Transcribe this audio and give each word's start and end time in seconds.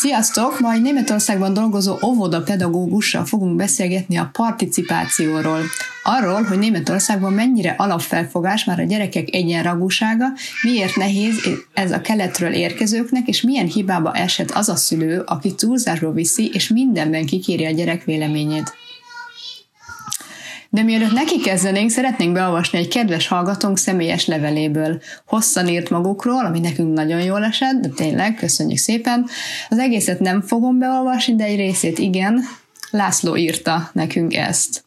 Sziasztok! 0.00 0.60
Ma 0.60 0.72
egy 0.72 0.82
Németországban 0.82 1.52
dolgozó 1.52 1.98
óvoda 2.04 2.42
pedagógussal 2.42 3.24
fogunk 3.24 3.56
beszélgetni 3.56 4.16
a 4.16 4.30
participációról. 4.32 5.60
Arról, 6.02 6.42
hogy 6.42 6.58
Németországban 6.58 7.32
mennyire 7.32 7.74
alapfelfogás 7.78 8.64
már 8.64 8.80
a 8.80 8.84
gyerekek 8.84 9.34
egyenragúsága, 9.34 10.26
miért 10.62 10.96
nehéz 10.96 11.48
ez 11.74 11.92
a 11.92 12.00
keletről 12.00 12.52
érkezőknek, 12.52 13.28
és 13.28 13.42
milyen 13.42 13.66
hibába 13.66 14.12
esett 14.12 14.50
az 14.50 14.68
a 14.68 14.76
szülő, 14.76 15.22
aki 15.26 15.54
túlzásba 15.54 16.12
viszi, 16.12 16.50
és 16.52 16.68
mindenben 16.68 17.26
kikéri 17.26 17.64
a 17.64 17.70
gyerek 17.70 18.04
véleményét. 18.04 18.72
De 20.70 20.82
mielőtt 20.82 21.12
neki 21.12 21.40
kezdenénk, 21.40 21.90
szeretnénk 21.90 22.32
beolvasni 22.32 22.78
egy 22.78 22.88
kedves 22.88 23.28
hallgatónk 23.28 23.78
személyes 23.78 24.26
leveléből. 24.26 25.00
Hosszan 25.26 25.68
írt 25.68 25.90
magukról, 25.90 26.44
ami 26.44 26.60
nekünk 26.60 26.94
nagyon 26.94 27.22
jól 27.22 27.44
esett, 27.44 27.80
de 27.80 27.88
tényleg, 27.88 28.34
köszönjük 28.34 28.78
szépen. 28.78 29.26
Az 29.68 29.78
egészet 29.78 30.20
nem 30.20 30.42
fogom 30.42 30.78
beolvasni, 30.78 31.34
de 31.34 31.44
egy 31.44 31.56
részét 31.56 31.98
igen. 31.98 32.44
László 32.90 33.36
írta 33.36 33.90
nekünk 33.92 34.34
ezt. 34.34 34.84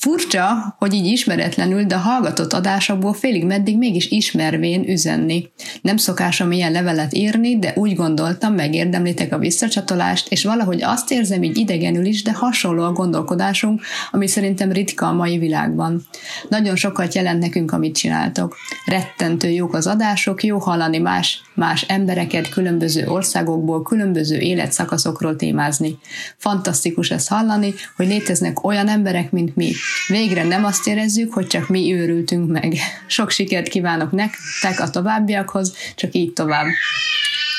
Furcsa, 0.00 0.76
hogy 0.78 0.94
így 0.94 1.06
ismeretlenül, 1.06 1.84
de 1.84 1.96
hallgatott 1.96 2.52
adásokból 2.52 3.12
félig 3.12 3.44
meddig 3.44 3.78
mégis 3.78 4.10
ismervén 4.10 4.88
üzenni. 4.88 5.48
Nem 5.82 5.96
szokásom 5.96 6.52
ilyen 6.52 6.72
levelet 6.72 7.14
írni, 7.14 7.58
de 7.58 7.72
úgy 7.76 7.94
gondoltam, 7.94 8.54
megérdemlitek 8.54 9.32
a 9.32 9.38
visszacsatolást, 9.38 10.32
és 10.32 10.44
valahogy 10.44 10.82
azt 10.82 11.10
érzem 11.10 11.42
így 11.42 11.56
idegenül 11.56 12.04
is, 12.04 12.22
de 12.22 12.32
hasonló 12.32 12.82
a 12.82 12.92
gondolkodásunk, 12.92 13.82
ami 14.10 14.26
szerintem 14.26 14.72
ritka 14.72 15.06
a 15.06 15.12
mai 15.12 15.38
világban. 15.38 16.02
Nagyon 16.48 16.76
sokat 16.76 17.14
jelent 17.14 17.40
nekünk, 17.40 17.72
amit 17.72 17.96
csináltok. 17.96 18.56
Rettentő 18.86 19.48
jók 19.48 19.74
az 19.74 19.86
adások, 19.86 20.44
jó 20.44 20.58
hallani 20.58 20.98
más, 20.98 21.42
más 21.54 21.82
embereket 21.82 22.48
különböző 22.48 23.06
országokból, 23.06 23.82
különböző 23.82 24.38
életszakaszokról 24.38 25.36
témázni. 25.36 25.98
Fantasztikus 26.36 27.10
ezt 27.10 27.28
hallani, 27.28 27.74
hogy 27.96 28.06
léteznek 28.06 28.64
olyan 28.64 28.88
emberek, 28.88 29.30
mint 29.30 29.56
mi, 29.56 29.72
Végre 30.06 30.44
nem 30.44 30.64
azt 30.64 30.86
érezzük, 30.86 31.32
hogy 31.32 31.46
csak 31.46 31.68
mi 31.68 31.92
őrültünk 31.94 32.50
meg. 32.50 32.74
Sok 33.06 33.30
sikert 33.30 33.68
kívánok 33.68 34.10
nektek 34.10 34.80
a 34.80 34.90
továbbiakhoz, 34.90 35.76
csak 35.94 36.14
így 36.14 36.32
tovább. 36.32 36.66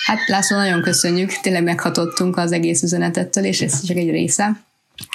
Hát 0.05 0.27
László, 0.27 0.57
nagyon 0.57 0.81
köszönjük, 0.81 1.39
tényleg 1.41 1.63
meghatottunk 1.63 2.38
az 2.38 2.52
egész 2.52 2.83
üzenetettől, 2.83 3.44
és 3.44 3.61
ez 3.61 3.85
csak 3.85 3.97
egy 3.97 4.09
része 4.09 4.67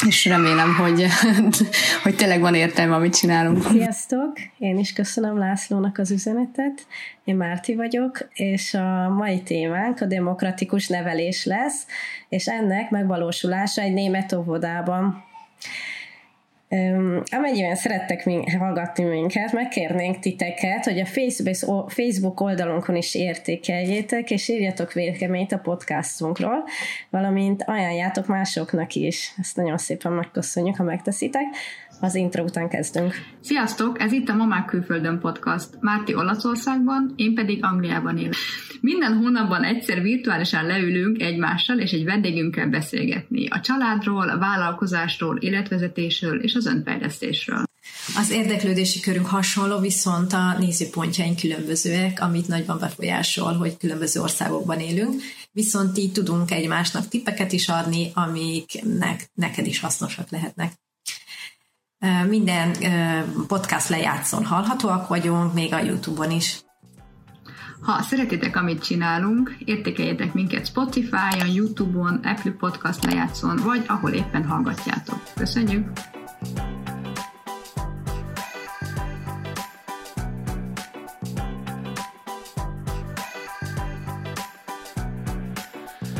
és 0.07 0.25
remélem, 0.25 0.75
hogy, 0.75 1.07
hogy 2.03 2.17
tényleg 2.17 2.41
van 2.41 2.55
értelme, 2.55 2.95
amit 2.95 3.17
csinálunk. 3.17 3.63
Sziasztok! 3.63 4.33
Én 4.59 4.79
is 4.79 4.93
köszönöm 4.93 5.39
Lászlónak 5.39 5.99
az 5.99 6.11
üzenetet. 6.11 6.87
Én 7.25 7.37
Márti 7.37 7.75
vagyok, 7.75 8.29
és 8.33 8.75
a 8.75 9.09
mai 9.09 9.43
témánk 9.43 10.01
a 10.01 10.07
demokratikus 10.07 10.89
nevelés 10.89 11.45
lesz, 11.45 11.87
és 12.29 12.47
ennek 12.47 12.91
megvalósulása 12.91 13.83
egy 13.83 13.93
német 13.93 14.33
óvodában. 14.33 15.25
Amennyiben 17.31 17.75
szerettek 17.75 18.29
hallgatni 18.59 19.05
minket, 19.05 19.53
megkérnénk 19.53 20.19
titeket, 20.19 20.85
hogy 20.85 21.01
a 21.01 21.07
Facebook 21.87 22.41
oldalunkon 22.41 22.97
is 22.97 23.15
értékeljétek, 23.15 24.31
és 24.31 24.49
írjatok 24.49 24.93
véleményt 24.93 25.53
a 25.53 25.59
podcastunkról, 25.59 26.65
valamint 27.11 27.63
ajánljátok 27.63 28.27
másoknak 28.27 28.95
is. 28.95 29.35
Ezt 29.41 29.57
nagyon 29.57 29.79
szépen 29.79 30.13
megköszönjük, 30.13 30.77
ha 30.77 30.83
megteszitek. 30.83 31.45
Az 32.01 32.15
intro 32.15 32.43
után 32.43 32.69
kezdünk. 32.69 33.15
Sziasztok! 33.41 34.01
Ez 34.01 34.13
itt 34.13 34.29
a 34.29 34.35
Mamák 34.35 34.67
Külföldön 34.67 35.19
podcast. 35.19 35.69
Márti 35.81 36.15
Olaszországban, 36.15 37.13
én 37.17 37.35
pedig 37.35 37.65
Angliában 37.65 38.19
élek. 38.19 38.35
Minden 38.81 39.17
hónapban 39.17 39.63
egyszer 39.63 40.03
virtuálisan 40.03 40.67
leülünk 40.67 41.21
egymással 41.21 41.79
és 41.79 41.93
egy 41.93 42.05
vendégünkkel 42.05 42.69
beszélgetni. 42.69 43.47
A 43.49 43.61
családról, 43.61 44.29
a 44.29 44.39
vállalkozásról, 44.39 45.37
életvezetésről 45.37 46.43
és 46.43 46.55
az 46.55 46.67
önfejlesztésről. 46.67 47.65
Az 48.17 48.31
érdeklődési 48.31 49.01
körünk 49.01 49.27
hasonló, 49.27 49.79
viszont 49.79 50.33
a 50.33 50.59
nézőpontjaink 50.59 51.41
különbözőek, 51.41 52.21
amit 52.21 52.49
nagyban 52.49 52.79
befolyásol, 52.79 53.53
hogy 53.53 53.77
különböző 53.77 54.21
országokban 54.21 54.81
élünk, 54.81 55.23
viszont 55.53 55.99
így 55.99 56.13
tudunk 56.13 56.51
egymásnak 56.51 57.09
tippeket 57.09 57.53
is 57.53 57.69
adni, 57.69 58.11
amik 58.15 58.83
neked 59.35 59.67
is 59.67 59.81
hasznosak 59.81 60.31
lehetnek. 60.31 60.73
Minden 62.29 62.73
podcast 63.47 63.89
lejátszón 63.89 64.45
hallhatóak 64.45 65.09
vagyunk, 65.09 65.55
még 65.55 65.73
a 65.73 65.79
YouTube-on 65.79 66.31
is. 66.31 66.63
Ha 67.81 68.03
szeretitek, 68.03 68.57
amit 68.57 68.85
csinálunk, 68.85 69.57
értékeljetek 69.65 70.35
minket 70.35 70.67
Spotify-on, 70.67 71.49
YouTube-on, 71.55 72.15
Apple 72.15 72.53
Podcast 72.59 73.05
lejátszón, 73.05 73.61
vagy 73.65 73.85
ahol 73.87 74.11
éppen 74.11 74.45
hallgatjátok. 74.45 75.23
Köszönjük! 75.35 75.91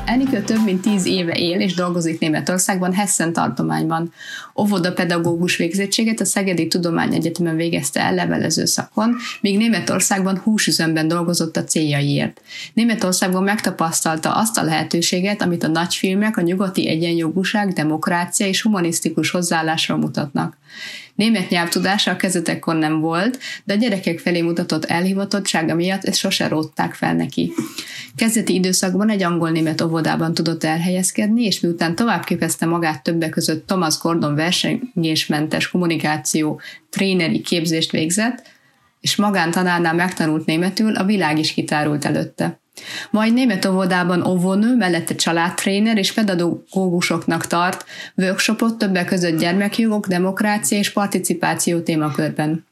Enikő 0.07 0.43
több 0.43 0.65
mint 0.65 0.81
tíz 0.81 1.07
éve 1.07 1.33
él 1.33 1.61
és 1.61 1.75
dolgozik 1.75 2.21
Németországban, 2.21 2.93
Hessen 2.93 3.33
tartományban. 3.33 4.13
Óvoda 4.57 4.93
pedagógus 4.93 5.57
végzettséget 5.57 6.21
a 6.21 6.25
Szegedi 6.25 6.69
Tudományegyetemen 6.69 7.57
végezte 7.57 8.01
el 8.01 8.15
levelező 8.15 8.65
szakon, 8.65 9.17
míg 9.41 9.57
Németországban 9.57 10.39
húsüzemben 10.39 11.09
dolgozott 11.09 11.57
a 11.57 11.65
céljaiért. 11.65 12.41
Németországban 12.75 13.43
megtapasztalta 13.43 14.35
azt 14.35 14.59
a 14.59 14.63
lehetőséget, 14.63 15.43
amit 15.43 15.65
a 15.65 15.69
nagyfilmek 15.69 16.37
a 16.37 16.41
nyugati 16.41 16.89
egyenjogúság, 16.89 17.73
demokrácia 17.73 18.47
és 18.47 18.63
humanisztikus 18.63 19.31
hozzáállásra 19.31 19.97
mutatnak. 19.97 20.57
Német 21.15 21.49
nyelvtudása 21.49 22.11
a 22.11 22.17
kezetekkor 22.17 22.75
nem 22.75 23.01
volt, 23.01 23.39
de 23.65 23.73
a 23.73 23.77
gyerekek 23.77 24.19
felé 24.19 24.41
mutatott 24.41 24.85
elhivatottsága 24.85 25.75
miatt 25.75 26.05
ezt 26.05 26.19
sose 26.19 26.49
rótták 26.49 26.95
fel 26.95 27.15
neki. 27.15 27.53
Kezdeti 28.17 28.55
időszakban 28.55 29.11
egy 29.11 29.23
angol-német 29.23 29.81
óvodában 29.81 30.35
tudott 30.35 30.65
elhelyezkedni, 30.65 31.45
és 31.45 31.61
miután 31.61 31.95
tovább 31.95 32.25
képezte 32.25 32.67
magát 32.67 33.03
többek 33.03 33.31
között 33.31 33.67
Thomas 33.67 33.99
Gordon 33.99 34.35
versenyésmentes 34.35 35.69
kommunikáció 35.69 36.61
tréneri 36.91 37.41
képzést 37.41 37.91
végzett, 37.91 38.43
és 39.01 39.17
magántanárnál 39.17 39.95
megtanult 39.95 40.47
németül, 40.47 40.97
a 40.97 41.05
világ 41.05 41.39
is 41.39 41.53
kitárult 41.53 42.05
előtte. 42.05 42.63
Majd 43.11 43.33
német 43.33 43.65
óvodában 43.65 44.27
óvónő, 44.27 44.77
mellette 44.77 45.15
családtréner 45.15 45.99
és 45.99 46.13
pedagógusoknak 46.13 47.47
tart 47.47 47.85
workshopot 48.17 48.79
többek 48.79 49.07
között 49.07 49.39
gyermekjogok, 49.39 50.07
demokrácia 50.07 50.79
és 50.79 50.93
participáció 50.93 51.81
témakörben. 51.81 52.67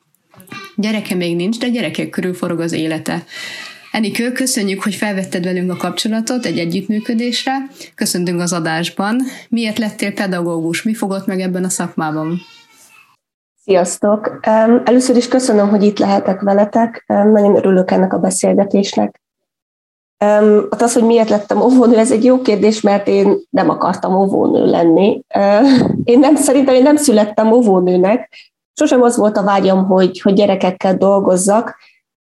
Gyereke 0.76 1.14
még 1.14 1.36
nincs, 1.36 1.58
de 1.58 1.68
gyerekek 1.68 2.10
körül 2.10 2.34
forog 2.34 2.60
az 2.60 2.72
élete. 2.72 3.24
Enikő, 3.92 4.32
köszönjük, 4.32 4.82
hogy 4.82 4.94
felvetted 4.94 5.44
velünk 5.44 5.70
a 5.70 5.76
kapcsolatot 5.76 6.44
egy 6.44 6.58
együttműködésre. 6.58 7.52
Köszöntünk 7.94 8.40
az 8.40 8.52
adásban. 8.52 9.20
Miért 9.48 9.78
lettél 9.78 10.12
pedagógus? 10.12 10.82
Mi 10.82 10.94
fogott 10.94 11.26
meg 11.26 11.40
ebben 11.40 11.64
a 11.64 11.68
szakmában? 11.68 12.40
Sziasztok! 13.64 14.38
Először 14.84 15.16
is 15.16 15.28
köszönöm, 15.28 15.68
hogy 15.68 15.82
itt 15.82 15.98
lehetek 15.98 16.40
veletek. 16.40 17.04
Nagyon 17.06 17.56
örülök 17.56 17.90
ennek 17.90 18.12
a 18.12 18.18
beszélgetésnek. 18.18 19.20
Hát 20.70 20.82
az, 20.82 20.92
hogy 20.92 21.04
miért 21.04 21.28
lettem 21.28 21.60
óvónő, 21.60 21.98
ez 21.98 22.12
egy 22.12 22.24
jó 22.24 22.40
kérdés, 22.40 22.80
mert 22.80 23.08
én 23.08 23.38
nem 23.50 23.68
akartam 23.68 24.14
óvónő 24.14 24.66
lenni. 24.66 25.22
Én 26.04 26.18
nem, 26.18 26.36
szerintem 26.36 26.74
én 26.74 26.82
nem 26.82 26.96
születtem 26.96 27.52
óvónőnek. 27.52 28.28
Sosem 28.74 29.02
az 29.02 29.16
volt 29.16 29.36
a 29.36 29.42
vágyam, 29.42 29.86
hogy, 29.86 30.20
hogy 30.20 30.34
gyerekekkel 30.34 30.96
dolgozzak, 30.96 31.76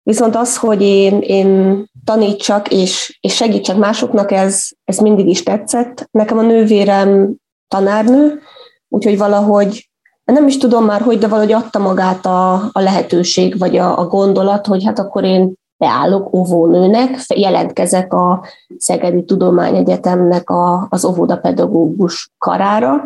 viszont 0.03 0.37
az, 0.37 0.57
hogy 0.57 0.83
én, 0.83 1.21
én 1.21 1.85
tanítsak 2.05 2.73
és, 2.73 3.19
és 3.21 3.35
segítsek 3.35 3.77
másoknak, 3.77 4.33
ez, 4.33 4.69
ez 4.85 4.99
mindig 4.99 5.27
is 5.29 5.43
tetszett. 5.43 6.09
Nekem 6.11 6.39
a 6.39 6.43
nővérem 6.43 7.35
tanárnő, 7.69 8.41
úgyhogy 8.89 9.19
valahogy 9.19 9.89
nem 10.25 10.47
is 10.47 10.57
tudom 10.57 10.85
már, 10.85 11.01
hogy, 11.01 11.19
de 11.19 11.29
valahogy 11.29 11.53
adta 11.53 11.79
magát 11.79 12.27
a, 12.27 12.53
a 12.55 12.81
lehetőség, 12.81 13.59
vagy 13.59 13.77
a, 13.77 13.99
a 13.99 14.07
gondolat, 14.07 14.67
hogy 14.67 14.85
hát 14.85 14.99
akkor 14.99 15.25
én 15.25 15.55
beállok 15.77 16.35
óvónőnek, 16.35 17.19
jelentkezek 17.35 18.13
a 18.13 18.45
Szegedi 18.79 19.25
Tudományegyetemnek 19.25 20.51
a, 20.51 20.87
az 20.91 21.05
óvodapedagógus 21.05 22.31
karára, 22.39 23.05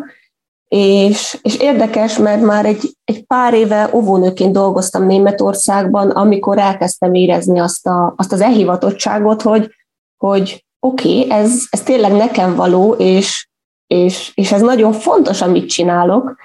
és, 0.67 1.39
és 1.41 1.57
érdekes, 1.57 2.17
mert 2.17 2.41
már 2.41 2.65
egy, 2.65 2.97
egy 3.03 3.25
pár 3.25 3.53
éve 3.53 3.89
óvónőként 3.93 4.53
dolgoztam 4.53 5.05
Németországban, 5.05 6.09
amikor 6.09 6.57
elkezdtem 6.57 7.13
érezni 7.13 7.59
azt, 7.59 7.87
a, 7.87 8.13
azt 8.17 8.31
az 8.31 8.41
elhivatottságot, 8.41 9.41
hogy, 9.41 9.69
hogy 10.17 10.65
oké, 10.79 11.17
okay, 11.17 11.31
ez, 11.31 11.63
ez 11.69 11.81
tényleg 11.81 12.11
nekem 12.11 12.55
való, 12.55 12.93
és, 12.93 13.47
és, 13.87 14.31
és 14.33 14.51
ez 14.51 14.61
nagyon 14.61 14.91
fontos, 14.91 15.41
amit 15.41 15.69
csinálok, 15.69 16.35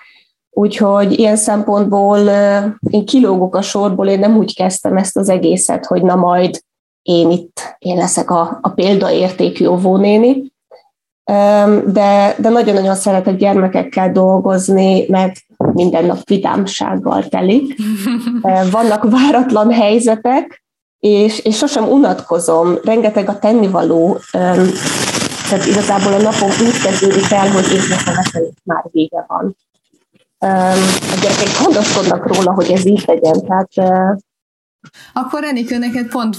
Úgyhogy 0.58 1.18
ilyen 1.18 1.36
szempontból 1.36 2.18
én 2.90 3.06
kilógok 3.06 3.54
a 3.54 3.62
sorból, 3.62 4.06
én 4.06 4.18
nem 4.18 4.36
úgy 4.36 4.54
kezdtem 4.54 4.96
ezt 4.96 5.16
az 5.16 5.28
egészet, 5.28 5.86
hogy 5.86 6.02
na 6.02 6.14
majd 6.14 6.60
én 7.02 7.30
itt, 7.30 7.76
én 7.78 7.96
leszek 7.96 8.30
a, 8.30 8.58
a 8.62 8.68
példaértékű 8.68 9.66
óvónéni, 9.66 10.52
de, 11.84 12.36
de 12.38 12.48
nagyon-nagyon 12.48 12.94
szeretek 12.94 13.36
gyermekekkel 13.36 14.12
dolgozni, 14.12 15.06
mert 15.08 15.34
minden 15.56 16.04
nap 16.04 16.28
vidámsággal 16.28 17.24
telik. 17.24 17.76
Vannak 18.70 19.10
váratlan 19.10 19.72
helyzetek, 19.72 20.64
és, 20.98 21.38
és 21.38 21.56
sosem 21.56 21.88
unatkozom, 21.88 22.74
rengeteg 22.84 23.28
a 23.28 23.38
tennivaló, 23.38 24.18
tehát 24.30 25.66
igazából 25.66 26.12
a 26.12 26.22
napom 26.22 26.48
úgy 26.48 26.80
kezdődik 26.82 27.30
el, 27.30 27.50
hogy 27.50 27.64
észreveszem, 27.72 28.42
hogy 28.42 28.52
már 28.64 28.84
vége 28.90 29.24
van. 29.28 29.56
A 30.38 31.18
gyerekek 31.22 31.48
gondoskodnak 31.62 32.34
róla, 32.34 32.52
hogy 32.52 32.70
ez 32.70 32.86
így 32.86 33.04
legyen, 33.06 33.40
tehát 33.46 33.68
akkor 35.12 35.44
Enikő, 35.44 35.78
neked 35.78 36.08
pont 36.08 36.36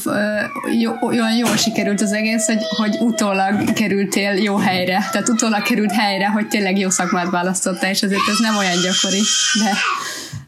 jó, 0.79 0.91
olyan 1.07 1.35
jól 1.38 1.55
sikerült 1.55 2.01
az 2.01 2.13
egész, 2.13 2.45
hogy, 2.47 2.61
hogy 2.77 2.97
utólag 2.99 3.73
kerültél 3.73 4.33
jó 4.33 4.55
helyre. 4.55 4.99
Tehát 5.11 5.29
utólag 5.29 5.61
került 5.61 5.91
helyre, 5.91 6.27
hogy 6.27 6.47
tényleg 6.47 6.77
jó 6.77 6.89
szakmát 6.89 7.29
választottál, 7.29 7.89
és 7.89 8.03
azért 8.03 8.27
ez 8.29 8.39
nem 8.39 8.57
olyan 8.57 8.77
gyakori, 8.83 9.21
de 9.63 9.71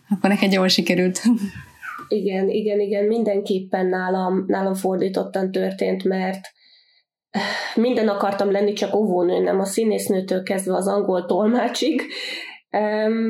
akkor 0.09 0.29
neked 0.29 0.51
jól 0.51 0.67
sikerült. 0.67 1.21
Igen, 2.07 2.49
igen, 2.49 2.79
igen, 2.79 3.05
mindenképpen 3.05 3.85
nálam, 3.85 4.43
nálam 4.47 4.73
fordítottan 4.73 5.51
történt, 5.51 6.03
mert 6.03 6.39
minden 7.75 8.07
akartam 8.07 8.51
lenni, 8.51 8.73
csak 8.73 8.95
óvónő, 8.95 9.39
nem 9.43 9.59
a 9.59 9.65
színésznőtől 9.65 10.43
kezdve 10.43 10.75
az 10.75 10.87
angol 10.87 11.25
tolmácsig, 11.25 12.01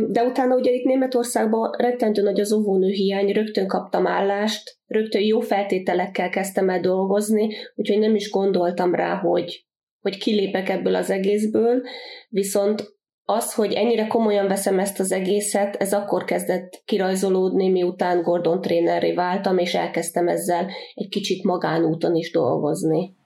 de 0.07 0.23
utána 0.23 0.55
ugye 0.55 0.71
itt 0.71 0.85
Németországban 0.85 1.71
rettentő 1.77 2.21
nagy 2.21 2.39
az 2.39 2.51
óvónő 2.51 2.89
hiány, 2.89 3.31
rögtön 3.31 3.67
kaptam 3.67 4.07
állást, 4.07 4.77
rögtön 4.85 5.21
jó 5.21 5.39
feltételekkel 5.39 6.29
kezdtem 6.29 6.69
el 6.69 6.79
dolgozni, 6.79 7.55
úgyhogy 7.75 7.99
nem 7.99 8.15
is 8.15 8.29
gondoltam 8.29 8.95
rá, 8.95 9.15
hogy, 9.15 9.65
hogy 10.01 10.17
kilépek 10.17 10.69
ebből 10.69 10.95
az 10.95 11.09
egészből, 11.09 11.81
viszont 12.29 12.97
az, 13.25 13.53
hogy 13.53 13.73
ennyire 13.73 14.07
komolyan 14.07 14.47
veszem 14.47 14.79
ezt 14.79 14.99
az 14.99 15.11
egészet, 15.11 15.75
ez 15.75 15.93
akkor 15.93 16.23
kezdett 16.23 16.81
kirajzolódni, 16.85 17.69
miután 17.69 18.21
Gordon 18.21 18.61
trénerré 18.61 19.13
váltam, 19.13 19.57
és 19.57 19.73
elkezdtem 19.73 20.27
ezzel 20.27 20.67
egy 20.93 21.09
kicsit 21.09 21.43
magánúton 21.43 22.15
is 22.15 22.31
dolgozni. 22.31 23.17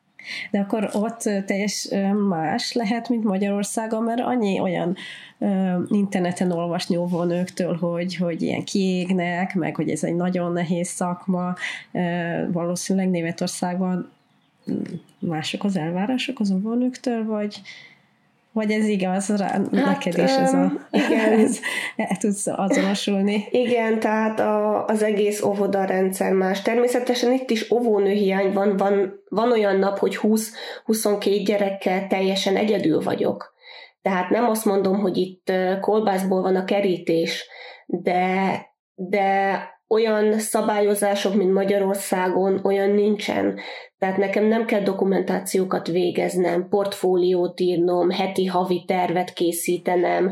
De 0.52 0.60
akkor 0.60 0.90
ott 0.94 1.30
teljes 1.46 1.90
más 2.30 2.74
lehet, 2.74 3.10
mint 3.10 3.24
Magyarországon, 3.24 4.04
mert 4.04 4.22
annyi 4.22 4.60
olyan 4.60 4.96
interneten 5.90 6.52
olvasni 6.52 6.96
óvónőktől, 6.96 7.78
hogy, 7.78 8.16
hogy 8.16 8.42
ilyen 8.42 8.64
kiégnek, 8.64 9.56
meg 9.56 9.76
hogy 9.76 9.90
ez 9.90 10.04
egy 10.04 10.16
nagyon 10.16 10.52
nehéz 10.52 10.88
szakma. 10.88 11.54
Valószínűleg 12.52 13.10
Németországban 13.10 14.12
mások 15.20 15.64
az 15.64 15.78
elvárások 15.78 16.40
az 16.40 16.52
óvónőktől, 16.52 17.26
vagy, 17.26 17.62
vagy 18.54 18.72
ez 18.72 18.88
igaz 18.88 19.38
rá, 19.38 19.48
hát, 19.48 19.72
neked 19.72 20.18
is 20.18 20.32
ez 20.36 20.54
a... 20.54 20.72
Igen. 20.92 21.40
Ez, 21.40 21.60
el 21.96 22.18
tudsz 22.20 22.48
azonosulni. 22.48 23.48
Igen, 23.52 24.00
tehát 24.00 24.40
a, 24.40 24.86
az 24.86 25.04
egész 25.04 25.42
óvodarendszer 25.42 26.34
más. 26.34 26.62
Természetesen 26.62 27.32
itt 27.32 27.50
is 27.50 27.72
óvónő 27.72 28.12
hiány 28.12 28.54
van, 28.54 28.78
van, 28.78 29.24
van 29.30 29.52
olyan 29.52 29.76
nap, 29.76 29.98
hogy 29.98 30.20
20-22 30.22 31.42
gyerekkel 31.46 32.08
teljesen 32.08 32.56
egyedül 32.56 33.02
vagyok. 33.02 33.54
Tehát 34.02 34.30
nem 34.30 34.50
azt 34.50 34.66
mondom, 34.66 35.00
hogy 35.00 35.18
itt 35.18 35.52
kolbászból 35.82 36.42
van 36.42 36.56
a 36.56 36.66
kerítés, 36.66 37.48
de, 37.86 38.52
de 38.96 39.58
olyan 39.94 40.40
szabályozások, 40.40 41.36
mint 41.36 41.54
Magyarországon, 41.54 42.60
olyan 42.64 42.90
nincsen. 42.90 43.60
Tehát 44.00 44.18
nekem 44.18 44.46
nem 44.46 44.66
kell 44.66 44.82
dokumentációkat 44.82 45.88
végeznem, 45.88 46.68
portfóliót 46.70 47.60
írnom, 47.60 48.10
heti, 48.10 48.46
havi 48.46 48.84
tervet 48.88 49.34
készítenem, 49.34 50.32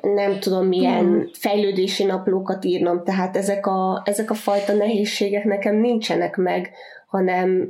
nem 0.00 0.38
tudom 0.40 0.66
milyen 0.66 1.04
hmm. 1.04 1.28
fejlődési 1.32 2.04
naplókat 2.04 2.64
írnom, 2.64 3.04
tehát 3.04 3.36
ezek 3.36 3.66
a, 3.66 4.02
ezek 4.04 4.30
a 4.30 4.34
fajta 4.34 4.72
nehézségek 4.72 5.44
nekem 5.44 5.76
nincsenek 5.76 6.36
meg, 6.36 6.70
hanem 7.06 7.68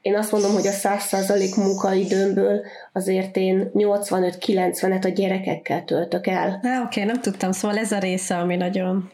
én 0.00 0.16
azt 0.16 0.32
mondom, 0.32 0.52
hogy 0.52 0.66
a 0.66 0.70
100% 0.70 1.56
munkaidőmből 1.56 2.60
azért 2.92 3.36
én 3.36 3.70
85-90-et 3.74 5.04
a 5.04 5.08
gyerekekkel 5.08 5.84
töltök 5.84 6.26
el. 6.26 6.60
Oké, 6.62 6.78
okay, 6.84 7.04
nem 7.04 7.20
tudtam, 7.20 7.52
szóval 7.52 7.78
ez 7.78 7.92
a 7.92 7.98
része, 7.98 8.38
ami 8.38 8.56
nagyon 8.56 9.10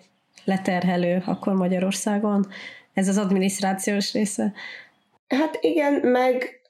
leterhelő 0.48 1.22
akkor 1.26 1.52
Magyarországon, 1.52 2.46
ez 2.92 3.08
az 3.08 3.18
adminisztrációs 3.18 4.12
része. 4.12 4.52
Hát 5.28 5.58
igen, 5.60 5.92
meg 5.92 6.60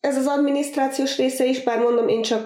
ez 0.00 0.16
az 0.16 0.26
adminisztrációs 0.26 1.16
része 1.16 1.44
is, 1.44 1.62
bár 1.62 1.78
mondom, 1.78 2.08
én 2.08 2.22
csak, 2.22 2.44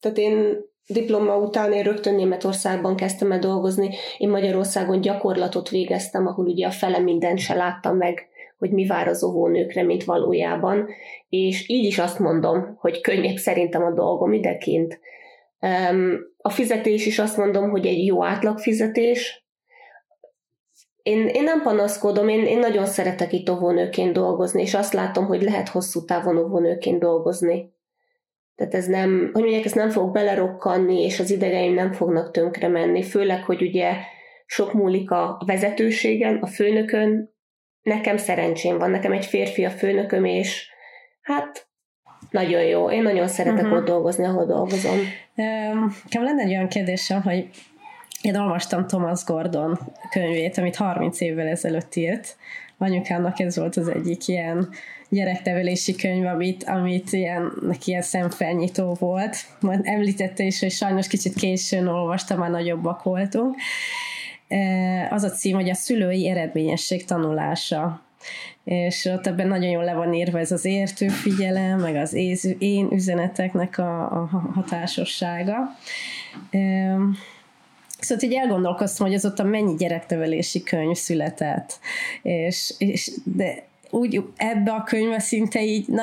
tehát 0.00 0.18
én 0.18 0.56
diploma 0.86 1.36
után 1.36 1.72
én 1.72 1.82
rögtön 1.82 2.14
Németországban 2.14 2.96
kezdtem 2.96 3.32
el 3.32 3.38
dolgozni, 3.38 3.90
én 4.18 4.28
Magyarországon 4.28 5.00
gyakorlatot 5.00 5.68
végeztem, 5.68 6.26
ahol 6.26 6.46
ugye 6.46 6.66
a 6.66 6.70
fele 6.70 6.98
mindent 6.98 7.38
se 7.38 7.54
láttam 7.54 7.96
meg 7.96 8.28
hogy 8.58 8.72
mi 8.72 8.86
vár 8.86 9.08
az 9.08 9.24
óvónőkre, 9.24 9.82
mint 9.82 10.04
valójában, 10.04 10.88
és 11.28 11.68
így 11.68 11.84
is 11.84 11.98
azt 11.98 12.18
mondom, 12.18 12.76
hogy 12.80 13.00
könnyebb 13.00 13.36
szerintem 13.36 13.84
a 13.84 13.92
dolgom 13.92 14.32
idekint. 14.32 15.00
A 16.38 16.50
fizetés 16.50 17.06
is 17.06 17.18
azt 17.18 17.36
mondom, 17.36 17.70
hogy 17.70 17.86
egy 17.86 18.06
jó 18.06 18.24
átlagfizetés. 18.24 19.43
Én, 21.04 21.26
én 21.26 21.42
nem 21.42 21.62
panaszkodom, 21.62 22.28
én, 22.28 22.46
én 22.46 22.58
nagyon 22.58 22.86
szeretek 22.86 23.32
itt 23.32 23.50
óvónőként 23.50 24.12
dolgozni, 24.12 24.62
és 24.62 24.74
azt 24.74 24.92
látom, 24.92 25.26
hogy 25.26 25.42
lehet 25.42 25.68
hosszú 25.68 26.04
távon 26.04 26.38
óvónőként 26.38 26.98
dolgozni. 26.98 27.72
Tehát 28.54 28.74
ez 28.74 28.86
nem, 28.86 29.30
hogy 29.32 29.42
mondják, 29.42 29.64
ezt 29.64 29.74
nem 29.74 29.90
fog 29.90 30.12
belerokkanni, 30.12 31.02
és 31.02 31.20
az 31.20 31.30
idegeim 31.30 31.74
nem 31.74 31.92
fognak 31.92 32.30
tönkre 32.30 32.68
menni, 32.68 33.02
főleg, 33.02 33.44
hogy 33.44 33.62
ugye 33.62 33.92
sok 34.46 34.72
múlik 34.72 35.10
a 35.10 35.42
vezetőségen, 35.46 36.36
a 36.36 36.46
főnökön, 36.46 37.34
nekem 37.82 38.16
szerencsém 38.16 38.78
van, 38.78 38.90
nekem 38.90 39.12
egy 39.12 39.24
férfi 39.24 39.64
a 39.64 39.70
főnököm, 39.70 40.24
és 40.24 40.68
hát 41.20 41.68
nagyon 42.30 42.62
jó. 42.62 42.90
Én 42.90 43.02
nagyon 43.02 43.28
szeretek 43.28 43.64
uh-huh. 43.64 43.78
ott 43.78 43.84
dolgozni, 43.84 44.24
ahol 44.24 44.44
dolgozom. 44.44 44.98
Nekem 46.04 46.22
lenne 46.22 46.42
egy 46.42 46.50
olyan 46.50 46.68
kérdésem, 46.68 47.22
hogy 47.22 47.48
én 48.24 48.36
olvastam 48.36 48.86
Thomas 48.86 49.24
Gordon 49.24 49.78
könyvét, 50.10 50.58
amit 50.58 50.76
30 50.76 51.20
évvel 51.20 51.46
ezelőtt 51.46 51.94
írt. 51.94 52.36
Anyukámnak 52.78 53.40
ez 53.40 53.56
volt 53.56 53.76
az 53.76 53.88
egyik 53.88 54.28
ilyen 54.28 54.68
gyereknevelési 55.08 55.94
könyv, 55.94 56.26
amit, 56.26 56.64
amit 56.64 57.12
ilyen, 57.12 57.52
neki 57.66 57.90
ilyen 57.90 58.02
szemfelnyitó 58.02 58.96
volt. 58.98 59.36
Majd 59.60 59.80
említette 59.82 60.44
is, 60.44 60.60
hogy 60.60 60.70
sajnos 60.70 61.06
kicsit 61.06 61.34
későn 61.34 61.86
olvastam, 61.86 62.38
már 62.38 62.50
nagyobbak 62.50 63.02
voltunk 63.02 63.56
az 65.10 65.22
a 65.22 65.30
cím, 65.30 65.54
hogy 65.54 65.70
a 65.70 65.74
szülői 65.74 66.28
eredményesség 66.28 67.04
tanulása. 67.04 68.02
És 68.64 69.04
ott 69.04 69.26
ebben 69.26 69.48
nagyon 69.48 69.70
jól 69.70 69.84
le 69.84 69.94
van 69.94 70.14
írva 70.14 70.38
ez 70.38 70.52
az 70.52 70.64
értő 70.64 71.08
figyelem, 71.08 71.80
meg 71.80 71.96
az 71.96 72.14
én 72.58 72.88
üzeneteknek 72.90 73.78
a, 73.78 74.20
a 74.20 74.26
hatásossága. 74.54 75.56
Szóval 78.04 78.30
így 78.30 78.36
elgondolkoztam, 78.36 79.06
hogy 79.06 79.14
azóta 79.14 79.42
mennyi 79.42 79.74
gyereknevelési 79.74 80.62
könyv 80.62 80.96
született, 80.96 81.78
és, 82.22 82.74
és 82.78 83.10
de 83.24 83.62
úgy 83.90 84.22
ebbe 84.36 84.72
a 84.72 84.82
könyvbe 84.82 85.18
szinte 85.18 85.62
így, 85.62 85.88
na, 85.88 86.02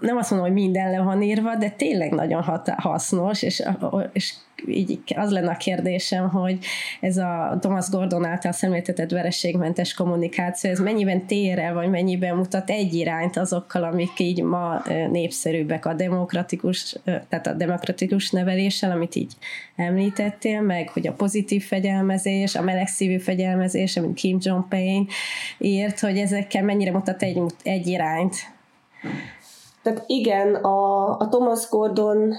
nem 0.00 0.16
azt 0.16 0.30
mondom, 0.30 0.48
hogy 0.48 0.58
minden 0.62 0.90
le 0.90 1.00
van 1.00 1.22
írva, 1.22 1.56
de 1.56 1.70
tényleg 1.70 2.12
nagyon 2.12 2.42
hat- 2.42 2.68
hasznos, 2.68 3.42
és, 3.42 3.62
és 4.12 4.34
így 4.66 4.98
az 5.16 5.30
lenne 5.30 5.50
a 5.50 5.56
kérdésem, 5.56 6.28
hogy 6.28 6.58
ez 7.00 7.16
a 7.16 7.56
Thomas 7.60 7.88
Gordon 7.88 8.24
által 8.24 8.52
szemléltetett 8.52 9.10
vereségmentes 9.10 9.94
kommunikáció, 9.94 10.70
ez 10.70 10.80
mennyiben 10.80 11.26
tér 11.26 11.58
el, 11.58 11.74
vagy 11.74 11.90
mennyiben 11.90 12.36
mutat 12.36 12.70
egy 12.70 12.94
irányt 12.94 13.36
azokkal, 13.36 13.84
amik 13.84 14.18
így 14.18 14.42
ma 14.42 14.82
népszerűbbek 15.10 15.86
a 15.86 15.94
demokratikus, 15.94 16.96
tehát 17.04 17.46
a 17.46 17.52
demokratikus 17.52 18.30
neveléssel, 18.30 18.90
amit 18.90 19.14
így 19.14 19.32
említettél, 19.76 20.60
meg 20.60 20.88
hogy 20.88 21.06
a 21.06 21.12
pozitív 21.12 21.64
fegyelmezés, 21.64 22.54
a 22.54 22.62
melegszívű 22.62 23.18
fegyelmezés, 23.18 23.96
amit 23.96 24.14
Kim 24.14 24.38
Jong-un 24.40 25.08
írt, 25.58 26.00
hogy 26.00 26.18
ezekkel 26.18 26.62
mennyire 26.62 26.90
mutat 26.90 27.22
egy, 27.22 27.40
egy 27.62 27.86
irányt. 27.86 28.34
Tehát 29.82 30.02
igen, 30.06 30.54
a, 30.54 31.08
a 31.16 31.28
Thomas 31.28 31.68
Gordon 31.68 32.34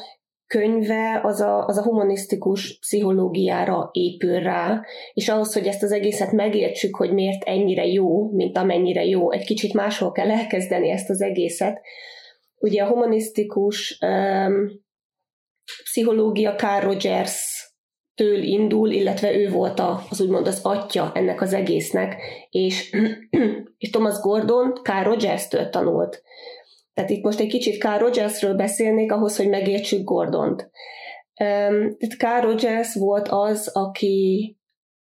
könyve 0.47 1.21
az 1.23 1.41
a, 1.41 1.65
az 1.65 1.77
a 1.77 1.83
humanisztikus 1.83 2.79
pszichológiára 2.79 3.89
épül 3.91 4.39
rá, 4.39 4.85
és 5.13 5.29
ahhoz, 5.29 5.53
hogy 5.53 5.67
ezt 5.67 5.83
az 5.83 5.91
egészet 5.91 6.31
megértsük, 6.31 6.95
hogy 6.95 7.13
miért 7.13 7.43
ennyire 7.43 7.85
jó, 7.85 8.31
mint 8.31 8.57
amennyire 8.57 9.05
jó, 9.05 9.31
egy 9.31 9.45
kicsit 9.45 9.73
máshol 9.73 10.11
kell 10.11 10.31
elkezdeni 10.31 10.89
ezt 10.89 11.09
az 11.09 11.21
egészet. 11.21 11.81
Ugye 12.57 12.83
a 12.83 12.87
humanisztikus 12.87 13.99
um, 14.01 14.71
pszichológia 15.83 16.55
Carl 16.55 16.85
Rogers 16.85 17.63
től 18.15 18.43
indul, 18.43 18.91
illetve 18.91 19.33
ő 19.33 19.49
volt 19.49 19.79
a, 19.79 20.03
az 20.09 20.21
úgymond 20.21 20.47
az 20.47 20.59
atya 20.63 21.11
ennek 21.13 21.41
az 21.41 21.53
egésznek, 21.53 22.15
és, 22.49 22.95
és 23.77 23.89
Thomas 23.89 24.19
Gordon 24.19 24.73
Carl 24.83 25.09
Rogers-től 25.09 25.69
tanult. 25.69 26.23
Tehát 26.93 27.09
itt 27.09 27.23
most 27.23 27.39
egy 27.39 27.47
kicsit 27.47 27.81
Carl 27.81 28.03
Rogersről 28.03 28.53
beszélnék 28.53 29.11
ahhoz, 29.11 29.37
hogy 29.37 29.49
megértsük 29.49 30.03
Gordont. 30.03 30.69
Tehát 31.33 32.17
Carl 32.17 32.45
Rogers 32.45 32.95
volt 32.95 33.27
az, 33.27 33.67
aki, 33.73 34.57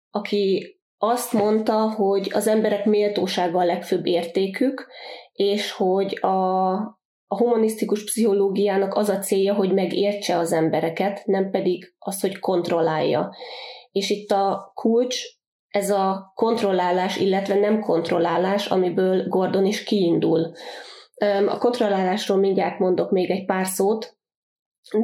aki 0.09 0.73
azt 0.97 1.33
mondta, 1.33 1.89
hogy 1.91 2.29
az 2.33 2.47
emberek 2.47 2.85
méltósága 2.85 3.59
a 3.59 3.65
legfőbb 3.65 4.05
értékük, 4.05 4.87
és 5.31 5.71
hogy 5.71 6.17
a, 6.21 6.73
a 7.27 7.37
humanisztikus 7.37 8.03
pszichológiának 8.03 8.93
az 8.93 9.09
a 9.09 9.17
célja, 9.17 9.53
hogy 9.53 9.73
megértse 9.73 10.37
az 10.37 10.51
embereket, 10.51 11.25
nem 11.25 11.49
pedig 11.49 11.93
az, 11.97 12.21
hogy 12.21 12.39
kontrollálja. 12.39 13.35
És 13.91 14.09
itt 14.09 14.31
a 14.31 14.71
kulcs, 14.75 15.17
ez 15.67 15.89
a 15.89 16.31
kontrollálás, 16.35 17.17
illetve 17.17 17.55
nem 17.55 17.79
kontrollálás, 17.79 18.67
amiből 18.67 19.27
Gordon 19.27 19.65
is 19.65 19.83
kiindul. 19.83 20.51
A 21.47 21.57
kontrollálásról 21.57 22.37
mindjárt 22.37 22.79
mondok 22.79 23.11
még 23.11 23.31
egy 23.31 23.45
pár 23.45 23.65
szót, 23.65 24.17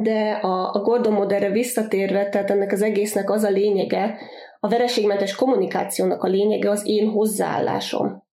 de 0.02 0.30
a, 0.30 0.74
a 0.74 0.80
Gordon 0.80 1.12
modellre 1.12 1.50
visszatérve, 1.50 2.28
tehát 2.28 2.50
ennek 2.50 2.72
az 2.72 2.82
egésznek 2.82 3.30
az 3.30 3.42
a 3.42 3.50
lényege, 3.50 4.18
a 4.60 4.68
vereségmentes 4.68 5.34
kommunikációnak 5.34 6.22
a 6.22 6.28
lényege 6.28 6.70
az 6.70 6.86
én 6.86 7.08
hozzáállásom. 7.08 8.24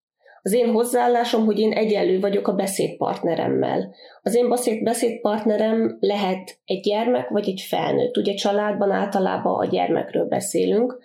Az 0.42 0.52
én 0.52 0.70
hozzáállásom, 0.70 1.44
hogy 1.44 1.58
én 1.58 1.72
egyenlő 1.72 2.20
vagyok 2.20 2.48
a 2.48 2.54
beszédpartneremmel. 2.54 3.94
Az 4.22 4.34
én 4.34 4.48
beszédpartnerem 4.82 5.96
lehet 6.00 6.58
egy 6.64 6.80
gyermek 6.80 7.28
vagy 7.28 7.48
egy 7.48 7.64
felnőtt. 7.68 8.16
Ugye 8.16 8.34
családban 8.34 8.90
általában 8.90 9.58
a 9.58 9.68
gyermekről 9.70 10.24
beszélünk. 10.24 10.98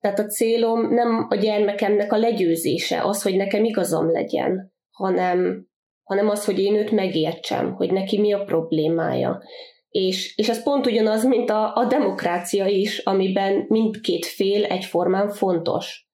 Tehát 0.00 0.18
a 0.18 0.26
célom 0.26 0.94
nem 0.94 1.26
a 1.28 1.34
gyermekemnek 1.34 2.12
a 2.12 2.16
legyőzése, 2.16 3.02
az, 3.02 3.22
hogy 3.22 3.36
nekem 3.36 3.64
igazam 3.64 4.10
legyen, 4.10 4.72
hanem, 4.90 5.68
hanem 6.02 6.28
az, 6.28 6.44
hogy 6.44 6.58
én 6.58 6.74
őt 6.74 6.90
megértsem, 6.90 7.72
hogy 7.72 7.92
neki 7.92 8.20
mi 8.20 8.32
a 8.32 8.44
problémája. 8.44 9.42
És, 9.88 10.36
és 10.36 10.48
ez 10.48 10.62
pont 10.62 10.86
ugyanaz, 10.86 11.24
mint 11.24 11.50
a, 11.50 11.76
a 11.76 11.84
demokrácia 11.84 12.66
is, 12.66 12.98
amiben 12.98 13.64
mindkét 13.68 14.26
fél 14.26 14.64
egyformán 14.64 15.28
fontos. 15.30 16.06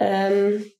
Um, 0.00 0.72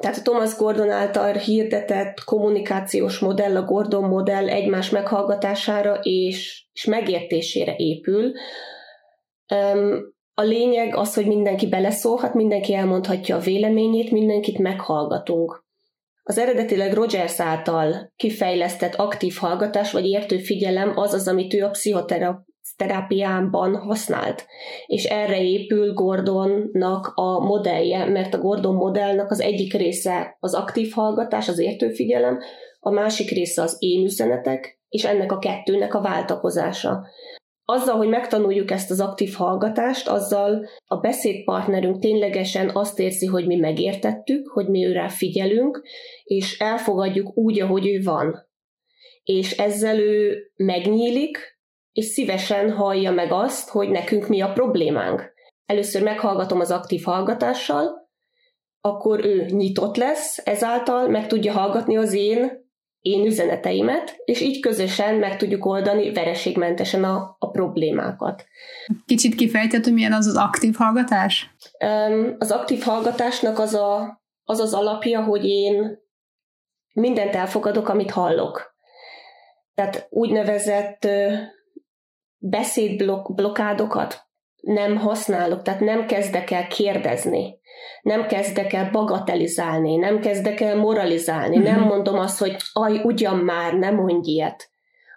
tehát 0.00 0.16
a 0.16 0.22
Thomas 0.22 0.56
Gordon 0.56 0.90
által 0.90 1.32
hirdetett 1.32 2.24
kommunikációs 2.24 3.18
modell, 3.18 3.56
a 3.56 3.64
Gordon 3.64 4.04
modell 4.04 4.48
egymás 4.48 4.90
meghallgatására 4.90 5.94
és, 6.02 6.66
és 6.72 6.84
megértésére 6.84 7.74
épül. 7.76 8.32
Um, 9.54 10.12
a 10.34 10.42
lényeg 10.42 10.96
az, 10.96 11.14
hogy 11.14 11.26
mindenki 11.26 11.68
beleszólhat, 11.68 12.34
mindenki 12.34 12.74
elmondhatja 12.74 13.36
a 13.36 13.40
véleményét, 13.40 14.10
mindenkit 14.10 14.58
meghallgatunk. 14.58 15.63
Az 16.26 16.38
eredetileg 16.38 16.92
Rogers 16.92 17.40
által 17.40 18.12
kifejlesztett 18.16 18.94
aktív 18.94 19.36
hallgatás 19.36 19.92
vagy 19.92 20.06
értő 20.06 20.38
figyelem 20.38 20.98
az 20.98 21.12
az, 21.12 21.28
amit 21.28 21.54
ő 21.54 21.64
a 21.64 21.70
pszichoterápiában 21.70 23.76
használt. 23.76 24.46
És 24.86 25.04
erre 25.04 25.42
épül 25.42 25.92
Gordonnak 25.92 27.12
a 27.14 27.38
modellje, 27.38 28.04
mert 28.04 28.34
a 28.34 28.38
Gordon 28.38 28.74
modellnek 28.74 29.30
az 29.30 29.40
egyik 29.40 29.74
része 29.74 30.36
az 30.40 30.54
aktív 30.54 30.92
hallgatás, 30.92 31.48
az 31.48 31.58
értő 31.58 31.90
figyelem, 31.90 32.38
a 32.80 32.90
másik 32.90 33.30
része 33.30 33.62
az 33.62 33.76
én 33.78 34.04
üzenetek, 34.04 34.80
és 34.88 35.04
ennek 35.04 35.32
a 35.32 35.38
kettőnek 35.38 35.94
a 35.94 36.00
váltakozása 36.00 37.06
azzal, 37.64 37.96
hogy 37.96 38.08
megtanuljuk 38.08 38.70
ezt 38.70 38.90
az 38.90 39.00
aktív 39.00 39.34
hallgatást, 39.34 40.08
azzal 40.08 40.66
a 40.86 40.96
beszédpartnerünk 40.96 41.98
ténylegesen 41.98 42.70
azt 42.72 42.98
érzi, 42.98 43.26
hogy 43.26 43.46
mi 43.46 43.56
megértettük, 43.56 44.48
hogy 44.48 44.68
mi 44.68 44.86
őre 44.86 45.08
figyelünk, 45.08 45.82
és 46.24 46.58
elfogadjuk 46.58 47.36
úgy, 47.36 47.60
ahogy 47.60 47.86
ő 47.86 48.02
van. 48.02 48.48
És 49.22 49.56
ezzel 49.56 49.98
ő 49.98 50.36
megnyílik, 50.56 51.38
és 51.92 52.04
szívesen 52.04 52.70
hallja 52.70 53.10
meg 53.10 53.32
azt, 53.32 53.68
hogy 53.68 53.88
nekünk 53.88 54.28
mi 54.28 54.40
a 54.40 54.52
problémánk. 54.52 55.32
Először 55.66 56.02
meghallgatom 56.02 56.60
az 56.60 56.70
aktív 56.70 57.02
hallgatással, 57.02 58.08
akkor 58.80 59.24
ő 59.24 59.44
nyitott 59.44 59.96
lesz, 59.96 60.46
ezáltal 60.46 61.08
meg 61.08 61.26
tudja 61.26 61.52
hallgatni 61.52 61.96
az 61.96 62.12
én 62.12 62.63
én 63.04 63.24
üzeneteimet, 63.24 64.16
és 64.24 64.40
így 64.40 64.60
közösen 64.60 65.14
meg 65.14 65.36
tudjuk 65.36 65.64
oldani 65.64 66.12
vereségmentesen 66.12 67.04
a, 67.04 67.36
a 67.38 67.50
problémákat. 67.50 68.46
Kicsit 69.06 69.34
kifejtett, 69.34 69.84
hogy 69.84 69.92
milyen 69.92 70.12
az 70.12 70.26
az 70.26 70.36
aktív 70.36 70.74
hallgatás? 70.74 71.54
Az 72.38 72.50
aktív 72.50 72.82
hallgatásnak 72.82 73.58
az 73.58 73.74
a, 73.74 74.22
az, 74.44 74.60
az 74.60 74.74
alapja, 74.74 75.22
hogy 75.22 75.44
én 75.44 75.98
mindent 76.92 77.34
elfogadok, 77.34 77.88
amit 77.88 78.10
hallok. 78.10 78.76
Tehát 79.74 80.06
úgynevezett 80.10 81.08
beszédblokkádokat 82.38 84.28
nem 84.64 84.96
használok, 84.96 85.62
tehát 85.62 85.80
nem 85.80 86.06
kezdek 86.06 86.50
el 86.50 86.66
kérdezni 86.66 87.62
nem 88.04 88.26
kezdek 88.26 88.72
el 88.72 88.90
bagatelizálni, 88.90 89.96
nem 89.96 90.20
kezdek 90.20 90.60
el 90.60 90.76
moralizálni, 90.76 91.56
nem 91.56 91.78
mhm. 91.78 91.88
mondom 91.88 92.18
azt, 92.18 92.38
hogy 92.38 92.56
aj, 92.72 93.00
ugyan 93.02 93.36
már, 93.36 93.74
nem 93.74 93.94
mondj 93.94 94.30
ilyet, 94.30 94.70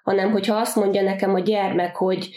hanem 0.04 0.32
hogyha 0.32 0.56
azt 0.56 0.76
mondja 0.76 1.02
nekem 1.02 1.34
a 1.34 1.40
gyermek, 1.40 1.96
hogy 1.96 2.30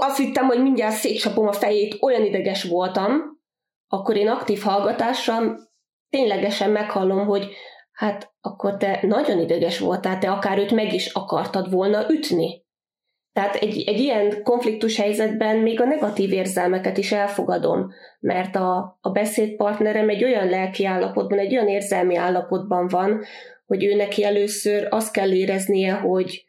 azt 0.00 0.16
hittem, 0.16 0.46
hogy 0.46 0.62
mindjárt 0.62 0.94
szétcsapom 0.94 1.46
a 1.46 1.52
fejét, 1.52 1.96
olyan 2.00 2.24
ideges 2.24 2.64
voltam, 2.64 3.10
akkor 3.88 4.16
én 4.16 4.28
aktív 4.28 4.60
hallgatással 4.60 5.58
ténylegesen 6.10 6.70
meghallom, 6.70 7.26
hogy 7.26 7.48
hát 7.92 8.32
akkor 8.40 8.76
te 8.76 8.98
nagyon 9.02 9.38
ideges 9.38 9.78
voltál, 9.78 10.18
te 10.18 10.30
akár 10.30 10.58
őt 10.58 10.70
meg 10.70 10.92
is 10.92 11.06
akartad 11.12 11.70
volna 11.70 12.10
ütni. 12.10 12.64
Tehát 13.32 13.54
egy, 13.54 13.82
egy 13.86 13.98
ilyen 13.98 14.42
konfliktus 14.42 14.96
helyzetben 14.96 15.56
még 15.56 15.80
a 15.80 15.84
negatív 15.84 16.32
érzelmeket 16.32 16.98
is 16.98 17.12
elfogadom, 17.12 17.90
mert 18.20 18.56
a, 18.56 18.98
a 19.00 19.10
beszédpartnerem 19.10 20.08
egy 20.08 20.24
olyan 20.24 20.48
lelki 20.48 20.84
állapotban, 20.84 21.38
egy 21.38 21.52
olyan 21.52 21.68
érzelmi 21.68 22.16
állapotban 22.16 22.88
van, 22.88 23.24
hogy 23.66 23.84
ő 23.84 23.94
neki 23.94 24.24
először 24.24 24.86
azt 24.90 25.12
kell 25.12 25.32
éreznie, 25.32 25.92
hogy 25.92 26.44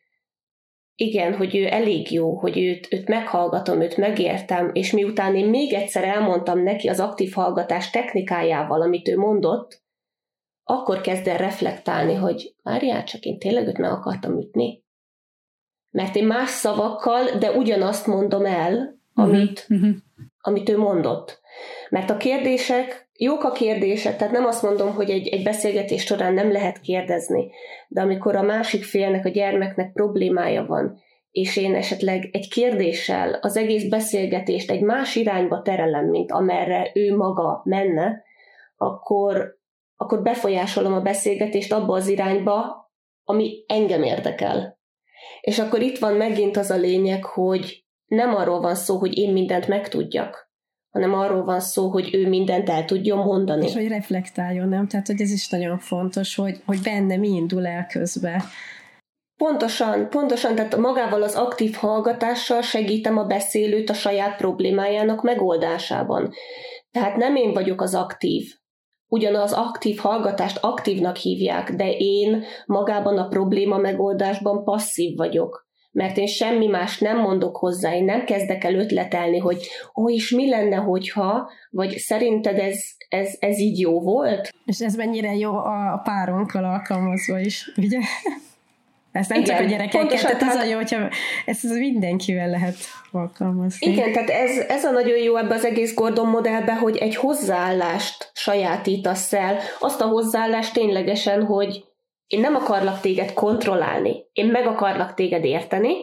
igen, 0.96 1.36
hogy 1.36 1.56
ő 1.56 1.68
elég 1.68 2.12
jó, 2.12 2.38
hogy 2.38 2.60
őt, 2.60 2.88
őt 2.94 3.08
meghallgatom, 3.08 3.82
őt 3.82 3.98
megértem, 3.98 4.70
és 4.74 4.92
miután 4.92 5.36
én 5.36 5.50
még 5.50 5.74
egyszer 5.74 6.04
elmondtam 6.04 6.64
neki 6.64 6.88
az 6.88 7.00
aktív 7.00 7.32
hallgatás 7.34 7.90
technikájával, 7.90 8.82
amit 8.82 9.08
ő 9.08 9.18
mondott, 9.18 9.82
akkor 10.64 11.02
kezd 11.02 11.28
el 11.28 11.38
reflektálni, 11.38 12.14
hogy 12.14 12.56
Máriát, 12.64 13.08
csak 13.08 13.24
én 13.24 13.40
tényleg 13.40 13.68
őt 13.68 13.78
meg 13.78 13.92
akartam 13.92 14.40
ütni 14.40 14.84
mert 15.92 16.16
én 16.16 16.26
más 16.26 16.50
szavakkal, 16.50 17.38
de 17.40 17.52
ugyanazt 17.52 18.08
mondom 18.08 18.46
el, 18.46 19.00
amit, 19.14 19.66
uh-huh. 19.70 19.96
amit 20.42 20.70
ő 20.70 20.78
mondott. 20.78 21.40
Mert 21.90 22.10
a 22.10 22.18
kérdések, 22.18 23.10
jók 23.14 23.44
a 23.44 23.52
kérdések, 23.52 24.18
tehát 24.18 24.34
nem 24.34 24.46
azt 24.46 24.64
mondom, 24.64 24.94
hogy 24.94 25.10
egy, 25.10 25.28
egy 25.28 25.44
beszélgetés 25.44 26.04
során 26.04 26.34
nem 26.34 26.52
lehet 26.52 26.80
kérdezni, 26.80 27.52
de 27.88 28.02
amikor 28.02 28.36
a 28.36 28.42
másik 28.42 28.84
félnek, 28.84 29.26
a 29.26 29.30
gyermeknek 29.30 29.92
problémája 29.92 30.66
van, 30.66 31.00
és 31.32 31.58
én 31.58 31.76
esetleg 31.76 32.30
egy 32.32 32.50
kérdéssel 32.50 33.38
az 33.42 33.58
egész 33.58 33.90
beszélgetést 33.90 34.72
egy 34.72 34.82
más 34.82 35.16
irányba 35.16 35.62
terelem, 35.62 36.06
mint 36.06 36.32
amerre 36.32 36.92
ő 36.94 37.16
maga 37.16 37.62
menne, 37.64 38.24
akkor, 38.78 39.58
akkor 39.96 40.22
befolyásolom 40.22 40.94
a 40.94 41.02
beszélgetést 41.02 41.74
abba 41.74 41.94
az 41.94 42.08
irányba, 42.08 42.90
ami 43.24 43.64
engem 43.68 44.04
érdekel. 44.04 44.80
És 45.42 45.60
akkor 45.60 45.82
itt 45.82 45.98
van 45.98 46.14
megint 46.14 46.58
az 46.58 46.70
a 46.70 46.76
lényeg, 46.76 47.24
hogy 47.24 47.86
nem 48.06 48.36
arról 48.36 48.62
van 48.62 48.76
szó, 48.76 48.98
hogy 48.98 49.18
én 49.18 49.34
mindent 49.34 49.68
megtudjak, 49.68 50.52
hanem 50.90 51.14
arról 51.14 51.44
van 51.44 51.60
szó, 51.60 51.90
hogy 51.90 52.16
ő 52.16 52.28
mindent 52.28 52.70
el 52.70 52.86
tudjon 52.86 53.18
mondani. 53.18 53.66
És 53.66 53.74
hogy 53.74 53.88
reflektáljon, 53.88 54.68
nem? 54.68 54.88
Tehát, 54.88 55.08
hogy 55.08 55.22
ez 55.22 55.32
is 55.32 55.50
nagyon 55.50 55.78
fontos, 55.78 56.36
hogy, 56.36 56.62
hogy 56.66 56.80
benne 56.84 57.18
mi 57.18 57.28
indul 57.28 57.68
el 57.68 57.86
közben. 57.86 58.42
Pontosan, 59.38 60.10
pontosan, 60.10 60.56
tehát 60.56 60.78
magával 60.78 61.24
az 61.24 61.36
aktív 61.36 61.74
hallgatással 61.74 62.62
segítem 62.62 63.18
a 63.18 63.26
beszélőt 63.26 63.90
a 63.90 63.94
saját 63.94 64.38
problémájának 64.38 65.22
megoldásában. 65.22 66.34
Tehát 66.92 67.16
nem 67.16 67.36
én 67.36 67.54
vagyok 67.54 67.82
az 67.82 67.96
aktív, 67.96 68.61
ugyanaz 69.12 69.53
aktív 69.53 69.98
hallgatást 69.98 70.58
aktívnak 70.62 71.15
hívják, 71.15 71.72
de 71.72 71.91
én 71.98 72.44
magában 72.65 73.18
a 73.18 73.27
probléma 73.27 73.77
megoldásban 73.77 74.63
passzív 74.63 75.18
vagyok. 75.18 75.70
Mert 75.91 76.18
én 76.18 76.27
semmi 76.27 76.68
más 76.68 77.00
nem 77.00 77.20
mondok 77.20 77.58
hozzá, 77.58 77.96
én 77.96 78.03
nem 78.03 78.25
kezdek 78.25 78.63
el 78.63 78.75
ötletelni, 78.75 79.38
hogy 79.38 79.68
ó, 79.96 80.10
és 80.10 80.30
mi 80.30 80.50
lenne, 80.50 80.75
hogyha, 80.75 81.51
vagy 81.70 81.98
szerinted 81.98 82.58
ez, 82.58 82.80
ez, 83.10 83.36
ez 83.39 83.60
így 83.60 83.80
jó 83.80 84.01
volt? 84.01 84.53
És 84.65 84.80
ez 84.80 84.96
mennyire 84.96 85.36
jó 85.36 85.56
a 85.56 86.01
párunkkal 86.03 86.63
alkalmazva 86.63 87.39
is, 87.39 87.72
ugye? 87.77 88.00
Ez 89.12 89.27
nem 89.27 89.41
Igen, 89.41 89.56
csak 89.56 89.65
a 89.65 89.70
gyerekeket, 89.70 90.22
tehát 90.22 90.41
az 90.41 90.56
a 90.56 90.63
jó, 90.63 90.75
hogyha 90.75 91.10
ezt 91.46 91.63
az 91.63 91.77
mindenkivel 91.77 92.50
lehet 92.50 92.75
alkalmazni. 93.12 93.91
Igen, 93.91 94.12
tehát 94.12 94.30
ez, 94.30 94.58
ez 94.58 94.86
a 94.86 94.91
nagyon 94.91 95.18
jó 95.18 95.36
ebbe 95.36 95.53
az 95.53 95.65
egész 95.65 95.94
Gordon 95.94 96.27
modellbe, 96.27 96.75
hogy 96.75 96.98
egy 96.98 97.15
hozzáállást 97.15 98.32
sajátítasz 98.34 99.34
el. 99.34 99.58
Azt 99.80 100.01
a 100.01 100.06
hozzáállást 100.06 100.74
ténylegesen, 100.74 101.46
hogy 101.46 101.84
én 102.27 102.39
nem 102.39 102.56
akarlak 102.56 103.00
téged 103.00 103.34
kontrollálni, 103.34 104.25
én 104.34 104.46
meg 104.46 104.68
akarlak 104.68 105.13
téged 105.13 105.44
érteni, 105.44 105.94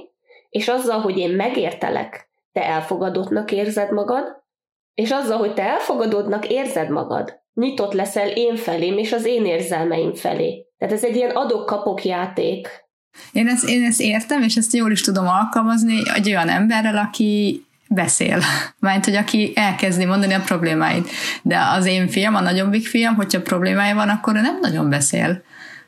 és 0.50 0.68
azzal, 0.68 1.00
hogy 1.00 1.18
én 1.18 1.30
megértelek, 1.30 2.30
te 2.52 2.64
elfogadottnak 2.64 3.52
érzed 3.52 3.92
magad, 3.92 4.42
és 4.94 5.10
azzal, 5.10 5.38
hogy 5.38 5.54
te 5.54 5.62
elfogadottnak 5.62 6.48
érzed 6.48 6.90
magad, 6.90 7.40
nyitott 7.54 7.92
leszel 7.92 8.28
én 8.28 8.56
felém 8.56 8.98
és 8.98 9.12
az 9.12 9.24
én 9.24 9.46
érzelmeim 9.46 10.14
felé. 10.14 10.66
Tehát 10.78 10.94
ez 10.94 11.04
egy 11.04 11.16
ilyen 11.16 11.30
adok-kapok 11.30 12.04
játék. 12.04 12.87
Én 13.32 13.48
ezt, 13.48 13.68
én 13.68 13.84
ezt 13.84 14.00
értem, 14.00 14.42
és 14.42 14.56
ezt 14.56 14.74
jól 14.74 14.90
is 14.90 15.00
tudom 15.00 15.26
alkalmazni 15.26 16.02
egy 16.14 16.28
olyan 16.28 16.48
emberrel, 16.48 16.96
aki 16.96 17.62
beszél. 17.88 18.42
Mert 18.80 19.04
hogy 19.04 19.14
aki 19.14 19.52
elkezdi 19.54 20.04
mondani 20.04 20.32
a 20.32 20.40
problémáit. 20.40 21.10
De 21.42 21.58
az 21.76 21.86
én 21.86 22.08
fiam, 22.08 22.34
a 22.34 22.40
nagyobbik 22.40 22.86
fiam, 22.86 23.14
hogyha 23.14 23.42
problémája 23.42 23.94
van, 23.94 24.08
akkor 24.08 24.36
ő 24.36 24.40
nem 24.40 24.58
nagyon 24.60 24.88
beszél. 24.88 25.42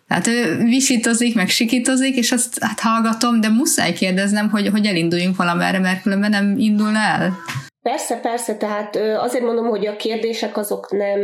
Tehát 0.09 0.27
ő 0.27 0.57
visítozik, 0.65 1.35
meg 1.35 1.49
sikítozik, 1.49 2.17
és 2.17 2.33
azt 2.33 2.59
hát 2.65 2.81
hallgatom, 2.81 3.41
de 3.41 3.49
muszáj 3.49 3.93
kérdeznem, 3.93 4.51
hogy, 4.51 4.69
hogy 4.69 4.87
elinduljunk 4.87 5.37
valamerre, 5.37 5.79
mert 5.79 6.03
különben 6.03 6.31
nem 6.31 6.55
indulna 6.59 6.99
el. 6.99 7.37
Persze, 7.83 8.17
persze, 8.17 8.57
tehát 8.57 8.97
azért 8.97 9.45
mondom, 9.45 9.67
hogy 9.67 9.87
a 9.87 9.97
kérdések 9.97 10.57
azok 10.57 10.91
nem, 10.91 11.19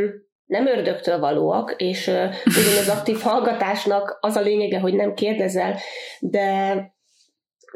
nem 0.46 0.66
ördögtől 0.66 1.18
valóak, 1.18 1.74
és 1.76 2.06
ugyan 2.44 2.78
az 2.78 2.88
aktív 2.88 3.20
hallgatásnak 3.20 4.18
az 4.20 4.36
a 4.36 4.40
lényege, 4.40 4.80
hogy 4.80 4.94
nem 4.94 5.14
kérdezel, 5.14 5.76
de, 6.20 6.74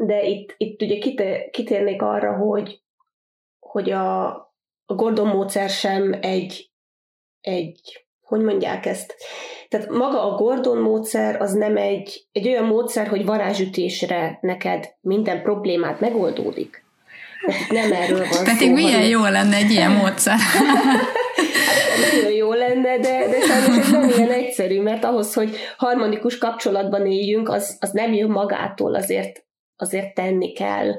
de 0.04 0.22
itt, 0.22 0.54
itt 0.56 0.82
ugye 0.82 0.98
kitérnék 1.50 2.02
arra, 2.02 2.36
hogy, 2.36 2.82
hogy 3.58 3.90
a, 3.90 4.26
a 4.84 4.94
Gordon 4.94 5.26
módszer 5.26 5.68
sem 5.68 6.18
egy, 6.20 6.70
egy, 7.40 8.06
hogy 8.20 8.40
mondják 8.40 8.86
ezt, 8.86 9.14
tehát 9.68 9.88
maga 9.88 10.32
a 10.32 10.36
Gordon 10.36 10.78
módszer 10.78 11.40
az 11.40 11.52
nem 11.52 11.76
egy, 11.76 12.26
egy 12.32 12.48
olyan 12.48 12.64
módszer, 12.64 13.08
hogy 13.08 13.24
varázsütésre 13.24 14.38
neked 14.40 14.94
minden 15.00 15.42
problémát 15.42 16.00
megoldódik. 16.00 16.84
Nem 17.68 17.92
erről 17.92 18.26
van 18.30 18.44
Pedig 18.44 18.68
szó, 18.68 18.75
milyen 18.75 18.92
hanem... 18.92 19.09
jó 19.09 19.23
lenne 19.23 19.56
egy 19.56 19.70
ilyen 19.70 19.90
módszer. 19.90 20.37
nagyon 22.12 22.32
jó 22.32 22.52
lenne, 22.52 22.99
de, 22.99 23.28
de 23.28 23.40
sajnos 23.40 23.76
ez 23.76 23.90
nem 23.90 24.09
ilyen 24.09 24.30
egyszerű, 24.30 24.80
mert 24.80 25.04
ahhoz, 25.04 25.35
hogy 25.35 25.56
harmonikus 25.76 26.38
kapcsolatban 26.38 27.06
éljünk, 27.06 27.49
az, 27.49 27.76
az 27.80 27.90
nem 27.90 28.12
jön 28.12 28.30
magától, 28.30 28.94
azért, 28.94 29.44
azért 29.76 30.14
tenni 30.14 30.52
kell. 30.52 30.94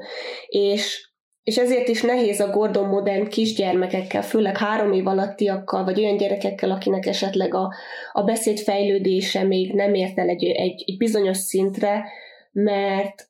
És 0.46 1.10
és 1.42 1.56
ezért 1.56 1.88
is 1.88 2.02
nehéz 2.02 2.40
a 2.40 2.50
Gordon 2.50 2.88
modern 2.88 3.28
kisgyermekekkel, 3.28 4.22
főleg 4.22 4.56
három 4.56 4.92
év 4.92 5.06
alattiakkal, 5.06 5.84
vagy 5.84 5.98
olyan 5.98 6.16
gyerekekkel, 6.16 6.70
akinek 6.70 7.06
esetleg 7.06 7.54
a, 7.54 7.74
a 8.12 8.22
beszéd 8.22 8.58
fejlődése 8.58 9.42
még 9.42 9.72
nem 9.72 9.94
ért 9.94 10.18
el 10.18 10.28
egy, 10.28 10.44
egy, 10.44 10.84
egy 10.86 10.96
bizonyos 10.96 11.36
szintre, 11.36 12.04
mert 12.52 13.28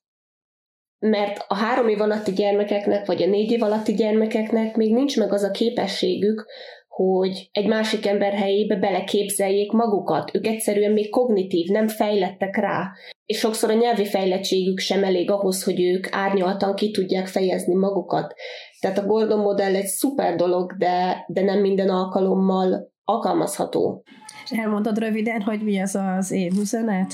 mert 1.02 1.44
a 1.48 1.54
három 1.54 1.88
év 1.88 2.00
alatti 2.00 2.32
gyermekeknek, 2.32 3.06
vagy 3.06 3.22
a 3.22 3.26
négy 3.26 3.50
év 3.50 3.62
alatti 3.62 3.94
gyermekeknek 3.94 4.76
még 4.76 4.92
nincs 4.92 5.18
meg 5.18 5.32
az 5.32 5.42
a 5.42 5.50
képességük, 5.50 6.46
hogy 6.88 7.48
egy 7.52 7.66
másik 7.66 8.06
ember 8.06 8.32
helyébe 8.32 8.76
beleképzeljék 8.76 9.72
magukat. 9.72 10.30
Ők 10.34 10.46
egyszerűen 10.46 10.92
még 10.92 11.10
kognitív, 11.10 11.68
nem 11.68 11.88
fejlettek 11.88 12.56
rá. 12.56 12.90
És 13.26 13.38
sokszor 13.38 13.70
a 13.70 13.74
nyelvi 13.74 14.04
fejlettségük 14.04 14.78
sem 14.78 15.04
elég 15.04 15.30
ahhoz, 15.30 15.64
hogy 15.64 15.80
ők 15.80 16.06
árnyaltan 16.10 16.74
ki 16.74 16.90
tudják 16.90 17.26
fejezni 17.26 17.74
magukat. 17.74 18.34
Tehát 18.80 18.98
a 18.98 19.06
Gordon 19.06 19.40
modell 19.40 19.74
egy 19.74 19.86
szuper 19.86 20.36
dolog, 20.36 20.76
de, 20.76 21.24
de 21.28 21.42
nem 21.42 21.60
minden 21.60 21.88
alkalommal 21.88 22.92
alkalmazható. 23.04 24.02
És 24.44 24.58
elmondod 24.58 24.98
röviden, 24.98 25.40
hogy 25.40 25.60
mi 25.62 25.80
az 25.80 25.98
az 26.16 26.30
én 26.30 26.52
üzenet? 26.60 27.12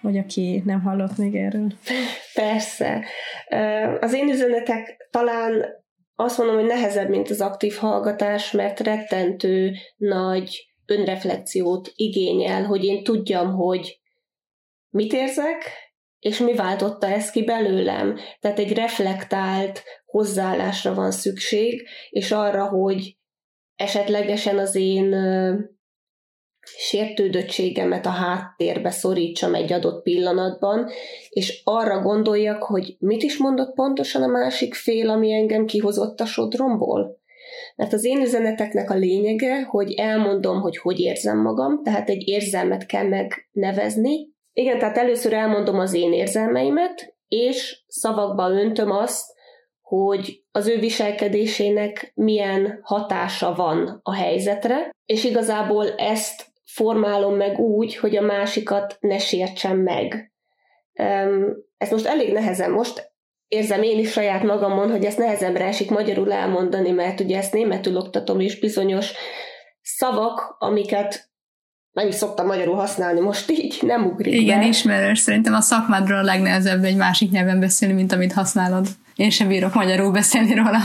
Vagy 0.00 0.18
aki 0.18 0.62
nem 0.64 0.80
hallott 0.80 1.16
még 1.16 1.34
erről? 1.34 1.72
Persze. 2.34 3.04
Az 4.00 4.14
én 4.14 4.28
üzenetek 4.28 5.08
talán 5.10 5.64
azt 6.14 6.38
mondom, 6.38 6.56
hogy 6.56 6.66
nehezebb, 6.66 7.08
mint 7.08 7.30
az 7.30 7.40
aktív 7.40 7.74
hallgatás, 7.74 8.50
mert 8.50 8.80
rettentő 8.80 9.72
nagy 9.96 10.66
önreflexiót 10.86 11.92
igényel, 11.94 12.64
hogy 12.64 12.84
én 12.84 13.02
tudjam, 13.02 13.54
hogy 13.54 14.00
mit 14.90 15.12
érzek, 15.12 15.62
és 16.18 16.38
mi 16.38 16.54
váltotta 16.54 17.06
ezt 17.06 17.32
ki 17.32 17.44
belőlem. 17.44 18.18
Tehát 18.40 18.58
egy 18.58 18.72
reflektált 18.72 19.82
hozzáállásra 20.04 20.94
van 20.94 21.10
szükség, 21.10 21.88
és 22.10 22.32
arra, 22.32 22.68
hogy 22.68 23.16
esetlegesen 23.76 24.58
az 24.58 24.74
én 24.74 25.14
sértődöttségemet 26.76 28.06
a 28.06 28.10
háttérbe 28.10 28.90
szorítsam 28.90 29.54
egy 29.54 29.72
adott 29.72 30.02
pillanatban, 30.02 30.88
és 31.30 31.60
arra 31.64 32.02
gondoljak, 32.02 32.62
hogy 32.62 32.96
mit 32.98 33.22
is 33.22 33.38
mondott 33.38 33.74
pontosan 33.74 34.22
a 34.22 34.26
másik 34.26 34.74
fél, 34.74 35.10
ami 35.10 35.32
engem 35.32 35.66
kihozott 35.66 36.20
a 36.20 36.26
sodromból. 36.26 37.20
Mert 37.76 37.92
az 37.92 38.04
én 38.04 38.20
üzeneteknek 38.20 38.90
a 38.90 38.94
lényege, 38.94 39.62
hogy 39.62 39.92
elmondom, 39.92 40.60
hogy 40.60 40.76
hogy 40.76 41.00
érzem 41.00 41.38
magam, 41.38 41.82
tehát 41.82 42.08
egy 42.08 42.28
érzelmet 42.28 42.86
kell 42.86 43.08
megnevezni. 43.08 44.28
Igen, 44.52 44.78
tehát 44.78 44.98
először 44.98 45.32
elmondom 45.32 45.78
az 45.78 45.94
én 45.94 46.12
érzelmeimet, 46.12 47.16
és 47.28 47.82
szavakba 47.86 48.50
öntöm 48.50 48.90
azt, 48.90 49.36
hogy 49.88 50.42
az 50.50 50.66
ő 50.66 50.78
viselkedésének 50.78 52.12
milyen 52.14 52.78
hatása 52.82 53.54
van 53.54 54.00
a 54.02 54.14
helyzetre, 54.14 54.90
és 55.06 55.24
igazából 55.24 55.94
ezt 55.94 56.46
formálom 56.72 57.36
meg 57.36 57.58
úgy, 57.58 57.96
hogy 57.96 58.16
a 58.16 58.22
másikat 58.22 58.96
ne 59.00 59.18
sértsem 59.18 59.78
meg. 59.78 60.32
Ez 61.78 61.90
most 61.90 62.06
elég 62.06 62.32
nehezen, 62.32 62.70
most 62.70 63.12
érzem 63.48 63.82
én 63.82 63.98
is 63.98 64.10
saját 64.10 64.42
magamon, 64.42 64.90
hogy 64.90 65.04
ezt 65.04 65.18
nehezemre 65.18 65.64
esik 65.64 65.90
magyarul 65.90 66.32
elmondani, 66.32 66.90
mert 66.90 67.20
ugye 67.20 67.38
ezt 67.38 67.52
németül 67.52 67.96
oktatom, 67.96 68.40
és 68.40 68.58
bizonyos 68.58 69.12
szavak, 69.82 70.56
amiket 70.58 71.30
nem 71.92 72.08
is 72.08 72.14
szoktam 72.14 72.46
magyarul 72.46 72.74
használni, 72.74 73.20
most 73.20 73.50
így 73.50 73.78
nem 73.82 74.06
ugrik 74.06 74.34
Igen, 74.34 74.60
be. 74.60 74.66
ismerős. 74.66 75.18
Szerintem 75.18 75.54
a 75.54 75.60
szakmádról 75.60 76.18
a 76.18 76.22
legnehezebb 76.22 76.84
egy 76.84 76.96
másik 76.96 77.30
nyelven 77.30 77.60
beszélni, 77.60 77.94
mint 77.94 78.12
amit 78.12 78.32
használod. 78.32 78.86
Én 79.16 79.30
sem 79.30 79.48
bírok 79.48 79.74
magyarul 79.74 80.10
beszélni 80.10 80.54
róla. 80.54 80.78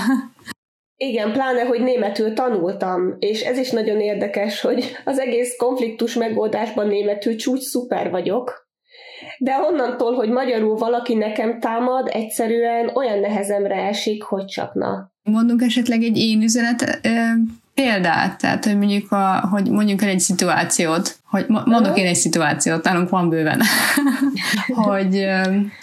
Igen, 1.08 1.32
pláne, 1.32 1.62
hogy 1.62 1.82
németül 1.82 2.34
tanultam, 2.34 3.16
és 3.20 3.42
ez 3.42 3.58
is 3.58 3.70
nagyon 3.70 4.00
érdekes, 4.00 4.62
hogy 4.62 4.92
az 5.06 5.20
egész 5.20 5.56
konfliktus 5.58 6.14
megoldásban 6.14 6.88
németül 6.88 7.36
csúcs 7.36 7.62
szuper 7.62 8.10
vagyok, 8.10 8.68
de 9.38 9.56
onnantól, 9.70 10.14
hogy 10.14 10.30
magyarul 10.30 10.78
valaki 10.78 11.16
nekem 11.16 11.60
támad, 11.60 12.10
egyszerűen 12.12 12.92
olyan 12.94 13.20
nehezemre 13.20 13.76
esik, 13.76 14.24
hogy 14.24 14.46
csak 14.46 14.74
na. 14.74 15.12
Mondunk 15.24 15.62
esetleg 15.62 16.04
egy 16.04 16.18
én 16.18 16.42
üzenet 16.42 17.00
példát, 17.74 18.38
tehát 18.38 18.66
hogy 18.66 18.78
mondjuk, 18.78 19.12
a, 19.12 19.48
hogy 19.52 19.70
mondjuk 19.70 20.02
el 20.02 20.10
egy 20.10 20.20
szituációt, 20.20 21.16
hogy 21.24 21.46
mondok 21.48 21.98
én 21.98 22.06
egy 22.06 22.16
szituációt, 22.16 22.84
nálunk 22.84 23.10
van 23.10 23.30
bőven, 23.30 23.62
hogy 24.88 25.26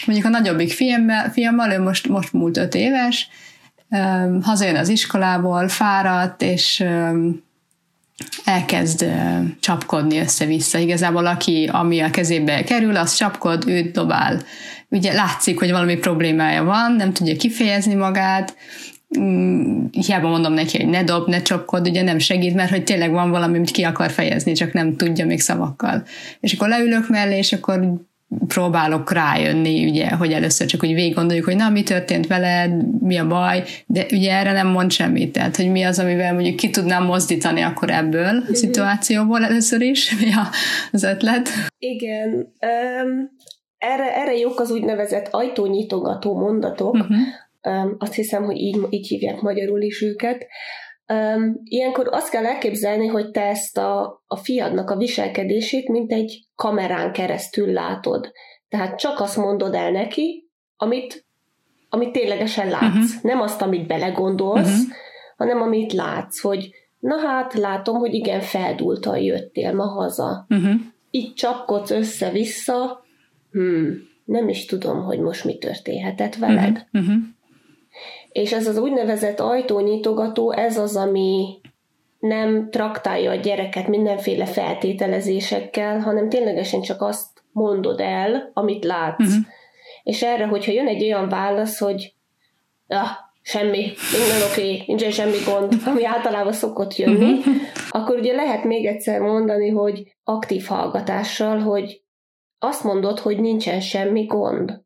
mondjuk 0.07 0.27
a 0.27 0.29
nagyobbik 0.29 0.73
fiammal, 0.73 1.29
fiammal, 1.29 1.71
ő 1.71 1.81
most, 1.81 2.09
most 2.09 2.33
múlt 2.33 2.57
öt 2.57 2.75
éves, 2.75 3.29
hazajön 4.43 4.77
az 4.77 4.89
iskolából, 4.89 5.69
fáradt, 5.69 6.43
és 6.43 6.85
elkezd 8.45 9.07
csapkodni 9.61 10.19
össze-vissza. 10.19 10.79
Igazából 10.79 11.27
aki, 11.27 11.69
ami 11.73 12.01
a 12.01 12.11
kezébe 12.11 12.63
kerül, 12.63 12.97
az 12.97 13.15
csapkod, 13.15 13.65
őt 13.67 13.93
dobál. 13.93 14.41
Ugye 14.89 15.13
látszik, 15.13 15.59
hogy 15.59 15.71
valami 15.71 15.97
problémája 15.97 16.65
van, 16.65 16.93
nem 16.93 17.13
tudja 17.13 17.37
kifejezni 17.37 17.95
magát, 17.95 18.57
mm, 19.19 19.85
hiába 19.91 20.29
mondom 20.29 20.53
neki, 20.53 20.77
hogy 20.77 20.89
ne 20.89 21.05
dob, 21.05 21.29
ne 21.29 21.43
csapkod, 21.43 21.89
ugye 21.89 22.03
nem 22.03 22.19
segít, 22.19 22.55
mert 22.55 22.71
hogy 22.71 22.85
tényleg 22.85 23.11
van 23.11 23.31
valami, 23.31 23.57
amit 23.57 23.71
ki 23.71 23.83
akar 23.83 24.11
fejezni, 24.11 24.53
csak 24.53 24.73
nem 24.73 24.97
tudja 24.97 25.27
még 25.27 25.41
szavakkal. 25.41 26.03
És 26.41 26.53
akkor 26.53 26.69
leülök 26.69 27.09
mellé, 27.09 27.37
és 27.37 27.53
akkor 27.53 28.09
próbálok 28.47 29.13
rájönni, 29.13 29.89
ugye, 29.89 30.11
hogy 30.11 30.33
először 30.33 30.67
csak 30.67 30.83
úgy 30.83 30.95
végig 30.95 31.15
gondoljuk, 31.15 31.45
hogy 31.45 31.57
na, 31.57 31.69
mi 31.69 31.83
történt 31.83 32.27
veled, 32.27 33.01
mi 33.03 33.17
a 33.17 33.27
baj, 33.27 33.63
de 33.87 34.07
ugye 34.13 34.33
erre 34.33 34.53
nem 34.53 34.67
mond 34.67 34.91
semmit, 34.91 35.33
tehát, 35.33 35.57
hogy 35.57 35.71
mi 35.71 35.83
az, 35.83 35.99
amivel 35.99 36.33
mondjuk 36.33 36.57
ki 36.57 36.71
tudnám 36.71 37.05
mozdítani 37.05 37.61
akkor 37.61 37.91
ebből 37.91 38.25
a 38.25 38.33
mhm. 38.33 38.53
szituációból 38.53 39.45
először 39.45 39.81
is, 39.81 40.15
mi 40.21 40.27
az 40.93 41.03
ötlet? 41.03 41.49
Igen, 41.79 42.29
um, 42.33 43.31
erre, 43.79 44.17
erre 44.17 44.37
jók 44.37 44.61
az 44.61 44.71
úgynevezett 44.71 45.29
ajtónyitogató 45.31 46.39
mondatok, 46.39 46.95
uh-huh. 46.95 47.17
um, 47.63 47.97
azt 47.99 48.15
hiszem, 48.15 48.45
hogy 48.45 48.57
így, 48.57 48.79
így 48.91 49.07
hívják 49.07 49.41
magyarul 49.41 49.81
is 49.81 50.03
őket, 50.03 50.47
Um, 51.13 51.61
ilyenkor 51.65 52.09
azt 52.11 52.31
kell 52.31 52.47
elképzelni, 52.47 53.07
hogy 53.07 53.31
te 53.31 53.41
ezt 53.41 53.79
a, 53.79 54.23
a 54.27 54.37
fiadnak 54.37 54.91
a 54.91 54.97
viselkedését, 54.97 55.89
mint 55.89 56.13
egy 56.13 56.47
kamerán 56.55 57.13
keresztül 57.13 57.73
látod. 57.73 58.33
Tehát 58.69 58.99
csak 58.99 59.21
azt 59.21 59.37
mondod 59.37 59.75
el 59.75 59.91
neki, 59.91 60.51
amit, 60.77 61.27
amit 61.89 62.13
ténylegesen 62.13 62.69
látsz. 62.69 62.85
Uh-huh. 62.85 63.23
Nem 63.23 63.41
azt, 63.41 63.63
amit 63.63 63.87
belegondolsz, 63.87 64.81
uh-huh. 64.81 64.95
hanem 65.37 65.63
amit 65.63 65.93
látsz, 65.93 66.41
hogy 66.41 66.71
na 66.99 67.17
hát, 67.19 67.55
látom, 67.55 67.97
hogy 67.97 68.15
igen, 68.15 68.41
feldúltan 68.41 69.19
jöttél 69.19 69.75
ma 69.75 69.87
haza. 69.87 70.47
Uh-huh. 70.49 70.81
így 71.11 71.35
csapkodsz 71.35 71.91
össze-vissza, 71.91 73.05
hmm, 73.51 74.09
nem 74.25 74.49
is 74.49 74.65
tudom, 74.65 75.03
hogy 75.03 75.19
most 75.19 75.45
mi 75.45 75.59
történhetett 75.59 76.37
veled. 76.37 76.87
Uh-huh, 76.93 77.09
uh-huh. 77.09 77.23
És 78.33 78.53
ez 78.53 78.67
az 78.67 78.79
úgynevezett 78.79 79.41
ajtónyitogató, 79.41 80.53
ez 80.53 80.79
az, 80.79 80.97
ami 80.97 81.61
nem 82.19 82.71
traktálja 82.71 83.31
a 83.31 83.35
gyereket 83.35 83.89
mindenféle 83.89 84.47
feltételezésekkel, 84.47 85.99
hanem 86.01 86.29
ténylegesen 86.29 86.81
csak 86.81 87.03
azt 87.03 87.29
mondod 87.53 88.01
el, 88.01 88.51
amit 88.55 88.85
látsz. 88.85 89.21
Uh-huh. 89.21 89.45
És 90.03 90.23
erre, 90.23 90.47
hogyha 90.47 90.73
jön 90.73 90.87
egy 90.87 91.03
olyan 91.03 91.29
válasz, 91.29 91.79
hogy 91.79 92.15
ah, 92.89 93.09
semmi, 93.43 93.93
minden 94.13 94.49
oké, 94.51 94.73
okay, 94.73 94.83
nincsen 94.87 95.11
semmi 95.11 95.37
gond, 95.45 95.73
ami 95.91 96.05
általában 96.05 96.53
szokott 96.53 96.97
jönni, 96.97 97.33
uh-huh. 97.33 97.55
akkor 97.91 98.19
ugye 98.19 98.33
lehet 98.33 98.65
még 98.65 98.87
egyszer 98.87 99.21
mondani, 99.21 99.69
hogy 99.69 100.15
aktív 100.25 100.65
hallgatással, 100.65 101.59
hogy 101.59 102.03
azt 102.59 102.85
mondod, 102.85 103.19
hogy 103.19 103.41
nincsen 103.41 103.81
semmi 103.81 104.25
gond. 104.25 104.81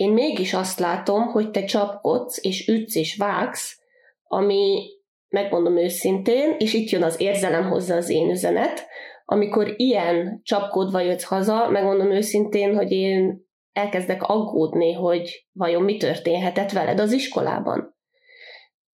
Én 0.00 0.12
mégis 0.12 0.54
azt 0.54 0.78
látom, 0.78 1.26
hogy 1.26 1.50
te 1.50 1.64
csapkodsz, 1.64 2.44
és 2.44 2.68
ütsz, 2.68 2.94
és 2.94 3.16
vágsz, 3.16 3.80
ami, 4.24 4.88
megmondom 5.28 5.76
őszintén, 5.76 6.54
és 6.58 6.74
itt 6.74 6.88
jön 6.88 7.02
az 7.02 7.20
érzelem 7.20 7.68
hozzá 7.68 7.96
az 7.96 8.08
én 8.08 8.30
üzenet, 8.30 8.86
amikor 9.24 9.74
ilyen 9.76 10.40
csapkodva 10.42 11.00
jössz 11.00 11.22
haza, 11.24 11.68
megmondom 11.68 12.10
őszintén, 12.10 12.76
hogy 12.76 12.92
én 12.92 13.46
elkezdek 13.72 14.22
aggódni, 14.22 14.92
hogy 14.92 15.46
vajon 15.52 15.82
mi 15.82 15.96
történhetett 15.96 16.72
veled 16.72 17.00
az 17.00 17.12
iskolában. 17.12 17.96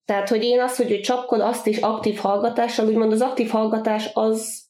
Tehát, 0.05 0.29
hogy 0.29 0.45
én 0.45 0.61
azt, 0.61 0.77
hogy 0.77 1.01
csapkod, 1.01 1.41
azt 1.41 1.67
is 1.67 1.79
aktív 1.79 2.17
hallgatással, 2.17 2.87
úgymond 2.87 3.13
az 3.13 3.21
aktív 3.21 3.49
hallgatás 3.49 4.11
az 4.15 4.66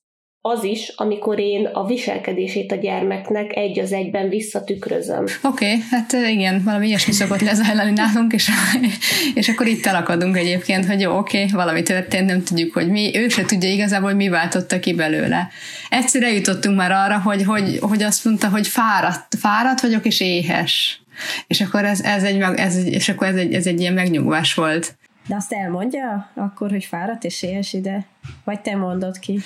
az 0.48 0.64
is, 0.64 0.92
amikor 0.96 1.38
én 1.38 1.66
a 1.72 1.86
viselkedését 1.86 2.72
a 2.72 2.76
gyermeknek 2.76 3.56
egy 3.56 3.78
az 3.78 3.92
egyben 3.92 4.28
visszatükrözöm. 4.28 5.24
Oké, 5.42 5.66
okay, 5.66 5.78
hát 5.90 6.12
igen, 6.12 6.62
valami 6.64 6.86
ilyesmi 6.86 7.12
szokott 7.12 7.40
lezajlani 7.40 7.90
nálunk, 7.90 8.32
és, 8.32 8.50
és 9.34 9.48
akkor 9.48 9.66
itt 9.66 9.86
elakadunk 9.86 10.36
egyébként, 10.36 10.86
hogy 10.86 11.00
jó, 11.00 11.18
oké, 11.18 11.42
okay, 11.42 11.50
valami 11.52 11.82
történt, 11.82 12.26
nem 12.26 12.42
tudjuk, 12.42 12.72
hogy 12.72 12.88
mi, 12.88 13.10
ő 13.14 13.28
se 13.28 13.44
tudja 13.44 13.70
igazából, 13.70 14.08
hogy 14.08 14.16
mi 14.16 14.28
váltotta 14.28 14.78
ki 14.78 14.94
belőle. 14.94 15.48
Egyszer 15.88 16.22
eljutottunk 16.22 16.76
már 16.76 16.90
arra, 16.90 17.20
hogy, 17.20 17.44
hogy, 17.44 17.78
hogy 17.80 18.02
azt 18.02 18.24
mondta, 18.24 18.48
hogy 18.48 18.66
fáradt, 18.66 19.34
fáradt 19.38 19.80
vagyok 19.80 20.04
és 20.04 20.20
éhes. 20.20 21.00
És 21.46 21.60
akkor 21.60 21.84
ez, 21.84 22.00
ez 22.00 22.22
egy, 22.22 22.40
ez, 22.56 22.84
és 22.84 23.08
akkor 23.08 23.26
ez 23.26 23.36
egy, 23.36 23.54
ez 23.54 23.66
egy 23.66 23.80
ilyen 23.80 23.92
megnyugvás 23.92 24.54
volt. 24.54 24.96
De 25.26 25.34
azt 25.34 25.52
elmondja 25.52 26.30
akkor, 26.34 26.70
hogy 26.70 26.84
fáradt 26.84 27.24
és 27.24 27.42
éhes 27.42 27.72
ide? 27.72 28.06
Vagy 28.44 28.60
te 28.60 28.76
mondod 28.76 29.18
ki? 29.18 29.38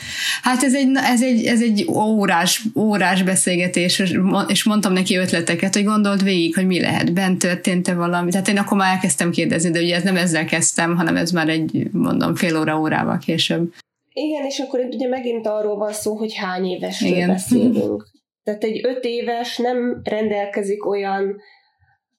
Hát 0.43 0.63
ez 0.63 0.75
egy, 0.75 0.89
ez 0.95 1.23
egy, 1.23 1.45
ez 1.45 1.63
egy 1.63 1.87
órás, 1.89 2.63
órás 2.75 3.23
beszélgetés, 3.23 4.03
és 4.49 4.65
mondtam 4.65 4.93
neki 4.93 5.17
ötleteket, 5.17 5.75
hogy 5.75 5.85
gondolt 5.85 6.23
végig, 6.23 6.55
hogy 6.55 6.67
mi 6.67 6.81
lehet, 6.81 7.13
bent 7.13 7.39
történt-e 7.39 7.95
valami. 7.95 8.31
Tehát 8.31 8.49
én 8.49 8.59
akkor 8.59 8.77
már 8.77 8.95
elkezdtem 8.95 9.31
kérdezni, 9.31 9.71
de 9.71 9.81
ugye 9.81 9.97
ez 9.97 10.03
nem 10.03 10.17
ezzel 10.17 10.45
kezdtem, 10.45 10.97
hanem 10.97 11.17
ez 11.17 11.31
már 11.31 11.49
egy, 11.49 11.89
mondom, 11.93 12.35
fél 12.35 12.59
óra, 12.59 12.79
órával 12.79 13.19
később. 13.19 13.73
Igen, 14.13 14.45
és 14.45 14.59
akkor 14.59 14.81
ugye 14.81 15.09
megint 15.09 15.47
arról 15.47 15.77
van 15.77 15.93
szó, 15.93 16.15
hogy 16.15 16.35
hány 16.35 16.65
évesről 16.65 17.11
Igen. 17.11 17.29
beszélünk. 17.29 18.09
Tehát 18.43 18.65
egy 18.65 18.81
öt 18.87 19.05
éves 19.05 19.57
nem 19.57 20.01
rendelkezik 20.05 20.87
olyan, 20.87 21.41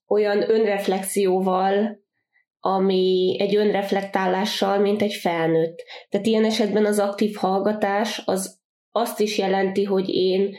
olyan 0.08 0.50
önreflexióval, 0.50 2.01
ami 2.64 3.36
egy 3.40 3.56
önreflektálással, 3.56 4.80
mint 4.80 5.02
egy 5.02 5.14
felnőtt. 5.14 5.84
Tehát 6.10 6.28
ilyen 6.28 6.46
esetben 6.46 6.86
az 6.86 7.00
aktív 7.00 7.36
hallgatás 7.36 8.22
az 8.26 8.60
azt 8.92 9.20
is 9.20 9.38
jelenti, 9.38 9.84
hogy 9.84 10.10
én 10.10 10.56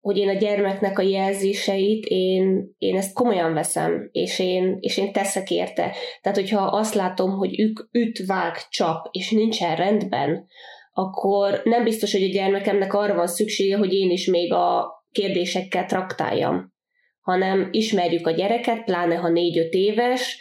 hogy 0.00 0.16
én 0.16 0.28
a 0.28 0.32
gyermeknek 0.32 0.98
a 0.98 1.02
jelzéseit, 1.02 2.04
én, 2.06 2.74
én 2.78 2.96
ezt 2.96 3.14
komolyan 3.14 3.54
veszem, 3.54 4.08
és 4.12 4.38
én, 4.38 4.76
és 4.80 4.98
én 4.98 5.12
teszek 5.12 5.50
érte. 5.50 5.94
Tehát, 6.20 6.38
hogyha 6.38 6.60
azt 6.60 6.94
látom, 6.94 7.30
hogy 7.30 7.60
ők 7.60 7.88
üt, 7.92 8.26
vág, 8.26 8.68
csap, 8.68 9.08
és 9.10 9.30
nincsen 9.30 9.76
rendben, 9.76 10.46
akkor 10.92 11.60
nem 11.64 11.84
biztos, 11.84 12.12
hogy 12.12 12.22
a 12.22 12.32
gyermekemnek 12.32 12.94
arra 12.94 13.14
van 13.14 13.26
szüksége, 13.26 13.76
hogy 13.76 13.92
én 13.92 14.10
is 14.10 14.26
még 14.26 14.52
a 14.52 14.90
kérdésekkel 15.12 15.86
traktáljam, 15.86 16.72
hanem 17.20 17.68
ismerjük 17.70 18.26
a 18.26 18.30
gyereket, 18.30 18.84
pláne 18.84 19.14
ha 19.14 19.28
négy-öt 19.28 19.72
éves, 19.72 20.40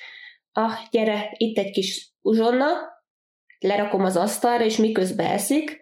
ah, 0.53 0.73
gyere, 0.91 1.33
itt 1.37 1.57
egy 1.57 1.71
kis 1.71 2.11
uzsonna, 2.21 2.67
lerakom 3.59 4.03
az 4.03 4.17
asztalra, 4.17 4.63
és 4.63 4.77
miközben 4.77 5.25
eszik, 5.25 5.79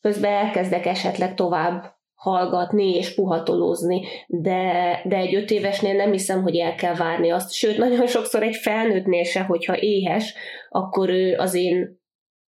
közben 0.00 0.32
elkezdek 0.32 0.86
esetleg 0.86 1.34
tovább 1.34 1.94
hallgatni 2.14 2.94
és 2.94 3.14
puhatolózni, 3.14 4.06
de, 4.26 5.00
de 5.04 5.16
egy 5.16 5.34
öt 5.34 5.50
évesnél 5.50 5.94
nem 5.94 6.12
hiszem, 6.12 6.42
hogy 6.42 6.56
el 6.56 6.74
kell 6.74 6.94
várni 6.94 7.30
azt. 7.30 7.52
Sőt, 7.52 7.78
nagyon 7.78 8.06
sokszor 8.06 8.42
egy 8.42 8.56
felnőttnél 8.56 9.24
se, 9.24 9.42
hogyha 9.42 9.80
éhes, 9.80 10.34
akkor 10.68 11.08
ő 11.08 11.36
az 11.36 11.54
én 11.54 12.00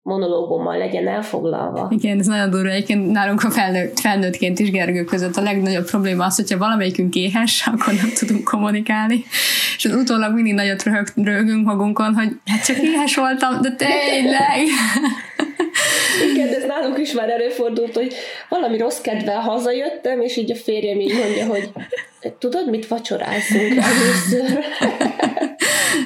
monológommal 0.09 0.79
legyen 0.79 1.09
elfoglalva. 1.09 1.87
Igen, 1.91 2.19
ez 2.19 2.27
nagyon 2.27 2.51
durva. 2.51 2.69
Egyébként 2.69 3.11
nálunk 3.11 3.43
a 3.43 3.51
felnőtt, 3.51 3.99
felnőttként 3.99 4.59
is 4.59 4.71
Gergő 4.71 5.05
között 5.05 5.37
a 5.37 5.43
legnagyobb 5.43 5.87
probléma 5.87 6.25
az, 6.25 6.37
hogyha 6.37 6.59
valamelyikünk 6.59 7.15
éhes, 7.15 7.67
akkor 7.75 7.95
nem 7.95 8.11
tudunk 8.15 8.45
kommunikálni. 8.45 9.25
És 9.77 9.85
az 9.85 9.95
utólag 9.95 10.35
mindig 10.35 10.55
nagyot 10.55 10.83
röhög, 10.83 11.09
röhögünk 11.15 11.67
magunkon, 11.67 12.15
hogy 12.15 12.29
hát 12.47 12.65
csak 12.65 12.77
éhes 12.77 13.17
voltam, 13.17 13.61
de 13.61 13.71
tényleg. 13.71 14.67
Igen, 16.33 16.49
ez 16.49 16.65
nálunk 16.67 16.99
is 16.99 17.13
már 17.13 17.31
előfordult, 17.31 17.95
hogy 17.95 18.15
valami 18.49 18.79
rossz 18.79 19.01
kedvel 19.01 19.41
hazajöttem, 19.41 20.21
és 20.21 20.37
így 20.37 20.51
a 20.51 20.57
férjem 20.57 21.01
így 21.01 21.15
mondja, 21.15 21.47
hogy 21.47 21.71
tudod, 22.39 22.71
mit 22.71 22.87
vacsorázunk 22.87 23.77
először? 23.91 24.65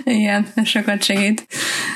Igen, 0.05 0.47
sokat 0.65 1.03
segít. 1.03 1.47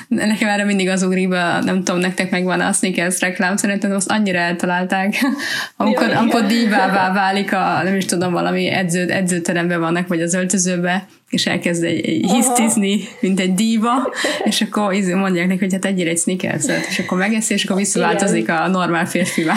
Nekem 0.09 0.49
erre 0.49 0.65
mindig 0.65 0.89
az 0.89 1.03
ugrik 1.03 1.29
be, 1.29 1.61
nem 1.65 1.85
tudom, 1.85 2.01
nektek 2.01 2.31
megvan 2.31 2.61
a 2.61 2.73
sneakers 2.73 3.21
reklám, 3.21 3.57
szerintem 3.57 3.93
azt 3.93 4.11
annyira 4.11 4.39
eltalálták, 4.39 5.15
amikor, 5.77 6.09
ja, 6.09 6.19
amikor 6.19 6.47
dívává 6.47 7.13
válik 7.13 7.53
a, 7.53 7.83
nem 7.83 7.95
is 7.95 8.05
tudom, 8.05 8.33
valami 8.33 8.69
edző, 8.69 9.11
edzőteremben 9.11 9.81
vannak, 9.81 10.09
vagy 10.09 10.23
az 10.23 10.35
öltözőbe, 10.35 11.07
és 11.31 11.47
elkezd 11.47 11.85
egy, 11.85 12.07
egy 12.07 12.31
hisztizni, 12.31 13.01
mint 13.21 13.41
egy 13.41 13.55
díva, 13.55 14.13
és 14.45 14.61
akkor 14.61 14.93
izé 14.93 15.15
mondják 15.15 15.47
neki, 15.47 15.59
hogy 15.59 15.73
hát 15.73 15.85
egyre 15.85 16.11
egy 16.11 16.19
sneakers 16.19 16.65
és 16.89 16.99
akkor 16.99 17.19
megeszi, 17.19 17.55
és 17.55 17.65
akkor 17.65 17.77
visszaváltozik 17.77 18.49
a 18.49 18.69
normál 18.69 19.07
férfivá. 19.07 19.55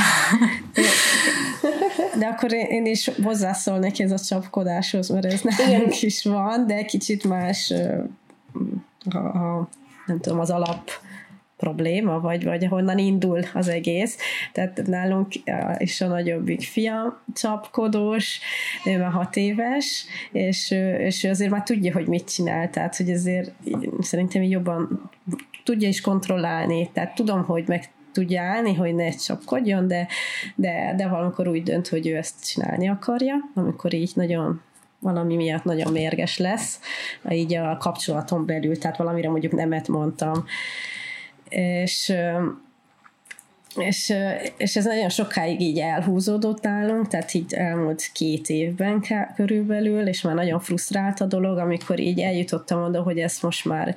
De 2.20 2.26
akkor 2.26 2.54
én 2.54 2.86
is 2.86 3.12
hozzászólnék 3.24 4.00
ez 4.00 4.12
a 4.12 4.20
csapkodáshoz, 4.28 5.10
mert 5.10 5.26
ez 5.26 5.42
nálunk 5.42 6.02
is 6.02 6.24
van, 6.24 6.68
de 6.68 6.84
kicsit 6.84 7.24
más 7.24 7.74
a, 9.10 9.18
a, 9.18 9.70
nem 10.10 10.20
tudom, 10.20 10.40
az 10.40 10.50
alap 10.50 10.92
probléma, 11.60 12.20
vagy, 12.20 12.44
vagy 12.44 12.66
honnan 12.66 12.98
indul 12.98 13.40
az 13.54 13.68
egész. 13.68 14.18
Tehát 14.54 14.82
nálunk 14.88 15.28
is 15.78 16.02
a 16.02 16.08
nagyobbik 16.08 16.62
fia 16.62 17.24
csapkodós, 17.34 18.40
ő 18.86 18.98
már 18.98 19.12
hat 19.12 19.36
éves, 19.36 20.06
és, 20.32 20.72
és 20.98 21.24
azért 21.24 21.52
már 21.52 21.64
tudja, 21.64 21.94
hogy 21.94 22.08
mit 22.08 22.34
csinál, 22.34 22.70
tehát 22.70 22.96
hogy 22.96 23.12
azért 23.12 23.52
szerintem 24.00 24.44
jobban 24.44 25.10
tudja 25.64 25.88
is 25.88 26.02
kontrollálni, 26.02 26.90
tehát 26.94 27.16
tudom, 27.16 27.44
hogy 27.44 27.64
meg 27.68 27.90
tudja 28.12 28.42
állni, 28.42 28.74
hogy 28.74 28.96
ne 28.96 29.10
csapkodjon, 29.10 29.88
de, 29.88 30.08
de, 30.56 30.94
de 30.98 31.08
valamikor 31.08 31.48
úgy 31.48 31.64
dönt, 31.64 31.88
hogy 31.88 32.08
ő 32.08 32.16
ezt 32.16 32.46
csinálni 32.46 32.90
akarja, 32.90 33.36
amikor 33.54 33.94
így 33.94 34.12
nagyon 34.16 34.62
valami 35.00 35.36
miatt 35.36 35.64
nagyon 35.64 35.92
mérges 35.92 36.38
lesz, 36.38 36.80
így 37.30 37.54
a 37.54 37.78
kapcsolaton 37.78 38.46
belül, 38.46 38.78
tehát 38.78 38.98
valamire 38.98 39.30
mondjuk 39.30 39.54
nemet 39.54 39.88
mondtam. 39.88 40.46
És 41.50 42.14
és, 43.76 44.14
és 44.58 44.76
ez 44.76 44.86
nagyon 44.86 45.10
sokáig 45.10 45.62
így 45.62 45.80
elhúzódott 45.80 46.62
nálunk, 46.62 47.08
tehát 47.08 47.34
így 47.34 47.54
elmúlt 47.54 48.10
két 48.14 48.50
évben 48.50 49.04
körülbelül, 49.36 50.08
és 50.08 50.22
már 50.22 50.36
nagyon 50.36 50.60
frusztrált 50.60 51.20
a 51.22 51.26
dolog, 51.26 51.58
amikor 51.58 52.00
így 52.00 52.20
eljutottam 52.20 52.84
oda, 52.84 53.02
hogy 53.02 53.20
ezt 53.20 53.42
most 53.42 53.66
már 53.66 53.96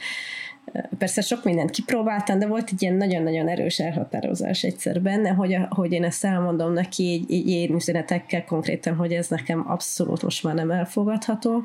Persze 0.99 1.21
sok 1.21 1.45
mindent 1.45 1.71
kipróbáltam, 1.71 2.39
de 2.39 2.47
volt 2.47 2.69
egy 2.73 2.83
ilyen 2.83 2.95
nagyon-nagyon 2.95 3.49
erős 3.49 3.79
elhatározás 3.79 4.63
egyszer 4.63 5.01
benne, 5.01 5.31
hogy, 5.31 5.57
hogy 5.69 5.93
én 5.93 6.05
ezt 6.05 6.25
elmondom 6.25 6.73
neki 6.73 7.03
így, 7.03 7.31
így 7.31 7.49
én 7.49 7.75
üzenetekkel 7.75 8.45
konkrétan, 8.45 8.95
hogy 8.95 9.13
ez 9.13 9.29
nekem 9.29 9.65
abszolút 9.69 10.23
most 10.23 10.43
már 10.43 10.55
nem 10.55 10.71
elfogadható, 10.71 11.63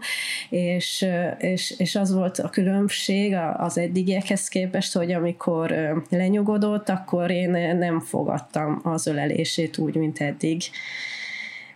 és, 0.50 1.06
és, 1.38 1.74
és 1.78 1.96
az 1.96 2.13
volt 2.13 2.39
a 2.39 2.50
különbség 2.50 3.36
az 3.58 3.78
eddigiekhez 3.78 4.48
képest, 4.48 4.93
hogy 4.93 5.12
amikor 5.12 5.76
lenyugodott, 6.10 6.89
akkor 6.89 7.32
én 7.32 7.76
nem 7.78 8.00
fogadtam 8.00 8.80
az 8.84 9.08
ölelését 9.08 9.78
úgy, 9.78 9.96
mint 9.96 10.20
eddig. 10.20 10.62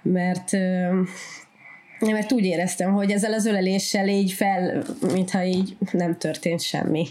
Mert 0.01 0.51
mert 2.09 2.31
úgy 2.31 2.45
éreztem, 2.45 2.93
hogy 2.93 3.11
ezzel 3.11 3.33
az 3.33 3.45
öleléssel 3.45 4.07
így 4.07 4.31
fel, 4.31 4.83
mintha 5.13 5.43
így 5.43 5.75
nem 5.91 6.17
történt 6.17 6.61
semmi. 6.61 7.07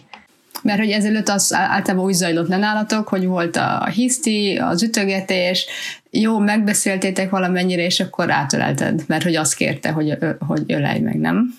Mert 0.62 0.78
hogy 0.78 0.90
ezelőtt 0.90 1.28
az 1.28 1.54
általában 1.54 2.06
úgy 2.06 2.12
zajlott 2.12 2.48
nálatok, 2.48 3.08
hogy 3.08 3.24
volt 3.24 3.56
a 3.56 3.86
hiszti, 3.94 4.56
az 4.56 4.82
ütögetés, 4.82 5.66
jó, 6.10 6.38
megbeszéltétek 6.38 7.30
valamennyire, 7.30 7.84
és 7.84 8.00
akkor 8.00 8.30
átölelted, 8.30 9.04
mert 9.06 9.22
hogy 9.22 9.36
azt 9.36 9.54
kérte, 9.54 9.90
hogy, 9.90 10.18
hogy 10.46 10.62
ölej 10.66 11.00
meg, 11.00 11.16
nem? 11.16 11.58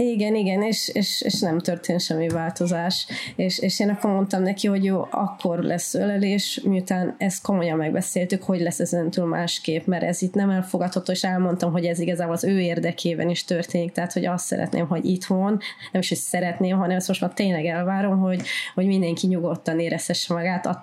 Igen, 0.00 0.34
igen, 0.34 0.62
és, 0.62 0.88
és, 0.88 1.20
és 1.20 1.40
nem 1.40 1.58
történt 1.58 2.00
semmi 2.00 2.28
változás. 2.28 3.06
És, 3.36 3.58
és 3.58 3.80
én 3.80 3.88
akkor 3.88 4.10
mondtam 4.10 4.42
neki, 4.42 4.66
hogy 4.66 4.84
jó, 4.84 5.06
akkor 5.10 5.58
lesz 5.58 5.94
ölelés, 5.94 6.60
miután 6.64 7.14
ezt 7.18 7.42
komolyan 7.42 7.76
megbeszéltük, 7.76 8.42
hogy 8.42 8.60
lesz 8.60 8.80
ezentúl 8.80 9.26
másképp, 9.26 9.86
mert 9.86 10.02
ez 10.02 10.22
itt 10.22 10.34
nem 10.34 10.50
elfogadható, 10.50 11.12
és 11.12 11.24
elmondtam, 11.24 11.72
hogy 11.72 11.84
ez 11.84 11.98
igazából 11.98 12.34
az 12.34 12.44
ő 12.44 12.60
érdekében 12.60 13.28
is 13.28 13.44
történik, 13.44 13.92
tehát 13.92 14.12
hogy 14.12 14.26
azt 14.26 14.44
szeretném, 14.44 14.86
hogy 14.86 15.04
itthon, 15.04 15.58
nem 15.92 16.00
is, 16.00 16.08
hogy 16.08 16.18
szeretném, 16.18 16.76
hanem 16.78 16.96
ezt 16.96 17.08
most 17.08 17.20
már 17.20 17.32
tényleg 17.32 17.64
elvárom, 17.64 18.18
hogy, 18.18 18.42
hogy 18.74 18.86
mindenki 18.86 19.26
nyugodtan 19.26 19.80
érezhesse 19.80 20.34
magát, 20.34 20.78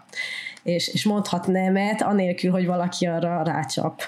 és, 0.63 0.88
és 0.88 1.06
mondhat 1.06 1.47
nemet, 1.47 2.01
anélkül, 2.01 2.51
hogy 2.51 2.65
valaki 2.65 3.06
arra 3.06 3.43
rácsap. 3.43 4.01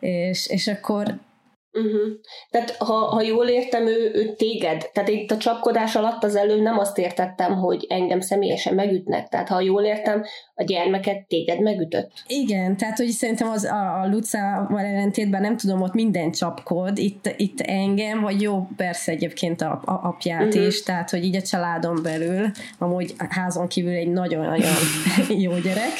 És, 0.00 0.46
és 0.46 0.66
akkor 0.66 1.18
Uh-huh. 1.76 2.12
Tehát 2.50 2.70
ha, 2.70 2.92
ha 2.92 3.22
jól 3.22 3.46
értem, 3.46 3.86
ő, 3.86 4.10
ő 4.14 4.34
téged, 4.34 4.90
tehát 4.92 5.08
itt 5.08 5.30
a 5.30 5.36
csapkodás 5.36 5.94
alatt 5.94 6.24
az 6.24 6.36
előbb 6.36 6.60
nem 6.60 6.78
azt 6.78 6.98
értettem, 6.98 7.56
hogy 7.56 7.86
engem 7.88 8.20
személyesen 8.20 8.74
megütnek, 8.74 9.28
tehát 9.28 9.48
ha 9.48 9.60
jól 9.60 9.82
értem, 9.82 10.24
a 10.54 10.62
gyermeket 10.62 11.26
téged 11.28 11.60
megütött. 11.60 12.10
Igen, 12.26 12.76
tehát 12.76 12.96
hogy 12.96 13.08
szerintem 13.08 13.48
az 13.48 13.64
a, 13.64 14.00
a 14.00 14.08
Lucával 14.08 14.80
ellentétben 14.80 15.40
nem 15.40 15.56
tudom, 15.56 15.82
ott 15.82 15.92
minden 15.92 16.30
csapkod, 16.30 16.98
itt, 16.98 17.34
itt 17.36 17.60
engem, 17.60 18.20
vagy 18.20 18.42
jó, 18.42 18.68
persze 18.76 19.12
egyébként 19.12 19.60
a, 19.60 19.82
a 19.84 20.00
apját 20.02 20.46
uh-huh. 20.46 20.66
is, 20.66 20.82
tehát 20.82 21.10
hogy 21.10 21.24
így 21.24 21.36
a 21.36 21.42
családon 21.42 22.02
belül, 22.02 22.50
amúgy 22.78 23.14
házon 23.28 23.68
kívül 23.68 23.94
egy 23.94 24.12
nagyon-nagyon 24.12 24.74
jó 25.44 25.52
gyerek, 25.58 25.92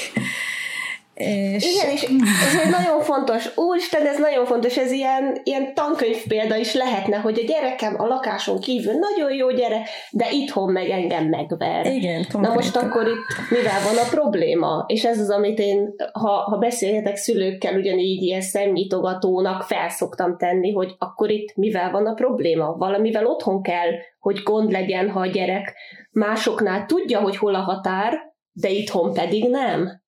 és... 1.16 1.74
Igen, 1.74 1.90
és 1.92 2.02
ez 2.46 2.60
egy 2.64 2.70
nagyon 2.70 3.00
fontos, 3.00 3.56
úristen, 3.56 4.06
ez 4.06 4.18
nagyon 4.18 4.46
fontos, 4.46 4.76
ez 4.76 4.90
ilyen, 4.90 5.40
ilyen 5.42 5.74
tankönyv 5.74 6.26
példa 6.28 6.56
is 6.56 6.74
lehetne, 6.74 7.16
hogy 7.16 7.38
a 7.38 7.46
gyerekem 7.46 7.94
a 7.98 8.06
lakáson 8.06 8.60
kívül 8.60 8.92
nagyon 8.92 9.32
jó 9.32 9.50
gyere, 9.50 9.82
de 10.10 10.30
itthon 10.30 10.72
meg 10.72 10.90
engem 10.90 11.28
megver. 11.28 11.86
Igen, 11.86 12.14
konkrétan. 12.14 12.40
Na 12.40 12.54
most 12.54 12.76
akkor 12.76 13.06
itt 13.06 13.50
mivel 13.50 13.80
van 13.84 13.96
a 13.96 14.08
probléma? 14.10 14.84
És 14.88 15.04
ez 15.04 15.20
az, 15.20 15.30
amit 15.30 15.58
én, 15.58 15.94
ha, 16.12 16.28
ha 16.28 16.56
beszélhetek 16.56 17.16
szülőkkel, 17.16 17.74
ugyanígy 17.74 18.22
ilyen 18.22 18.40
szemnyitogatónak 18.40 19.62
felszoktam 19.62 20.36
tenni, 20.36 20.72
hogy 20.72 20.94
akkor 20.98 21.30
itt 21.30 21.54
mivel 21.54 21.90
van 21.90 22.06
a 22.06 22.14
probléma? 22.14 22.72
Valamivel 22.72 23.26
otthon 23.26 23.62
kell, 23.62 23.90
hogy 24.18 24.42
gond 24.42 24.70
legyen, 24.70 25.10
ha 25.10 25.20
a 25.20 25.26
gyerek 25.26 25.74
másoknál 26.10 26.86
tudja, 26.86 27.20
hogy 27.20 27.36
hol 27.36 27.54
a 27.54 27.60
határ, 27.60 28.18
de 28.52 28.70
itthon 28.70 29.12
pedig 29.12 29.48
nem. 29.48 30.04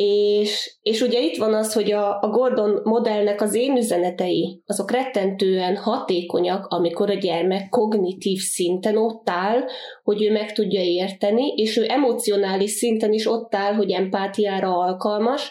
És, 0.00 0.78
és 0.82 1.00
ugye 1.00 1.20
itt 1.20 1.36
van 1.36 1.54
az, 1.54 1.72
hogy 1.72 1.92
a, 1.92 2.20
a 2.20 2.28
Gordon 2.28 2.80
modellnek 2.84 3.40
az 3.40 3.54
én 3.54 3.76
üzenetei, 3.76 4.62
azok 4.66 4.90
rettentően 4.90 5.76
hatékonyak, 5.76 6.66
amikor 6.66 7.10
a 7.10 7.14
gyermek 7.14 7.68
kognitív 7.68 8.38
szinten 8.38 8.96
ott 8.96 9.30
áll, 9.30 9.64
hogy 10.02 10.22
ő 10.22 10.32
meg 10.32 10.52
tudja 10.52 10.80
érteni, 10.80 11.46
és 11.56 11.76
ő 11.76 11.84
emocionális 11.88 12.70
szinten 12.70 13.12
is 13.12 13.26
ott 13.26 13.54
áll, 13.54 13.74
hogy 13.74 13.90
empátiára 13.90 14.78
alkalmas, 14.78 15.50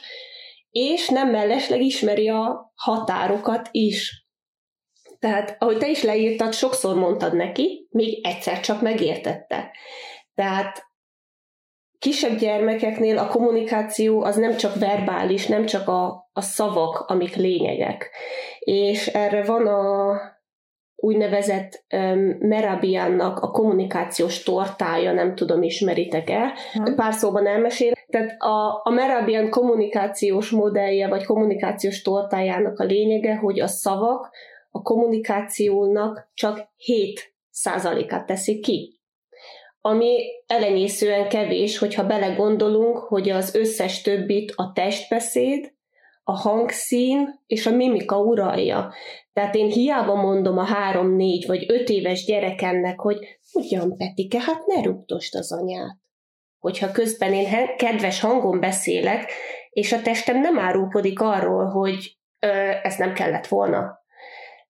és 0.69 1.09
nem 1.09 1.29
mellesleg 1.29 1.81
ismeri 1.81 2.29
a 2.29 2.71
határokat 2.75 3.69
is. 3.71 4.27
Tehát, 5.19 5.55
ahogy 5.59 5.77
te 5.77 5.89
is 5.89 6.03
leírtad, 6.03 6.53
sokszor 6.53 6.95
mondtad 6.95 7.35
neki, 7.35 7.87
még 7.89 8.25
egyszer 8.25 8.59
csak 8.59 8.81
megértette. 8.81 9.71
Tehát 10.35 10.86
kisebb 11.99 12.37
gyermekeknél 12.37 13.17
a 13.17 13.27
kommunikáció 13.27 14.23
az 14.23 14.35
nem 14.35 14.55
csak 14.55 14.75
verbális, 14.75 15.47
nem 15.47 15.65
csak 15.65 15.87
a, 15.87 16.29
a 16.33 16.41
szavak, 16.41 16.99
amik 17.07 17.35
lényegek. 17.35 18.11
És 18.59 19.07
erre 19.07 19.43
van 19.43 19.67
a 19.67 20.15
úgynevezett 20.99 21.85
um, 21.95 22.37
Merabiannak 22.39 23.39
a 23.39 23.51
kommunikációs 23.51 24.43
tortája, 24.43 25.13
nem 25.13 25.35
tudom, 25.35 25.61
ismeritek-e. 25.61 26.53
Hmm. 26.73 26.95
Pár 26.95 27.13
szóban 27.13 27.47
elmesél. 27.47 27.91
Tehát 28.07 28.41
a, 28.41 28.81
a 28.83 28.89
Merabian 28.89 29.49
kommunikációs 29.49 30.49
modellje, 30.49 31.07
vagy 31.07 31.25
kommunikációs 31.25 32.01
tortájának 32.01 32.79
a 32.79 32.83
lényege, 32.83 33.35
hogy 33.35 33.59
a 33.59 33.67
szavak 33.67 34.29
a 34.71 34.81
kommunikációnak 34.81 36.29
csak 36.33 36.69
7 36.75 37.33
százalékát 37.49 38.25
teszik 38.25 38.61
ki 38.61 38.96
ami 39.81 40.25
elenyészően 40.47 41.29
kevés, 41.29 41.77
hogyha 41.77 42.05
belegondolunk, 42.05 42.97
hogy 42.97 43.29
az 43.29 43.55
összes 43.55 44.01
többit 44.01 44.53
a 44.55 44.71
testbeszéd, 44.73 45.75
a 46.23 46.31
hangszín 46.31 47.43
és 47.45 47.65
a 47.65 47.71
mimika 47.71 48.19
uralja. 48.19 48.93
Tehát 49.33 49.55
én 49.55 49.69
hiába 49.69 50.15
mondom 50.15 50.57
a 50.57 50.63
három, 50.63 51.15
négy 51.15 51.47
vagy 51.47 51.71
öt 51.71 51.89
éves 51.89 52.25
gyerekemnek, 52.25 52.99
hogy 52.99 53.17
ugyan 53.53 53.97
Petike, 53.97 54.39
hát 54.41 54.65
ne 54.65 54.81
rúgtost 54.81 55.35
az 55.35 55.51
anyát. 55.51 55.97
Hogyha 56.59 56.91
közben 56.91 57.33
én 57.33 57.75
kedves 57.77 58.19
hangon 58.19 58.59
beszélek, 58.59 59.31
és 59.69 59.91
a 59.93 60.01
testem 60.01 60.39
nem 60.39 60.59
árulkodik 60.59 61.19
arról, 61.19 61.65
hogy 61.65 62.17
ö, 62.39 62.47
ezt 62.81 62.99
nem 62.99 63.13
kellett 63.13 63.47
volna. 63.47 64.05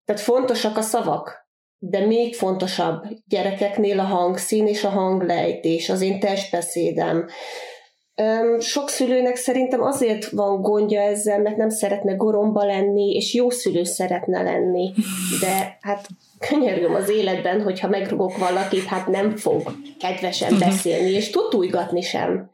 Tehát 0.06 0.22
fontosak 0.22 0.78
a 0.78 0.82
szavak 0.82 1.47
de 1.80 2.06
még 2.06 2.36
fontosabb 2.36 3.04
gyerekeknél 3.28 4.00
a 4.00 4.04
hangszín 4.04 4.68
és 4.68 4.84
a 4.84 4.90
hanglejtés, 4.90 5.90
az 5.90 6.02
én 6.02 6.20
testbeszédem. 6.20 7.28
Sok 8.60 8.90
szülőnek 8.90 9.36
szerintem 9.36 9.82
azért 9.82 10.30
van 10.30 10.62
gondja 10.62 11.02
ezzel, 11.02 11.42
mert 11.42 11.58
nem 11.58 11.70
szeretne 11.70 12.14
goromba 12.14 12.66
lenni, 12.66 13.16
és 13.16 13.34
jó 13.34 13.50
szülő 13.50 13.84
szeretne 13.84 14.42
lenni. 14.42 14.94
De 15.40 15.78
hát 15.82 16.08
könyörgöm 16.50 16.94
az 16.94 17.10
életben, 17.10 17.62
hogyha 17.62 17.88
megrugok 17.88 18.38
valakit, 18.38 18.84
hát 18.84 19.08
nem 19.08 19.36
fog 19.36 19.62
kedvesen 20.00 20.54
mhm. 20.54 20.60
beszélni, 20.60 21.10
és 21.10 21.30
tutújgatni 21.30 22.02
sem. 22.02 22.50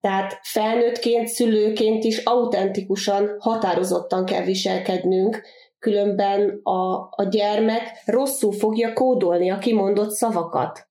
Tehát 0.00 0.38
felnőttként, 0.42 1.28
szülőként 1.28 2.04
is 2.04 2.18
autentikusan, 2.18 3.36
határozottan 3.38 4.24
kell 4.24 4.44
viselkednünk, 4.44 5.42
különben 5.82 6.60
a, 6.62 7.08
a 7.10 7.24
gyermek 7.30 8.02
rosszul 8.04 8.52
fogja 8.52 8.92
kódolni 8.92 9.50
a 9.50 9.58
kimondott 9.58 10.10
szavakat. 10.10 10.88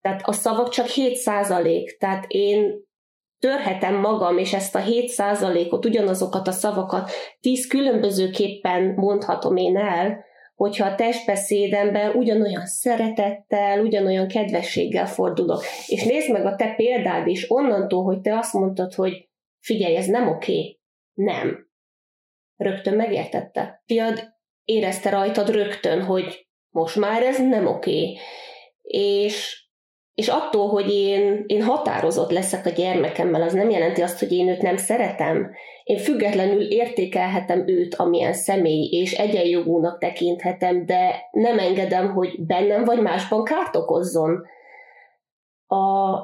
Tehát 0.00 0.20
a 0.24 0.32
szavak 0.32 0.68
csak 0.68 0.86
7 0.86 1.16
százalék, 1.16 1.96
tehát 1.98 2.24
én 2.28 2.88
törhetem 3.38 3.94
magam, 3.94 4.38
és 4.38 4.52
ezt 4.52 4.74
a 4.74 4.78
7 4.78 5.08
százalékot, 5.08 5.84
ugyanazokat 5.84 6.48
a 6.48 6.52
szavakat 6.52 7.10
tíz 7.40 7.66
különbözőképpen 7.66 8.94
mondhatom 8.96 9.56
én 9.56 9.76
el, 9.76 10.24
hogyha 10.54 10.86
a 10.86 10.94
testbeszédemben 10.94 12.10
ugyanolyan 12.10 12.66
szeretettel, 12.66 13.80
ugyanolyan 13.80 14.28
kedvességgel 14.28 15.06
fordulok. 15.06 15.62
És 15.86 16.04
nézd 16.04 16.32
meg 16.32 16.46
a 16.46 16.56
te 16.56 16.74
példád 16.74 17.26
is, 17.26 17.50
onnantól, 17.50 18.04
hogy 18.04 18.20
te 18.20 18.38
azt 18.38 18.52
mondtad, 18.52 18.94
hogy 18.94 19.28
figyelj, 19.60 19.96
ez 19.96 20.06
nem 20.06 20.28
oké. 20.28 20.52
Okay. 20.52 20.80
Nem 21.14 21.69
rögtön 22.60 22.94
megértette. 22.94 23.82
Fiad 23.86 24.34
érezte 24.64 25.10
rajtad 25.10 25.50
rögtön, 25.50 26.02
hogy 26.02 26.46
most 26.70 26.96
már 26.96 27.22
ez 27.22 27.38
nem 27.38 27.66
oké. 27.66 28.18
És, 28.82 29.66
és 30.14 30.28
attól, 30.28 30.68
hogy 30.68 30.90
én, 30.92 31.44
én 31.46 31.62
határozott 31.62 32.30
leszek 32.30 32.66
a 32.66 32.70
gyermekemmel, 32.70 33.42
az 33.42 33.52
nem 33.52 33.70
jelenti 33.70 34.02
azt, 34.02 34.18
hogy 34.18 34.32
én 34.32 34.48
őt 34.48 34.62
nem 34.62 34.76
szeretem. 34.76 35.50
Én 35.84 35.98
függetlenül 35.98 36.62
értékelhetem 36.62 37.68
őt, 37.68 37.94
amilyen 37.94 38.32
személy, 38.32 38.88
és 38.90 39.12
egyenjogúnak 39.12 39.98
tekinthetem, 39.98 40.86
de 40.86 41.28
nem 41.30 41.58
engedem, 41.58 42.12
hogy 42.12 42.46
bennem 42.46 42.84
vagy 42.84 43.00
másban 43.00 43.44
kárt 43.44 43.76
okozzon. 43.76 44.46
A, 45.66 46.16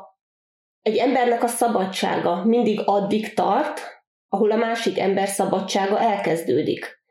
egy 0.83 0.97
embernek 0.97 1.43
a 1.43 1.47
szabadsága 1.47 2.45
mindig 2.45 2.81
addig 2.85 3.35
tart, 3.35 3.96
ahol 4.37 4.51
a 4.51 4.57
másik 4.57 4.99
ember 4.99 5.29
szabadsága 5.29 6.01
elkezdődik. 6.01 7.05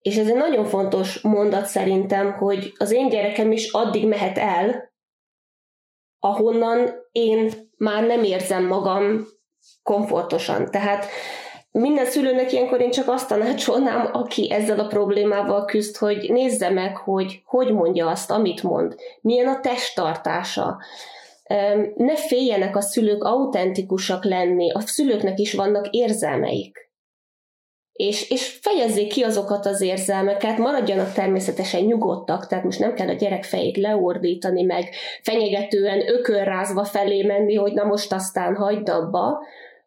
És 0.00 0.16
ez 0.16 0.28
egy 0.28 0.36
nagyon 0.36 0.64
fontos 0.64 1.20
mondat 1.20 1.66
szerintem, 1.66 2.32
hogy 2.32 2.72
az 2.76 2.90
én 2.90 3.08
gyerekem 3.08 3.52
is 3.52 3.72
addig 3.72 4.06
mehet 4.06 4.38
el, 4.38 4.92
ahonnan 6.18 6.90
én 7.12 7.52
már 7.76 8.04
nem 8.04 8.22
érzem 8.22 8.66
magam 8.66 9.26
komfortosan. 9.82 10.70
Tehát 10.70 11.06
minden 11.70 12.04
szülőnek 12.04 12.52
ilyenkor 12.52 12.80
én 12.80 12.90
csak 12.90 13.08
azt 13.08 13.28
tanácsolnám, 13.28 14.08
aki 14.12 14.52
ezzel 14.52 14.80
a 14.80 14.86
problémával 14.86 15.64
küzd, 15.64 15.96
hogy 15.96 16.30
nézze 16.30 16.70
meg, 16.70 16.96
hogy 16.96 17.42
hogy 17.44 17.72
mondja 17.72 18.06
azt, 18.06 18.30
amit 18.30 18.62
mond, 18.62 18.94
milyen 19.20 19.46
a 19.48 19.60
testtartása, 19.60 20.78
ne 21.96 22.16
féljenek 22.16 22.76
a 22.76 22.80
szülők 22.80 23.24
autentikusak 23.24 24.24
lenni, 24.24 24.72
a 24.72 24.80
szülőknek 24.80 25.38
is 25.38 25.54
vannak 25.54 25.88
érzelmeik. 25.90 26.90
és, 27.92 28.30
és 28.30 28.58
fejezzék 28.60 29.12
ki 29.12 29.22
azokat 29.22 29.66
az 29.66 29.80
érzelmeket, 29.80 30.58
maradjanak 30.58 31.12
természetesen 31.12 31.82
nyugodtak, 31.82 32.46
tehát 32.46 32.64
most 32.64 32.78
nem 32.78 32.94
kell 32.94 33.08
a 33.08 33.12
gyerek 33.12 33.44
fejét 33.44 33.76
leordítani, 33.76 34.62
meg 34.62 34.88
fenyegetően 35.22 36.08
ökörrázva 36.08 36.84
felé 36.84 37.22
menni, 37.22 37.54
hogy 37.54 37.72
na 37.72 37.84
most 37.84 38.12
aztán 38.12 38.56
hagyd 38.56 38.88
abba, 38.88 39.38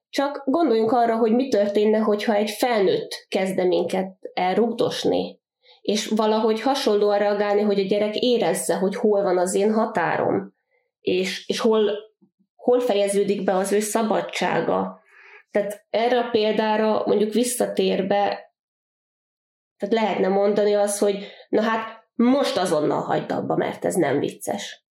csak 0.10 0.44
gondoljunk 0.46 0.92
arra, 0.92 1.16
hogy 1.16 1.32
mi 1.32 1.48
történne, 1.48 1.98
hogyha 1.98 2.34
egy 2.34 2.50
felnőtt 2.50 3.26
kezde 3.28 3.64
minket 3.64 4.18
elrugdosni, 4.34 5.40
és 5.82 6.08
valahogy 6.08 6.62
hasonlóan 6.62 7.20
reagálni, 7.20 7.62
hogy 7.62 7.80
a 7.80 7.86
gyerek 7.88 8.16
érezze, 8.16 8.76
hogy 8.76 8.96
hol 8.96 9.24
van 9.24 9.38
az 9.38 9.56
én 9.56 9.74
határom, 9.74 10.58
és, 11.10 11.48
és 11.48 11.60
hol, 11.60 11.92
hol 12.56 12.80
fejeződik 12.80 13.44
be 13.44 13.56
az 13.56 13.72
ő 13.72 13.80
szabadsága. 13.80 15.02
Tehát 15.52 15.86
erre 15.90 16.20
a 16.20 16.30
példára 16.30 17.04
mondjuk 17.06 17.34
visszatérve, 17.34 18.54
tehát 19.78 19.96
lehetne 19.96 20.28
mondani 20.28 20.74
az, 20.74 21.00
hogy 21.00 21.26
na 21.50 21.62
hát 21.62 22.08
most 22.14 22.58
azonnal 22.58 23.02
hagyd 23.02 23.32
abba, 23.32 23.56
mert 23.56 23.86
ez 23.86 23.96
nem 23.96 24.20
vicces. 24.20 24.88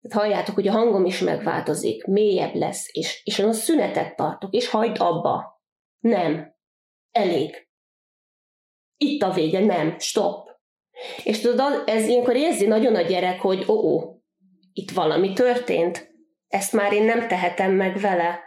Tehát 0.00 0.26
halljátok, 0.26 0.54
hogy 0.54 0.68
a 0.68 0.72
hangom 0.72 1.04
is 1.04 1.18
megváltozik, 1.18 2.04
mélyebb 2.04 2.54
lesz, 2.54 2.88
és, 2.92 3.20
és 3.24 3.38
a 3.38 3.52
szünetet 3.52 4.16
tartok, 4.16 4.52
és 4.54 4.68
hagyd 4.68 4.96
abba. 5.00 5.62
Nem. 5.98 6.54
Elég. 7.10 7.68
Itt 8.96 9.22
a 9.22 9.30
vége, 9.30 9.60
nem, 9.60 9.98
stop. 9.98 10.48
És 11.24 11.40
tudod, 11.40 11.82
ez 11.86 12.06
ilyenkor 12.06 12.36
érzi 12.36 12.66
nagyon 12.66 12.94
a 12.94 13.00
gyerek, 13.00 13.40
hogy 13.40 13.64
ó, 13.68 13.74
ó 13.74 14.13
itt 14.74 14.90
valami 14.90 15.32
történt, 15.32 16.12
ezt 16.48 16.72
már 16.72 16.92
én 16.92 17.04
nem 17.04 17.28
tehetem 17.28 17.72
meg 17.72 17.98
vele. 17.98 18.40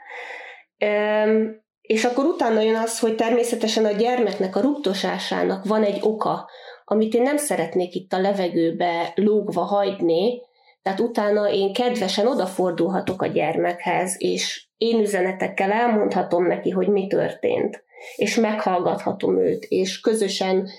Üm, 0.77 1.65
és 1.81 2.03
akkor 2.03 2.25
utána 2.25 2.61
jön 2.61 2.75
az, 2.75 2.99
hogy 2.99 3.15
természetesen 3.15 3.85
a 3.85 3.91
gyermeknek, 3.91 4.55
a 4.55 4.61
rugdosásának 4.61 5.65
van 5.65 5.83
egy 5.83 5.99
oka, 6.01 6.49
amit 6.83 7.13
én 7.13 7.21
nem 7.21 7.37
szeretnék 7.37 7.95
itt 7.95 8.13
a 8.13 8.19
levegőbe 8.19 9.11
lógva 9.15 9.61
hagyni, 9.61 10.41
tehát 10.81 10.99
utána 10.99 11.49
én 11.49 11.73
kedvesen 11.73 12.27
odafordulhatok 12.27 13.21
a 13.21 13.27
gyermekhez, 13.27 14.15
és 14.17 14.67
én 14.77 14.99
üzenetekkel 14.99 15.71
elmondhatom 15.71 16.47
neki, 16.47 16.69
hogy 16.69 16.87
mi 16.87 17.07
történt, 17.07 17.83
és 18.15 18.35
meghallgathatom 18.35 19.39
őt, 19.39 19.63
és 19.63 19.99
közösen 19.99 20.69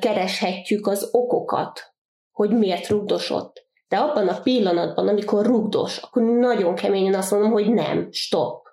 kereshetjük 0.00 0.86
az 0.86 1.08
okokat, 1.12 1.94
hogy 2.30 2.50
miért 2.50 2.88
rugdosott. 2.88 3.61
De 3.92 3.98
abban 3.98 4.28
a 4.28 4.40
pillanatban, 4.40 5.08
amikor 5.08 5.46
rugdos, 5.46 5.98
akkor 5.98 6.22
nagyon 6.22 6.74
keményen 6.74 7.14
azt 7.14 7.30
mondom, 7.30 7.50
hogy 7.50 7.72
nem, 7.72 8.08
stop. 8.10 8.66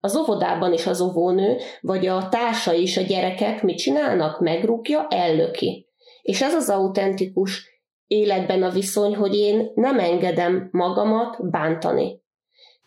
Az 0.00 0.16
óvodában 0.16 0.72
is 0.72 0.86
az 0.86 1.00
óvónő, 1.00 1.56
vagy 1.80 2.06
a 2.06 2.28
társa 2.28 2.72
is 2.72 2.96
a 2.96 3.02
gyerekek 3.02 3.62
mit 3.62 3.78
csinálnak? 3.78 4.40
Megrúgja, 4.40 5.06
ellöki. 5.08 5.86
És 6.22 6.42
ez 6.42 6.54
az 6.54 6.68
autentikus 6.68 7.68
életben 8.06 8.62
a 8.62 8.70
viszony, 8.70 9.16
hogy 9.16 9.34
én 9.34 9.70
nem 9.74 9.98
engedem 9.98 10.68
magamat 10.72 11.50
bántani. 11.50 12.22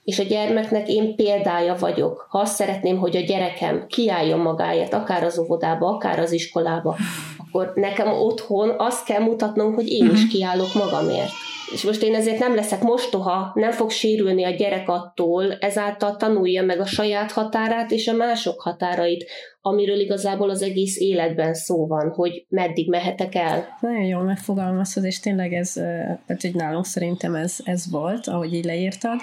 És 0.03 0.19
a 0.19 0.23
gyermeknek 0.23 0.89
én 0.89 1.15
példája 1.15 1.75
vagyok. 1.75 2.27
Ha 2.29 2.39
azt 2.39 2.55
szeretném, 2.55 2.97
hogy 2.97 3.15
a 3.15 3.21
gyerekem 3.21 3.87
kiálljon 3.87 4.39
magáért, 4.39 4.93
akár 4.93 5.23
az 5.23 5.39
óvodába, 5.39 5.87
akár 5.87 6.19
az 6.19 6.31
iskolába, 6.31 6.95
akkor 7.37 7.71
nekem 7.75 8.07
otthon 8.07 8.73
azt 8.77 9.05
kell 9.05 9.21
mutatnom, 9.21 9.73
hogy 9.73 9.87
én 9.87 10.09
is 10.11 10.21
mhm. 10.21 10.29
kiállok 10.29 10.73
magamért. 10.73 11.31
És 11.71 11.83
most 11.83 12.01
én 12.01 12.15
ezért 12.15 12.39
nem 12.39 12.55
leszek 12.55 12.81
mostoha, 12.81 13.51
nem 13.53 13.71
fog 13.71 13.89
sérülni 13.89 14.43
a 14.43 14.49
gyerek 14.49 14.89
attól, 14.89 15.53
ezáltal 15.53 16.17
tanulja 16.17 16.63
meg 16.63 16.79
a 16.79 16.85
saját 16.85 17.31
határát 17.31 17.91
és 17.91 18.07
a 18.07 18.13
mások 18.13 18.61
határait, 18.61 19.25
amiről 19.61 19.99
igazából 19.99 20.49
az 20.49 20.61
egész 20.61 20.99
életben 20.99 21.53
szó 21.53 21.87
van, 21.87 22.09
hogy 22.09 22.45
meddig 22.49 22.89
mehetek 22.89 23.35
el. 23.35 23.77
Nagyon 23.79 24.03
jól 24.03 24.23
megfogalmazod, 24.23 25.03
és 25.03 25.19
tényleg 25.19 25.53
ez, 25.53 25.71
tehát 25.73 26.41
hogy 26.41 26.55
nálunk 26.55 26.85
szerintem 26.85 27.35
ez, 27.35 27.57
ez 27.63 27.91
volt, 27.91 28.27
ahogy 28.27 28.53
így 28.53 28.65
leírtad. 28.65 29.19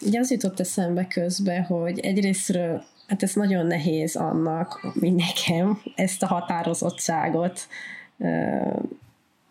Ugye 0.00 0.18
az 0.18 0.30
jutott 0.30 0.60
eszembe 0.60 1.06
közbe, 1.06 1.60
hogy 1.60 1.98
egyrésztről 1.98 2.82
hát 3.08 3.22
ez 3.22 3.32
nagyon 3.34 3.66
nehéz 3.66 4.16
annak, 4.16 4.86
mint 4.94 5.16
nekem, 5.16 5.82
ezt 5.94 6.22
a 6.22 6.26
határozottságot 6.26 7.60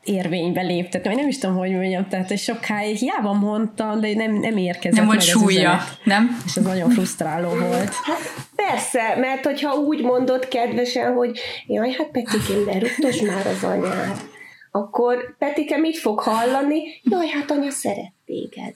érvénybe 0.03 0.61
léptetni, 0.61 1.09
vagy 1.09 1.17
nem 1.17 1.27
is 1.27 1.37
tudom, 1.37 1.55
hogy 1.55 1.71
mondjam, 1.71 2.07
tehát 2.07 2.27
hogy 2.27 2.37
sokáig 2.37 2.95
hiába 2.95 3.33
mondtam, 3.33 3.99
de 3.99 4.13
nem, 4.13 4.33
nem 4.33 4.57
érkezett 4.57 4.97
Nem 4.97 5.05
volt 5.05 5.21
súlya, 5.21 5.79
nem? 6.03 6.41
És 6.45 6.55
ez 6.55 6.63
nagyon 6.63 6.89
frusztráló 6.89 7.49
volt. 7.49 7.93
Hát 7.93 8.19
persze, 8.55 9.15
mert 9.19 9.45
hogyha 9.45 9.73
úgy 9.73 10.01
mondod 10.01 10.47
kedvesen, 10.47 11.13
hogy 11.13 11.39
jaj, 11.67 11.91
hát 11.91 12.07
Petikém, 12.07 12.63
ne 12.65 12.79
rúgtos 12.79 13.21
már 13.21 13.47
az 13.47 13.63
anyád, 13.63 14.31
akkor 14.71 15.35
Petike 15.37 15.77
mit 15.77 15.97
fog 15.97 16.19
hallani? 16.19 16.81
Jaj, 17.03 17.27
hát 17.27 17.51
anya 17.51 17.69
szeret 17.69 18.13
téged. 18.25 18.73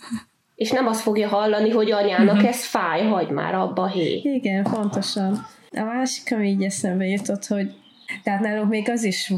És 0.55 0.71
nem 0.71 0.87
azt 0.87 1.01
fogja 1.01 1.27
hallani, 1.27 1.69
hogy 1.69 1.91
anyának 1.91 2.35
uh-huh. 2.35 2.49
ez 2.49 2.65
fáj, 2.65 3.03
hagyd 3.03 3.31
már 3.31 3.55
abba, 3.55 3.87
hé. 3.87 4.21
Igen, 4.23 4.63
pontosan. 4.63 5.45
A 5.71 5.83
másik, 5.83 6.33
ami 6.33 6.47
így 6.47 6.63
eszembe 6.63 7.05
jutott, 7.05 7.45
hogy 7.45 7.71
tehát 8.23 8.39
nálunk 8.39 8.69
még 8.69 8.89
az 8.89 9.03
is 9.03 9.33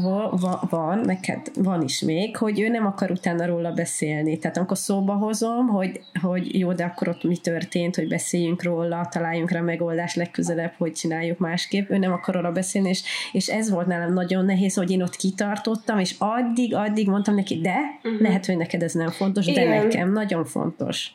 van, 0.70 0.98
neked 1.04 1.50
van 1.54 1.82
is 1.82 2.00
még, 2.00 2.36
hogy 2.36 2.60
ő 2.60 2.68
nem 2.68 2.86
akar 2.86 3.10
utána 3.10 3.46
róla 3.46 3.72
beszélni. 3.72 4.38
Tehát 4.38 4.56
amikor 4.56 4.76
szóba 4.76 5.12
hozom, 5.12 5.66
hogy, 5.68 6.00
hogy 6.20 6.58
jó, 6.58 6.72
de 6.72 6.84
akkor 6.84 7.08
ott 7.08 7.22
mi 7.22 7.36
történt, 7.36 7.96
hogy 7.96 8.08
beszéljünk 8.08 8.62
róla, 8.62 9.08
találjunk 9.10 9.50
rá 9.50 9.60
megoldást 9.60 10.16
legközelebb, 10.16 10.72
hogy 10.78 10.92
csináljuk 10.92 11.38
másképp, 11.38 11.90
ő 11.90 11.98
nem 11.98 12.12
akar 12.12 12.34
róla 12.34 12.52
beszélni, 12.52 12.88
és, 12.88 13.02
és 13.32 13.48
ez 13.48 13.70
volt 13.70 13.86
nálam 13.86 14.12
nagyon 14.12 14.44
nehéz, 14.44 14.74
hogy 14.74 14.90
én 14.90 15.02
ott 15.02 15.16
kitartottam, 15.16 15.98
és 15.98 16.14
addig, 16.18 16.74
addig 16.74 17.08
mondtam 17.08 17.34
neki, 17.34 17.60
de 17.60 17.76
uh-huh. 18.02 18.20
lehet, 18.20 18.46
hogy 18.46 18.56
neked 18.56 18.82
ez 18.82 18.92
nem 18.92 19.10
fontos, 19.10 19.46
Igen. 19.46 19.68
de 19.68 19.82
nekem 19.82 20.12
nagyon 20.12 20.44
fontos. 20.44 21.14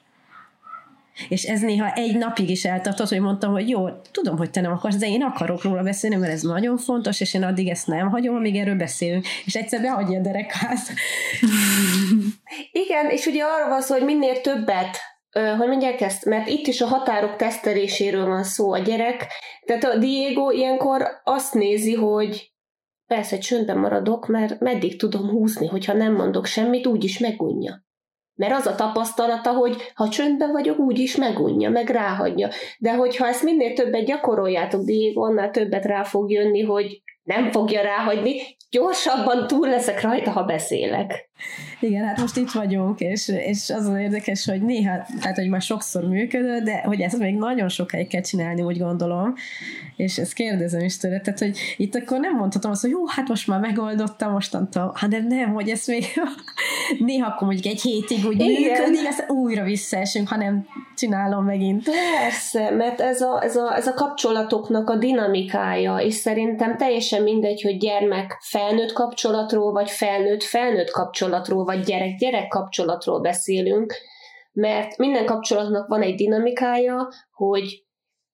És 1.30 1.44
ez 1.44 1.62
néha 1.62 1.94
egy 1.94 2.18
napig 2.18 2.50
is 2.50 2.66
eltartott, 2.66 3.10
hogy 3.10 3.20
mondtam, 3.20 3.52
hogy 3.52 3.70
jó, 3.70 3.90
tudom, 4.12 4.38
hogy 4.38 4.52
te 4.52 4.62
nem 4.62 4.72
akarsz, 4.72 4.96
de 4.96 5.08
én 5.08 5.22
akarok 5.22 5.64
róla 5.64 5.84
beszélni, 5.84 6.16
mert 6.16 6.32
ez 6.32 6.42
nagyon 6.42 6.78
fontos, 6.78 7.22
és 7.22 7.34
én 7.34 7.44
addig 7.44 7.68
ezt 7.68 7.88
nem 7.88 8.10
hagyom, 8.10 8.36
amíg 8.36 8.56
erről 8.56 8.76
beszélünk. 8.76 9.26
És 9.46 9.56
egyszer 9.56 9.82
behagyja 9.82 10.20
a 10.20 10.22
derekház. 10.22 10.90
Igen, 12.86 13.10
és 13.10 13.26
ugye 13.26 13.44
arra 13.44 13.68
van 13.70 13.82
szó, 13.82 13.96
hogy 13.96 14.06
minél 14.06 14.42
többet 14.42 14.98
hogy 15.58 15.68
mondják 15.68 16.02
ezt, 16.02 16.26
mert 16.26 16.48
itt 16.48 16.68
is 16.68 16.82
a 16.82 16.88
határok 16.88 17.36
teszteléséről 17.36 18.26
van 18.26 18.44
szó 18.44 18.74
a 18.74 18.78
gyerek, 18.78 19.28
tehát 19.66 19.84
a 19.84 19.98
Diego 19.98 20.52
ilyenkor 20.52 21.22
azt 21.24 21.54
nézi, 21.54 21.94
hogy 21.94 22.54
persze 23.08 23.38
csöndben 23.38 23.78
maradok, 23.78 24.28
mert 24.28 24.60
meddig 24.60 25.00
tudom 25.00 25.30
húzni, 25.30 25.68
hogyha 25.68 25.94
nem 25.94 26.14
mondok 26.14 26.46
semmit, 26.46 26.88
úgyis 26.88 27.20
megunja. 27.20 27.85
Mert 28.36 28.54
az 28.54 28.68
a 28.68 28.76
tapasztalata, 28.76 29.52
hogy 29.52 29.76
ha 29.94 30.10
csöndben 30.10 30.52
vagyok, 30.52 30.80
úgy 30.80 31.00
is 31.00 31.16
megunja, 31.16 31.70
meg 31.70 31.90
ráhagyja. 31.90 32.50
De 32.80 32.94
hogyha 32.94 33.28
ezt 33.28 33.44
minél 33.44 33.74
többet 33.74 34.06
gyakoroljátok, 34.06 34.84
Diego, 34.84 35.24
annál 35.24 35.52
többet 35.52 35.86
rá 35.86 36.04
fog 36.04 36.32
jönni, 36.32 36.62
hogy 36.62 37.02
nem 37.24 37.52
fogja 37.52 37.82
ráhagyni, 37.82 38.42
gyorsabban 38.70 39.48
túl 39.48 39.70
leszek 39.70 40.02
rajta, 40.02 40.32
ha 40.32 40.44
beszélek. 40.44 41.25
Igen, 41.80 42.06
hát 42.06 42.20
most 42.20 42.38
itt 42.38 42.52
vagyunk, 42.52 43.00
és, 43.00 43.28
és 43.28 43.70
az 43.70 43.86
az 43.86 43.98
érdekes, 43.98 44.46
hogy 44.46 44.62
néha, 44.62 45.06
tehát 45.22 45.38
hogy 45.38 45.50
már 45.50 45.62
sokszor 45.62 46.04
működött, 46.04 46.64
de 46.64 46.82
hogy 46.82 47.02
ezt 47.02 47.18
még 47.18 47.36
nagyon 47.36 47.70
sokáig 47.70 48.08
kell 48.08 48.22
csinálni, 48.22 48.62
úgy 48.62 48.78
gondolom, 48.78 49.34
és 49.96 50.18
ezt 50.18 50.34
kérdezem 50.34 50.84
is 50.84 50.98
tőle, 50.98 51.20
tehát 51.20 51.40
hogy 51.40 51.58
itt 51.78 51.96
akkor 51.96 52.20
nem 52.20 52.36
mondhatom 52.36 52.72
azt, 52.72 52.82
hogy 52.82 52.90
jó, 52.90 53.08
hát 53.08 53.28
most 53.28 53.48
már 53.48 53.60
megoldottam 53.60 54.32
mostantól, 54.32 54.92
hanem 54.96 55.28
nem, 55.28 55.54
hogy 55.54 55.70
ezt 55.70 55.88
még 55.88 56.06
néha 57.08 57.28
akkor 57.28 57.48
mondjuk 57.48 57.74
egy 57.74 57.82
hétig 57.82 58.26
úgy 58.26 58.42
Igen. 58.42 58.48
működik, 58.48 59.08
aztán 59.08 59.30
újra 59.30 59.64
visszaesünk, 59.64 60.28
hanem 60.28 60.68
csinálom 60.96 61.46
megint. 61.46 61.90
Persze, 62.20 62.70
mert 62.72 63.02
ez 63.02 63.22
a, 63.22 63.44
ez, 63.44 63.56
a, 63.56 63.76
ez 63.76 63.88
a 63.88 63.94
kapcsolatoknak 63.94 64.90
a 64.90 64.96
dinamikája, 64.96 65.98
és 65.98 66.14
szerintem 66.14 66.78
teljesen 66.78 67.24
mindegy, 67.24 67.62
hogy 67.62 67.78
gyermek 67.78 68.38
felnőtt 68.42 68.94
kapcsolatról, 68.94 69.72
vagy 69.72 69.90
felnőtt-felnőtt 69.90 70.92
kapcsolatról, 70.92 71.25
vagy 71.64 71.80
gyerek-gyerek 71.80 72.48
kapcsolatról 72.48 73.20
beszélünk, 73.20 73.94
mert 74.52 74.98
minden 74.98 75.26
kapcsolatnak 75.26 75.88
van 75.88 76.02
egy 76.02 76.16
dinamikája, 76.16 77.08
hogy 77.32 77.84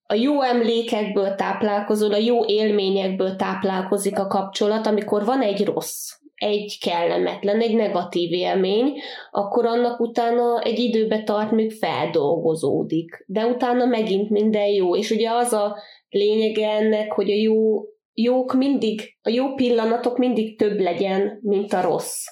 a 0.03 0.13
jó 0.13 0.41
emlékekből 0.41 1.35
táplálkozol, 1.35 2.13
a 2.13 2.17
jó 2.17 2.45
élményekből 2.45 3.35
táplálkozik 3.35 4.19
a 4.19 4.27
kapcsolat, 4.27 4.87
amikor 4.87 5.25
van 5.25 5.41
egy 5.41 5.65
rossz, 5.65 6.11
egy 6.35 6.77
kellemetlen, 6.81 7.59
egy 7.59 7.75
negatív 7.75 8.31
élmény, 8.31 8.99
akkor 9.31 9.65
annak 9.65 9.99
utána 9.99 10.61
egy 10.61 10.79
időbe 10.79 11.23
tart, 11.23 11.51
míg 11.51 11.71
feldolgozódik. 11.71 13.23
De 13.27 13.45
utána 13.45 13.85
megint 13.85 14.29
minden 14.29 14.67
jó. 14.67 14.95
És 14.95 15.11
ugye 15.11 15.31
az 15.31 15.53
a 15.53 15.77
lényege 16.09 16.69
ennek, 16.69 17.11
hogy 17.11 17.31
a 17.31 17.35
jó, 17.35 17.81
jók 18.13 18.53
mindig, 18.53 19.01
a 19.21 19.29
jó 19.29 19.53
pillanatok 19.53 20.17
mindig 20.17 20.57
több 20.57 20.79
legyen, 20.79 21.39
mint 21.41 21.73
a 21.73 21.81
rossz. 21.81 22.25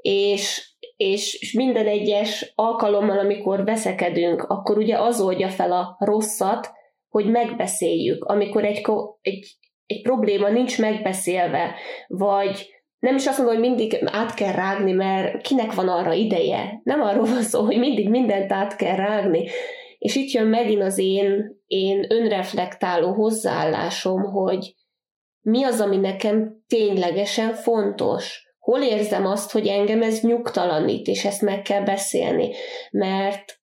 És, 0.00 0.74
és, 0.96 1.52
minden 1.52 1.86
egyes 1.86 2.52
alkalommal, 2.54 3.18
amikor 3.18 3.64
veszekedünk, 3.64 4.42
akkor 4.42 4.78
ugye 4.78 4.98
az 4.98 5.20
oldja 5.20 5.48
fel 5.48 5.72
a 5.72 5.96
rosszat, 5.98 6.70
hogy 7.08 7.30
megbeszéljük, 7.30 8.24
amikor 8.24 8.64
egy, 8.64 8.86
egy, 9.20 9.56
egy 9.86 10.02
probléma 10.02 10.48
nincs 10.48 10.78
megbeszélve, 10.78 11.74
vagy 12.06 12.68
nem 12.98 13.16
is 13.16 13.26
azt 13.26 13.38
mondom, 13.38 13.56
hogy 13.56 13.66
mindig 13.68 13.98
át 14.04 14.34
kell 14.34 14.52
rágni, 14.52 14.92
mert 14.92 15.42
kinek 15.42 15.72
van 15.72 15.88
arra 15.88 16.12
ideje. 16.12 16.80
Nem 16.82 17.00
arról 17.00 17.24
van 17.24 17.42
szó, 17.42 17.64
hogy 17.64 17.78
mindig 17.78 18.08
mindent 18.08 18.52
át 18.52 18.76
kell 18.76 18.96
rágni. 18.96 19.48
És 19.98 20.16
itt 20.16 20.30
jön 20.30 20.46
megint 20.46 20.82
az 20.82 20.98
én, 20.98 21.56
én 21.66 22.06
önreflektáló 22.08 23.12
hozzáállásom, 23.12 24.22
hogy 24.22 24.74
mi 25.40 25.64
az, 25.64 25.80
ami 25.80 25.96
nekem 25.96 26.64
ténylegesen 26.66 27.54
fontos. 27.54 28.47
Hol 28.68 28.82
érzem 28.82 29.26
azt, 29.26 29.50
hogy 29.50 29.66
engem 29.66 30.02
ez 30.02 30.20
nyugtalanít, 30.20 31.06
és 31.06 31.24
ezt 31.24 31.42
meg 31.42 31.62
kell 31.62 31.82
beszélni. 31.82 32.50
Mert 32.90 33.60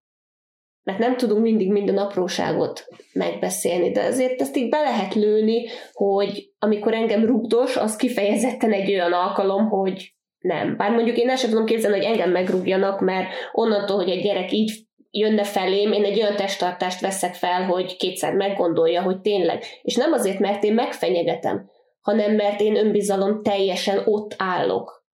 mert 0.83 0.99
nem 0.99 1.17
tudunk 1.17 1.41
mindig 1.41 1.71
minden 1.71 1.97
apróságot 1.97 2.87
megbeszélni, 3.13 3.91
de 3.91 4.03
azért 4.03 4.41
ezt 4.41 4.57
így 4.57 4.69
be 4.69 4.79
lehet 4.79 5.13
lőni, 5.13 5.65
hogy 5.93 6.51
amikor 6.59 6.93
engem 6.93 7.25
rugdos, 7.25 7.75
az 7.75 7.95
kifejezetten 7.95 8.71
egy 8.71 8.89
olyan 8.89 9.13
alkalom, 9.13 9.69
hogy 9.69 10.13
nem. 10.39 10.77
Bár 10.77 10.91
mondjuk 10.91 11.17
én 11.17 11.29
el 11.29 11.35
sem 11.35 11.49
tudom 11.49 11.65
képzelni, 11.65 11.97
hogy 11.97 12.05
engem 12.05 12.31
megrúgjanak, 12.31 12.99
mert 12.99 13.27
onnantól, 13.51 13.95
hogy 13.95 14.09
egy 14.09 14.23
gyerek 14.23 14.51
így 14.51 14.71
jönne 15.09 15.43
felém, 15.43 15.91
én 15.91 16.03
egy 16.03 16.19
olyan 16.19 16.35
testtartást 16.35 17.01
veszek 17.01 17.33
fel, 17.33 17.63
hogy 17.65 17.95
kétszer 17.95 18.33
meggondolja, 18.33 19.01
hogy 19.01 19.21
tényleg. 19.21 19.63
És 19.81 19.95
nem 19.95 20.11
azért, 20.11 20.39
mert 20.39 20.63
én 20.63 20.73
megfenyegetem, 20.73 21.69
hanem 22.05 22.35
mert 22.35 22.59
én 22.59 22.75
önbizalom 22.75 23.43
teljesen 23.43 24.01
ott 24.05 24.35
állok. 24.37 25.05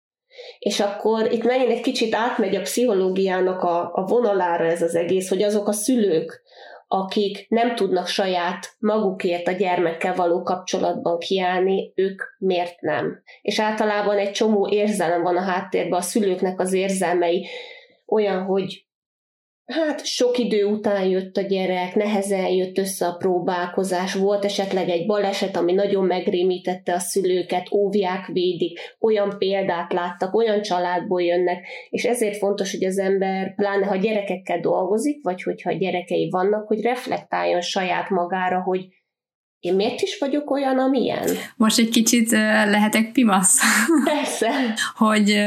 És 0.59 0.79
akkor 0.79 1.31
itt 1.31 1.43
megint 1.43 1.71
egy 1.71 1.81
kicsit 1.81 2.15
átmegy 2.15 2.55
a 2.55 2.61
pszichológiának 2.61 3.61
a, 3.61 3.91
a 3.93 4.05
vonalára 4.05 4.65
ez 4.65 4.81
az 4.81 4.95
egész, 4.95 5.29
hogy 5.29 5.41
azok 5.41 5.67
a 5.67 5.71
szülők, 5.71 6.41
akik 6.87 7.45
nem 7.49 7.75
tudnak 7.75 8.07
saját 8.07 8.75
magukért 8.79 9.47
a 9.47 9.51
gyermekkel 9.51 10.15
való 10.15 10.41
kapcsolatban 10.41 11.19
kiállni, 11.19 11.91
ők 11.95 12.21
miért 12.37 12.81
nem. 12.81 13.21
És 13.41 13.59
általában 13.59 14.17
egy 14.17 14.31
csomó 14.31 14.67
érzelem 14.69 15.21
van 15.21 15.37
a 15.37 15.41
háttérben, 15.41 15.99
a 15.99 16.01
szülőknek 16.01 16.59
az 16.59 16.73
érzelmei 16.73 17.47
olyan, 18.07 18.43
hogy 18.43 18.85
Hát 19.65 20.05
sok 20.05 20.37
idő 20.37 20.65
után 20.65 21.05
jött 21.05 21.37
a 21.37 21.41
gyerek, 21.41 21.95
nehezen 21.95 22.47
jött 22.47 22.77
össze 22.77 23.05
a 23.07 23.15
próbálkozás, 23.15 24.13
volt 24.13 24.45
esetleg 24.45 24.89
egy 24.89 25.05
baleset, 25.05 25.57
ami 25.57 25.73
nagyon 25.73 26.05
megrémítette 26.05 26.93
a 26.93 26.99
szülőket, 26.99 27.71
óvják, 27.71 28.25
védik, 28.25 28.79
olyan 28.99 29.35
példát 29.37 29.93
láttak, 29.93 30.35
olyan 30.35 30.61
családból 30.61 31.21
jönnek, 31.21 31.67
és 31.89 32.03
ezért 32.03 32.37
fontos, 32.37 32.71
hogy 32.71 32.83
az 32.83 32.97
ember, 32.97 33.55
pláne 33.55 33.85
ha 33.85 33.95
gyerekekkel 33.95 34.59
dolgozik, 34.59 35.23
vagy 35.23 35.43
hogyha 35.43 35.71
gyerekei 35.71 36.29
vannak, 36.29 36.67
hogy 36.67 36.81
reflektáljon 36.81 37.61
saját 37.61 38.09
magára, 38.09 38.61
hogy 38.61 38.87
én 39.59 39.75
miért 39.75 40.01
is 40.01 40.17
vagyok 40.19 40.51
olyan, 40.51 40.79
amilyen? 40.79 41.27
Most 41.55 41.79
egy 41.79 41.89
kicsit 41.89 42.31
lehetek 42.31 43.11
pimasz. 43.11 43.59
Persze. 44.03 44.49
hogy 45.05 45.43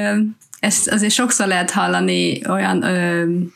ezt 0.60 0.88
azért 0.88 1.12
sokszor 1.12 1.46
lehet 1.46 1.70
hallani 1.70 2.40
olyan 2.48 2.76
uh, 2.76 3.52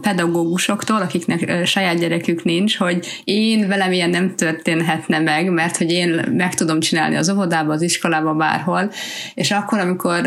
pedagógusoktól, 0.00 1.00
akiknek 1.00 1.66
saját 1.66 1.98
gyerekük 1.98 2.44
nincs, 2.44 2.76
hogy 2.76 3.06
én 3.24 3.68
velem 3.68 3.92
ilyen 3.92 4.10
nem 4.10 4.34
történhetne 4.36 5.18
meg, 5.18 5.50
mert 5.50 5.76
hogy 5.76 5.90
én 5.90 6.24
meg 6.36 6.54
tudom 6.54 6.80
csinálni 6.80 7.16
az 7.16 7.30
óvodába, 7.30 7.72
az 7.72 7.82
iskolába, 7.82 8.34
bárhol, 8.34 8.92
és 9.34 9.50
akkor, 9.50 9.78
amikor 9.78 10.20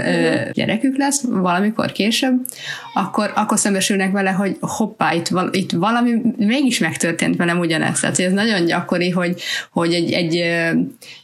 gyerekük 0.51 0.97
lesz, 0.97 1.23
valamikor 1.23 1.91
később, 1.91 2.33
akkor, 2.93 3.31
akkor 3.35 3.59
szembesülnek 3.59 4.11
vele, 4.11 4.29
hogy 4.29 4.57
hoppá, 4.59 5.13
itt, 5.13 5.27
val, 5.27 5.49
itt 5.51 5.71
valami 5.71 6.21
mégis 6.37 6.79
megtörtént 6.79 7.35
velem 7.35 7.59
ugyanezt. 7.59 8.01
Tehát 8.01 8.19
ez 8.19 8.31
nagyon 8.31 8.65
gyakori, 8.65 9.09
hogy, 9.09 9.41
hogy 9.71 9.93
egy, 9.93 10.11
egy, 10.11 10.43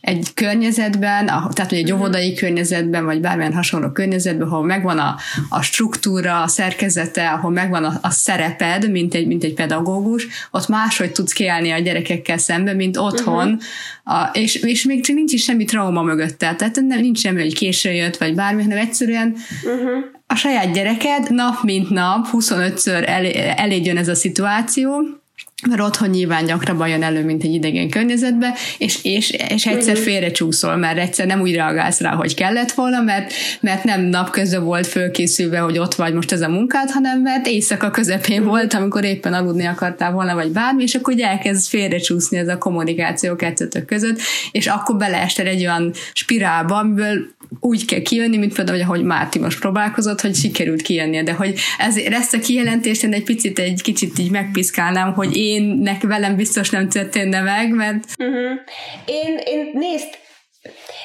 egy 0.02 0.28
környezetben, 0.34 1.26
tehát 1.26 1.70
hogy 1.70 1.78
egy 1.78 1.92
mhm. 1.92 2.00
óvodai 2.00 2.34
környezetben, 2.34 3.06
vagy 3.06 3.20
bármilyen 3.22 3.54
hasonló 3.54 3.90
környezetben, 3.90 4.48
ahol 4.48 4.66
megvan 4.66 5.00
a, 5.00 5.16
a 5.50 5.62
struktúra, 5.62 6.42
a 6.42 6.48
szerkezete, 6.48 7.30
ahol 7.30 7.52
megvan 7.52 7.84
a, 7.84 7.99
a 8.02 8.10
szereped, 8.10 8.92
mint 8.92 9.14
egy, 9.14 9.28
mint 9.28 9.44
egy 9.44 9.54
pedagógus, 9.54 10.28
ott 10.52 10.68
máshogy 10.68 11.12
tudsz 11.12 11.34
kiállni 11.34 11.72
a 11.72 11.80
gyerekekkel 11.80 12.38
szemben, 12.38 12.76
mint 12.76 12.98
otthon, 12.98 13.48
uh-huh. 13.48 14.22
a, 14.22 14.30
és, 14.34 14.56
és 14.56 14.84
még 14.84 15.06
nincs 15.14 15.34
is 15.34 15.44
semmi 15.44 15.66
trauma 15.66 16.02
mögötte, 16.02 16.56
tehát 16.56 16.76
nem, 16.76 17.00
nincs 17.00 17.20
semmi, 17.20 17.42
hogy 17.42 17.56
késő 17.56 17.92
jött, 17.92 18.18
vagy 18.18 18.36
bármi, 18.36 18.62
hanem 18.62 18.78
egyszerűen 18.78 19.36
uh-huh. 19.64 20.04
a 20.28 20.36
saját 20.36 20.74
gyereked 20.74 21.32
nap 21.32 21.64
mint 21.64 21.90
nap, 21.90 22.28
25-ször 22.32 23.08
elé, 23.08 23.54
elé 23.58 23.82
jön 23.84 23.98
ez 23.98 24.08
a 24.08 24.16
szituáció, 24.16 25.19
mert 25.68 25.82
otthon 25.82 26.10
nyilván 26.10 26.46
gyakrabban 26.46 26.88
jön 26.88 27.04
elő, 27.04 27.24
mint 27.24 27.44
egy 27.44 27.54
idegen 27.54 27.90
környezetbe, 27.90 28.54
és, 28.78 29.00
és, 29.04 29.30
és 29.30 29.66
egyszer 29.66 29.94
mhm. 29.94 30.04
félrecsúszol, 30.04 30.76
mert 30.76 30.98
egyszer 30.98 31.28
nem 31.28 31.42
úgy 31.42 31.54
reagálsz 31.54 32.00
rá, 32.00 32.12
hogy 32.12 32.34
kellett 32.34 32.72
volna, 32.72 33.02
mert, 33.02 33.34
mert 33.60 33.84
nem 33.84 34.02
napközben 34.02 34.64
volt 34.64 34.88
fölkészülve, 34.88 35.60
hogy 35.60 35.78
ott 35.78 35.96
vagy 35.96 36.14
most 36.14 36.32
ez 36.32 36.42
a 36.42 36.50
munkád, 36.50 36.90
hanem 36.90 37.22
mert 37.22 37.48
éjszaka 37.48 37.92
közepén 37.92 38.40
mhm. 38.40 38.50
volt, 38.50 38.74
amikor 38.74 39.04
éppen 39.04 39.34
aludni 39.34 39.66
akartál 39.66 40.12
volna, 40.12 40.34
vagy 40.34 40.52
bármi, 40.52 40.84
és 40.84 40.96
akkor 40.96 41.14
elkezd 41.18 41.68
félrecsúszni 41.68 42.38
ez 42.38 42.48
a 42.48 42.58
kommunikáció 42.58 43.36
kettőtök 43.36 43.86
között, 43.86 44.20
és 44.52 44.68
akkor 44.68 44.98
beleestel 44.98 45.46
egy 45.46 45.62
olyan 45.62 45.94
spirálba, 46.14 46.76
amiből 46.76 47.38
úgy 47.60 47.86
kell 47.86 48.02
kijönni, 48.02 48.38
mint 48.38 48.54
például, 48.54 48.82
ahogy 48.82 49.04
Márti 49.04 49.40
most 49.40 49.60
próbálkozott, 49.60 50.22
hogy 50.22 50.36
sikerült 50.36 50.82
kijönnie, 50.82 51.24
de 51.24 51.34
hogy 51.34 51.60
ezért 51.78 52.14
ezt 52.14 52.34
a 52.34 52.40
kijelentést 52.40 53.04
én 53.04 53.14
egy 53.14 53.24
picit, 53.24 53.60
egy 53.60 53.82
kicsit 53.82 54.20
így 54.20 54.32
megpiszkálnám, 54.32 55.14
hogy 55.14 55.36
énnek 55.50 56.02
velem 56.02 56.36
biztos 56.36 56.70
nem 56.70 56.90
történne 56.90 57.42
meg, 57.42 57.70
mert... 57.72 58.04
Uh-huh. 58.20 58.60
Én, 59.06 59.38
én 59.46 59.70
nézd, 59.74 60.18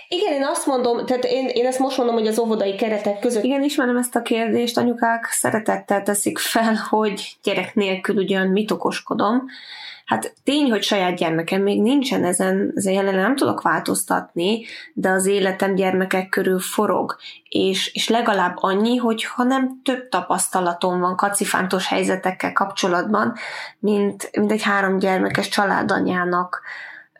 igen, 0.08 0.32
én 0.32 0.44
azt 0.44 0.66
mondom, 0.66 1.06
tehát 1.06 1.24
én, 1.24 1.48
én 1.48 1.66
ezt 1.66 1.78
most 1.78 1.96
mondom, 1.96 2.14
hogy 2.14 2.26
az 2.26 2.38
óvodai 2.38 2.74
keretek 2.74 3.18
között. 3.18 3.44
Igen, 3.44 3.62
ismerem 3.62 3.96
ezt 3.96 4.16
a 4.16 4.22
kérdést, 4.22 4.78
anyukák 4.78 5.24
szeretettel 5.30 6.02
teszik 6.02 6.38
fel, 6.38 6.74
hogy 6.88 7.36
gyerek 7.42 7.74
nélkül 7.74 8.16
ugyan 8.16 8.46
mit 8.46 8.70
okoskodom, 8.70 9.44
Hát 10.04 10.34
tény, 10.42 10.70
hogy 10.70 10.82
saját 10.82 11.16
gyermekem 11.16 11.62
még 11.62 11.82
nincsen 11.82 12.24
ezen, 12.24 12.72
ezen 12.74 12.92
jelen 12.92 13.14
nem 13.14 13.36
tudok 13.36 13.62
változtatni, 13.62 14.64
de 14.94 15.08
az 15.08 15.26
életem 15.26 15.74
gyermekek 15.74 16.28
körül 16.28 16.58
forog, 16.58 17.16
és, 17.48 17.94
és 17.94 18.08
legalább 18.08 18.56
annyi, 18.56 18.96
hogy 18.96 19.24
ha 19.24 19.42
nem 19.42 19.80
több 19.84 20.08
tapasztalatom 20.08 21.00
van 21.00 21.16
kacifántos 21.16 21.86
helyzetekkel 21.88 22.52
kapcsolatban, 22.52 23.34
mint, 23.78 24.30
mint 24.36 24.52
egy 24.52 24.62
három 24.62 24.98
gyermekes 24.98 25.48
családanyának. 25.48 26.62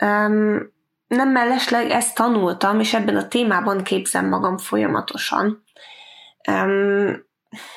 Um, 0.01 0.73
nem 1.07 1.29
mellesleg 1.29 1.91
ezt 1.91 2.15
tanultam, 2.15 2.81
és 2.81 2.95
ebben 2.95 3.17
a 3.17 3.29
témában 3.29 3.83
képzem 3.83 4.29
magam 4.29 4.59
folyamatosan. 4.59 5.65
Um, 6.51 7.33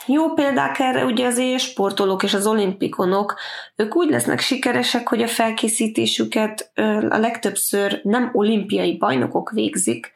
jó 0.06 0.34
példák 0.34 0.80
erre 0.80 1.06
ugye 1.06 1.26
az 1.26 1.42
sportolók 1.58 2.24
és 2.24 2.34
az 2.34 2.48
olimpikonok, 2.48 3.36
ők 3.76 3.96
úgy 3.96 4.10
lesznek 4.10 4.40
sikeresek, 4.40 5.08
hogy 5.08 5.22
a 5.22 5.28
felkészítésüket 5.28 6.72
a 7.10 7.18
legtöbbször 7.18 8.00
nem 8.04 8.30
olimpiai 8.34 8.98
bajnokok 8.98 9.52
végzik, 9.52 10.14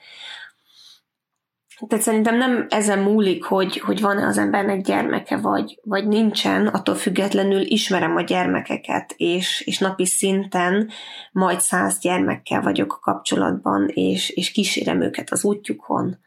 tehát 1.87 2.03
szerintem 2.03 2.37
nem 2.37 2.65
ezen 2.69 2.99
múlik, 2.99 3.43
hogy, 3.43 3.77
hogy 3.77 4.01
van-e 4.01 4.25
az 4.25 4.37
embernek 4.37 4.81
gyermeke, 4.81 5.37
vagy, 5.37 5.79
vagy 5.83 6.07
nincsen, 6.07 6.67
attól 6.67 6.95
függetlenül 6.95 7.61
ismerem 7.61 8.15
a 8.15 8.21
gyermekeket, 8.21 9.13
és, 9.17 9.61
és 9.65 9.77
napi 9.77 10.05
szinten 10.05 10.89
majd 11.31 11.59
száz 11.59 11.99
gyermekkel 11.99 12.61
vagyok 12.61 12.99
kapcsolatban, 13.01 13.87
és, 13.87 14.29
és 14.29 14.51
kísérem 14.51 15.01
őket 15.01 15.31
az 15.31 15.43
útjukon 15.43 16.17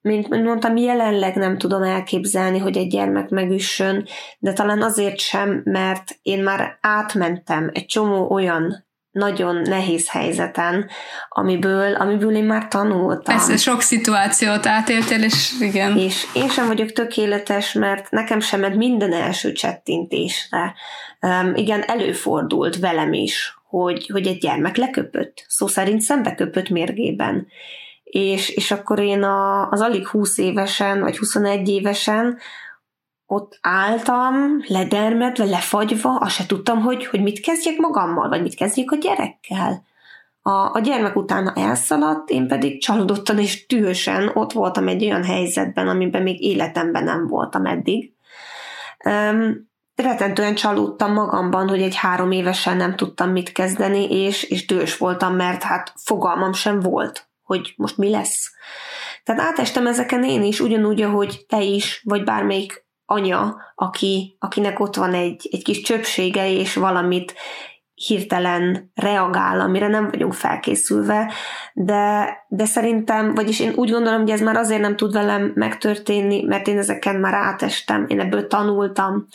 mint 0.00 0.28
mondtam, 0.28 0.76
jelenleg 0.76 1.36
nem 1.36 1.58
tudom 1.58 1.82
elképzelni, 1.82 2.58
hogy 2.58 2.76
egy 2.76 2.88
gyermek 2.88 3.28
megüssön, 3.28 4.06
de 4.38 4.52
talán 4.52 4.82
azért 4.82 5.18
sem, 5.18 5.60
mert 5.64 6.18
én 6.22 6.42
már 6.42 6.78
átmentem 6.80 7.70
egy 7.72 7.86
csomó 7.86 8.30
olyan 8.30 8.86
nagyon 9.10 9.56
nehéz 9.56 10.10
helyzeten, 10.10 10.88
amiből, 11.28 11.94
amiből 11.94 12.36
én 12.36 12.44
már 12.44 12.68
tanultam. 12.68 13.34
Persze, 13.34 13.56
sok 13.56 13.80
szituációt 13.80 14.66
átéltél, 14.66 15.22
és 15.22 15.50
igen. 15.60 15.96
És 15.96 16.26
én 16.34 16.48
sem 16.48 16.66
vagyok 16.66 16.92
tökéletes, 16.92 17.72
mert 17.72 18.10
nekem 18.10 18.40
sem 18.40 18.60
ment 18.60 18.76
minden 18.76 19.12
első 19.12 19.52
csettintésre. 19.52 20.74
Um, 21.20 21.54
igen, 21.54 21.82
előfordult 21.82 22.78
velem 22.78 23.12
is, 23.12 23.58
hogy, 23.68 24.06
hogy 24.12 24.26
egy 24.26 24.38
gyermek 24.38 24.76
leköpött, 24.76 25.44
szó 25.48 25.66
szerint 25.66 26.00
szembeköpött 26.00 26.68
mérgében 26.68 27.46
és, 28.10 28.48
és 28.48 28.70
akkor 28.70 28.98
én 28.98 29.22
a, 29.22 29.68
az 29.70 29.80
alig 29.80 30.06
20 30.06 30.38
évesen, 30.38 31.00
vagy 31.00 31.18
21 31.18 31.68
évesen 31.68 32.38
ott 33.26 33.58
álltam, 33.60 34.62
ledermedve, 34.66 35.44
lefagyva, 35.44 36.16
azt 36.16 36.34
se 36.34 36.46
tudtam, 36.46 36.80
hogy, 36.80 37.06
hogy 37.06 37.22
mit 37.22 37.40
kezdjek 37.40 37.76
magammal, 37.76 38.28
vagy 38.28 38.42
mit 38.42 38.54
kezdjek 38.54 38.90
a 38.90 38.96
gyerekkel. 38.96 39.82
A, 40.42 40.74
a 40.74 40.80
gyermek 40.82 41.16
utána 41.16 41.52
elszaladt, 41.54 42.30
én 42.30 42.48
pedig 42.48 42.82
csalódottan 42.82 43.38
és 43.38 43.66
tűösen 43.66 44.30
ott 44.34 44.52
voltam 44.52 44.88
egy 44.88 45.04
olyan 45.04 45.24
helyzetben, 45.24 45.88
amiben 45.88 46.22
még 46.22 46.42
életemben 46.42 47.04
nem 47.04 47.26
voltam 47.26 47.66
eddig. 47.66 48.12
Um, 49.04 49.68
retentően 49.94 50.54
csalódtam 50.54 51.12
magamban, 51.12 51.68
hogy 51.68 51.82
egy 51.82 51.96
három 51.96 52.30
évesen 52.30 52.76
nem 52.76 52.96
tudtam 52.96 53.30
mit 53.30 53.52
kezdeni, 53.52 54.10
és, 54.10 54.42
és 54.42 54.66
dühös 54.66 54.96
voltam, 54.96 55.34
mert 55.34 55.62
hát 55.62 55.92
fogalmam 55.96 56.52
sem 56.52 56.80
volt, 56.80 57.27
hogy 57.48 57.74
most 57.76 57.96
mi 57.96 58.10
lesz. 58.10 58.50
Tehát 59.24 59.40
átestem 59.40 59.86
ezeken 59.86 60.24
én 60.24 60.42
is, 60.42 60.60
ugyanúgy, 60.60 61.02
ahogy 61.02 61.44
te 61.48 61.62
is, 61.62 62.02
vagy 62.04 62.24
bármelyik 62.24 62.86
anya, 63.06 63.56
aki, 63.74 64.36
akinek 64.38 64.80
ott 64.80 64.94
van 64.94 65.14
egy, 65.14 65.48
egy 65.50 65.62
kis 65.64 65.80
csöpsége, 65.80 66.50
és 66.50 66.74
valamit 66.74 67.34
hirtelen 68.06 68.90
reagál, 68.94 69.60
amire 69.60 69.88
nem 69.88 70.08
vagyunk 70.10 70.32
felkészülve, 70.32 71.32
de, 71.72 72.32
de 72.48 72.64
szerintem, 72.64 73.34
vagyis 73.34 73.60
én 73.60 73.72
úgy 73.76 73.90
gondolom, 73.90 74.20
hogy 74.20 74.30
ez 74.30 74.40
már 74.40 74.56
azért 74.56 74.80
nem 74.80 74.96
tud 74.96 75.12
velem 75.12 75.52
megtörténni, 75.54 76.42
mert 76.42 76.68
én 76.68 76.78
ezeken 76.78 77.16
már 77.16 77.34
átestem, 77.34 78.04
én 78.08 78.20
ebből 78.20 78.46
tanultam, 78.46 79.26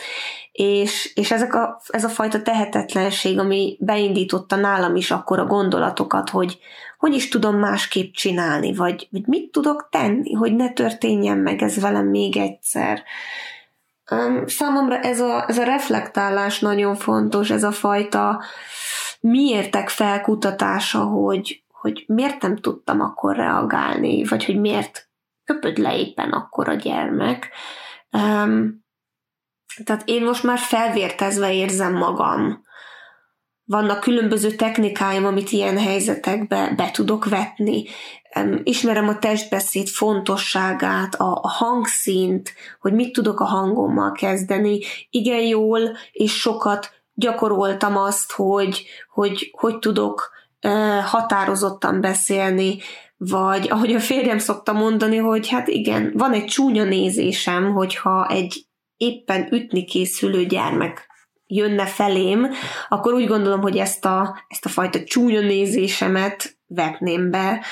és, 0.52 1.12
és 1.16 1.32
ezek 1.32 1.54
a, 1.54 1.82
ez 1.88 2.04
a 2.04 2.10
fajta 2.10 2.42
tehetetlenség, 2.42 3.40
ami 3.40 3.78
beindította 3.80 4.56
nálam 4.56 4.96
is 4.96 5.12
akkor 5.12 5.40
a 5.40 5.46
gondolatokat, 5.46 6.30
hogy 6.30 6.60
hogy 7.04 7.14
is 7.14 7.28
tudom 7.28 7.56
másképp 7.56 8.14
csinálni, 8.14 8.74
vagy, 8.74 9.08
vagy 9.12 9.28
mit 9.28 9.52
tudok 9.52 9.88
tenni, 9.92 10.34
hogy 10.34 10.56
ne 10.56 10.70
történjen 10.70 11.38
meg 11.38 11.62
ez 11.62 11.80
velem 11.80 12.08
még 12.08 12.38
egyszer. 12.38 13.04
Számomra 14.46 15.00
ez 15.00 15.20
a, 15.20 15.46
ez 15.48 15.58
a 15.58 15.64
reflektálás 15.64 16.60
nagyon 16.60 16.96
fontos, 16.96 17.50
ez 17.50 17.64
a 17.64 17.72
fajta 17.72 18.44
miértek 19.20 19.90
felkutatása, 19.90 21.04
hogy, 21.04 21.64
hogy 21.68 22.04
miért 22.08 22.42
nem 22.42 22.56
tudtam 22.56 23.02
akkor 23.02 23.36
reagálni, 23.36 24.24
vagy 24.24 24.46
hogy 24.46 24.60
miért 24.60 25.10
köpöd 25.44 25.78
le 25.78 25.98
éppen 25.98 26.30
akkor 26.30 26.70
a 26.70 26.74
gyermek. 26.74 27.50
Um, 28.12 28.86
tehát 29.84 30.02
én 30.06 30.24
most 30.24 30.44
már 30.44 30.58
felvértezve 30.58 31.54
érzem 31.54 31.94
magam. 31.94 32.64
Vannak 33.64 34.00
különböző 34.00 34.52
technikáim, 34.52 35.26
amit 35.26 35.52
ilyen 35.52 35.78
helyzetekbe 35.78 36.74
be 36.76 36.92
tudok 36.92 37.30
vetni 37.30 37.84
ismerem 38.64 39.08
a 39.08 39.20
testbeszéd 39.20 39.88
fontosságát, 39.88 41.16
a, 41.16 41.48
hangszínt, 41.48 42.54
hogy 42.80 42.94
mit 42.94 43.14
tudok 43.14 43.40
a 43.40 43.46
hangommal 43.46 44.12
kezdeni. 44.12 44.80
Igen 45.10 45.42
jól 45.42 45.98
és 46.12 46.34
sokat 46.40 46.92
gyakoroltam 47.14 47.98
azt, 47.98 48.32
hogy 48.32 48.86
hogy, 49.14 49.50
hogy 49.58 49.80
tudok 49.80 50.32
határozottan 51.04 52.02
beszélni, 52.02 52.78
vagy 53.18 53.68
ahogy 53.70 53.94
a 53.94 54.00
férjem 54.00 54.38
szokta 54.38 54.74
mondani, 54.74 55.18
hogy 55.18 55.50
hát 55.50 55.68
igen, 55.68 56.12
van 56.16 56.34
egy 56.34 56.46
csúnya 56.46 56.84
nézésem, 56.84 57.74
hogyha 57.74 58.28
egy 58.30 58.66
éppen 58.98 59.48
ütni 59.52 59.86
készülő 59.86 60.46
gyermek 60.46 61.08
jönne 61.48 61.86
felém, 61.86 62.48
akkor 62.90 63.14
úgy 63.14 63.28
gondolom, 63.28 63.62
hogy 63.62 63.78
ezt 63.78 64.06
a, 64.06 64.38
ezt 64.48 64.66
a 64.66 64.70
fajta 64.70 65.04
csúnya 65.04 65.42
nézésemet 65.42 66.58
vetném 66.68 67.32
be, 67.32 67.66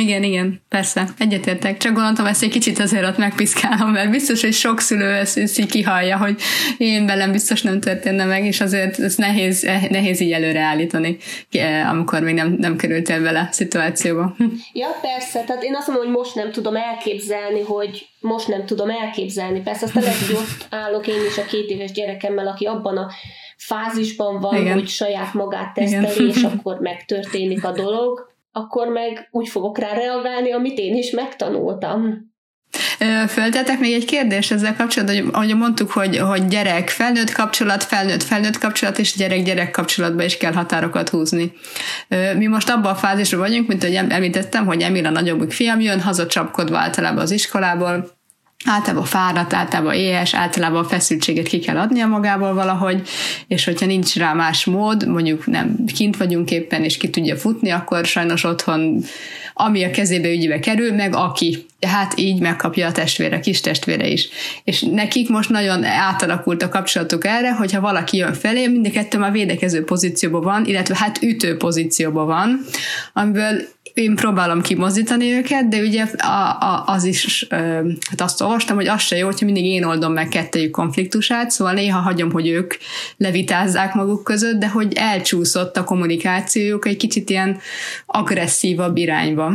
igen, 0.00 0.22
igen, 0.22 0.60
persze, 0.68 1.08
egyetértek. 1.18 1.76
Csak 1.76 1.92
gondoltam, 1.92 2.26
ezt 2.26 2.42
egy 2.42 2.50
kicsit 2.50 2.78
azért 2.78 3.06
ott 3.06 3.16
megpiszkálom, 3.16 3.90
mert 3.90 4.10
biztos, 4.10 4.42
hogy 4.42 4.52
sok 4.52 4.80
szülő 4.80 5.12
ezt, 5.12 5.38
ezt 5.38 5.58
így 5.58 5.70
kihallja, 5.70 6.16
hogy 6.16 6.40
én 6.78 7.06
velem 7.06 7.32
biztos 7.32 7.62
nem 7.62 7.80
történne 7.80 8.24
meg, 8.24 8.44
és 8.44 8.60
azért 8.60 8.98
ez 8.98 9.14
nehéz, 9.14 9.62
nehéz 9.90 10.20
így 10.20 10.32
előreállítani, 10.32 11.16
amikor 11.90 12.20
még 12.20 12.34
nem, 12.34 12.56
nem 12.58 12.76
kerültél 12.76 13.22
bele 13.22 13.40
a 13.40 13.52
szituációba. 13.52 14.36
Ja, 14.72 14.88
persze, 15.00 15.40
tehát 15.40 15.62
én 15.62 15.74
azt 15.74 15.86
mondom, 15.86 16.06
hogy 16.06 16.16
most 16.16 16.34
nem 16.34 16.52
tudom 16.52 16.76
elképzelni, 16.76 17.60
hogy 17.60 18.08
most 18.20 18.48
nem 18.48 18.66
tudom 18.66 18.90
elképzelni. 18.90 19.60
Persze 19.60 19.84
azt 19.84 19.94
lehet, 19.94 20.26
hogy 20.26 20.34
ott 20.34 20.66
állok 20.70 21.06
én 21.06 21.24
is 21.28 21.38
a 21.38 21.44
két 21.44 21.70
éves 21.70 21.92
gyerekemmel, 21.92 22.46
aki 22.46 22.64
abban 22.64 22.96
a 22.96 23.10
fázisban 23.56 24.40
van, 24.40 24.60
Igen. 24.60 24.72
hogy 24.72 24.88
saját 24.88 25.34
magát 25.34 25.74
teszteli, 25.74 26.14
Igen. 26.14 26.28
és 26.28 26.42
akkor 26.54 26.78
megtörténik 26.80 27.64
a 27.64 27.72
dolog 27.72 28.33
akkor 28.56 28.88
meg 28.88 29.28
úgy 29.30 29.48
fogok 29.48 29.78
rá 29.78 29.92
reagálni, 29.92 30.52
amit 30.52 30.78
én 30.78 30.96
is 30.96 31.10
megtanultam. 31.10 32.32
Föltetek 33.28 33.78
még 33.78 33.92
egy 33.92 34.04
kérdés 34.04 34.50
ezzel 34.50 34.76
kapcsolatban, 34.76 35.16
hogy 35.16 35.32
ahogy 35.32 35.56
mondtuk, 35.56 35.90
hogy, 35.90 36.18
hogy 36.18 36.46
gyerek 36.46 36.88
felnőtt 36.88 37.32
kapcsolat, 37.32 37.84
felnőtt 37.84 38.22
felnőtt 38.22 38.58
kapcsolat, 38.58 38.98
és 38.98 39.16
gyerek 39.16 39.42
gyerek 39.42 39.70
kapcsolatban 39.70 40.24
is 40.24 40.36
kell 40.36 40.52
határokat 40.52 41.08
húzni. 41.08 41.52
Mi 42.36 42.46
most 42.46 42.70
abban 42.70 42.92
a 42.92 42.94
fázisban 42.94 43.40
vagyunk, 43.40 43.68
mint 43.68 43.84
ahogy 43.84 43.94
említettem, 43.94 44.66
hogy 44.66 44.82
Emil 44.82 45.06
a 45.06 45.10
nagyobbik 45.10 45.50
fiam 45.50 45.80
jön, 45.80 46.00
hazacsapkodva 46.00 46.78
általában 46.78 47.22
az 47.22 47.30
iskolából, 47.30 48.10
általában 48.64 49.04
fáradt, 49.04 49.52
általában 49.52 49.94
éhes, 49.94 50.34
általában 50.34 50.84
a 50.84 50.88
feszültséget 50.88 51.46
ki 51.46 51.58
kell 51.58 51.78
adnia 51.78 52.06
magából 52.06 52.54
valahogy, 52.54 53.08
és 53.46 53.64
hogyha 53.64 53.86
nincs 53.86 54.16
rá 54.16 54.32
más 54.32 54.64
mód, 54.64 55.08
mondjuk 55.08 55.46
nem 55.46 55.76
kint 55.94 56.16
vagyunk 56.16 56.50
éppen, 56.50 56.84
és 56.84 56.96
ki 56.96 57.10
tudja 57.10 57.36
futni, 57.36 57.70
akkor 57.70 58.04
sajnos 58.04 58.44
otthon 58.44 59.04
ami 59.54 59.84
a 59.84 59.90
kezébe 59.90 60.30
ügybe 60.30 60.58
kerül, 60.58 60.92
meg 60.92 61.14
aki. 61.14 61.66
Hát 61.86 62.18
így 62.18 62.40
megkapja 62.40 62.86
a 62.86 62.92
testvére, 62.92 63.36
a 63.36 63.40
kis 63.40 63.60
testvére 63.60 64.06
is. 64.06 64.28
És 64.64 64.80
nekik 64.80 65.28
most 65.28 65.50
nagyon 65.50 65.84
átalakult 65.84 66.62
a 66.62 66.68
kapcsolatuk 66.68 67.24
erre, 67.24 67.54
hogyha 67.54 67.80
valaki 67.80 68.16
jön 68.16 68.34
felé, 68.34 68.66
mind 68.66 68.86
a 68.86 68.90
kettő 68.90 69.18
már 69.18 69.32
védekező 69.32 69.84
pozícióban 69.84 70.42
van, 70.42 70.64
illetve 70.64 70.96
hát 70.98 71.22
ütő 71.22 71.56
pozícióban 71.56 72.26
van, 72.26 72.64
amiből 73.12 73.60
én 73.94 74.14
próbálom 74.14 74.60
kimozdítani 74.60 75.32
őket, 75.32 75.68
de 75.68 75.80
ugye 75.80 76.04
a, 76.18 76.26
a, 76.60 76.84
az 76.86 77.04
is, 77.04 77.46
hát 78.10 78.20
azt 78.20 78.40
olvastam, 78.40 78.76
hogy 78.76 78.86
az 78.86 79.00
se 79.00 79.16
jó, 79.16 79.26
hogyha 79.26 79.44
mindig 79.44 79.64
én 79.64 79.84
oldom 79.84 80.12
meg 80.12 80.28
kettőjük 80.28 80.70
konfliktusát, 80.70 81.50
szóval 81.50 81.72
néha 81.72 82.00
hagyom, 82.00 82.30
hogy 82.30 82.48
ők 82.48 82.74
levitázzák 83.16 83.94
maguk 83.94 84.24
között, 84.24 84.58
de 84.58 84.68
hogy 84.68 84.92
elcsúszott 84.94 85.76
a 85.76 85.84
kommunikációjuk 85.84 86.86
egy 86.86 86.96
kicsit 86.96 87.30
ilyen 87.30 87.58
agresszívabb 88.06 88.96
irányba 88.96 89.52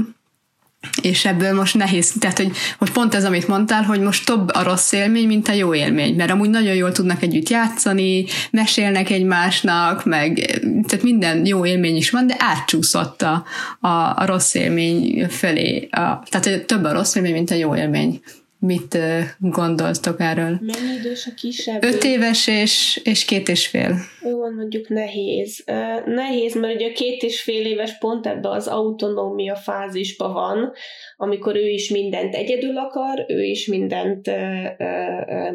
és 1.02 1.26
ebből 1.26 1.54
most 1.54 1.76
nehéz, 1.76 2.14
tehát 2.20 2.38
hogy, 2.38 2.52
hogy 2.78 2.92
pont 2.92 3.16
ez, 3.16 3.26
amit 3.26 3.48
mondtál, 3.48 3.84
hogy 3.84 4.00
most 4.00 4.26
több 4.26 4.50
a 4.54 4.64
rossz 4.64 4.92
élmény, 4.92 5.28
mint 5.28 5.48
a 5.48 5.54
jó 5.54 5.74
élmény, 5.74 6.16
mert 6.16 6.32
amúgy 6.32 6.50
nagyon 6.50 6.76
jól 6.76 6.92
tudnak 6.92 7.22
együtt 7.22 7.50
játszani, 7.50 8.26
mesélnek 8.52 9.10
egymásnak, 9.10 10.06
meg 10.06 10.34
tehát 10.62 11.04
minden 11.04 11.46
jó 11.46 11.66
élmény 11.66 11.96
is 11.96 12.10
van, 12.10 12.28
de 12.28 12.36
átcsúszott 12.38 13.22
a, 13.22 13.46
a, 13.80 13.88
a 14.16 14.26
rossz 14.26 14.54
élmény 14.54 15.28
felé, 15.30 15.88
a, 15.92 16.24
tehát 16.30 16.66
több 16.66 16.84
a 16.84 16.94
rossz 16.94 17.16
élmény, 17.16 17.34
mint 17.34 17.52
a 17.52 17.56
jó 17.56 17.76
élmény. 17.76 18.22
Mit 18.62 18.98
gondoltok 19.38 20.20
erről? 20.20 20.60
Mennyi 20.62 20.98
idős 21.00 21.26
a 21.26 21.34
kisebb? 21.36 21.84
Öt 21.84 22.04
éves 22.04 22.48
és, 22.48 23.02
és 23.04 23.26
két 23.26 23.50
és 23.50 23.68
fél. 23.68 23.96
Jó, 24.24 24.52
mondjuk 24.52 24.90
nehéz. 24.90 25.64
Nehéz, 26.06 26.56
mert 26.56 26.76
ugye 26.76 26.88
a 26.88 26.94
két 26.94 27.24
és 27.24 27.42
fél 27.42 27.66
éves 27.66 27.98
pont 27.98 28.28
ebbe 28.28 28.50
az 28.50 28.68
autonómia 28.68 29.56
fázisba 29.56 30.32
van, 30.32 30.72
amikor 31.18 31.56
ő 31.56 31.68
is 31.68 31.90
mindent 31.90 32.36
egyedül 32.36 32.78
akar, 32.78 33.26
ő 33.28 33.44
is 33.44 33.68
mindent 33.68 34.32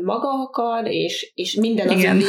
maga 0.03 0.29
akar, 0.29 0.87
és, 0.89 1.33
és 1.35 1.55
minden 1.55 1.89
az 1.89 1.99
Igen. 1.99 2.23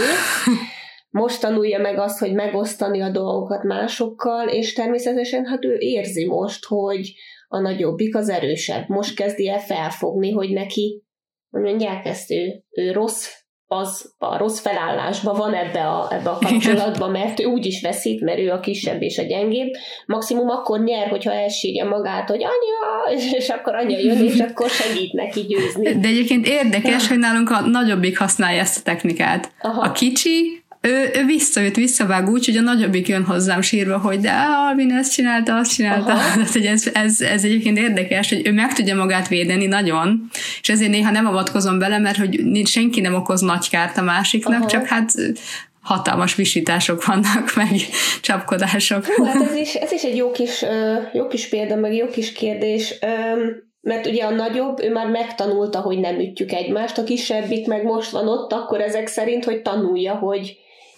Most 1.10 1.42
tanulja 1.42 1.80
meg 1.80 1.98
azt, 1.98 2.20
hogy 2.20 2.34
megosztani 2.34 3.02
a 3.02 3.10
dolgokat 3.10 3.64
másokkal, 3.64 4.48
és 4.48 4.74
természetesen 4.74 5.46
hát 5.46 5.66
ő 5.66 5.76
érzi 5.80 6.26
most, 6.26 6.66
hogy, 6.66 7.14
a 7.48 7.60
nagyobbik 7.60 8.16
az 8.16 8.30
erősebb. 8.30 8.88
Most 8.88 9.16
kezdi 9.16 9.50
el 9.50 9.60
felfogni, 9.60 10.32
hogy 10.32 10.50
neki, 10.50 11.04
hogy 11.50 11.62
mondják 11.62 12.06
ezt, 12.06 12.32
ő, 12.32 12.64
ő 12.70 12.92
rossz 12.92 13.44
az 13.68 14.14
a 14.18 14.38
rossz 14.38 14.60
felállásban 14.60 15.36
van 15.36 15.54
ebbe 15.54 15.88
a, 15.88 16.08
ebbe 16.12 16.30
a 16.30 16.38
kapcsolatban, 16.38 17.12
mert 17.12 17.40
ő 17.40 17.46
úgy 17.46 17.66
is 17.66 17.82
veszít, 17.82 18.22
mert 18.22 18.40
ő 18.40 18.52
a 18.52 18.60
kisebb 18.60 19.02
és 19.02 19.18
a 19.18 19.24
gyengébb. 19.24 19.74
Maximum 20.06 20.50
akkor 20.50 20.84
nyer, 20.84 21.08
hogyha 21.08 21.34
elsírja 21.34 21.86
magát, 21.86 22.30
hogy 22.30 22.44
anya, 22.44 23.20
és 23.38 23.50
akkor 23.50 23.76
anya 23.76 23.98
jön, 23.98 24.24
és 24.24 24.40
akkor 24.40 24.70
segít 24.70 25.14
neki 25.14 25.42
győzni. 25.42 26.00
De 26.00 26.08
egyébként 26.08 26.48
érdekes, 26.48 27.08
hogy 27.08 27.18
nálunk 27.18 27.50
a 27.50 27.62
nagyobbik 27.62 28.18
használja 28.18 28.60
ezt 28.60 28.78
a 28.78 28.82
technikát. 28.84 29.52
Aha. 29.62 29.82
A 29.82 29.92
kicsi 29.92 30.64
ő, 30.86 31.10
ő 31.14 31.26
visszajött, 31.26 31.76
visszavág 31.76 32.30
úgy, 32.30 32.46
hogy 32.46 32.58
a 32.58 32.62
nagyobbik 32.62 33.08
jön 33.08 33.24
hozzám 33.24 33.62
sírva, 33.62 33.98
hogy 33.98 34.20
de 34.20 34.32
Alvin 34.68 34.92
ezt 34.92 35.14
csinálta, 35.14 35.56
azt 35.56 35.74
csinálta. 35.74 36.06
Tehát, 36.16 36.52
hogy 36.52 36.66
ez, 36.66 36.90
ez, 36.94 37.22
ez 37.22 37.44
egyébként 37.44 37.78
érdekes, 37.78 38.30
hogy 38.30 38.48
ő 38.48 38.52
meg 38.52 38.74
tudja 38.74 38.96
magát 38.96 39.28
védeni 39.28 39.66
nagyon, 39.66 40.30
és 40.62 40.70
ezért 40.70 40.92
néha 40.92 41.12
nem 41.12 41.26
avatkozom 41.26 41.80
bele, 41.80 41.98
mert 41.98 42.18
hogy 42.18 42.62
senki 42.66 43.02
nem 43.02 43.14
okoz 43.14 43.42
nagy 43.42 43.70
kárt 43.70 43.98
a 43.98 44.02
másiknak, 44.02 44.60
Aha. 44.60 44.70
csak 44.70 44.86
hát 44.86 45.12
hatalmas 45.82 46.36
visítások 46.36 47.06
vannak, 47.06 47.54
meg 47.56 47.70
csapkodások. 48.22 49.06
Hú, 49.06 49.24
hát 49.24 49.42
ez 49.42 49.56
is, 49.56 49.74
ez 49.74 49.92
is 49.92 50.04
egy 50.04 50.16
jó 50.16 50.32
kis, 50.32 50.66
jó 51.14 51.28
kis 51.28 51.50
példa, 51.50 51.76
meg 51.76 51.94
jó 51.94 52.08
kis 52.08 52.32
kérdés 52.32 53.00
mert 53.82 54.06
ugye 54.06 54.24
a 54.24 54.30
nagyobb, 54.30 54.80
ő 54.84 54.92
már 54.92 55.08
megtanulta, 55.08 55.80
hogy 55.80 56.00
nem 56.00 56.20
ütjük 56.20 56.52
egymást, 56.52 56.98
a 56.98 57.04
kisebbik 57.04 57.68
meg 57.68 57.84
most 57.84 58.12
van 58.12 58.28
ott, 58.28 58.54
akkor 58.54 58.82
ezek 58.82 59.08
szerint, 59.08 59.46
hogy 59.46 59.62
tanulja, 59.62 60.14
hogy 60.14 60.58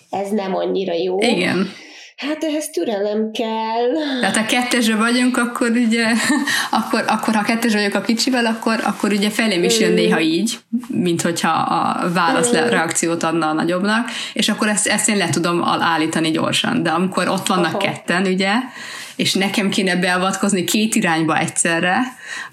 ez 0.10 0.30
nem 0.30 0.56
annyira 0.56 0.94
jó. 0.94 1.20
Igen. 1.20 1.72
Hát 2.18 2.44
ehhez 2.44 2.70
türelem 2.70 3.32
kell. 3.32 4.20
Tehát 4.20 4.38
ha 4.38 4.46
kettesre 4.46 4.96
vagyunk, 4.96 5.38
akkor 5.38 5.70
ugye, 5.70 6.06
akkor, 6.80 7.04
akkor 7.08 7.36
ha 7.36 7.44
kettes 7.44 7.74
vagyok 7.74 7.94
a 7.94 8.02
kicsivel, 8.02 8.46
akkor, 8.46 8.80
akkor 8.84 9.12
ugye 9.12 9.30
felém 9.30 9.64
is 9.64 9.80
jön 9.80 9.92
mm. 9.92 9.96
néha 9.96 10.20
így, 10.20 10.58
mint 10.88 11.22
hogyha 11.22 11.50
a 11.50 12.12
válasz 12.14 12.52
mm. 12.52 12.70
reakciót 12.70 13.24
adna 13.24 13.48
a 13.48 13.54
nagyobbnak, 13.54 14.10
és 14.34 14.50
akkor 14.50 14.68
ezt, 14.68 14.88
ezt 14.88 15.10
én 15.10 15.18
le 15.18 15.30
tudom 15.30 15.64
állítani 15.64 16.32
gyorsan. 16.32 16.84
De 16.84 16.90
amikor 16.90 17.28
ott 17.28 17.48
vannak 17.48 17.74
Aha. 17.74 17.78
ketten, 17.78 18.26
ugye, 18.26 18.52
és 19.18 19.34
nekem 19.34 19.70
kéne 19.70 19.96
beavatkozni 19.96 20.64
két 20.64 20.96
irányba 20.96 21.38
egyszerre, 21.38 21.98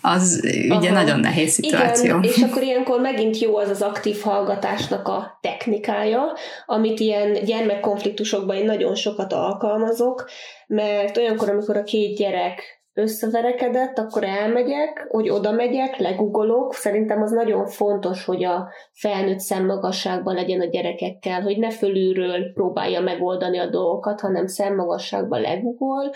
az 0.00 0.40
ugye 0.68 0.90
Aha. 0.90 1.02
nagyon 1.02 1.20
nehéz 1.20 1.52
szituáció. 1.52 2.18
Igen, 2.18 2.22
és 2.22 2.42
akkor 2.42 2.62
ilyenkor 2.62 3.00
megint 3.00 3.38
jó 3.38 3.56
az 3.56 3.68
az 3.68 3.82
aktív 3.82 4.20
hallgatásnak 4.20 5.08
a 5.08 5.38
technikája, 5.40 6.22
amit 6.66 7.00
ilyen 7.00 7.32
gyermekkonfliktusokban 7.44 8.56
én 8.56 8.64
nagyon 8.64 8.94
sokat 8.94 9.32
alkalmazok, 9.32 10.30
mert 10.66 11.16
olyankor, 11.16 11.48
amikor 11.50 11.76
a 11.76 11.82
két 11.82 12.16
gyerek 12.16 12.73
összeverekedett, 12.94 13.98
akkor 13.98 14.24
elmegyek, 14.24 15.06
hogy 15.08 15.30
oda 15.30 15.50
megyek, 15.50 15.96
legugolok. 15.96 16.74
Szerintem 16.74 17.22
az 17.22 17.30
nagyon 17.30 17.66
fontos, 17.66 18.24
hogy 18.24 18.44
a 18.44 18.68
felnőtt 18.92 19.38
szemmagasságban 19.38 20.34
legyen 20.34 20.60
a 20.60 20.64
gyerekekkel, 20.64 21.42
hogy 21.42 21.58
ne 21.58 21.70
fölülről 21.70 22.52
próbálja 22.52 23.00
megoldani 23.00 23.58
a 23.58 23.70
dolgokat, 23.70 24.20
hanem 24.20 24.46
szemmagasságban 24.46 25.40
legugol. 25.40 26.10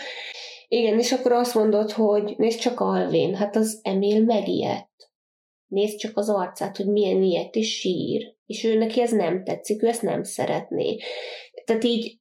Igen, 0.67 0.99
és 0.99 1.11
akkor 1.11 1.31
azt 1.31 1.55
mondod, 1.55 1.91
hogy 1.91 2.33
nézd 2.37 2.59
csak 2.59 2.79
Alvin, 2.79 3.35
hát 3.35 3.55
az 3.55 3.79
Emil 3.83 4.23
megijedt. 4.23 4.87
Nézd 5.67 5.97
csak 5.97 6.17
az 6.17 6.29
arcát, 6.29 6.77
hogy 6.77 6.87
milyen 6.87 7.21
ilyet, 7.21 7.55
és 7.55 7.79
sír. 7.79 8.35
És 8.45 8.63
ő 8.63 8.77
neki 8.77 9.01
ez 9.01 9.11
nem 9.11 9.43
tetszik, 9.43 9.83
ő 9.83 9.87
ezt 9.87 10.01
nem 10.01 10.23
szeretné. 10.23 10.97
Tehát 11.65 11.83
így 11.83 12.18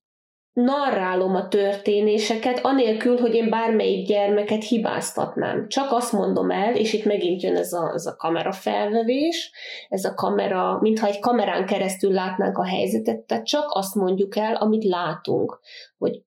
narrálom 0.62 1.34
a 1.34 1.48
történéseket, 1.48 2.58
anélkül, 2.62 3.18
hogy 3.18 3.34
én 3.34 3.50
bármelyik 3.50 4.06
gyermeket 4.06 4.64
hibáztatnám. 4.64 5.68
Csak 5.68 5.92
azt 5.92 6.12
mondom 6.12 6.50
el, 6.50 6.74
és 6.76 6.92
itt 6.92 7.04
megint 7.04 7.42
jön 7.42 7.56
ez 7.56 7.72
a, 7.72 7.92
ez 7.94 8.06
a 8.06 8.16
kamera 8.16 8.52
felvevés, 8.52 9.52
ez 9.88 10.04
a 10.04 10.14
kamera, 10.14 10.78
mintha 10.80 11.06
egy 11.06 11.18
kamerán 11.18 11.66
keresztül 11.66 12.12
látnánk 12.12 12.58
a 12.58 12.66
helyzetet, 12.66 13.18
tehát 13.18 13.46
csak 13.46 13.64
azt 13.68 13.94
mondjuk 13.94 14.36
el, 14.36 14.54
amit 14.54 14.84
látunk, 14.84 15.60
hogy 15.98 16.22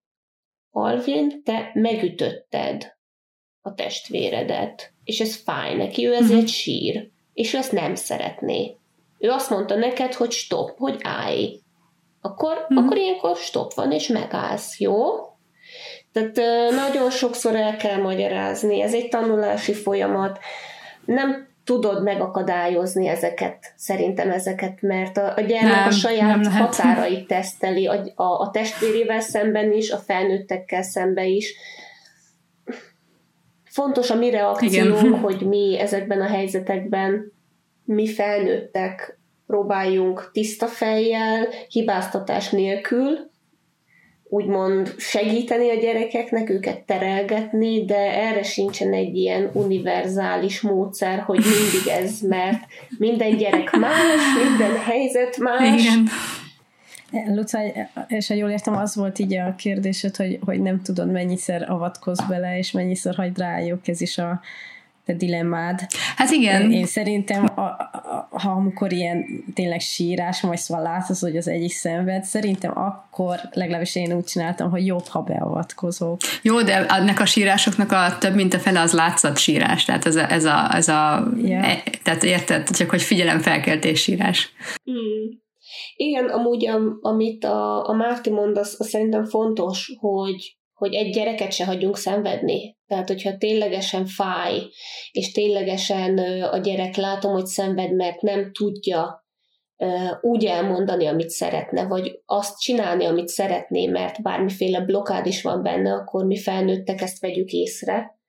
Alvin, 0.69 1.43
te 1.43 1.71
megütötted 1.73 2.95
a 3.61 3.73
testvéredet, 3.73 4.93
és 5.03 5.19
ez 5.19 5.35
fáj 5.35 5.75
neki, 5.75 6.07
ő 6.07 6.13
ezért 6.13 6.31
uh-huh. 6.31 6.47
sír, 6.47 7.09
és 7.33 7.53
ő 7.53 7.57
ezt 7.57 7.71
nem 7.71 7.95
szeretné. 7.95 8.75
Ő 9.17 9.29
azt 9.29 9.49
mondta 9.49 9.75
neked, 9.75 10.13
hogy 10.13 10.31
stop, 10.31 10.77
hogy 10.77 10.99
állj 11.03 11.60
akkor, 12.21 12.65
mm. 12.73 12.77
akkor 12.77 12.97
ilyenkor 12.97 13.35
stop 13.35 13.73
van, 13.73 13.91
és 13.91 14.07
megállsz, 14.07 14.79
jó? 14.79 14.99
Tehát 16.11 16.35
nagyon 16.71 17.09
sokszor 17.09 17.55
el 17.55 17.75
kell 17.75 18.01
magyarázni, 18.01 18.81
ez 18.81 18.93
egy 18.93 19.07
tanulási 19.07 19.73
folyamat, 19.73 20.39
nem 21.05 21.49
tudod 21.63 22.03
megakadályozni 22.03 23.07
ezeket, 23.07 23.73
szerintem 23.75 24.31
ezeket, 24.31 24.81
mert 24.81 25.17
a, 25.17 25.33
a 25.35 25.41
gyermek 25.41 25.75
nem, 25.75 25.87
a 25.87 25.91
saját 25.91 26.47
határait 26.47 27.27
teszteli, 27.27 27.87
a, 27.87 28.11
a, 28.15 28.23
a 28.23 28.49
testvérével 28.51 29.19
szemben 29.19 29.71
is, 29.71 29.91
a 29.91 29.97
felnőttekkel 29.97 30.83
szemben 30.83 31.25
is. 31.25 31.55
Fontos 33.63 34.09
a 34.09 34.15
mi 34.15 34.29
reakciónk, 34.29 35.23
hogy 35.23 35.41
mi 35.47 35.79
ezekben 35.79 36.21
a 36.21 36.27
helyzetekben, 36.27 37.33
mi 37.83 38.07
felnőttek 38.07 39.19
próbáljunk 39.51 40.29
tiszta 40.33 40.67
fejjel, 40.67 41.47
hibáztatás 41.69 42.49
nélkül, 42.49 43.29
úgymond 44.23 44.93
segíteni 44.97 45.69
a 45.69 45.79
gyerekeknek, 45.79 46.49
őket 46.49 46.79
terelgetni, 46.79 47.85
de 47.85 47.97
erre 47.97 48.43
sincsen 48.43 48.93
egy 48.93 49.15
ilyen 49.15 49.49
univerzális 49.53 50.61
módszer, 50.61 51.19
hogy 51.19 51.37
mindig 51.37 52.03
ez, 52.03 52.19
mert 52.21 52.59
minden 52.97 53.37
gyerek 53.37 53.71
más, 53.71 54.21
minden 54.49 54.77
helyzet 54.77 55.37
más. 55.37 55.81
Igen. 55.81 56.07
Luca, 57.35 57.59
és 58.07 58.27
ha 58.27 58.33
jól 58.33 58.49
értem, 58.49 58.75
az 58.75 58.95
volt 58.95 59.19
így 59.19 59.33
a 59.33 59.55
kérdésed, 59.55 60.15
hogy, 60.15 60.39
hogy 60.45 60.61
nem 60.61 60.81
tudod 60.81 61.11
mennyiszer 61.11 61.69
avatkoz 61.69 62.27
bele, 62.27 62.57
és 62.57 62.71
mennyiszer 62.71 63.15
hagy 63.15 63.37
rájuk, 63.37 63.87
ez 63.87 64.01
is 64.01 64.17
a, 64.17 64.41
dilemmád. 65.13 65.79
Hát 66.15 66.31
igen. 66.31 66.71
Én 66.71 66.85
szerintem, 66.85 67.45
a, 67.55 67.61
a, 67.61 68.27
ha 68.29 68.49
amikor 68.49 68.91
ilyen 68.91 69.25
tényleg 69.53 69.79
sírás, 69.79 70.41
majd 70.41 70.57
szóval 70.57 70.83
látsz, 70.83 71.21
hogy 71.21 71.37
az 71.37 71.47
egyik 71.47 71.71
szenved, 71.71 72.23
szerintem 72.23 72.71
akkor 72.77 73.39
legalábbis 73.51 73.95
én 73.95 74.13
úgy 74.13 74.23
csináltam, 74.23 74.69
hogy 74.69 74.85
jobb, 74.85 75.05
ha 75.07 75.21
beavatkozok. 75.21 76.19
Jó, 76.41 76.61
de 76.61 76.85
ennek 76.85 77.19
a 77.19 77.25
sírásoknak 77.25 77.91
a 77.91 78.17
több 78.19 78.35
mint 78.35 78.53
a 78.53 78.59
fele 78.59 78.79
az 78.79 78.93
látszat 78.93 79.37
sírás, 79.37 79.85
tehát 79.85 80.05
ez 80.05 80.15
a, 80.15 80.31
ez 80.31 80.45
a, 80.45 80.75
ez 80.75 80.87
a 80.87 81.31
yeah. 81.37 81.69
e, 81.69 81.83
tehát 82.03 82.23
érted, 82.23 82.69
csak 82.69 82.89
hogy 82.89 83.01
figyelem 83.01 83.39
felkeltés 83.39 84.01
sírás. 84.01 84.53
Hmm. 84.83 85.39
Igen, 85.95 86.25
amúgy 86.25 86.69
amit 87.01 87.43
a, 87.43 87.89
a 87.89 87.93
Márti 87.93 88.29
mond, 88.29 88.57
az, 88.57 88.75
az 88.77 88.87
szerintem 88.87 89.25
fontos, 89.25 89.91
hogy 89.99 90.55
hogy 90.81 90.93
egy 90.93 91.13
gyereket 91.13 91.51
se 91.51 91.65
hagyjunk 91.65 91.97
szenvedni. 91.97 92.77
Tehát, 92.87 93.07
hogyha 93.07 93.37
ténylegesen 93.37 94.05
fáj, 94.05 94.61
és 95.11 95.31
ténylegesen 95.31 96.17
a 96.43 96.57
gyerek 96.57 96.95
látom, 96.95 97.31
hogy 97.31 97.45
szenved, 97.45 97.95
mert 97.95 98.21
nem 98.21 98.51
tudja 98.51 99.25
úgy 100.21 100.45
elmondani, 100.45 101.05
amit 101.05 101.29
szeretne, 101.29 101.87
vagy 101.87 102.21
azt 102.25 102.59
csinálni, 102.59 103.05
amit 103.05 103.27
szeretné, 103.27 103.87
mert 103.87 104.21
bármiféle 104.21 104.79
blokád 104.79 105.25
is 105.25 105.41
van 105.41 105.63
benne, 105.63 105.93
akkor 105.93 106.25
mi 106.25 106.37
felnőttek 106.37 107.01
ezt 107.01 107.19
vegyük 107.19 107.51
észre, 107.51 108.19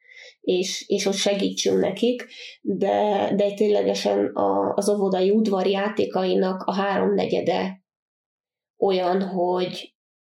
és, 0.40 0.84
és 0.88 1.06
ott 1.06 1.14
segítsünk 1.14 1.80
nekik, 1.80 2.26
de, 2.60 3.30
de 3.36 3.54
ténylegesen 3.54 4.26
a, 4.26 4.74
az 4.74 4.88
óvodai 4.88 5.30
udvar 5.30 5.66
játékainak 5.66 6.62
a 6.62 6.74
háromnegyede 6.74 7.82
olyan, 8.78 9.22
hogy 9.22 9.91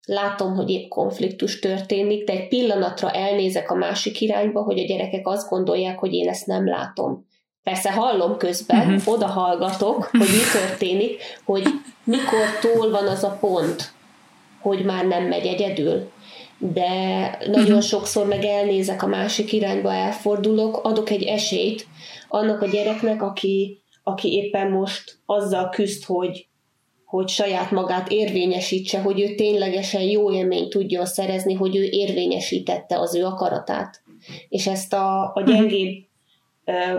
látom, 0.09 0.54
hogy 0.54 0.70
épp 0.70 0.88
konfliktus 0.88 1.59
történik, 1.59 2.24
de 2.24 2.32
egy 2.32 2.48
pillanatra 2.48 3.11
elnézek 3.11 3.70
a 3.70 3.74
másik 3.74 4.20
irányba, 4.20 4.62
hogy 4.62 4.78
a 4.78 4.86
gyerekek 4.86 5.26
azt 5.26 5.48
gondolják, 5.48 5.98
hogy 5.98 6.12
én 6.12 6.28
ezt 6.28 6.46
nem 6.46 6.68
látom. 6.68 7.26
Persze 7.62 7.92
hallom 7.92 8.36
közben, 8.36 8.94
uh-huh. 8.94 9.14
oda 9.14 9.26
hallgatok, 9.26 10.04
hogy 10.04 10.20
mi 10.20 10.61
történik, 10.61 11.22
hogy 11.44 11.62
mikor 12.04 12.44
túl 12.61 12.90
van 12.90 13.06
az 13.06 13.24
a 13.24 13.36
pont, 13.40 13.92
hogy 14.61 14.84
már 14.84 15.06
nem 15.06 15.24
megy 15.24 15.46
egyedül. 15.46 16.11
De 16.59 16.88
nagyon 17.46 17.64
uh-huh. 17.64 17.80
sokszor 17.80 18.26
meg 18.26 18.44
elnézek 18.44 19.02
a 19.02 19.06
másik 19.06 19.52
irányba, 19.52 19.92
elfordulok, 19.92 20.84
adok 20.84 21.11
egy 21.11 21.22
esélyt 21.22 21.86
annak 22.28 22.62
a 22.62 22.66
gyereknek, 22.66 23.22
aki, 23.22 23.82
aki 24.02 24.32
éppen 24.32 24.70
most 24.70 25.18
azzal 25.26 25.68
küzd, 25.68 26.04
hogy 26.04 26.48
hogy 27.09 27.28
saját 27.28 27.70
magát 27.70 28.11
érvényesítse, 28.11 29.00
hogy 29.00 29.20
ő 29.20 29.34
ténylegesen 29.34 30.00
jó 30.00 30.32
élményt 30.32 30.70
tudjon 30.70 31.06
szerezni, 31.06 31.54
hogy 31.54 31.76
ő 31.76 31.82
érvényesítette 31.82 32.98
az 32.98 33.14
ő 33.14 33.24
akaratát. 33.24 34.02
És 34.48 34.66
ezt 34.66 34.92
a, 34.92 35.32
a 35.34 35.42
gyengébb, 35.46 36.04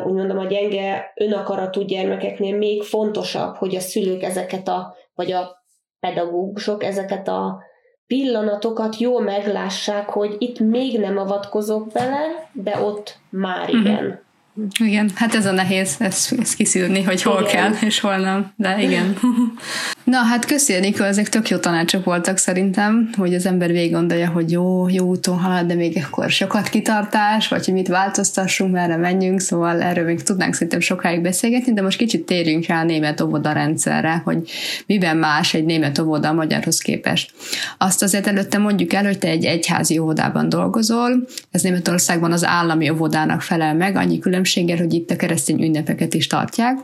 úgy 0.05 0.13
mondom, 0.13 0.37
a 0.37 0.45
gyenge 0.45 1.13
önakaratú 1.15 1.81
gyermekeknél 1.81 2.57
még 2.57 2.83
fontosabb, 2.83 3.55
hogy 3.55 3.75
a 3.75 3.79
szülők 3.79 4.23
ezeket 4.23 4.67
a, 4.67 4.95
vagy 5.15 5.31
a 5.31 5.63
pedagógusok 5.99 6.83
ezeket 6.83 7.27
a 7.27 7.63
pillanatokat 8.07 8.97
jól 8.97 9.21
meglássák, 9.21 10.09
hogy 10.09 10.35
itt 10.37 10.59
még 10.59 10.99
nem 10.99 11.17
avatkozok 11.17 11.91
bele, 11.91 12.49
de 12.53 12.79
ott 12.81 13.17
már 13.29 13.67
mhm. 13.67 13.77
igen. 13.77 14.27
Uh-huh. 14.53 14.87
Igen, 14.87 15.11
hát 15.15 15.35
ez 15.35 15.45
a 15.45 15.51
nehéz, 15.51 15.95
ezt, 15.99 16.39
ezt 16.39 16.55
kiszűrni, 16.55 17.03
hogy 17.03 17.21
hol 17.21 17.41
igen. 17.41 17.51
kell, 17.51 17.73
és 17.81 17.99
hol 17.99 18.17
nem, 18.17 18.53
de 18.55 18.81
igen. 18.81 19.17
Na, 20.09 20.17
hát 20.17 20.45
köszi, 20.45 20.73
Enikő, 20.73 21.03
ezek 21.03 21.29
tök 21.29 21.49
jó 21.49 21.57
tanácsok 21.57 22.03
voltak 22.03 22.37
szerintem, 22.37 23.09
hogy 23.17 23.33
az 23.33 23.45
ember 23.45 23.71
végig 23.71 23.91
gondolja, 23.91 24.29
hogy 24.29 24.51
jó, 24.51 24.87
jó 24.87 25.05
úton 25.05 25.37
halad, 25.37 25.65
de 25.65 25.73
még 25.73 26.03
akkor 26.05 26.29
sokat 26.29 26.69
kitartás, 26.69 27.47
vagy 27.47 27.65
hogy 27.65 27.73
mit 27.73 27.87
változtassunk, 27.87 28.71
merre 28.71 28.95
menjünk, 28.95 29.39
szóval 29.39 29.81
erről 29.81 30.05
még 30.05 30.23
tudnánk 30.23 30.53
szerintem 30.53 30.79
sokáig 30.79 31.21
beszélgetni, 31.21 31.73
de 31.73 31.81
most 31.81 31.97
kicsit 31.97 32.25
térjünk 32.25 32.65
rá 32.65 32.81
a 32.81 32.83
német 32.83 33.21
óvoda 33.21 33.51
rendszerre, 33.51 34.21
hogy 34.25 34.49
miben 34.85 35.17
más 35.17 35.53
egy 35.53 35.65
német 35.65 35.99
óvoda 35.99 36.27
a 36.27 36.33
magyarhoz 36.33 36.79
képest. 36.79 37.31
Azt 37.77 38.03
azért 38.03 38.27
előtte 38.27 38.57
mondjuk 38.57 38.93
el, 38.93 39.03
hogy 39.03 39.19
te 39.19 39.27
egy 39.27 39.45
egyházi 39.45 39.97
óvodában 39.97 40.49
dolgozol, 40.49 41.27
ez 41.51 41.61
Németországban 41.61 42.31
az 42.31 42.45
állami 42.45 42.89
óvodának 42.89 43.41
felel 43.41 43.75
meg, 43.75 43.95
annyi 43.95 44.19
különbséggel, 44.19 44.77
hogy 44.77 44.93
itt 44.93 45.11
a 45.11 45.15
keresztény 45.15 45.63
ünnepeket 45.63 46.13
is 46.13 46.27
tartják, 46.27 46.77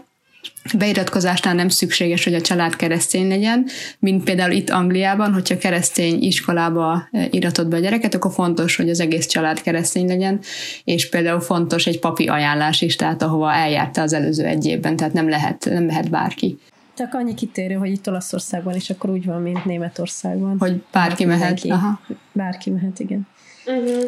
Beiratkozásnál 0.78 1.54
nem 1.54 1.70
szükséges, 1.70 2.24
hogy 2.24 2.34
a 2.34 2.42
család 2.42 2.76
keresztény 2.76 3.28
legyen, 3.28 3.66
mint 4.00 4.24
például 4.24 4.52
itt 4.52 4.70
Angliában, 4.70 5.34
hogyha 5.34 5.58
keresztény 5.58 6.24
iskolába 6.24 7.08
e, 7.12 7.28
iratod 7.30 7.68
be 7.68 7.78
a 7.78 7.80
gyereket, 7.80 8.14
akkor 8.14 8.32
fontos, 8.32 8.76
hogy 8.76 8.90
az 8.90 9.00
egész 9.00 9.26
család 9.26 9.62
keresztény 9.62 10.08
legyen, 10.08 10.40
és 10.84 11.10
például 11.10 11.40
fontos 11.40 11.88
egy 11.88 12.00
papi 12.00 12.28
ajánlás 12.28 12.82
is, 12.82 12.96
tehát 12.96 13.22
ahova 13.22 13.54
eljárta 13.54 14.02
az 14.02 14.14
előző 14.14 14.46
egy 14.46 14.66
évben, 14.66 14.96
tehát 14.96 15.14
nem 15.14 15.30
lehet, 15.30 15.66
nem 15.70 15.86
lehet 15.86 16.10
bárki. 16.10 16.58
Csak 16.98 17.14
annyi 17.14 17.34
kitérő, 17.34 17.76
hogy 17.76 17.92
itt 17.92 18.08
Olaszországban 18.08 18.76
is 18.76 18.90
akkor 18.90 19.10
úgy 19.10 19.26
van, 19.26 19.42
mint 19.42 19.66
Németországban. 19.66 20.56
Hogy 20.60 20.84
bárki 20.92 21.26
mehet. 21.26 21.40
Mindenki. 21.40 21.70
Aha. 21.70 22.00
Bárki 22.32 22.70
mehet, 22.70 23.00
igen. 23.00 23.28
Uh-huh. 23.66 24.04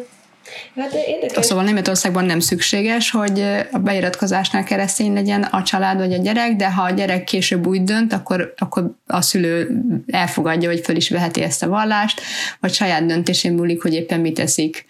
Hát 0.76 0.92
érdekes. 1.06 1.46
Szóval 1.46 1.64
Németországban 1.64 2.24
nem 2.24 2.40
szükséges, 2.40 3.10
hogy 3.10 3.40
a 3.72 3.78
beiratkozásnál 3.78 4.64
keresztény 4.64 5.12
legyen 5.12 5.42
a 5.42 5.62
család 5.62 5.98
vagy 5.98 6.12
a 6.12 6.16
gyerek, 6.16 6.56
de 6.56 6.70
ha 6.70 6.82
a 6.82 6.90
gyerek 6.90 7.24
később 7.24 7.66
úgy 7.66 7.82
dönt, 7.82 8.12
akkor, 8.12 8.54
akkor 8.56 8.90
a 9.06 9.20
szülő 9.20 9.82
elfogadja, 10.06 10.70
hogy 10.70 10.80
föl 10.80 10.96
is 10.96 11.10
veheti 11.10 11.42
ezt 11.42 11.62
a 11.62 11.68
vallást, 11.68 12.20
vagy 12.60 12.72
saját 12.72 13.06
döntésén 13.06 13.52
múlik, 13.52 13.82
hogy 13.82 13.94
éppen 13.94 14.20
mit 14.20 14.34
teszik 14.34 14.86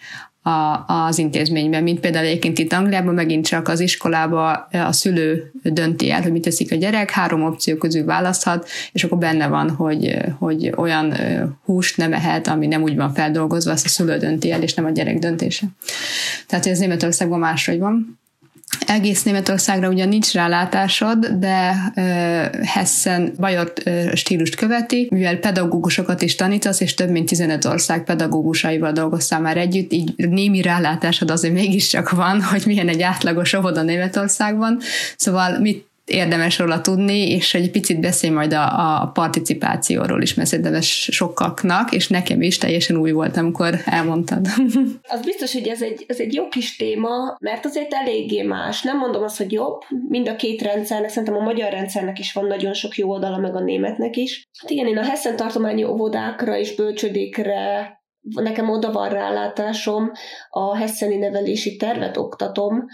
a, 0.48 0.84
az 0.86 1.18
intézményben, 1.18 1.82
mint 1.82 2.00
például 2.00 2.26
egyébként 2.26 2.58
itt 2.58 2.72
Angliában 2.72 3.14
megint 3.14 3.46
csak 3.46 3.68
az 3.68 3.80
iskolába 3.80 4.52
a 4.70 4.92
szülő 4.92 5.52
dönti 5.62 6.10
el, 6.10 6.22
hogy 6.22 6.32
mit 6.32 6.42
teszik 6.42 6.72
a 6.72 6.76
gyerek, 6.76 7.10
három 7.10 7.42
opció 7.42 7.76
közül 7.76 8.04
választhat, 8.04 8.68
és 8.92 9.04
akkor 9.04 9.18
benne 9.18 9.46
van, 9.46 9.70
hogy, 9.70 10.16
hogy 10.38 10.72
olyan 10.76 11.14
húst 11.64 11.96
nem 11.96 12.12
ehet, 12.12 12.46
ami 12.46 12.66
nem 12.66 12.82
úgy 12.82 12.96
van 12.96 13.12
feldolgozva, 13.12 13.72
azt 13.72 13.84
a 13.84 13.88
szülő 13.88 14.16
dönti 14.16 14.50
el, 14.50 14.62
és 14.62 14.74
nem 14.74 14.84
a 14.84 14.90
gyerek 14.90 15.18
döntése. 15.18 15.66
Tehát 16.46 16.66
ez 16.66 16.78
Németországban 16.78 17.38
máshogy 17.38 17.78
van. 17.78 18.17
Egész 18.86 19.22
Németországra 19.22 19.88
ugyan 19.88 20.08
nincs 20.08 20.32
rálátásod, 20.32 21.26
de 21.26 21.74
uh, 21.96 22.04
Hessen 22.64 23.32
Bajor 23.38 23.72
uh, 23.84 24.14
stílust 24.14 24.54
követi, 24.54 25.08
mivel 25.10 25.36
pedagógusokat 25.36 26.22
is 26.22 26.34
tanítasz, 26.34 26.80
és 26.80 26.94
több 26.94 27.10
mint 27.10 27.28
15 27.28 27.64
ország 27.64 28.04
pedagógusaival 28.04 28.92
dolgoztál 28.92 29.40
már 29.40 29.56
együtt, 29.56 29.92
így 29.92 30.14
némi 30.16 30.62
rálátásod 30.62 31.30
azért 31.30 31.54
mégiscsak 31.54 32.10
van, 32.10 32.42
hogy 32.42 32.62
milyen 32.66 32.88
egy 32.88 33.02
átlagos 33.02 33.52
óvoda 33.52 33.82
Németországban. 33.82 34.80
Szóval 35.16 35.58
mit 35.58 35.87
érdemes 36.08 36.58
róla 36.58 36.80
tudni, 36.80 37.30
és 37.30 37.54
egy 37.54 37.70
picit 37.70 38.00
beszélj 38.00 38.32
majd 38.32 38.52
a, 38.52 38.64
a 39.02 39.10
participációról 39.14 40.22
is, 40.22 40.34
mert 40.34 40.48
szerintem 40.48 40.74
ez 40.74 40.84
sokaknak, 40.84 41.92
és 41.92 42.08
nekem 42.08 42.42
is 42.42 42.58
teljesen 42.58 42.96
új 42.96 43.10
volt, 43.10 43.36
amikor 43.36 43.74
elmondtad. 43.84 44.46
Az 45.02 45.20
biztos, 45.24 45.52
hogy 45.52 45.68
ez 45.68 45.82
egy, 45.82 46.04
ez 46.08 46.18
egy 46.18 46.34
jó 46.34 46.48
kis 46.48 46.76
téma, 46.76 47.36
mert 47.40 47.64
azért 47.64 47.92
eléggé 47.92 48.42
más. 48.42 48.82
Nem 48.82 48.98
mondom 48.98 49.22
azt, 49.22 49.36
hogy 49.36 49.52
jobb, 49.52 49.80
mind 50.08 50.28
a 50.28 50.36
két 50.36 50.62
rendszernek, 50.62 51.10
szerintem 51.10 51.36
a 51.36 51.44
magyar 51.44 51.70
rendszernek 51.70 52.18
is 52.18 52.32
van 52.32 52.46
nagyon 52.46 52.74
sok 52.74 52.96
jó 52.96 53.10
oldala, 53.10 53.38
meg 53.38 53.54
a 53.54 53.60
németnek 53.60 54.16
is. 54.16 54.42
Hát 54.60 54.70
igen, 54.70 54.86
én 54.86 54.98
a 54.98 55.04
Hessen 55.04 55.36
tartományi 55.36 55.84
óvodákra 55.84 56.56
és 56.56 56.74
bölcsödékre 56.74 57.96
nekem 58.34 58.70
oda 58.70 58.92
van 58.92 59.08
rálátásom, 59.08 60.12
a 60.50 60.76
Hesseni 60.76 61.16
nevelési 61.16 61.76
tervet 61.76 62.16
oktatom, 62.16 62.86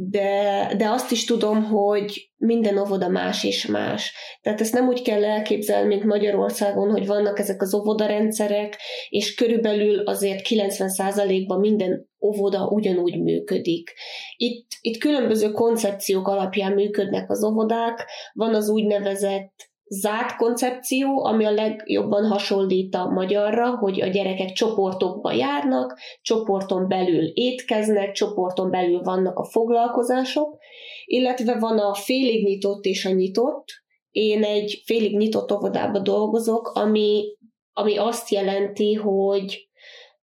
de, 0.00 0.72
de 0.76 0.88
azt 0.88 1.10
is 1.10 1.24
tudom, 1.24 1.64
hogy 1.64 2.30
minden 2.36 2.78
óvoda 2.78 3.08
más 3.08 3.44
és 3.44 3.66
más. 3.66 4.14
Tehát 4.42 4.60
ezt 4.60 4.72
nem 4.72 4.88
úgy 4.88 5.02
kell 5.02 5.24
elképzelni, 5.24 5.88
mint 5.88 6.04
Magyarországon, 6.04 6.90
hogy 6.90 7.06
vannak 7.06 7.38
ezek 7.38 7.62
az 7.62 7.74
óvodarendszerek, 7.74 8.76
és 9.08 9.34
körülbelül 9.34 9.98
azért 9.98 10.46
90%-ban 10.48 11.60
minden 11.60 12.08
óvoda 12.20 12.66
ugyanúgy 12.66 13.22
működik. 13.22 13.92
Itt, 14.36 14.66
itt 14.80 14.98
különböző 14.98 15.50
koncepciók 15.50 16.28
alapján 16.28 16.72
működnek 16.72 17.30
az 17.30 17.44
óvodák, 17.44 18.08
van 18.32 18.54
az 18.54 18.68
úgynevezett 18.68 19.67
zárt 19.88 20.36
koncepció, 20.36 21.24
ami 21.24 21.44
a 21.44 21.50
legjobban 21.50 22.26
hasonlít 22.26 22.94
a 22.94 23.08
magyarra, 23.08 23.76
hogy 23.76 24.00
a 24.00 24.06
gyerekek 24.06 24.52
csoportokba 24.52 25.32
járnak, 25.32 25.98
csoporton 26.22 26.88
belül 26.88 27.24
étkeznek, 27.24 28.12
csoporton 28.12 28.70
belül 28.70 29.02
vannak 29.02 29.38
a 29.38 29.44
foglalkozások, 29.44 30.56
illetve 31.04 31.58
van 31.58 31.78
a 31.78 31.94
félig 31.94 32.44
nyitott 32.44 32.84
és 32.84 33.04
a 33.04 33.10
nyitott. 33.10 33.64
Én 34.10 34.44
egy 34.44 34.82
félig 34.84 35.16
nyitott 35.16 35.52
óvodában 35.52 36.02
dolgozok, 36.02 36.68
ami, 36.68 37.36
ami 37.72 37.96
azt 37.96 38.30
jelenti, 38.30 38.94
hogy 38.94 39.68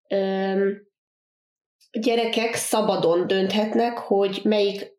öm, 0.09 0.84
gyerekek 1.99 2.53
szabadon 2.53 3.28
dönthetnek, 3.28 3.97
hogy 3.97 4.39
melyik 4.43 4.95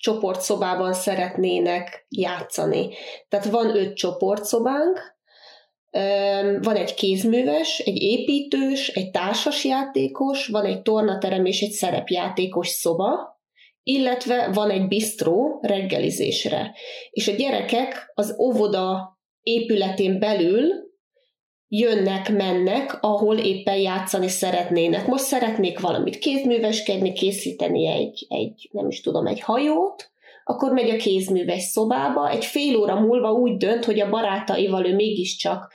csoportszobában 0.00 0.92
szeretnének 0.92 2.06
játszani. 2.08 2.88
Tehát 3.28 3.46
van 3.46 3.76
öt 3.76 3.94
csoportszobánk, 3.94 5.18
van 6.60 6.76
egy 6.76 6.94
kézműves, 6.94 7.78
egy 7.78 8.02
építős, 8.02 8.88
egy 8.88 9.10
társasjátékos, 9.10 10.46
van 10.46 10.64
egy 10.64 10.82
tornaterem 10.82 11.44
és 11.44 11.60
egy 11.60 11.70
szerepjátékos 11.70 12.68
szoba, 12.68 13.40
illetve 13.82 14.50
van 14.52 14.70
egy 14.70 14.88
bistró 14.88 15.58
reggelizésre. 15.62 16.74
És 17.10 17.28
a 17.28 17.32
gyerekek 17.32 18.12
az 18.14 18.36
óvoda 18.38 19.18
épületén 19.42 20.18
belül 20.18 20.89
jönnek, 21.72 22.32
mennek, 22.32 22.98
ahol 23.00 23.38
éppen 23.38 23.76
játszani 23.76 24.28
szeretnének. 24.28 25.06
Most 25.06 25.24
szeretnék 25.24 25.80
valamit 25.80 26.18
kézműveskedni, 26.18 27.12
készíteni 27.12 27.86
egy, 27.86 28.26
egy, 28.28 28.68
nem 28.72 28.88
is 28.88 29.00
tudom, 29.00 29.26
egy 29.26 29.40
hajót, 29.40 30.10
akkor 30.44 30.72
megy 30.72 30.90
a 30.90 30.96
kézműves 30.96 31.62
szobába, 31.62 32.30
egy 32.30 32.44
fél 32.44 32.76
óra 32.76 33.00
múlva 33.00 33.32
úgy 33.32 33.56
dönt, 33.56 33.84
hogy 33.84 34.00
a 34.00 34.10
barátaival 34.10 34.86
ő 34.86 34.94
mégiscsak 34.94 35.72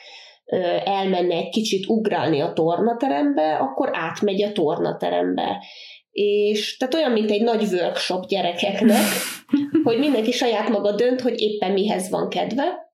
elmenne 0.83 1.35
egy 1.35 1.49
kicsit 1.49 1.87
ugrálni 1.87 2.39
a 2.39 2.53
tornaterembe, 2.53 3.55
akkor 3.55 3.89
átmegy 3.91 4.41
a 4.41 4.51
tornaterembe. 4.51 5.63
És 6.11 6.77
tehát 6.77 6.93
olyan, 6.93 7.11
mint 7.11 7.31
egy 7.31 7.41
nagy 7.41 7.63
workshop 7.63 8.25
gyerekeknek, 8.25 9.05
hogy 9.83 9.97
mindenki 9.97 10.31
saját 10.31 10.69
maga 10.69 10.91
dönt, 10.91 11.21
hogy 11.21 11.39
éppen 11.41 11.71
mihez 11.71 12.09
van 12.09 12.29
kedve. 12.29 12.93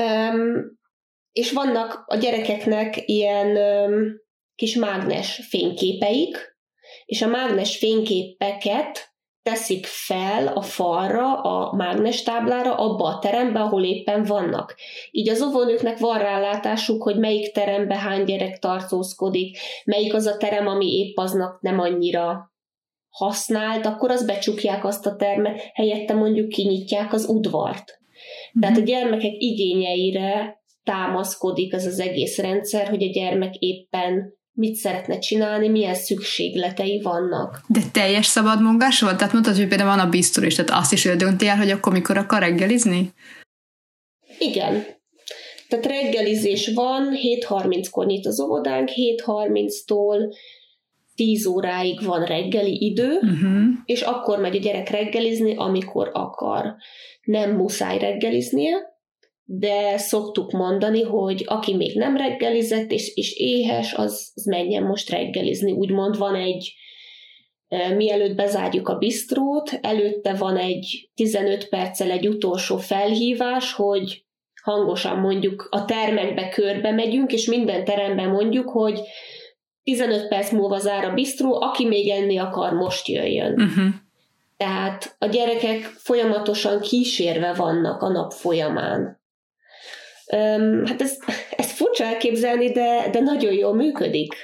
Um, 0.00 0.78
és 1.32 1.52
vannak 1.52 2.04
a 2.06 2.16
gyerekeknek 2.16 3.02
ilyen 3.06 3.58
kis 4.54 4.74
mágnes 4.74 5.40
fényképeik, 5.48 6.58
és 7.04 7.22
a 7.22 7.26
mágnes 7.26 7.76
fényképeket 7.76 9.10
teszik 9.42 9.86
fel 9.86 10.46
a 10.46 10.62
falra, 10.62 11.40
a 11.40 11.74
mágnes 11.76 12.22
táblára, 12.22 12.74
abba 12.74 13.04
a 13.04 13.18
terembe, 13.18 13.60
ahol 13.60 13.84
éppen 13.84 14.24
vannak. 14.24 14.76
Így 15.10 15.28
az 15.28 15.42
óvónőknek 15.42 15.98
van 15.98 16.18
rálátásuk, 16.18 17.02
hogy 17.02 17.18
melyik 17.18 17.52
terembe 17.52 17.96
hány 17.96 18.24
gyerek 18.24 18.58
tartózkodik, 18.58 19.58
melyik 19.84 20.14
az 20.14 20.26
a 20.26 20.36
terem, 20.36 20.66
ami 20.66 20.98
épp 20.98 21.16
aznak 21.16 21.60
nem 21.60 21.78
annyira 21.80 22.52
használt, 23.10 23.86
akkor 23.86 24.10
az 24.10 24.26
becsukják 24.26 24.84
azt 24.84 25.06
a 25.06 25.16
termet, 25.16 25.70
helyette 25.74 26.14
mondjuk 26.14 26.48
kinyitják 26.48 27.12
az 27.12 27.28
udvart. 27.28 27.98
Mm-hmm. 27.98 28.60
Tehát 28.60 28.76
a 28.76 28.80
gyermekek 28.80 29.32
igényeire 29.38 30.59
támaszkodik 30.90 31.72
ez 31.72 31.86
az 31.86 32.00
egész 32.00 32.38
rendszer, 32.38 32.88
hogy 32.88 33.02
a 33.02 33.10
gyermek 33.10 33.54
éppen 33.54 34.38
mit 34.52 34.74
szeretne 34.74 35.18
csinálni, 35.18 35.68
milyen 35.68 35.94
szükségletei 35.94 37.00
vannak. 37.02 37.60
De 37.68 37.80
teljes 37.92 38.26
szabad 38.26 38.62
mozgás 38.62 39.00
volt? 39.00 39.16
Tehát 39.16 39.32
mondtad, 39.32 39.56
hogy 39.56 39.68
például 39.68 39.96
van 39.96 40.06
a 40.06 40.08
biztos 40.08 40.44
is, 40.44 40.54
tehát 40.54 40.70
azt 40.70 40.92
is 40.92 41.04
ő 41.04 41.16
dönti 41.16 41.46
el, 41.46 41.56
hogy 41.56 41.70
akkor 41.70 41.92
mikor 41.92 42.16
akar 42.16 42.40
reggelizni? 42.40 43.12
Igen. 44.38 44.84
Tehát 45.68 45.86
reggelizés 45.86 46.70
van, 46.74 47.08
7.30-kor 47.14 48.06
nyit 48.06 48.26
az 48.26 48.40
óvodánk, 48.40 48.88
7.30-tól 48.88 50.34
10 51.14 51.46
óráig 51.46 52.04
van 52.04 52.24
reggeli 52.24 52.84
idő, 52.84 53.14
uh-huh. 53.14 53.62
és 53.84 54.00
akkor 54.00 54.38
megy 54.38 54.56
a 54.56 54.60
gyerek 54.60 54.88
reggelizni, 54.88 55.54
amikor 55.56 56.10
akar. 56.12 56.74
Nem 57.22 57.50
muszáj 57.50 57.98
reggeliznie, 57.98 58.89
de 59.52 59.98
szoktuk 59.98 60.50
mondani, 60.50 61.02
hogy 61.02 61.44
aki 61.46 61.74
még 61.74 61.96
nem 61.96 62.16
reggelizett 62.16 62.90
és, 62.90 63.14
és 63.14 63.36
éhes, 63.36 63.94
az, 63.94 64.32
az 64.34 64.44
menjen 64.44 64.82
most 64.82 65.10
reggelizni. 65.10 65.72
Úgymond 65.72 66.18
van 66.18 66.34
egy, 66.34 66.74
e, 67.68 67.94
mielőtt 67.94 68.36
bezárjuk 68.36 68.88
a 68.88 68.96
bistrót, 68.98 69.78
előtte 69.80 70.34
van 70.34 70.56
egy 70.56 71.10
15 71.14 71.68
perccel 71.68 72.10
egy 72.10 72.28
utolsó 72.28 72.76
felhívás, 72.76 73.72
hogy 73.72 74.24
hangosan 74.62 75.18
mondjuk 75.18 75.68
a 75.70 75.84
termekbe 75.84 76.48
körbe 76.48 76.90
megyünk, 76.90 77.32
és 77.32 77.46
minden 77.46 77.84
teremben 77.84 78.28
mondjuk, 78.28 78.68
hogy 78.68 79.00
15 79.82 80.28
perc 80.28 80.50
múlva 80.50 80.78
zár 80.78 81.04
a 81.04 81.14
bistró, 81.14 81.60
aki 81.60 81.86
még 81.86 82.08
enni 82.08 82.38
akar, 82.38 82.72
most 82.72 83.08
jöjjön. 83.08 83.52
Uh-huh. 83.52 83.94
Tehát 84.56 85.16
a 85.18 85.26
gyerekek 85.26 85.82
folyamatosan 85.82 86.80
kísérve 86.80 87.52
vannak 87.52 88.02
a 88.02 88.08
nap 88.08 88.32
folyamán. 88.32 89.19
Um, 90.32 90.86
hát 90.86 91.02
ez, 91.02 91.16
ez 91.56 91.70
furcsa 91.70 92.04
elképzelni, 92.04 92.72
de, 92.72 93.08
de 93.12 93.20
nagyon 93.20 93.52
jól 93.52 93.74
működik. 93.74 94.34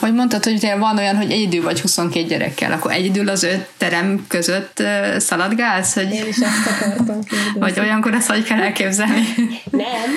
Hogy 0.00 0.14
mondtad, 0.14 0.44
hogy 0.44 0.72
van 0.78 0.98
olyan, 0.98 1.16
hogy 1.16 1.30
egyedül 1.30 1.62
vagy 1.62 1.80
22 1.80 2.26
gyerekkel, 2.26 2.72
akkor 2.72 2.92
egyedül 2.92 3.28
az 3.28 3.42
öt 3.42 3.68
terem 3.78 4.24
között 4.28 4.82
szaladgálsz? 5.16 5.94
Hogy, 5.94 6.12
Én 6.12 6.26
is 6.26 6.36
ezt 6.36 6.66
akartam 6.66 7.22
kérdezni. 7.22 7.60
Vagy 7.60 7.80
olyankor 7.80 8.14
ezt 8.14 8.30
hogy 8.30 8.42
kell 8.42 8.60
elképzelni? 8.60 9.22
Nem, 9.70 10.10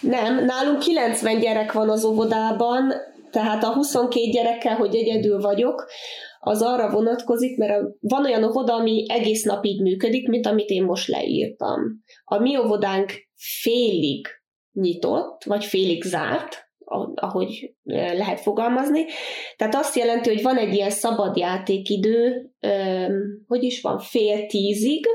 nem. 0.00 0.44
Nálunk 0.44 0.78
90 0.78 1.38
gyerek 1.38 1.72
van 1.72 1.90
az 1.90 2.04
óvodában, 2.04 2.92
tehát 3.30 3.64
a 3.64 3.72
22 3.72 4.30
gyerekkel, 4.30 4.76
hogy 4.76 4.94
egyedül 4.94 5.40
vagyok, 5.40 5.86
az 6.40 6.62
arra 6.62 6.90
vonatkozik, 6.90 7.56
mert 7.56 7.82
van 8.00 8.24
olyan 8.24 8.44
óvoda, 8.44 8.74
ami 8.74 9.06
egész 9.08 9.42
nap 9.42 9.64
így 9.64 9.80
működik, 9.80 10.28
mint 10.28 10.46
amit 10.46 10.68
én 10.68 10.84
most 10.84 11.08
leírtam. 11.08 11.80
A 12.24 12.38
mi 12.38 12.58
óvodánk 12.58 13.12
félig 13.36 14.28
nyitott, 14.74 15.44
vagy 15.44 15.64
félig 15.64 16.02
zárt, 16.02 16.68
ahogy 17.14 17.74
lehet 17.84 18.40
fogalmazni. 18.40 19.04
Tehát 19.56 19.74
azt 19.74 19.96
jelenti, 19.96 20.28
hogy 20.28 20.42
van 20.42 20.56
egy 20.56 20.74
ilyen 20.74 20.90
szabad 20.90 21.36
játékidő, 21.36 22.50
hogy 23.46 23.62
is 23.62 23.80
van, 23.80 23.98
fél 23.98 24.46
tízig, 24.46 25.06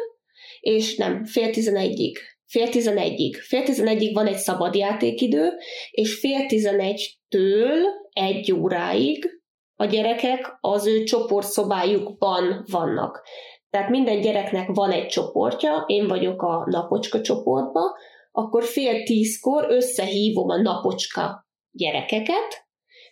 és 0.60 0.98
nem, 0.98 1.26
fél 1.26 1.50
tizenegyig. 1.50 2.18
Fél 2.46 2.70
tizenegyig. 2.70 3.36
Fél 3.36 3.64
tizenegyig 3.64 4.14
van 4.14 4.28
egy 4.28 4.38
szabad 4.38 4.76
játékidő, 4.76 5.52
és 5.92 6.20
fél 6.20 6.46
tizenegytől 6.46 7.78
egy 8.12 8.52
óráig 8.52 9.42
a 9.76 9.86
gyerekek 9.86 10.58
az 10.62 10.88
ő 10.88 11.04
csoportszobájukban 11.04 12.66
vannak. 12.72 13.22
Tehát 13.70 13.90
minden 13.90 14.22
gyereknek 14.22 14.70
van 14.74 14.92
egy 14.92 15.08
csoportja, 15.08 15.84
én 15.88 16.08
vagyok 16.08 16.42
a 16.42 16.64
napocska 16.66 17.22
csoportba, 17.22 17.98
akkor 18.40 18.64
fél 18.64 19.04
tízkor 19.04 19.66
összehívom 19.70 20.50
a 20.50 20.62
napocska 20.62 21.48
gyerekeket, 21.72 22.68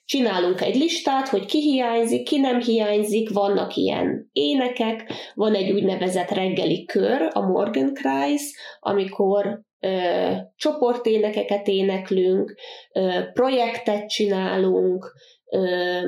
csinálunk 0.06 0.62
egy 0.62 0.76
listát, 0.76 1.28
hogy 1.28 1.46
ki 1.46 1.62
hiányzik, 1.62 2.24
ki 2.24 2.40
nem 2.40 2.60
hiányzik, 2.60 3.30
vannak 3.30 3.76
ilyen 3.76 4.30
énekek, 4.32 5.12
van 5.34 5.54
egy 5.54 5.72
úgynevezett 5.72 6.30
reggeli 6.30 6.86
kör, 6.86 7.30
a 7.34 7.42
Morgenkreis, 7.42 8.42
amikor 8.80 9.62
ö, 9.80 10.32
csoporténekeket 10.56 11.68
éneklünk, 11.68 12.56
ö, 12.94 13.20
projektet 13.34 14.10
csinálunk, 14.10 15.14
ö, 15.52 16.00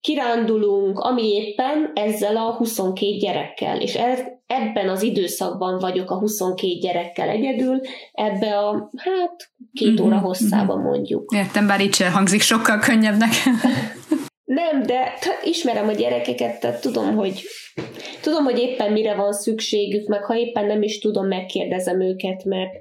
kirándulunk, 0.00 0.98
ami 0.98 1.28
éppen 1.28 1.90
ezzel 1.94 2.36
a 2.36 2.56
22 2.56 3.16
gyerekkel, 3.16 3.80
és 3.80 3.94
ez, 3.94 4.22
ebben 4.50 4.88
az 4.88 5.02
időszakban 5.02 5.78
vagyok 5.78 6.10
a 6.10 6.18
22 6.18 6.72
gyerekkel 6.72 7.28
egyedül, 7.28 7.80
ebbe 8.12 8.58
a, 8.58 8.90
hát, 8.96 9.52
két 9.72 10.00
óra 10.00 10.16
mhm, 10.16 10.24
hosszában 10.24 10.78
mhm. 10.78 10.86
mondjuk. 10.86 11.32
Értem, 11.34 11.66
bár 11.66 11.80
itt 11.80 11.94
sem 11.94 12.12
hangzik 12.12 12.40
sokkal 12.40 12.78
könnyebbnek. 12.78 13.30
Nem, 14.44 14.82
de 14.82 15.12
ismerem 15.44 15.88
a 15.88 15.92
gyerekeket, 15.92 16.60
tehát 16.60 16.80
tudom, 16.80 17.16
hogy 17.16 17.42
tudom, 18.22 18.44
hogy 18.44 18.58
éppen 18.58 18.92
mire 18.92 19.14
van 19.14 19.32
szükségük, 19.32 20.08
meg 20.08 20.24
ha 20.24 20.36
éppen 20.36 20.66
nem 20.66 20.82
is 20.82 20.98
tudom, 20.98 21.26
megkérdezem 21.26 22.00
őket, 22.00 22.44
mert, 22.44 22.72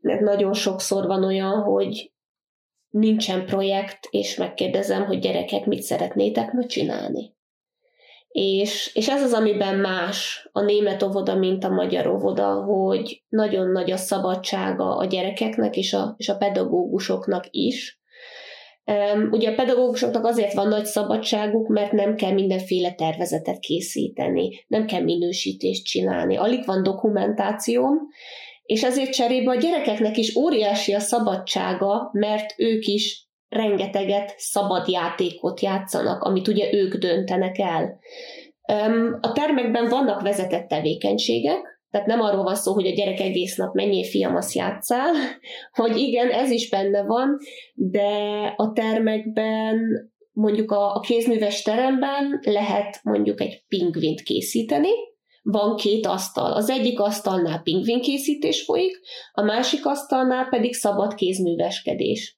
mert 0.00 0.20
nagyon 0.20 0.52
sokszor 0.52 1.06
van 1.06 1.24
olyan, 1.24 1.62
hogy 1.62 2.12
nincsen 2.88 3.46
projekt, 3.46 3.98
és 4.10 4.36
megkérdezem, 4.36 5.04
hogy 5.04 5.18
gyerekek, 5.18 5.66
mit 5.66 5.82
szeretnétek 5.82 6.52
ma 6.52 6.66
csinálni. 6.66 7.35
És, 8.38 8.90
és 8.94 9.08
ez 9.08 9.22
az, 9.22 9.32
amiben 9.32 9.78
más 9.78 10.48
a 10.52 10.60
német 10.60 11.02
óvoda, 11.02 11.34
mint 11.34 11.64
a 11.64 11.68
magyar 11.68 12.06
óvoda, 12.06 12.64
hogy 12.64 13.22
nagyon 13.28 13.70
nagy 13.70 13.90
a 13.90 13.96
szabadsága 13.96 14.96
a 14.96 15.04
gyerekeknek 15.04 15.76
és 15.76 15.92
a, 15.92 16.14
és 16.16 16.28
a 16.28 16.36
pedagógusoknak 16.36 17.44
is. 17.50 18.00
Ugye 19.30 19.50
a 19.50 19.54
pedagógusoknak 19.54 20.24
azért 20.24 20.52
van 20.52 20.68
nagy 20.68 20.84
szabadságuk, 20.84 21.68
mert 21.68 21.92
nem 21.92 22.14
kell 22.14 22.32
mindenféle 22.32 22.92
tervezetet 22.92 23.58
készíteni, 23.58 24.64
nem 24.66 24.86
kell 24.86 25.02
minősítést 25.02 25.84
csinálni, 25.84 26.36
alig 26.36 26.64
van 26.66 26.82
dokumentációm, 26.82 27.98
és 28.62 28.82
ezért 28.82 29.12
cserébe 29.12 29.50
a 29.50 29.56
gyerekeknek 29.56 30.16
is 30.16 30.36
óriási 30.36 30.94
a 30.94 31.00
szabadsága, 31.00 32.10
mert 32.12 32.54
ők 32.56 32.84
is 32.86 33.25
rengeteget 33.48 34.34
szabad 34.36 34.88
játékot 34.88 35.60
játszanak, 35.60 36.22
amit 36.22 36.48
ugye 36.48 36.72
ők 36.72 36.94
döntenek 36.94 37.58
el. 37.58 37.98
A 39.20 39.32
termekben 39.32 39.88
vannak 39.88 40.22
vezetett 40.22 40.68
tevékenységek, 40.68 41.74
tehát 41.90 42.06
nem 42.06 42.20
arról 42.20 42.42
van 42.42 42.54
szó, 42.54 42.72
hogy 42.72 42.86
a 42.86 42.94
gyerek 42.94 43.20
egész 43.20 43.56
nap 43.56 43.74
mennyi 43.74 44.04
fiam, 44.04 44.36
azt 44.36 44.54
játszál, 44.54 45.14
hogy 45.80 45.96
igen, 45.96 46.30
ez 46.30 46.50
is 46.50 46.68
benne 46.68 47.02
van, 47.02 47.38
de 47.74 48.08
a 48.56 48.72
termekben 48.72 49.78
mondjuk 50.32 50.70
a, 50.70 50.94
a 50.94 51.00
kézműves 51.00 51.62
teremben 51.62 52.40
lehet 52.42 53.00
mondjuk 53.02 53.40
egy 53.40 53.64
pingvint 53.68 54.20
készíteni, 54.20 54.90
van 55.42 55.76
két 55.76 56.06
asztal. 56.06 56.52
Az 56.52 56.70
egyik 56.70 57.00
asztalnál 57.00 57.62
pingvinkészítés 57.62 58.62
folyik, 58.64 59.00
a 59.32 59.42
másik 59.42 59.86
asztalnál 59.86 60.48
pedig 60.48 60.74
szabad 60.74 61.14
kézműveskedés. 61.14 62.35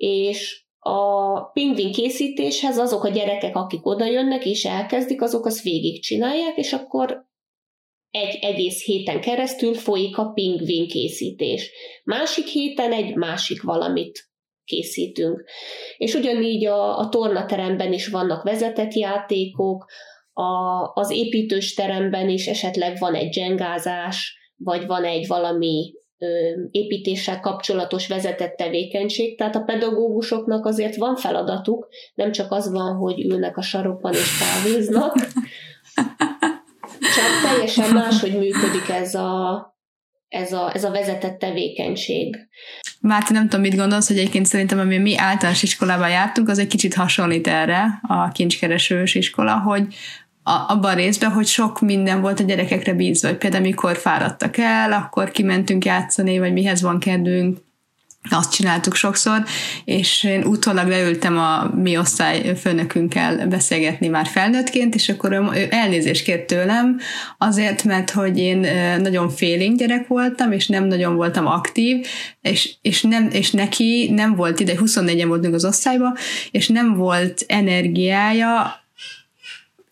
És 0.00 0.64
a 0.78 1.40
pingvin 1.40 1.92
készítéshez 1.92 2.78
azok 2.78 3.04
a 3.04 3.08
gyerekek, 3.08 3.56
akik 3.56 3.86
oda 3.86 4.04
jönnek 4.04 4.46
és 4.46 4.64
elkezdik, 4.64 5.22
azok 5.22 5.46
azt 5.46 5.62
végigcsinálják, 5.62 6.56
és 6.56 6.72
akkor 6.72 7.24
egy 8.10 8.38
egész 8.40 8.84
héten 8.84 9.20
keresztül 9.20 9.74
folyik 9.74 10.18
a 10.18 10.32
pingvin 10.32 10.88
készítés. 10.88 11.70
Másik 12.04 12.46
héten 12.46 12.92
egy 12.92 13.14
másik 13.14 13.62
valamit 13.62 14.28
készítünk. 14.64 15.44
És 15.96 16.14
ugyanígy 16.14 16.66
a, 16.66 16.98
a 16.98 17.08
tornateremben 17.08 17.92
is 17.92 18.08
vannak 18.08 18.42
vezetett 18.42 18.94
játékok, 18.94 19.86
a, 20.32 20.92
az 20.94 21.10
építős 21.10 21.74
teremben 21.74 22.28
is 22.28 22.46
esetleg 22.46 22.98
van 22.98 23.14
egy 23.14 23.28
dzsengázás, 23.28 24.38
vagy 24.56 24.86
van 24.86 25.04
egy 25.04 25.26
valami 25.26 25.92
építéssel 26.70 27.40
kapcsolatos 27.40 28.08
vezetett 28.08 28.56
tevékenység, 28.56 29.36
tehát 29.36 29.56
a 29.56 29.62
pedagógusoknak 29.62 30.66
azért 30.66 30.96
van 30.96 31.16
feladatuk, 31.16 31.88
nem 32.14 32.32
csak 32.32 32.52
az 32.52 32.70
van, 32.70 32.96
hogy 32.96 33.24
ülnek 33.24 33.56
a 33.56 33.62
sarokban 33.62 34.12
és 34.12 34.38
kávéznak, 34.38 35.14
csak 37.00 37.50
teljesen 37.50 37.90
máshogy 37.90 38.38
működik 38.38 38.88
ez 38.88 39.14
a, 39.14 39.64
ez 40.28 40.52
a, 40.52 40.70
ez 40.74 40.84
a 40.84 40.90
vezetett 40.90 41.38
tevékenység. 41.38 42.36
Márti, 43.00 43.32
nem 43.32 43.48
tudom, 43.48 43.60
mit 43.60 43.76
gondolsz, 43.76 44.08
hogy 44.08 44.18
egyébként 44.18 44.46
szerintem, 44.46 44.78
ami 44.78 44.98
mi 44.98 45.16
általános 45.16 45.62
iskolában 45.62 46.10
jártunk, 46.10 46.48
az 46.48 46.58
egy 46.58 46.66
kicsit 46.66 46.94
hasonlít 46.94 47.46
erre, 47.46 48.00
a 48.02 48.28
kincskeresős 48.28 49.14
iskola, 49.14 49.58
hogy 49.58 49.94
abban 50.68 50.90
a 50.90 50.94
részben, 50.94 51.30
hogy 51.30 51.46
sok 51.46 51.80
minden 51.80 52.20
volt 52.20 52.40
a 52.40 52.42
gyerekekre 52.42 52.94
bízva, 52.94 53.28
hogy 53.28 53.38
például 53.38 53.62
mikor 53.62 53.96
fáradtak 53.96 54.56
el, 54.56 54.92
akkor 54.92 55.30
kimentünk 55.30 55.84
játszani, 55.84 56.38
vagy 56.38 56.52
mihez 56.52 56.82
van 56.82 56.98
kedvünk, 56.98 57.58
azt 58.30 58.52
csináltuk 58.52 58.94
sokszor, 58.94 59.44
és 59.84 60.24
én 60.24 60.44
utólag 60.44 60.88
leültem 60.88 61.38
a 61.38 61.70
mi 61.74 61.98
osztály 61.98 62.56
főnökünkkel 62.56 63.46
beszélgetni 63.46 64.08
már 64.08 64.26
felnőttként, 64.26 64.94
és 64.94 65.08
akkor 65.08 65.32
ő 65.32 65.66
elnézést 65.70 66.24
kért 66.24 66.46
tőlem 66.46 66.98
azért, 67.38 67.84
mert 67.84 68.10
hogy 68.10 68.38
én 68.38 68.66
nagyon 69.00 69.28
félénk 69.28 69.78
gyerek 69.78 70.06
voltam, 70.06 70.52
és 70.52 70.66
nem 70.66 70.84
nagyon 70.84 71.14
voltam 71.14 71.46
aktív, 71.46 72.06
és, 72.40 72.74
és, 72.80 73.02
nem, 73.02 73.28
és 73.32 73.50
neki 73.50 74.10
nem 74.14 74.34
volt 74.34 74.60
ide, 74.60 74.72
24-en 74.76 75.24
voltunk 75.26 75.54
az 75.54 75.64
osztályba, 75.64 76.16
és 76.50 76.68
nem 76.68 76.94
volt 76.94 77.44
energiája 77.46 78.80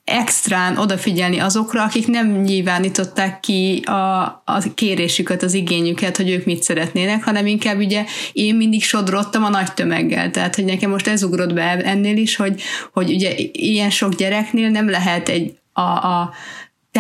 extrán 0.09 0.77
odafigyelni 0.77 1.39
azokra, 1.39 1.83
akik 1.83 2.07
nem 2.07 2.41
nyilvánították 2.41 3.41
ki 3.41 3.83
a, 3.85 4.23
a 4.45 4.63
kérésüket, 4.75 5.43
az 5.43 5.55
igényüket, 5.55 6.17
hogy 6.17 6.31
ők 6.31 6.45
mit 6.45 6.63
szeretnének, 6.63 7.25
hanem 7.25 7.47
inkább 7.47 7.79
ugye 7.79 8.05
én 8.33 8.55
mindig 8.55 8.83
sodrottam 8.83 9.45
a 9.45 9.49
nagy 9.49 9.73
tömeggel. 9.73 10.31
Tehát, 10.31 10.55
hogy 10.55 10.65
nekem 10.65 10.91
most 10.91 11.07
ez 11.07 11.23
ugrott 11.23 11.55
be 11.55 11.63
ennél 11.63 12.17
is, 12.17 12.37
hogy, 12.37 12.63
hogy 12.93 13.11
ugye 13.11 13.35
ilyen 13.53 13.91
sok 13.91 14.15
gyereknél 14.15 14.69
nem 14.69 14.91
lehet 14.91 15.29
egy 15.29 15.57
a, 15.73 15.81
a 15.81 16.31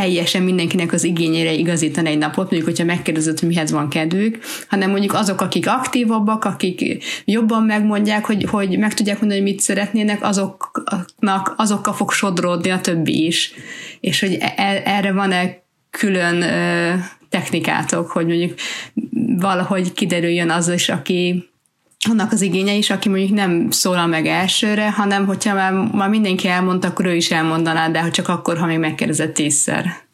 teljesen 0.00 0.42
mindenkinek 0.42 0.92
az 0.92 1.04
igényére 1.04 1.52
igazítani 1.52 2.08
egy 2.08 2.18
napot, 2.18 2.50
mondjuk, 2.50 2.64
hogyha 2.64 2.84
megkérdezed, 2.84 3.38
hogy 3.38 3.48
mihez 3.48 3.70
van 3.70 3.88
kedvük, 3.88 4.38
hanem 4.68 4.90
mondjuk 4.90 5.14
azok, 5.14 5.40
akik 5.40 5.68
aktívabbak, 5.68 6.44
akik 6.44 7.04
jobban 7.24 7.62
megmondják, 7.62 8.24
hogy, 8.24 8.44
hogy 8.50 8.78
meg 8.78 8.94
tudják 8.94 9.20
mondani, 9.20 9.40
hogy 9.40 9.50
mit 9.50 9.60
szeretnének, 9.60 10.22
azoknak, 10.22 11.54
azokkal 11.56 11.92
fog 11.92 12.12
sodródni 12.12 12.70
a 12.70 12.80
többi 12.80 13.26
is. 13.26 13.52
És 14.00 14.20
hogy 14.20 14.36
e, 14.40 14.82
erre 14.84 15.12
van-e 15.12 15.62
külön 15.90 16.44
technikátok, 17.28 18.10
hogy 18.10 18.26
mondjuk 18.26 18.54
valahogy 19.38 19.92
kiderüljön 19.92 20.50
az 20.50 20.68
is, 20.68 20.88
aki 20.88 21.47
annak 22.10 22.32
az 22.32 22.42
igénye 22.42 22.72
is, 22.72 22.90
aki 22.90 23.08
mondjuk 23.08 23.30
nem 23.30 23.70
szólal 23.70 24.06
meg 24.06 24.26
elsőre, 24.26 24.90
hanem 24.90 25.26
hogyha 25.26 25.54
már, 25.54 25.72
már 25.72 26.08
mindenki 26.08 26.48
elmondta, 26.48 26.88
akkor 26.88 27.06
ő 27.06 27.14
is 27.14 27.30
elmondaná, 27.30 27.88
de 27.88 28.10
csak 28.10 28.28
akkor, 28.28 28.58
ha 28.58 28.66
még 28.66 28.78
megkérdezett 28.78 29.34
tízszer. 29.34 30.07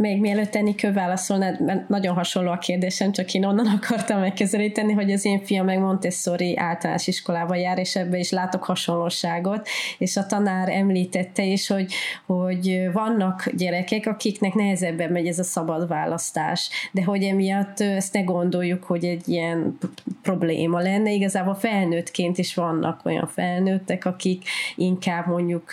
Még 0.00 0.20
mielőtt 0.20 0.54
Enikő 0.54 0.92
válaszolnád, 0.92 1.60
mert 1.60 1.88
nagyon 1.88 2.14
hasonló 2.14 2.50
a 2.50 2.58
kérdésem, 2.58 3.12
csak 3.12 3.34
én 3.34 3.44
onnan 3.44 3.66
akartam 3.82 4.20
megközelíteni, 4.20 4.92
hogy 4.92 5.12
az 5.12 5.24
én 5.24 5.44
fiam 5.44 5.64
meg 5.64 5.78
Montessori 5.78 6.56
általános 6.56 7.06
iskolába 7.06 7.54
jár, 7.54 7.78
és 7.78 7.96
ebbe 7.96 8.18
is 8.18 8.30
látok 8.30 8.64
hasonlóságot, 8.64 9.68
és 9.98 10.16
a 10.16 10.26
tanár 10.26 10.68
említette 10.68 11.42
is, 11.42 11.66
hogy, 11.66 11.92
hogy 12.26 12.88
vannak 12.92 13.50
gyerekek, 13.56 14.06
akiknek 14.06 14.54
nehezebben 14.54 15.12
megy 15.12 15.26
ez 15.26 15.38
a 15.38 15.42
szabad 15.42 15.88
választás, 15.88 16.70
de 16.92 17.04
hogy 17.04 17.22
emiatt 17.22 17.80
ezt 17.80 18.12
ne 18.12 18.20
gondoljuk, 18.20 18.84
hogy 18.84 19.04
egy 19.04 19.28
ilyen 19.28 19.78
probléma 20.22 20.80
lenne, 20.80 21.12
igazából 21.12 21.54
felnőttként 21.54 22.38
is 22.38 22.54
vannak 22.54 23.00
olyan 23.04 23.26
felnőttek, 23.26 24.04
akik 24.04 24.44
inkább 24.76 25.26
mondjuk 25.26 25.70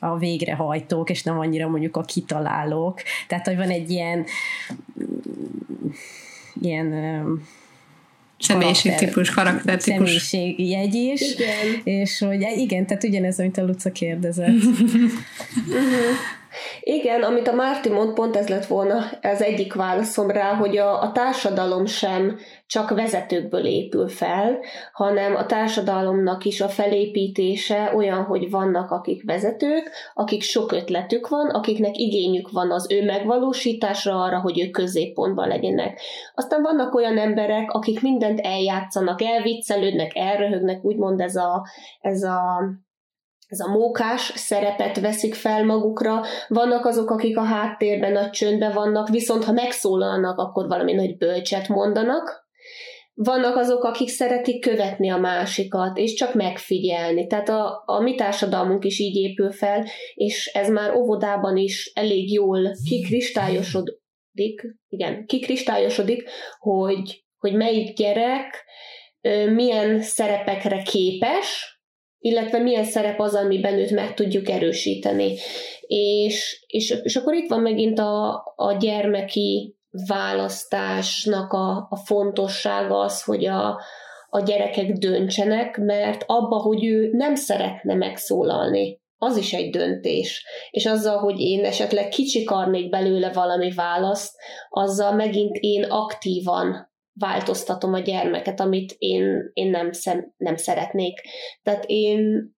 a 0.00 0.16
végrehajtók, 0.18 1.10
és 1.10 1.22
nem 1.22 1.38
annyira 1.38 1.68
mondjuk 1.68 1.96
a 1.96 2.00
kitalálók. 2.02 3.02
Tehát, 3.28 3.48
hogy 3.54 3.66
van 3.66 3.74
egy 3.74 3.90
ilyen 3.90 4.26
ilyen 6.60 6.92
Személyiségtípus, 8.38 9.30
karaktertípus. 9.30 10.22
Személyiségjegy 10.22 10.94
is, 10.94 11.20
igen. 11.20 11.80
és 11.84 12.18
hogy 12.18 12.46
igen, 12.56 12.86
tehát 12.86 13.04
ugyanez, 13.04 13.38
amit 13.38 13.58
a 13.58 13.64
Luca 13.64 13.90
kérdezett. 13.90 14.48
uh-huh. 14.48 15.10
Igen, 16.80 17.22
amit 17.22 17.48
a 17.48 17.52
Márti 17.52 17.88
mond, 17.88 18.12
pont 18.12 18.36
ez 18.36 18.48
lett 18.48 18.66
volna 18.66 19.18
az 19.22 19.42
egyik 19.42 19.74
válaszom 19.74 20.30
rá, 20.30 20.54
hogy 20.54 20.76
a, 20.76 21.02
a 21.02 21.12
társadalom 21.12 21.86
sem 21.86 22.38
csak 22.66 22.90
vezetőkből 22.90 23.64
épül 23.64 24.08
fel, 24.08 24.58
hanem 24.92 25.34
a 25.34 25.46
társadalomnak 25.46 26.44
is 26.44 26.60
a 26.60 26.68
felépítése 26.68 27.92
olyan, 27.94 28.24
hogy 28.24 28.50
vannak 28.50 28.90
akik 28.90 29.24
vezetők, 29.24 29.90
akik 30.14 30.42
sok 30.42 30.72
ötletük 30.72 31.28
van, 31.28 31.50
akiknek 31.50 31.96
igényük 31.96 32.50
van 32.50 32.70
az 32.70 32.90
ő 32.90 33.04
megvalósításra 33.04 34.22
arra, 34.22 34.40
hogy 34.40 34.60
ők 34.60 34.70
középpontban 34.70 35.48
legyenek. 35.48 36.00
Aztán 36.34 36.62
vannak 36.62 36.94
olyan 36.94 37.18
emberek, 37.18 37.70
akik 37.70 38.02
mindent 38.02 38.40
eljátszanak, 38.40 39.22
elviccelődnek, 39.22 40.16
elröhögnek, 40.16 40.84
úgymond 40.84 41.20
ez 41.20 41.36
a, 41.36 41.66
ez 42.00 42.22
a 42.22 42.64
ez 43.48 43.60
a 43.60 43.70
mókás 43.70 44.32
szerepet 44.34 45.00
veszik 45.00 45.34
fel 45.34 45.64
magukra, 45.64 46.20
vannak 46.48 46.86
azok, 46.86 47.10
akik 47.10 47.36
a 47.36 47.42
háttérben 47.42 48.12
nagy 48.12 48.30
csöndben 48.30 48.72
vannak, 48.72 49.08
viszont 49.08 49.44
ha 49.44 49.52
megszólalnak, 49.52 50.38
akkor 50.38 50.66
valami 50.66 50.92
nagy 50.92 51.16
bölcset 51.16 51.68
mondanak, 51.68 52.43
vannak 53.14 53.56
azok, 53.56 53.84
akik 53.84 54.08
szeretik 54.08 54.60
követni 54.60 55.10
a 55.10 55.16
másikat, 55.16 55.98
és 55.98 56.14
csak 56.14 56.34
megfigyelni. 56.34 57.26
Tehát 57.26 57.48
a, 57.48 57.82
a 57.86 58.00
mi 58.00 58.14
társadalmunk 58.14 58.84
is 58.84 58.98
így 58.98 59.16
épül 59.16 59.52
fel, 59.52 59.86
és 60.14 60.46
ez 60.46 60.68
már 60.68 60.94
óvodában 60.94 61.56
is 61.56 61.90
elég 61.94 62.32
jól 62.32 62.70
kikristályosodik, 62.88 64.62
igen, 64.88 65.26
kikristályosodik, 65.26 66.28
hogy, 66.58 67.24
hogy 67.38 67.54
melyik 67.54 67.96
gyerek 67.96 68.64
milyen 69.54 70.00
szerepekre 70.00 70.82
képes, 70.82 71.78
illetve 72.18 72.58
milyen 72.58 72.84
szerep 72.84 73.20
az, 73.20 73.34
amiben 73.34 73.78
őt 73.78 73.90
meg 73.90 74.14
tudjuk 74.14 74.48
erősíteni. 74.48 75.34
És, 75.86 76.64
és, 76.66 76.94
és 77.02 77.16
akkor 77.16 77.34
itt 77.34 77.48
van 77.48 77.60
megint 77.60 77.98
a, 77.98 78.42
a 78.56 78.76
gyermeki 78.80 79.76
választásnak 80.06 81.52
a, 81.52 81.86
a 81.90 81.96
fontossága 81.96 82.98
az, 82.98 83.22
hogy 83.22 83.46
a, 83.46 83.80
a 84.28 84.40
gyerekek 84.40 84.92
döntsenek, 84.92 85.78
mert 85.78 86.24
abba, 86.26 86.56
hogy 86.56 86.84
ő 86.84 87.10
nem 87.12 87.34
szeretne 87.34 87.94
megszólalni, 87.94 89.02
az 89.16 89.36
is 89.36 89.52
egy 89.52 89.70
döntés. 89.70 90.46
És 90.70 90.86
azzal, 90.86 91.18
hogy 91.18 91.40
én 91.40 91.64
esetleg 91.64 92.08
kicsikarnék 92.08 92.88
belőle 92.88 93.32
valami 93.32 93.70
választ, 93.70 94.36
azzal 94.68 95.12
megint 95.12 95.56
én 95.56 95.84
aktívan 95.84 96.92
változtatom 97.12 97.92
a 97.92 97.98
gyermeket, 97.98 98.60
amit 98.60 98.94
én, 98.98 99.50
én 99.52 99.70
nem, 99.70 99.92
szem, 99.92 100.32
nem 100.36 100.56
szeretnék. 100.56 101.20
Tehát 101.62 101.84
én 101.86 102.52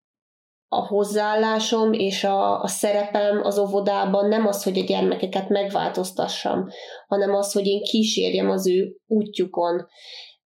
a 0.77 0.87
hozzáállásom 0.87 1.93
és 1.93 2.25
a, 2.25 2.61
a 2.63 2.67
szerepem 2.67 3.41
az 3.43 3.59
óvodában 3.59 4.29
nem 4.29 4.47
az, 4.47 4.63
hogy 4.63 4.79
a 4.79 4.85
gyermekeket 4.85 5.49
megváltoztassam, 5.49 6.69
hanem 7.07 7.35
az, 7.35 7.53
hogy 7.53 7.67
én 7.67 7.83
kísérjem 7.83 8.51
az 8.51 8.69
ő 8.69 8.97
útjukon. 9.07 9.87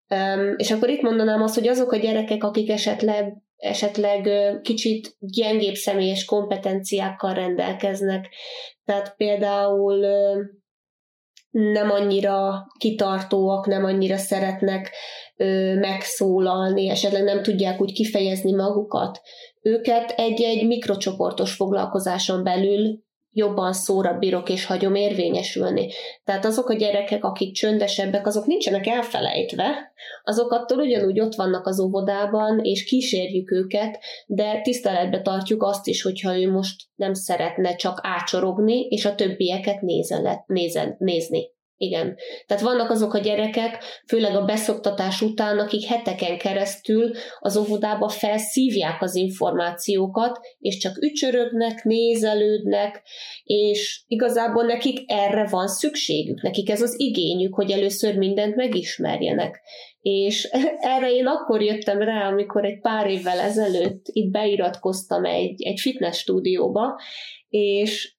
Um, 0.09 0.53
és 0.57 0.71
akkor 0.71 0.89
itt 0.89 1.01
mondanám 1.01 1.41
azt, 1.41 1.55
hogy 1.55 1.67
azok 1.67 1.91
a 1.91 1.97
gyerekek, 1.97 2.43
akik 2.43 2.69
esetleg 2.69 3.33
esetleg 3.59 4.29
kicsit 4.61 5.15
gyengébb 5.19 5.73
személyes 5.73 6.25
kompetenciákkal 6.25 7.33
rendelkeznek. 7.33 8.29
Tehát 8.85 9.13
például 9.17 10.05
nem 11.51 11.89
annyira 11.91 12.67
kitartóak, 12.77 13.65
nem 13.65 13.83
annyira 13.83 14.17
szeretnek 14.17 14.91
megszólalni, 15.79 16.89
esetleg 16.89 17.23
nem 17.23 17.41
tudják 17.41 17.81
úgy 17.81 17.93
kifejezni 17.93 18.51
magukat. 18.51 19.21
Őket 19.61 20.11
egy-egy 20.11 20.67
mikrocsoportos 20.67 21.53
foglalkozáson 21.53 22.43
belül 22.43 23.07
jobban 23.31 23.73
szóra 23.73 24.13
bírok 24.13 24.49
és 24.49 24.65
hagyom 24.65 24.95
érvényesülni. 24.95 25.91
Tehát 26.23 26.45
azok 26.45 26.69
a 26.69 26.73
gyerekek, 26.73 27.23
akik 27.23 27.53
csöndesebbek, 27.53 28.27
azok 28.27 28.45
nincsenek 28.45 28.87
elfelejtve, 28.87 29.93
azok 30.23 30.51
attól 30.51 30.77
ugyanúgy 30.77 31.19
ott 31.19 31.35
vannak 31.35 31.67
az 31.67 31.79
óvodában, 31.79 32.59
és 32.59 32.83
kísérjük 32.83 33.51
őket, 33.51 33.99
de 34.25 34.61
tiszteletbe 34.61 35.21
tartjuk 35.21 35.63
azt 35.63 35.87
is, 35.87 36.01
hogyha 36.01 36.39
ő 36.39 36.51
most 36.51 36.81
nem 36.95 37.13
szeretne 37.13 37.75
csak 37.75 37.99
ácsorogni, 38.03 38.79
és 38.79 39.05
a 39.05 39.15
többieket 39.15 39.81
nézen, 39.81 40.43
nézen, 40.45 40.95
nézni. 40.97 41.57
Igen. 41.81 42.15
Tehát 42.45 42.63
vannak 42.63 42.89
azok 42.89 43.13
a 43.13 43.19
gyerekek, 43.19 43.83
főleg 44.07 44.35
a 44.35 44.45
beszoktatás 44.45 45.21
után, 45.21 45.59
akik 45.59 45.85
heteken 45.85 46.37
keresztül 46.37 47.11
az 47.39 47.57
óvodába 47.57 48.09
felszívják 48.09 49.01
az 49.01 49.15
információkat, 49.15 50.39
és 50.59 50.77
csak 50.77 50.97
ücsörögnek, 51.01 51.83
nézelődnek, 51.83 53.01
és 53.43 54.01
igazából 54.07 54.63
nekik 54.63 55.11
erre 55.11 55.47
van 55.47 55.67
szükségük, 55.67 56.41
nekik 56.41 56.69
ez 56.69 56.81
az 56.81 56.99
igényük, 56.99 57.53
hogy 57.53 57.71
először 57.71 58.17
mindent 58.17 58.55
megismerjenek. 58.55 59.61
És 60.01 60.43
erre 60.95 61.11
én 61.11 61.25
akkor 61.25 61.61
jöttem 61.61 61.99
rá, 62.01 62.27
amikor 62.27 62.65
egy 62.65 62.79
pár 62.79 63.09
évvel 63.09 63.39
ezelőtt 63.39 64.05
itt 64.05 64.31
beiratkoztam 64.31 65.25
egy, 65.25 65.63
egy 65.63 65.79
fitness 65.79 66.17
stúdióba, 66.17 66.99
és 67.49 68.17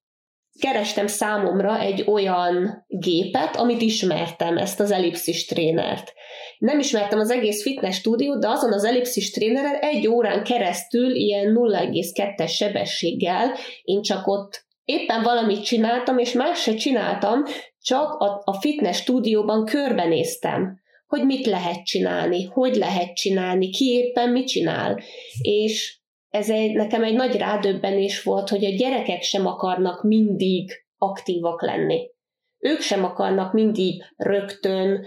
kerestem 0.60 1.06
számomra 1.06 1.80
egy 1.80 2.04
olyan 2.06 2.84
gépet, 2.88 3.56
amit 3.56 3.82
ismertem, 3.82 4.56
ezt 4.56 4.80
az 4.80 4.90
ellipszis 4.90 5.44
trénert. 5.46 6.12
Nem 6.58 6.78
ismertem 6.78 7.18
az 7.18 7.30
egész 7.30 7.62
fitness 7.62 7.96
stúdiót, 7.96 8.40
de 8.40 8.48
azon 8.48 8.72
az 8.72 8.84
ellipszis 8.84 9.30
tréneren 9.30 9.74
egy 9.74 10.08
órán 10.08 10.44
keresztül 10.44 11.14
ilyen 11.14 11.54
0,2-es 11.56 12.50
sebességgel 12.50 13.54
én 13.82 14.02
csak 14.02 14.26
ott 14.26 14.64
éppen 14.84 15.22
valamit 15.22 15.64
csináltam, 15.64 16.18
és 16.18 16.32
más 16.32 16.62
se 16.62 16.74
csináltam, 16.74 17.42
csak 17.80 18.12
a, 18.12 18.42
a 18.44 18.52
fitness 18.60 18.96
stúdióban 18.96 19.64
körbenéztem, 19.64 20.78
hogy 21.06 21.24
mit 21.24 21.46
lehet 21.46 21.84
csinálni, 21.84 22.44
hogy 22.44 22.74
lehet 22.74 23.14
csinálni, 23.14 23.70
ki 23.70 23.84
éppen 23.84 24.30
mit 24.30 24.46
csinál. 24.46 25.00
És 25.40 25.99
ez 26.30 26.50
egy, 26.50 26.72
nekem 26.72 27.04
egy 27.04 27.14
nagy 27.14 27.36
rádöbbenés 27.36 28.22
volt, 28.22 28.48
hogy 28.48 28.64
a 28.64 28.76
gyerekek 28.76 29.22
sem 29.22 29.46
akarnak 29.46 30.02
mindig 30.02 30.70
aktívak 30.98 31.62
lenni. 31.62 32.10
Ők 32.58 32.80
sem 32.80 33.04
akarnak 33.04 33.52
mindig 33.52 34.02
rögtön 34.16 35.06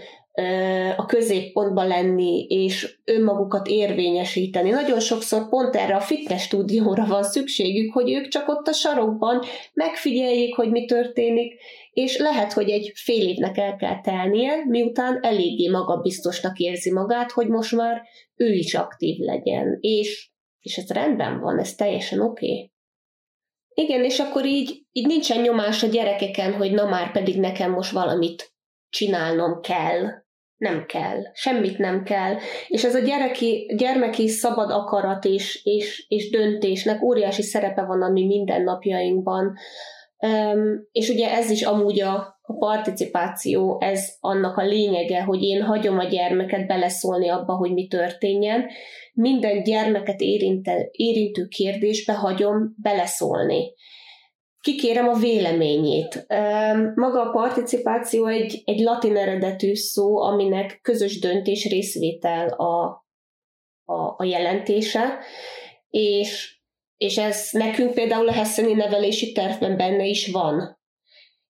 a 0.96 1.06
középpontba 1.06 1.84
lenni, 1.84 2.46
és 2.48 2.98
önmagukat 3.04 3.66
érvényesíteni. 3.66 4.70
Nagyon 4.70 5.00
sokszor 5.00 5.48
pont 5.48 5.76
erre 5.76 5.94
a 5.94 6.00
fitness 6.00 6.42
stúdióra 6.42 7.06
van 7.06 7.22
szükségük, 7.22 7.92
hogy 7.92 8.12
ők 8.12 8.28
csak 8.28 8.48
ott 8.48 8.66
a 8.66 8.72
sarokban 8.72 9.42
megfigyeljék, 9.72 10.54
hogy 10.54 10.70
mi 10.70 10.84
történik, 10.84 11.54
és 11.92 12.18
lehet, 12.18 12.52
hogy 12.52 12.70
egy 12.70 12.92
fél 12.94 13.28
évnek 13.28 13.58
el 13.58 13.76
kell 13.76 14.00
telnie, 14.00 14.64
miután 14.68 15.18
eléggé 15.22 15.68
magabiztosnak 15.68 16.58
érzi 16.58 16.92
magát, 16.92 17.30
hogy 17.30 17.48
most 17.48 17.76
már 17.76 18.02
ő 18.36 18.52
is 18.52 18.74
aktív 18.74 19.18
legyen, 19.18 19.78
és 19.80 20.32
és 20.64 20.76
ez 20.76 20.90
rendben 20.90 21.40
van, 21.40 21.58
ez 21.58 21.74
teljesen 21.74 22.20
oké. 22.20 22.52
Okay. 22.52 22.72
Igen, 23.74 24.04
és 24.04 24.18
akkor 24.18 24.44
így, 24.44 24.82
így 24.92 25.06
nincsen 25.06 25.40
nyomás 25.40 25.82
a 25.82 25.86
gyerekeken, 25.86 26.54
hogy 26.54 26.72
na 26.72 26.88
már 26.88 27.12
pedig 27.12 27.40
nekem 27.40 27.70
most 27.70 27.92
valamit 27.92 28.52
csinálnom 28.88 29.60
kell. 29.60 30.22
Nem 30.56 30.86
kell. 30.86 31.20
Semmit 31.32 31.78
nem 31.78 32.02
kell. 32.02 32.36
És 32.68 32.84
ez 32.84 32.94
a 32.94 32.98
gyereki, 32.98 33.74
gyermeki 33.76 34.28
szabad 34.28 34.70
akarat 34.70 35.24
és, 35.24 35.64
és, 35.64 36.04
és 36.08 36.30
döntésnek 36.30 37.02
óriási 37.02 37.42
szerepe 37.42 37.82
van 37.82 38.02
a 38.02 38.08
mi 38.08 38.26
mindennapjainkban. 38.26 39.56
Um, 40.18 40.88
és 40.92 41.08
ugye 41.08 41.30
ez 41.30 41.50
is 41.50 41.62
amúgy 41.62 42.00
a, 42.00 42.33
a 42.46 42.52
participáció, 42.52 43.76
ez 43.80 44.16
annak 44.20 44.56
a 44.56 44.64
lényege, 44.64 45.22
hogy 45.22 45.42
én 45.42 45.62
hagyom 45.62 45.98
a 45.98 46.04
gyermeket 46.04 46.66
beleszólni 46.66 47.28
abba, 47.28 47.54
hogy 47.54 47.72
mi 47.72 47.86
történjen, 47.86 48.66
minden 49.12 49.62
gyermeket 49.62 50.20
érinte, 50.20 50.88
érintő 50.90 51.46
kérdésbe 51.46 52.12
hagyom 52.12 52.74
beleszólni. 52.82 53.72
kikérem 54.60 55.08
a 55.08 55.18
véleményét. 55.18 56.26
Maga 56.94 57.20
a 57.20 57.30
participáció 57.30 58.26
egy, 58.26 58.62
egy 58.64 58.80
latin 58.80 59.16
eredetű 59.16 59.74
szó, 59.74 60.20
aminek 60.20 60.78
közös 60.82 61.18
döntés 61.18 61.68
részvétel 61.68 62.48
a, 62.48 62.84
a, 63.84 64.14
a 64.16 64.24
jelentése, 64.24 65.18
és, 65.88 66.58
és 66.96 67.18
ez 67.18 67.48
nekünk 67.52 67.94
például 67.94 68.28
a 68.28 68.32
Hesseni 68.32 68.72
nevelési 68.72 69.32
tervben 69.32 69.76
benne 69.76 70.04
is 70.04 70.30
van. 70.30 70.82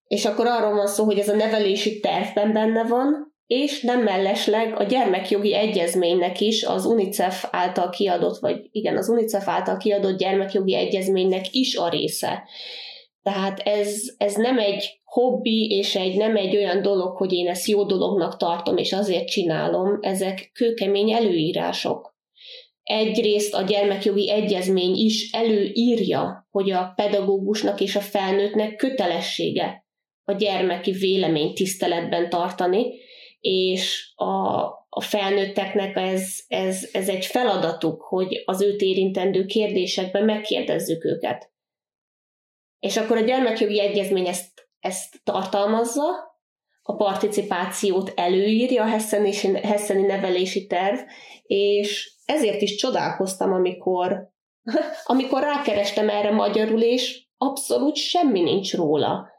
És 0.07 0.25
akkor 0.25 0.47
arról 0.47 0.73
van 0.73 0.87
szó, 0.87 1.03
hogy 1.03 1.19
ez 1.19 1.29
a 1.29 1.35
nevelési 1.35 1.99
tervben 1.99 2.53
benne 2.53 2.83
van, 2.83 3.33
és 3.47 3.81
nem 3.81 4.03
mellesleg 4.03 4.79
a 4.79 4.83
gyermekjogi 4.83 5.53
egyezménynek 5.53 6.39
is 6.41 6.63
az 6.63 6.85
UNICEF 6.85 7.45
által 7.51 7.89
kiadott, 7.89 8.39
vagy 8.39 8.67
igen, 8.71 8.97
az 8.97 9.09
UNICEF 9.09 9.47
által 9.47 9.77
kiadott 9.77 10.17
gyermekjogi 10.17 10.75
egyezménynek 10.75 11.45
is 11.51 11.75
a 11.75 11.89
része. 11.89 12.43
Tehát 13.21 13.59
ez, 13.59 14.01
ez 14.17 14.35
nem 14.35 14.59
egy 14.59 14.99
hobbi, 15.03 15.67
és 15.69 15.95
egy, 15.95 16.17
nem 16.17 16.35
egy 16.35 16.55
olyan 16.55 16.81
dolog, 16.81 17.17
hogy 17.17 17.33
én 17.33 17.47
ezt 17.47 17.67
jó 17.67 17.83
dolognak 17.83 18.37
tartom, 18.37 18.77
és 18.77 18.93
azért 18.93 19.27
csinálom, 19.27 19.97
ezek 20.01 20.49
kőkemény 20.53 21.11
előírások. 21.11 22.15
Egyrészt 22.83 23.53
a 23.53 23.61
gyermekjogi 23.61 24.31
egyezmény 24.31 24.95
is 24.95 25.31
előírja, 25.31 26.47
hogy 26.51 26.71
a 26.71 26.93
pedagógusnak 26.95 27.81
és 27.81 27.95
a 27.95 28.01
felnőttnek 28.01 28.75
kötelessége 28.75 29.84
a 30.25 30.33
gyermeki 30.33 30.91
vélemény 30.91 31.53
tiszteletben 31.53 32.29
tartani, 32.29 32.93
és 33.39 34.11
a, 34.15 34.63
a 34.89 35.01
felnőtteknek 35.01 35.95
ez, 35.95 36.39
ez, 36.47 36.89
ez 36.91 37.09
egy 37.09 37.25
feladatuk, 37.25 38.01
hogy 38.01 38.41
az 38.45 38.61
őt 38.61 38.81
érintendő 38.81 39.45
kérdésekben 39.45 40.23
megkérdezzük 40.23 41.05
őket. 41.05 41.51
És 42.79 42.97
akkor 42.97 43.17
a 43.17 43.25
gyermekjogi 43.25 43.79
egyezmény 43.79 44.27
ezt, 44.27 44.69
ezt 44.79 45.21
tartalmazza, 45.23 46.03
a 46.87 46.95
participációt 46.95 48.11
előírja 48.15 48.83
a 48.83 48.87
Hesseni, 48.87 49.33
Hesseni 49.63 50.01
nevelési 50.01 50.67
terv, 50.67 50.99
és 51.43 52.13
ezért 52.25 52.61
is 52.61 52.75
csodálkoztam, 52.75 53.53
amikor, 53.53 54.31
amikor 55.03 55.41
rákerestem 55.41 56.09
erre 56.09 56.31
magyarul, 56.31 56.81
és 56.81 57.23
abszolút 57.37 57.95
semmi 57.95 58.41
nincs 58.41 58.73
róla. 58.73 59.29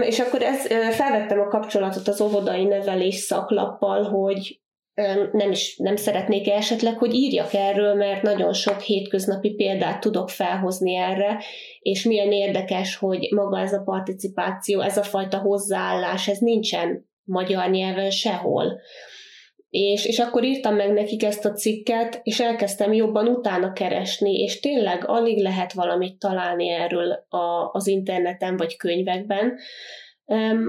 És 0.00 0.18
akkor 0.18 0.42
ez, 0.42 0.66
felvettem 0.94 1.40
a 1.40 1.48
kapcsolatot 1.48 2.08
az 2.08 2.20
óvodai 2.20 2.64
nevelés 2.64 3.14
szaklappal, 3.14 4.02
hogy 4.02 4.60
nem 5.32 5.50
is 5.50 5.76
nem 5.76 5.96
szeretnék 5.96 6.48
esetleg, 6.48 6.98
hogy 6.98 7.14
írjak 7.14 7.54
erről, 7.54 7.94
mert 7.94 8.22
nagyon 8.22 8.52
sok 8.52 8.80
hétköznapi 8.80 9.54
példát 9.54 10.00
tudok 10.00 10.30
felhozni 10.30 10.94
erre, 10.94 11.42
és 11.80 12.02
milyen 12.02 12.32
érdekes, 12.32 12.96
hogy 12.96 13.28
maga 13.34 13.58
ez 13.58 13.72
a 13.72 13.82
participáció, 13.84 14.80
ez 14.80 14.96
a 14.96 15.02
fajta 15.02 15.38
hozzáállás, 15.38 16.28
ez 16.28 16.38
nincsen 16.38 17.08
magyar 17.24 17.70
nyelven 17.70 18.10
sehol. 18.10 18.80
És, 19.70 20.04
és 20.04 20.18
akkor 20.18 20.44
írtam 20.44 20.74
meg 20.74 20.92
nekik 20.92 21.22
ezt 21.22 21.44
a 21.44 21.52
cikket, 21.52 22.20
és 22.22 22.40
elkezdtem 22.40 22.92
jobban 22.92 23.28
utána 23.28 23.72
keresni, 23.72 24.38
és 24.38 24.60
tényleg 24.60 25.08
alig 25.08 25.42
lehet 25.42 25.72
valamit 25.72 26.18
találni 26.18 26.68
erről 26.68 27.12
a, 27.28 27.70
az 27.72 27.86
interneten 27.86 28.56
vagy 28.56 28.76
könyvekben. 28.76 29.58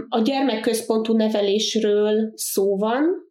A 0.09 0.21
gyermekközpontú 0.21 1.15
nevelésről 1.15 2.31
szó 2.35 2.77
van, 2.77 3.27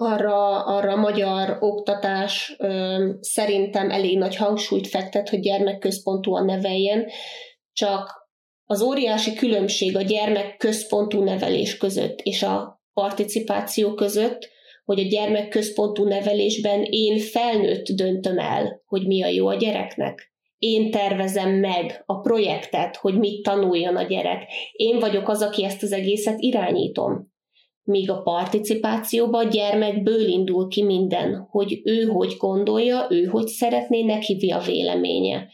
arra, 0.00 0.64
arra 0.64 0.92
a 0.92 0.96
magyar 0.96 1.56
oktatás 1.60 2.56
szerintem 3.20 3.90
elég 3.90 4.18
nagy 4.18 4.36
hangsúlyt 4.36 4.86
fektet, 4.86 5.28
hogy 5.28 5.40
gyermekközpontúan 5.40 6.44
neveljen, 6.44 7.06
csak 7.72 8.28
az 8.64 8.82
óriási 8.82 9.34
különbség 9.34 9.96
a 9.96 10.02
gyermekközpontú 10.02 11.22
nevelés 11.22 11.76
között 11.76 12.20
és 12.22 12.42
a 12.42 12.82
participáció 12.92 13.94
között, 13.94 14.48
hogy 14.84 15.00
a 15.00 15.08
gyermekközpontú 15.08 16.04
nevelésben 16.04 16.82
én 16.82 17.18
felnőtt 17.18 17.86
döntöm 17.86 18.38
el, 18.38 18.82
hogy 18.86 19.06
mi 19.06 19.22
a 19.22 19.28
jó 19.28 19.46
a 19.46 19.54
gyereknek. 19.54 20.32
Én 20.58 20.90
tervezem 20.90 21.50
meg 21.50 22.02
a 22.06 22.20
projektet, 22.20 22.96
hogy 22.96 23.18
mit 23.18 23.42
tanuljon 23.42 23.96
a 23.96 24.02
gyerek. 24.02 24.42
Én 24.72 24.98
vagyok 24.98 25.28
az, 25.28 25.42
aki 25.42 25.64
ezt 25.64 25.82
az 25.82 25.92
egészet 25.92 26.36
irányítom 26.38 27.30
míg 27.90 28.10
a 28.10 28.22
participációban 28.22 29.46
a 29.46 29.48
gyermekből 29.48 30.26
indul 30.26 30.68
ki 30.68 30.82
minden, 30.82 31.46
hogy 31.50 31.80
ő 31.84 32.06
hogy 32.06 32.34
gondolja, 32.38 33.06
ő 33.10 33.24
hogy 33.24 33.46
szeretné, 33.46 34.02
neki 34.02 34.50
a 34.50 34.58
véleménye. 34.58 35.48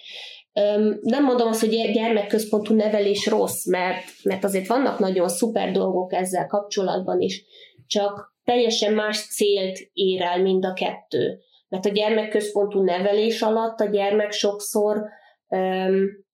Nem 1.01 1.25
mondom 1.25 1.49
azt, 1.49 1.61
hogy 1.61 1.91
gyermekközpontú 1.93 2.75
nevelés 2.75 3.27
rossz, 3.27 3.67
mert, 3.67 4.05
mert 4.23 4.45
azért 4.45 4.67
vannak 4.67 4.99
nagyon 4.99 5.29
szuper 5.29 5.73
dolgok 5.73 6.13
ezzel 6.13 6.47
kapcsolatban 6.47 7.21
is, 7.21 7.45
csak 7.87 8.36
teljesen 8.47 8.93
más 8.93 9.27
célt 9.27 9.79
ér 9.93 10.23
el 10.23 10.43
mind 10.43 10.65
a 10.65 10.73
kettő. 10.73 11.41
Mert 11.69 11.87
a 11.87 11.91
gyermekközpontú 11.91 12.83
nevelés 12.83 13.43
alatt 13.43 13.81
a 13.81 13.85
gyermek 13.85 14.33
sokszor 14.33 15.03
um, 15.49 16.25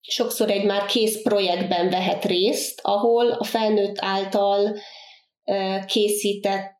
sokszor 0.00 0.50
egy 0.50 0.64
már 0.64 0.84
kész 0.84 1.22
projektben 1.22 1.90
vehet 1.90 2.24
részt, 2.24 2.80
ahol 2.82 3.30
a 3.30 3.44
felnőtt 3.44 3.96
által 3.98 4.76
készített 5.86 6.78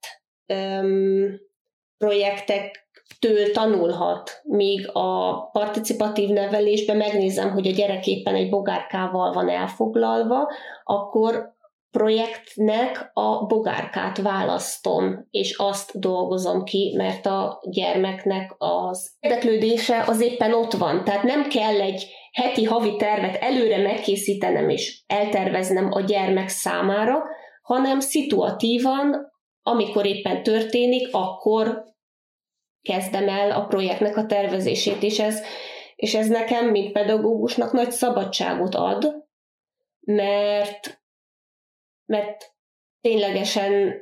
projektektől 1.98 3.50
tanulhat, 3.52 4.40
míg 4.42 4.88
a 4.92 5.40
participatív 5.52 6.28
nevelésben 6.28 6.96
megnézem, 6.96 7.50
hogy 7.50 7.66
a 7.66 7.72
gyerek 7.72 8.06
éppen 8.06 8.34
egy 8.34 8.48
bogárkával 8.48 9.32
van 9.32 9.48
elfoglalva, 9.48 10.48
akkor 10.84 11.58
projektnek 11.90 13.10
a 13.14 13.46
bogárkát 13.46 14.18
választom, 14.18 15.26
és 15.30 15.56
azt 15.56 15.98
dolgozom 15.98 16.64
ki, 16.64 16.94
mert 16.96 17.26
a 17.26 17.62
gyermeknek 17.70 18.54
az 18.58 19.12
érdeklődése 19.20 20.04
az 20.06 20.20
éppen 20.20 20.54
ott 20.54 20.72
van. 20.72 21.04
Tehát 21.04 21.22
nem 21.22 21.48
kell 21.48 21.80
egy 21.80 22.06
heti, 22.32 22.64
havi 22.64 22.96
tervet 22.96 23.36
előre 23.36 23.78
megkészítenem 23.78 24.68
és 24.68 25.02
elterveznem 25.06 25.88
a 25.92 26.00
gyermek 26.00 26.48
számára, 26.48 27.22
hanem 27.62 28.00
szituatívan, 28.00 29.32
amikor 29.62 30.06
éppen 30.06 30.42
történik, 30.42 31.08
akkor 31.12 31.84
kezdem 32.82 33.28
el 33.28 33.50
a 33.50 33.64
projektnek 33.64 34.16
a 34.16 34.26
tervezését, 34.26 35.02
és 35.02 35.18
ez, 35.18 35.42
és 35.96 36.14
ez 36.14 36.28
nekem, 36.28 36.66
mint 36.66 36.92
pedagógusnak 36.92 37.72
nagy 37.72 37.90
szabadságot 37.90 38.74
ad, 38.74 39.24
mert, 40.00 40.99
mert 42.10 42.52
ténylegesen 43.00 43.94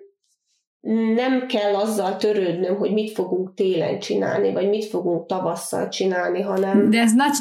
nem 1.14 1.46
kell 1.46 1.74
azzal 1.74 2.16
törődnöm, 2.16 2.76
hogy 2.76 2.92
mit 2.92 3.12
fogunk 3.12 3.54
télen 3.54 3.98
csinálni, 3.98 4.52
vagy 4.52 4.68
mit 4.68 4.84
fogunk 4.84 5.26
tavasszal 5.26 5.88
csinálni, 5.88 6.40
hanem... 6.40 6.90
De 6.90 7.00
ez 7.00 7.12
nagy, 7.12 7.34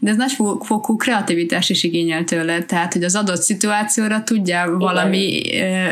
de 0.00 0.10
ez 0.10 0.16
nagy 0.16 0.32
fokú 0.60 0.96
kreativitás 0.96 1.70
is 1.70 1.82
igényel 1.82 2.24
tőle, 2.24 2.62
tehát, 2.62 2.92
hogy 2.92 3.04
az 3.04 3.16
adott 3.16 3.40
szituációra 3.40 4.22
tudja 4.22 4.76
valami, 4.78 5.42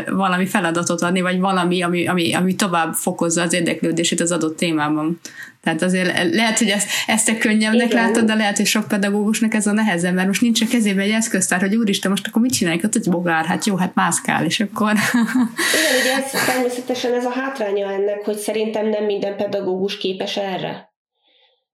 valami 0.09 0.45
feladatot 0.45 1.01
adni, 1.01 1.21
vagy 1.21 1.39
valami, 1.39 1.81
ami, 1.81 2.07
ami, 2.07 2.33
ami 2.33 2.55
tovább 2.55 2.93
fokozza 2.93 3.41
az 3.41 3.53
érdeklődését 3.53 4.19
az 4.19 4.31
adott 4.31 4.57
témában. 4.57 5.19
Tehát 5.61 5.81
azért 5.81 6.33
lehet, 6.33 6.57
hogy 6.57 6.67
ezt, 6.67 6.89
ezt 7.07 7.25
te 7.25 7.37
könnyebbnek 7.37 7.91
Igen. 7.91 8.03
látod, 8.03 8.23
de 8.23 8.33
lehet, 8.33 8.57
hogy 8.57 8.65
sok 8.65 8.87
pedagógusnak 8.87 9.53
ez 9.53 9.67
a 9.67 9.71
nehezebb, 9.71 10.13
mert 10.13 10.27
most 10.27 10.41
nincs 10.41 10.61
a 10.61 10.65
kezében 10.69 11.03
egy 11.03 11.11
eszköztár, 11.11 11.59
hogy 11.59 11.75
úristen, 11.75 12.11
most 12.11 12.27
akkor 12.27 12.41
mit 12.41 12.53
csináljuk? 12.53 12.81
Hát, 12.81 12.93
hogy 12.93 13.09
bogár, 13.09 13.45
hát 13.45 13.65
jó, 13.65 13.75
hát 13.75 13.95
mászkál, 13.95 14.45
és 14.45 14.59
akkor... 14.59 14.91
Igen, 15.79 16.01
ugye 16.01 16.23
ez, 16.23 16.45
természetesen 16.45 17.13
ez 17.13 17.25
a 17.25 17.29
hátránya 17.29 17.91
ennek, 17.91 18.25
hogy 18.25 18.37
szerintem 18.37 18.87
nem 18.87 19.03
minden 19.03 19.35
pedagógus 19.35 19.97
képes 19.97 20.37
erre. 20.37 20.93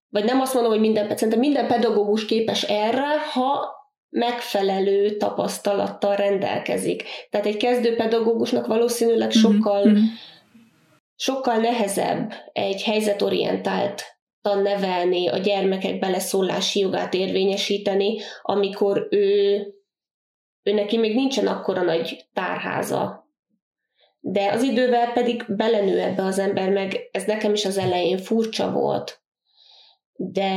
Vagy 0.10 0.24
nem 0.24 0.42
azt 0.42 0.54
mondom, 0.54 0.72
hogy 0.72 0.82
minden, 0.82 1.08
szerintem 1.10 1.40
minden 1.40 1.68
pedagógus 1.68 2.26
képes 2.26 2.62
erre, 2.62 3.20
ha 3.34 3.76
megfelelő 4.10 5.18
tapasztalattal 5.18 6.16
rendelkezik. 6.16 7.04
Tehát 7.30 7.46
egy 7.46 7.58
kezdő 7.58 7.96
pedagógusnak 7.96 8.68
valószínűleg 8.68 9.28
mhm, 9.28 9.38
sokkal 9.38 9.88
mm-hmm 9.88 10.04
sokkal 11.18 11.58
nehezebb 11.58 12.34
egy 12.54 12.84
helyzetorientált 12.84 14.18
nevelni, 14.56 15.28
a 15.28 15.38
gyermekek 15.38 16.00
beleszólási 16.00 16.80
jogát 16.80 17.14
érvényesíteni, 17.14 18.22
amikor 18.42 19.08
ő, 19.10 19.58
ő 20.64 20.74
neki 20.74 20.98
még 20.98 21.16
nincsen 21.16 21.48
akkora 21.48 21.82
nagy 21.82 22.26
tárháza. 22.34 23.26
De 24.20 24.52
az 24.52 24.62
idővel 24.64 25.12
pedig 25.14 25.46
belenő 25.48 26.00
ebbe 26.00 26.24
az 26.24 26.40
ember, 26.40 26.70
meg 26.70 27.10
ez 27.12 27.24
nekem 27.24 27.54
is 27.54 27.66
az 27.66 27.78
elején 27.78 28.18
furcsa 28.18 28.72
volt. 28.72 29.22
De 30.14 30.52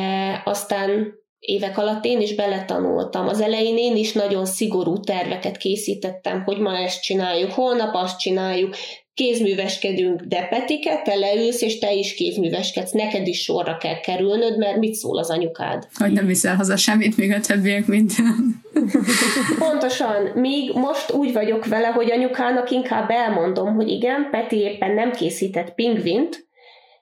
aztán 0.44 1.14
évek 1.38 1.78
alatt 1.78 2.04
én 2.04 2.20
is 2.20 2.34
beletanultam. 2.34 3.28
Az 3.28 3.40
elején 3.40 3.78
én 3.78 3.96
is 3.96 4.12
nagyon 4.12 4.46
szigorú 4.46 5.00
terveket 5.00 5.56
készítettem, 5.56 6.42
hogy 6.42 6.58
ma 6.58 6.76
ezt 6.76 7.02
csináljuk, 7.02 7.52
holnap 7.52 7.94
azt 7.94 8.18
csináljuk, 8.18 8.74
kézműveskedünk, 9.14 10.20
de 10.20 10.46
Petike, 10.50 11.02
te 11.02 11.14
leülsz, 11.14 11.62
és 11.62 11.78
te 11.78 11.92
is 11.92 12.14
kézműveskedsz, 12.14 12.92
neked 12.92 13.26
is 13.26 13.42
sorra 13.42 13.76
kell 13.76 14.00
kerülnöd, 14.00 14.58
mert 14.58 14.76
mit 14.76 14.94
szól 14.94 15.18
az 15.18 15.30
anyukád? 15.30 15.88
Hogy 15.94 16.12
nem 16.12 16.26
viszel 16.26 16.56
haza 16.56 16.76
semmit, 16.76 17.16
még 17.16 17.32
a 17.32 17.40
többiek 17.40 17.86
mint... 17.86 18.12
Pontosan, 19.58 20.22
míg 20.34 20.72
most 20.74 21.12
úgy 21.12 21.32
vagyok 21.32 21.66
vele, 21.66 21.86
hogy 21.86 22.10
anyukának 22.10 22.70
inkább 22.70 23.10
elmondom, 23.10 23.74
hogy 23.74 23.88
igen, 23.88 24.28
Peti 24.30 24.56
éppen 24.56 24.94
nem 24.94 25.12
készített 25.12 25.74
pingvint, 25.74 26.48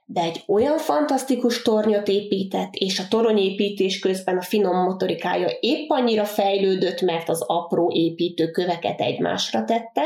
de 0.05 0.21
egy 0.21 0.43
olyan 0.47 0.79
fantasztikus 0.79 1.63
tornyot 1.63 2.09
épített, 2.09 2.75
és 2.75 2.99
a 2.99 3.09
toronyépítés 3.09 3.99
közben 3.99 4.37
a 4.37 4.43
finom 4.43 4.77
motorikája 4.77 5.49
épp 5.61 5.91
annyira 5.91 6.25
fejlődött, 6.25 7.01
mert 7.01 7.29
az 7.29 7.43
apró 7.47 7.93
építőköveket 7.95 9.01
egymásra 9.01 9.65
tette, 9.65 10.03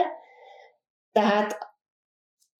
tehát 1.13 1.72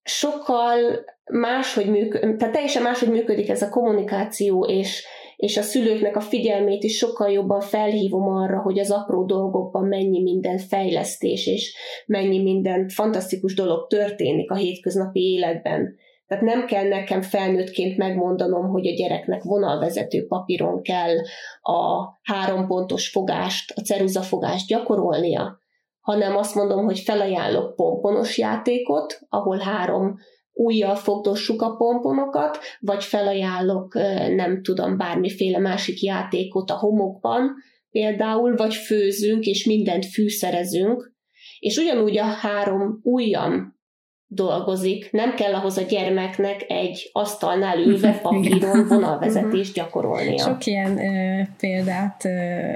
sokkal 0.03 1.05
máshogy 1.31 1.89
működik, 1.89 2.37
tehát 2.37 2.53
teljesen 2.53 2.83
máshogy 2.83 3.09
működik 3.09 3.49
ez 3.49 3.61
a 3.61 3.69
kommunikáció, 3.69 4.65
és, 4.65 5.05
és 5.35 5.57
a 5.57 5.61
szülőknek 5.61 6.15
a 6.15 6.21
figyelmét 6.21 6.83
is 6.83 6.97
sokkal 6.97 7.31
jobban 7.31 7.61
felhívom 7.61 8.27
arra, 8.27 8.61
hogy 8.61 8.79
az 8.79 8.91
apró 8.91 9.25
dolgokban 9.25 9.87
mennyi 9.87 10.21
minden 10.21 10.57
fejlesztés, 10.57 11.47
és 11.47 11.75
mennyi 12.05 12.41
minden 12.41 12.89
fantasztikus 12.89 13.53
dolog 13.53 13.87
történik 13.87 14.51
a 14.51 14.55
hétköznapi 14.55 15.19
életben. 15.19 15.95
Tehát 16.27 16.43
nem 16.43 16.65
kell 16.65 16.87
nekem 16.87 17.21
felnőttként 17.21 17.97
megmondanom, 17.97 18.69
hogy 18.69 18.87
a 18.87 18.93
gyereknek 18.93 19.43
vonalvezető 19.43 20.27
papíron 20.27 20.81
kell 20.81 21.15
a 21.61 22.03
három 22.21 22.67
pontos 22.67 23.09
fogást, 23.09 23.73
a 23.75 23.81
ceruzafogást 23.81 24.67
gyakorolnia, 24.67 25.62
hanem 26.03 26.37
azt 26.37 26.55
mondom, 26.55 26.85
hogy 26.85 26.99
felajánlok 26.99 27.75
pomponos 27.75 28.37
játékot, 28.37 29.19
ahol 29.29 29.57
három 29.57 30.17
újjal 30.53 30.95
fogdossuk 30.95 31.61
a 31.61 31.75
pomponokat, 31.75 32.59
vagy 32.79 33.03
felajánlok, 33.03 33.93
nem 34.35 34.61
tudom, 34.63 34.97
bármiféle 34.97 35.59
másik 35.59 36.01
játékot 36.01 36.69
a 36.69 36.77
homokban, 36.77 37.51
például, 37.91 38.55
vagy 38.55 38.73
főzünk, 38.73 39.45
és 39.45 39.65
mindent 39.65 40.05
fűszerezünk, 40.05 41.13
és 41.59 41.77
ugyanúgy 41.77 42.17
a 42.17 42.23
három 42.23 42.99
ujjam 43.03 43.72
dolgozik. 44.33 45.11
Nem 45.11 45.35
kell 45.35 45.53
ahhoz 45.53 45.77
a 45.77 45.81
gyermeknek 45.81 46.65
egy 46.67 47.09
asztalnál 47.13 47.77
ülve 47.87 48.19
papíron 48.21 48.87
vonalvezetést 48.87 49.75
mhm. 49.75 49.85
gyakorolnia. 49.85 50.37
Sok 50.37 50.65
ilyen 50.65 50.97
ö, 50.97 51.41
példát 51.57 52.25
ö, 52.25 52.29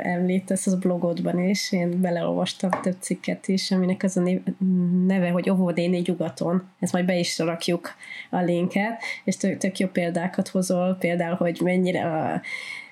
említesz 0.03 0.67
az 0.67 0.79
blogodban 0.79 1.39
is, 1.39 1.71
én 1.71 2.01
beleolvastam 2.01 2.69
több 2.81 2.97
cikket 2.99 3.47
is, 3.47 3.71
aminek 3.71 4.03
az 4.03 4.17
a 4.17 4.21
neve, 5.07 5.29
hogy 5.29 5.49
óvodéni 5.49 6.01
nyugaton. 6.05 6.63
Ezt 6.79 6.93
majd 6.93 7.05
be 7.05 7.17
is 7.17 7.39
rakjuk 7.39 7.89
a 8.29 8.41
linket, 8.41 9.01
és 9.23 9.37
tök, 9.37 9.57
tök 9.57 9.79
jó 9.79 9.87
példákat 9.87 10.47
hozol, 10.47 10.97
például, 10.99 11.35
hogy 11.35 11.59
mennyire 11.63 12.05
a 12.05 12.41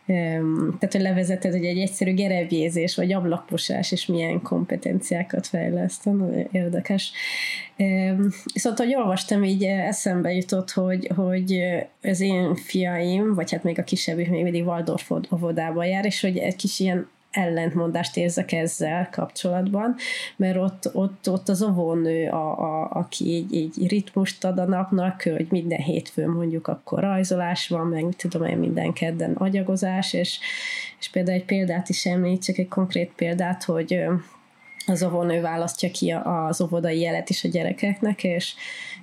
tehát, 0.05 0.91
hogy 0.91 1.01
levezeted, 1.01 1.51
hogy 1.51 1.65
egy 1.65 1.77
egyszerű 1.77 2.13
gerebjézés, 2.13 2.95
vagy 2.95 3.13
ablakposás, 3.13 3.91
és 3.91 4.05
milyen 4.05 4.41
kompetenciákat 4.41 5.47
fejleszt. 5.47 6.09
Érdekes. 6.51 7.11
Viszont, 8.53 8.77
hogy 8.77 8.95
olvastam, 8.95 9.43
így 9.43 9.63
eszembe 9.63 10.33
jutott, 10.33 10.71
hogy, 10.71 11.09
hogy 11.15 11.59
az 12.01 12.19
én 12.19 12.55
fiaim, 12.55 13.33
vagy 13.33 13.51
hát 13.51 13.63
még 13.63 13.79
a 13.79 13.83
kisebbik 13.83 14.29
még 14.29 14.43
mindig 14.43 14.65
Waldorf 14.65 15.11
óvodába 15.33 15.83
jár, 15.83 16.05
és 16.05 16.21
hogy 16.21 16.37
egy 16.37 16.55
kis 16.55 16.79
ilyen 16.79 17.07
ellentmondást 17.35 18.17
érzek 18.17 18.51
ezzel 18.51 19.09
kapcsolatban, 19.11 19.95
mert 20.35 20.57
ott, 20.57 20.89
ott, 20.93 21.29
ott 21.29 21.49
az 21.49 21.63
óvónő, 21.63 22.29
a, 22.29 22.59
a, 22.59 22.89
aki 22.91 23.25
így, 23.25 23.53
így 23.53 23.87
ritmust 23.87 24.43
ad 24.43 24.59
a 24.59 24.65
napnak, 24.65 25.21
hogy 25.21 25.47
minden 25.49 25.79
hétfőn 25.79 26.29
mondjuk 26.29 26.67
akkor 26.67 26.99
rajzolás 26.99 27.67
van, 27.67 27.87
meg 27.87 28.05
tudom 28.17 28.43
én, 28.43 28.57
minden 28.57 28.93
kedden 28.93 29.33
agyagozás, 29.33 30.13
és, 30.13 30.39
és 30.99 31.09
például 31.09 31.37
egy 31.37 31.45
példát 31.45 31.89
is 31.89 32.05
említsek, 32.05 32.57
egy 32.57 32.67
konkrét 32.67 33.11
példát, 33.15 33.63
hogy 33.63 34.03
az 34.87 35.03
óvónő 35.03 35.41
választja 35.41 35.91
ki 35.91 36.11
az 36.23 36.61
óvodai 36.61 36.99
jelet 36.99 37.29
is 37.29 37.43
a 37.43 37.47
gyerekeknek, 37.47 38.23
és, 38.23 38.53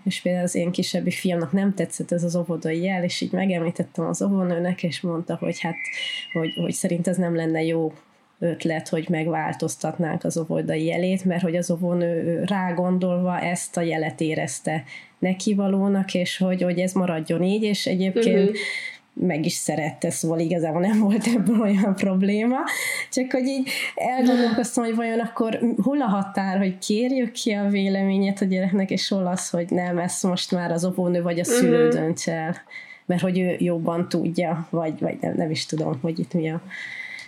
és 0.04 0.20
például 0.20 0.44
az 0.44 0.54
én 0.54 0.70
kisebbi 0.70 1.10
fiamnak 1.10 1.52
nem 1.52 1.74
tetszett 1.74 2.12
ez 2.12 2.24
az 2.24 2.36
óvodai 2.36 2.82
jel, 2.82 3.04
és 3.04 3.20
így 3.20 3.32
megemlítettem 3.32 4.06
az 4.06 4.22
óvónőnek, 4.22 4.82
és 4.82 5.00
mondta, 5.00 5.36
hogy 5.40 5.60
hát, 5.60 5.76
hogy, 6.32 6.54
hogy 6.54 6.72
szerint 6.72 7.08
ez 7.08 7.16
nem 7.16 7.36
lenne 7.36 7.62
jó 7.62 7.92
ötlet, 8.42 8.88
hogy 8.88 9.06
megváltoztatnánk 9.08 10.24
az 10.24 10.38
óvodai 10.38 10.84
jelét, 10.84 11.24
mert 11.24 11.42
hogy 11.42 11.56
az 11.56 11.70
óvónő 11.70 12.42
rágondolva 12.44 13.40
ezt 13.40 13.76
a 13.76 13.80
jelet 13.80 14.20
érezte 14.20 14.84
nekivalónak, 15.18 16.14
és 16.14 16.36
hogy, 16.36 16.62
hogy 16.62 16.78
ez 16.78 16.92
maradjon 16.92 17.42
így, 17.42 17.62
és 17.62 17.86
egyébként 17.86 18.38
uh-huh 18.38 18.56
meg 19.14 19.44
is 19.44 19.52
szerette, 19.52 20.10
szóval 20.10 20.38
igazából 20.38 20.80
nem 20.80 21.00
volt 21.00 21.26
ebből 21.26 21.60
olyan 21.60 21.94
probléma, 21.94 22.56
csak 23.10 23.32
hogy 23.32 23.46
így 23.46 23.68
elgondolkoztam, 23.94 24.84
hogy 24.84 24.94
vajon 24.94 25.20
akkor 25.20 25.58
hol 25.82 26.02
a 26.02 26.06
határ, 26.06 26.58
hogy 26.58 26.78
kérjük 26.78 27.30
ki 27.30 27.52
a 27.52 27.68
véleményet 27.68 28.40
a 28.40 28.44
gyereknek, 28.44 28.90
és 28.90 29.08
hol 29.08 29.26
az, 29.26 29.50
hogy 29.50 29.70
nem, 29.70 29.98
ezt 29.98 30.22
most 30.22 30.50
már 30.50 30.70
az 30.70 30.84
óvónő 30.84 31.22
vagy 31.22 31.38
a 31.38 31.44
szülő 31.44 31.86
uh-huh. 31.86 32.00
dönts 32.00 32.28
el, 32.28 32.56
mert 33.06 33.22
hogy 33.22 33.38
ő 33.38 33.56
jobban 33.58 34.08
tudja, 34.08 34.66
vagy, 34.70 35.00
vagy 35.00 35.16
nem, 35.20 35.34
nem 35.36 35.50
is 35.50 35.66
tudom, 35.66 35.98
hogy 36.02 36.18
itt 36.18 36.32
mi 36.32 36.50
a 36.50 36.62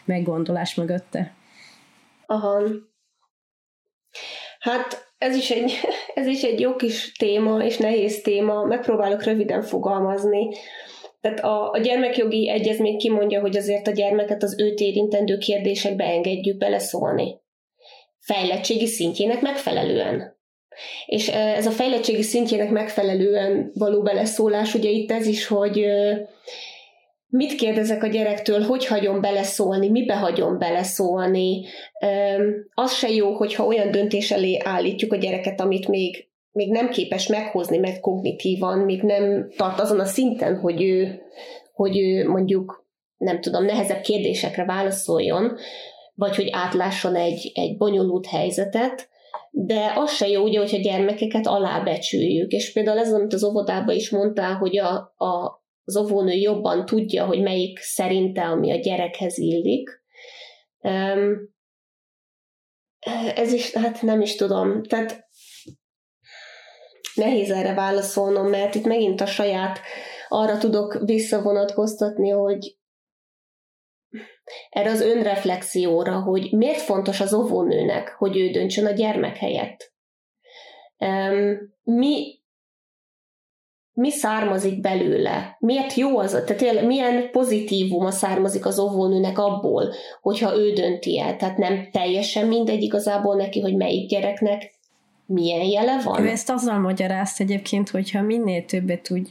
meggondolás 0.04 0.74
mögötte. 0.74 1.34
Aha. 2.26 2.62
Hát 4.58 5.12
ez 5.18 5.36
is, 5.36 5.50
egy, 5.50 5.72
ez 6.14 6.26
is 6.26 6.42
egy 6.42 6.60
jó 6.60 6.76
kis 6.76 7.12
téma, 7.12 7.64
és 7.64 7.76
nehéz 7.76 8.22
téma, 8.22 8.64
megpróbálok 8.64 9.22
röviden 9.22 9.62
fogalmazni. 9.62 10.48
Tehát 11.20 11.40
a, 11.40 11.70
a 11.70 11.78
gyermekjogi 11.78 12.50
egyezmény 12.50 12.98
kimondja, 12.98 13.40
hogy 13.40 13.56
azért 13.56 13.86
a 13.86 13.92
gyermeket 13.92 14.42
az 14.42 14.60
őt 14.60 14.80
érintendő 14.80 15.38
kérdésekbe 15.38 16.04
engedjük 16.04 16.56
beleszólni. 16.56 17.40
Fejlettségi 18.20 18.86
szintjének 18.86 19.40
megfelelően. 19.40 20.36
És 21.06 21.28
ez 21.28 21.66
a 21.66 21.70
fejlettségi 21.70 22.22
szintjének 22.22 22.70
megfelelően 22.70 23.70
való 23.74 24.02
beleszólás, 24.02 24.74
ugye 24.74 24.88
itt 24.88 25.10
ez 25.10 25.26
is, 25.26 25.46
hogy 25.46 25.86
mit 27.36 27.54
kérdezek 27.54 28.02
a 28.02 28.06
gyerektől, 28.06 28.60
hogy 28.60 28.86
hagyom 28.86 29.20
beleszólni, 29.20 29.88
mibe 29.88 30.16
hagyom 30.16 30.58
beleszólni. 30.58 31.64
Az 32.74 32.92
se 32.92 33.10
jó, 33.10 33.32
hogyha 33.32 33.66
olyan 33.66 33.90
döntés 33.90 34.30
elé 34.30 34.60
állítjuk 34.64 35.12
a 35.12 35.16
gyereket, 35.16 35.60
amit 35.60 35.88
még, 35.88 36.28
még 36.52 36.70
nem 36.70 36.88
képes 36.88 37.26
meghozni, 37.26 37.78
mert 37.78 38.00
kognitívan, 38.00 38.78
még 38.78 39.02
nem 39.02 39.50
tart 39.56 39.80
azon 39.80 40.00
a 40.00 40.04
szinten, 40.04 40.58
hogy 40.58 40.82
ő, 40.82 41.22
hogy 41.72 41.98
ő 41.98 42.28
mondjuk, 42.28 42.86
nem 43.16 43.40
tudom, 43.40 43.64
nehezebb 43.64 44.00
kérdésekre 44.00 44.64
válaszoljon, 44.64 45.56
vagy 46.14 46.36
hogy 46.36 46.48
átlásson 46.52 47.14
egy, 47.14 47.52
egy 47.54 47.76
bonyolult 47.76 48.26
helyzetet, 48.26 49.08
de 49.50 49.92
az 49.94 50.10
se 50.10 50.28
jó, 50.28 50.42
ugye, 50.42 50.58
hogyha 50.58 50.78
gyermekeket 50.78 51.46
alábecsüljük, 51.46 52.52
és 52.52 52.72
például 52.72 52.98
ez, 52.98 53.12
amit 53.12 53.32
az 53.32 53.44
óvodában 53.44 53.94
is 53.94 54.10
mondtál, 54.10 54.54
hogy 54.54 54.78
a, 54.78 55.14
a, 55.16 55.62
az 55.84 55.96
óvónő 55.96 56.32
jobban 56.32 56.84
tudja, 56.84 57.26
hogy 57.26 57.42
melyik 57.42 57.78
szerinte, 57.78 58.42
ami 58.42 58.70
a 58.70 58.76
gyerekhez 58.76 59.38
illik. 59.38 60.02
Ez 63.34 63.52
is, 63.52 63.72
hát 63.72 64.02
nem 64.02 64.20
is 64.20 64.36
tudom. 64.36 64.82
Tehát 64.82 65.26
nehéz 67.14 67.50
erre 67.50 67.74
válaszolnom, 67.74 68.48
mert 68.48 68.74
itt 68.74 68.84
megint 68.84 69.20
a 69.20 69.26
saját 69.26 69.78
arra 70.28 70.58
tudok 70.58 70.98
visszavonatkoztatni, 71.04 72.30
hogy 72.30 72.78
erre 74.68 74.90
az 74.90 75.00
önreflexióra, 75.00 76.20
hogy 76.22 76.52
miért 76.52 76.80
fontos 76.80 77.20
az 77.20 77.32
óvónőnek, 77.34 78.08
hogy 78.08 78.36
ő 78.36 78.50
döntsön 78.50 78.86
a 78.86 78.90
gyermek 78.90 79.36
helyett. 79.36 79.92
Mi 81.82 82.42
mi 83.94 84.10
származik 84.10 84.80
belőle, 84.80 85.56
miért 85.58 85.94
jó 85.94 86.18
az, 86.18 86.42
tehát 86.46 86.86
milyen 86.86 87.30
pozitívuma 87.30 88.10
származik 88.10 88.66
az 88.66 88.78
óvónőnek 88.78 89.38
abból, 89.38 89.92
hogyha 90.20 90.56
ő 90.56 90.72
dönti 90.72 91.20
el, 91.20 91.36
tehát 91.36 91.56
nem 91.56 91.88
teljesen 91.92 92.46
mindegy 92.46 92.82
igazából 92.82 93.36
neki, 93.36 93.60
hogy 93.60 93.76
melyik 93.76 94.08
gyereknek 94.08 94.72
milyen 95.26 95.62
jele 95.62 96.02
van. 96.04 96.22
Ő 96.22 96.28
ezt 96.28 96.50
azzal 96.50 96.78
magyarázt 96.78 97.40
egyébként, 97.40 97.88
hogyha 97.88 98.22
minél 98.22 98.64
többet 98.64 99.10
úgy 99.10 99.28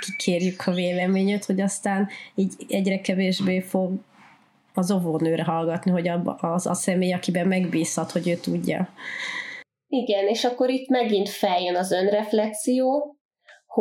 kikérjük 0.00 0.66
a 0.66 0.72
véleményet, 0.72 1.44
hogy 1.44 1.60
aztán 1.60 2.08
így 2.34 2.52
egyre 2.68 3.00
kevésbé 3.00 3.60
fog 3.60 3.92
az 4.74 4.90
óvónőre 4.90 5.44
hallgatni, 5.44 5.90
hogy 5.90 6.10
az 6.36 6.66
a 6.66 6.74
személy, 6.74 7.12
akiben 7.12 7.46
megbízhat, 7.46 8.10
hogy 8.10 8.28
ő 8.28 8.34
tudja. 8.34 8.88
Igen, 9.88 10.26
és 10.26 10.44
akkor 10.44 10.70
itt 10.70 10.88
megint 10.88 11.28
feljön 11.28 11.76
az 11.76 11.90
önreflexió, 11.90 13.17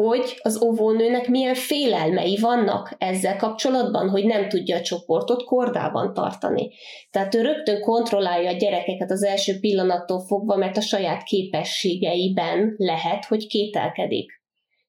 hogy 0.02 0.40
az 0.42 0.64
óvónőnek 0.64 1.28
milyen 1.28 1.54
félelmei 1.54 2.38
vannak 2.42 2.96
ezzel 2.98 3.36
kapcsolatban, 3.36 4.10
hogy 4.10 4.26
nem 4.26 4.50
tudja 4.50 4.78
a 4.78 4.82
csoportot 4.82 5.44
kordában 5.44 6.14
tartani. 6.14 6.72
Tehát 7.12 7.36
ő 7.36 7.42
rögtön 7.42 7.82
kontrollálja 7.82 8.50
a 8.50 8.58
gyerekeket 8.58 9.12
az 9.12 9.24
első 9.24 9.60
pillanattól 9.60 10.26
fogva, 10.26 10.56
mert 10.56 10.78
a 10.78 10.82
saját 10.82 11.24
képességeiben 11.24 12.74
lehet, 12.78 13.26
hogy 13.26 13.48
kételkedik. 13.48 14.32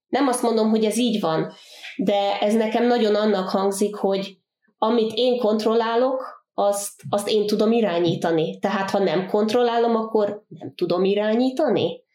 Nem 0.08 0.28
azt 0.28 0.42
mondom, 0.42 0.70
hogy 0.70 0.84
ez 0.84 0.98
így 0.98 1.20
van, 1.20 1.52
de 1.96 2.38
ez 2.40 2.54
nekem 2.54 2.86
nagyon 2.86 3.14
annak 3.14 3.48
hangzik, 3.48 3.94
hogy 3.94 4.36
amit 4.78 5.12
én 5.14 5.38
kontrollálok, 5.38 6.46
azt, 6.54 7.02
azt 7.08 7.28
én 7.28 7.46
tudom 7.46 7.72
irányítani. 7.72 8.58
Tehát 8.58 8.90
ha 8.90 8.98
nem 8.98 9.26
kontrollálom, 9.26 9.96
akkor 9.96 10.44
nem 10.48 10.74
tudom 10.74 11.04
irányítani. 11.04 12.06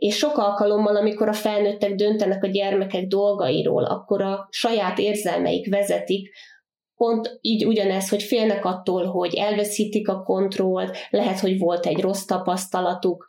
És 0.00 0.16
sok 0.16 0.36
alkalommal, 0.38 0.96
amikor 0.96 1.28
a 1.28 1.32
felnőttek 1.32 1.94
döntenek 1.94 2.44
a 2.44 2.48
gyermekek 2.48 3.06
dolgairól, 3.06 3.84
akkor 3.84 4.22
a 4.22 4.48
saját 4.50 4.98
érzelmeik 4.98 5.70
vezetik, 5.70 6.30
pont 6.96 7.38
így 7.40 7.66
ugyanez, 7.66 8.08
hogy 8.08 8.22
félnek 8.22 8.64
attól, 8.64 9.04
hogy 9.04 9.34
elveszítik 9.34 10.08
a 10.08 10.22
kontrollt, 10.22 10.96
lehet, 11.10 11.40
hogy 11.40 11.58
volt 11.58 11.86
egy 11.86 12.00
rossz 12.00 12.24
tapasztalatuk, 12.24 13.26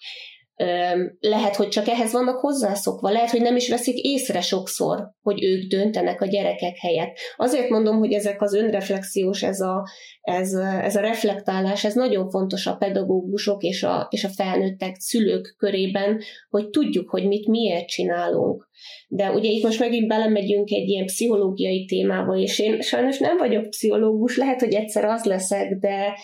lehet, 1.19 1.55
hogy 1.55 1.67
csak 1.67 1.88
ehhez 1.88 2.11
vannak 2.11 2.39
hozzászokva, 2.39 3.11
lehet, 3.11 3.29
hogy 3.29 3.41
nem 3.41 3.55
is 3.55 3.69
veszik 3.69 3.97
észre 3.97 4.41
sokszor, 4.41 5.11
hogy 5.21 5.43
ők 5.43 5.67
döntenek 5.67 6.21
a 6.21 6.27
gyerekek 6.27 6.77
helyett. 6.77 7.17
Azért 7.38 7.69
mondom, 7.69 7.97
hogy 7.97 8.13
ezek 8.13 8.41
az 8.41 8.53
önreflexiós, 8.53 9.43
ez 9.43 9.59
a, 9.59 9.88
ez, 10.21 10.53
ez 10.83 10.95
a 10.95 11.01
reflektálás, 11.01 11.83
ez 11.83 11.93
nagyon 11.93 12.29
fontos 12.29 12.67
a 12.67 12.75
pedagógusok 12.75 13.63
és 13.63 13.83
a, 13.83 14.07
és 14.09 14.23
a 14.23 14.29
felnőttek, 14.29 14.95
szülők 14.99 15.55
körében, 15.57 16.21
hogy 16.49 16.69
tudjuk, 16.69 17.09
hogy 17.09 17.27
mit 17.27 17.47
miért 17.47 17.88
csinálunk. 17.88 18.69
De 19.07 19.31
ugye 19.31 19.49
itt 19.49 19.63
most 19.63 19.79
megint 19.79 20.07
belemegyünk 20.07 20.69
egy 20.71 20.88
ilyen 20.88 21.05
pszichológiai 21.05 21.85
témába, 21.85 22.35
és 22.35 22.59
én 22.59 22.81
sajnos 22.81 23.19
nem 23.19 23.38
vagyok 23.38 23.69
pszichológus, 23.69 24.38
lehet, 24.38 24.59
hogy 24.59 24.73
egyszer 24.73 25.05
az 25.05 25.23
leszek, 25.23 25.77
de, 25.79 26.17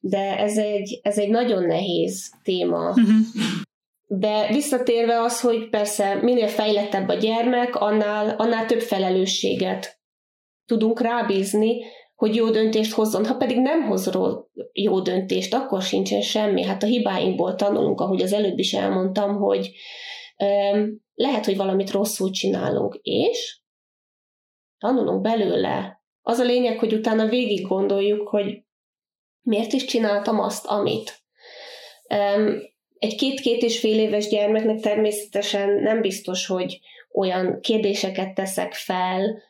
de 0.00 0.38
ez 0.38 0.58
egy, 0.58 1.00
ez 1.02 1.18
egy 1.18 1.30
nagyon 1.30 1.64
nehéz 1.64 2.32
téma. 2.42 2.88
Uh-huh. 2.88 3.63
De 4.06 4.46
visszatérve 4.52 5.20
az, 5.20 5.40
hogy 5.40 5.68
persze 5.68 6.14
minél 6.14 6.48
fejlettebb 6.48 7.08
a 7.08 7.14
gyermek, 7.14 7.76
annál, 7.76 8.34
annál 8.38 8.66
több 8.66 8.80
felelősséget 8.80 10.00
tudunk 10.66 11.00
rábízni, 11.00 11.84
hogy 12.14 12.34
jó 12.34 12.50
döntést 12.50 12.92
hozzon. 12.92 13.26
Ha 13.26 13.36
pedig 13.36 13.58
nem 13.58 13.82
hoz 13.82 14.10
jó 14.72 15.00
döntést, 15.00 15.54
akkor 15.54 15.82
sincsen 15.82 16.20
semmi. 16.20 16.62
Hát 16.62 16.82
a 16.82 16.86
hibáinkból 16.86 17.54
tanulunk, 17.54 18.00
ahogy 18.00 18.22
az 18.22 18.32
előbb 18.32 18.58
is 18.58 18.72
elmondtam, 18.72 19.36
hogy 19.36 19.70
um, 20.38 21.02
lehet, 21.14 21.44
hogy 21.44 21.56
valamit 21.56 21.90
rosszul 21.90 22.30
csinálunk, 22.30 22.98
és 23.02 23.60
tanulunk 24.78 25.20
belőle. 25.20 26.02
Az 26.22 26.38
a 26.38 26.44
lényeg, 26.44 26.78
hogy 26.78 26.92
utána 26.92 27.26
végig 27.26 27.66
gondoljuk, 27.66 28.28
hogy 28.28 28.64
miért 29.40 29.72
is 29.72 29.84
csináltam 29.84 30.40
azt, 30.40 30.66
amit. 30.66 31.22
Um, 32.08 32.72
egy 33.04 33.14
két-két 33.14 33.62
és 33.62 33.78
fél 33.78 33.98
éves 33.98 34.28
gyermeknek 34.28 34.80
természetesen 34.80 35.70
nem 35.70 36.00
biztos, 36.00 36.46
hogy 36.46 36.80
olyan 37.12 37.60
kérdéseket 37.60 38.34
teszek 38.34 38.72
fel, 38.72 39.42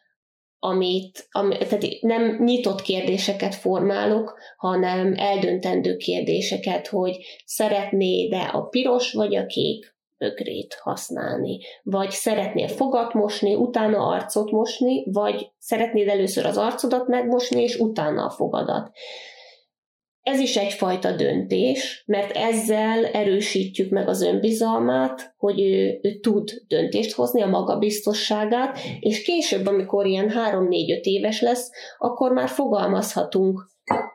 amit, 0.58 1.28
ami, 1.30 1.56
tehát 1.56 1.84
nem 2.00 2.42
nyitott 2.44 2.82
kérdéseket 2.82 3.54
formálok, 3.54 4.38
hanem 4.56 5.14
eldöntendő 5.16 5.96
kérdéseket, 5.96 6.86
hogy 6.86 7.16
szeretnéd-e 7.44 8.50
a 8.52 8.62
piros 8.62 9.12
vagy 9.12 9.36
a 9.36 9.46
kék 9.46 9.96
bögrét 10.18 10.78
használni, 10.82 11.58
vagy 11.82 12.10
szeretnél 12.10 12.68
fogat 12.68 13.12
mosni, 13.12 13.54
utána 13.54 14.06
arcot 14.06 14.50
mosni, 14.50 15.04
vagy 15.12 15.50
szeretnéd 15.58 16.08
először 16.08 16.46
az 16.46 16.56
arcodat 16.56 17.08
megmosni, 17.08 17.62
és 17.62 17.76
utána 17.76 18.24
a 18.24 18.30
fogadat. 18.30 18.90
Ez 20.24 20.40
is 20.40 20.56
egyfajta 20.56 21.16
döntés, 21.16 22.02
mert 22.06 22.36
ezzel 22.36 23.04
erősítjük 23.04 23.90
meg 23.90 24.08
az 24.08 24.22
önbizalmát, 24.22 25.34
hogy 25.36 25.60
ő, 25.60 25.98
ő 26.02 26.18
tud 26.20 26.50
döntést 26.68 27.12
hozni, 27.12 27.42
a 27.42 27.46
magabiztosságát, 27.46 28.78
és 29.00 29.22
később, 29.22 29.66
amikor 29.66 30.06
ilyen 30.06 30.32
3-4-5 30.34 31.00
éves 31.00 31.40
lesz, 31.40 31.70
akkor 31.98 32.32
már 32.32 32.48
fogalmazhatunk 32.48 33.70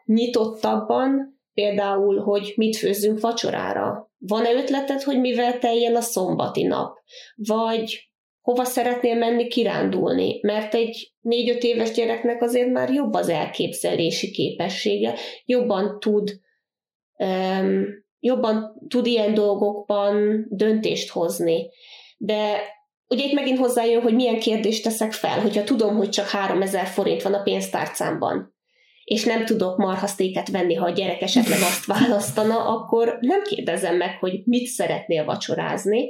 nyitottabban, 0.05 1.39
például, 1.53 2.19
hogy 2.19 2.53
mit 2.55 2.77
főzzünk 2.77 3.19
vacsorára. 3.19 4.11
Van-e 4.17 4.51
ötleted, 4.53 5.01
hogy 5.01 5.19
mivel 5.19 5.59
teljen 5.59 5.95
a 5.95 6.01
szombati 6.01 6.63
nap? 6.63 6.97
Vagy 7.35 8.08
hova 8.49 8.63
szeretnél 8.63 9.15
menni 9.15 9.47
kirándulni, 9.47 10.39
mert 10.41 10.73
egy 10.73 11.11
négy-öt 11.21 11.63
éves 11.63 11.91
gyereknek 11.91 12.41
azért 12.41 12.71
már 12.71 12.89
jobb 12.93 13.13
az 13.13 13.29
elképzelési 13.29 14.31
képessége, 14.31 15.13
jobban 15.45 15.99
tud 15.99 16.39
um, 17.17 17.85
jobban 18.19 18.85
tud 18.87 19.05
ilyen 19.05 19.33
dolgokban 19.33 20.45
döntést 20.49 21.09
hozni. 21.09 21.69
De 22.17 22.61
ugye 23.07 23.23
itt 23.23 23.33
megint 23.33 23.57
hozzájön, 23.57 24.01
hogy 24.01 24.15
milyen 24.15 24.39
kérdést 24.39 24.83
teszek 24.83 25.11
fel, 25.11 25.39
hogyha 25.39 25.63
tudom, 25.63 25.95
hogy 25.95 26.09
csak 26.09 26.27
3000 26.27 26.85
forint 26.85 27.21
van 27.21 27.33
a 27.33 27.43
pénztárcámban, 27.43 28.55
és 29.03 29.23
nem 29.23 29.45
tudok 29.45 29.77
marhasztéket 29.77 30.49
venni, 30.49 30.73
ha 30.73 30.85
a 30.85 30.91
gyerek 30.91 31.21
esetleg 31.21 31.59
azt 31.61 31.85
választana, 31.85 32.65
akkor 32.65 33.17
nem 33.21 33.43
kérdezem 33.43 33.95
meg, 33.95 34.17
hogy 34.19 34.41
mit 34.45 34.65
szeretnél 34.65 35.25
vacsorázni, 35.25 36.09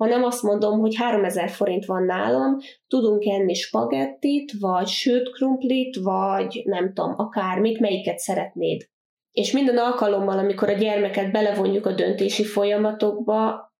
hanem 0.00 0.24
azt 0.24 0.42
mondom, 0.42 0.78
hogy 0.78 0.94
3000 0.94 1.50
forint 1.50 1.84
van 1.84 2.04
nálam, 2.04 2.56
tudunk 2.88 3.24
enni 3.24 3.54
spagettit, 3.54 4.52
vagy 4.60 4.86
sült 4.86 5.30
krumplit, 5.30 5.96
vagy 5.96 6.62
nem 6.64 6.92
tudom, 6.94 7.14
akármit, 7.16 7.80
melyiket 7.80 8.18
szeretnéd. 8.18 8.88
És 9.32 9.52
minden 9.52 9.76
alkalommal, 9.76 10.38
amikor 10.38 10.68
a 10.68 10.72
gyermeket 10.72 11.32
belevonjuk 11.32 11.86
a 11.86 11.92
döntési 11.92 12.44
folyamatokba, 12.44 13.72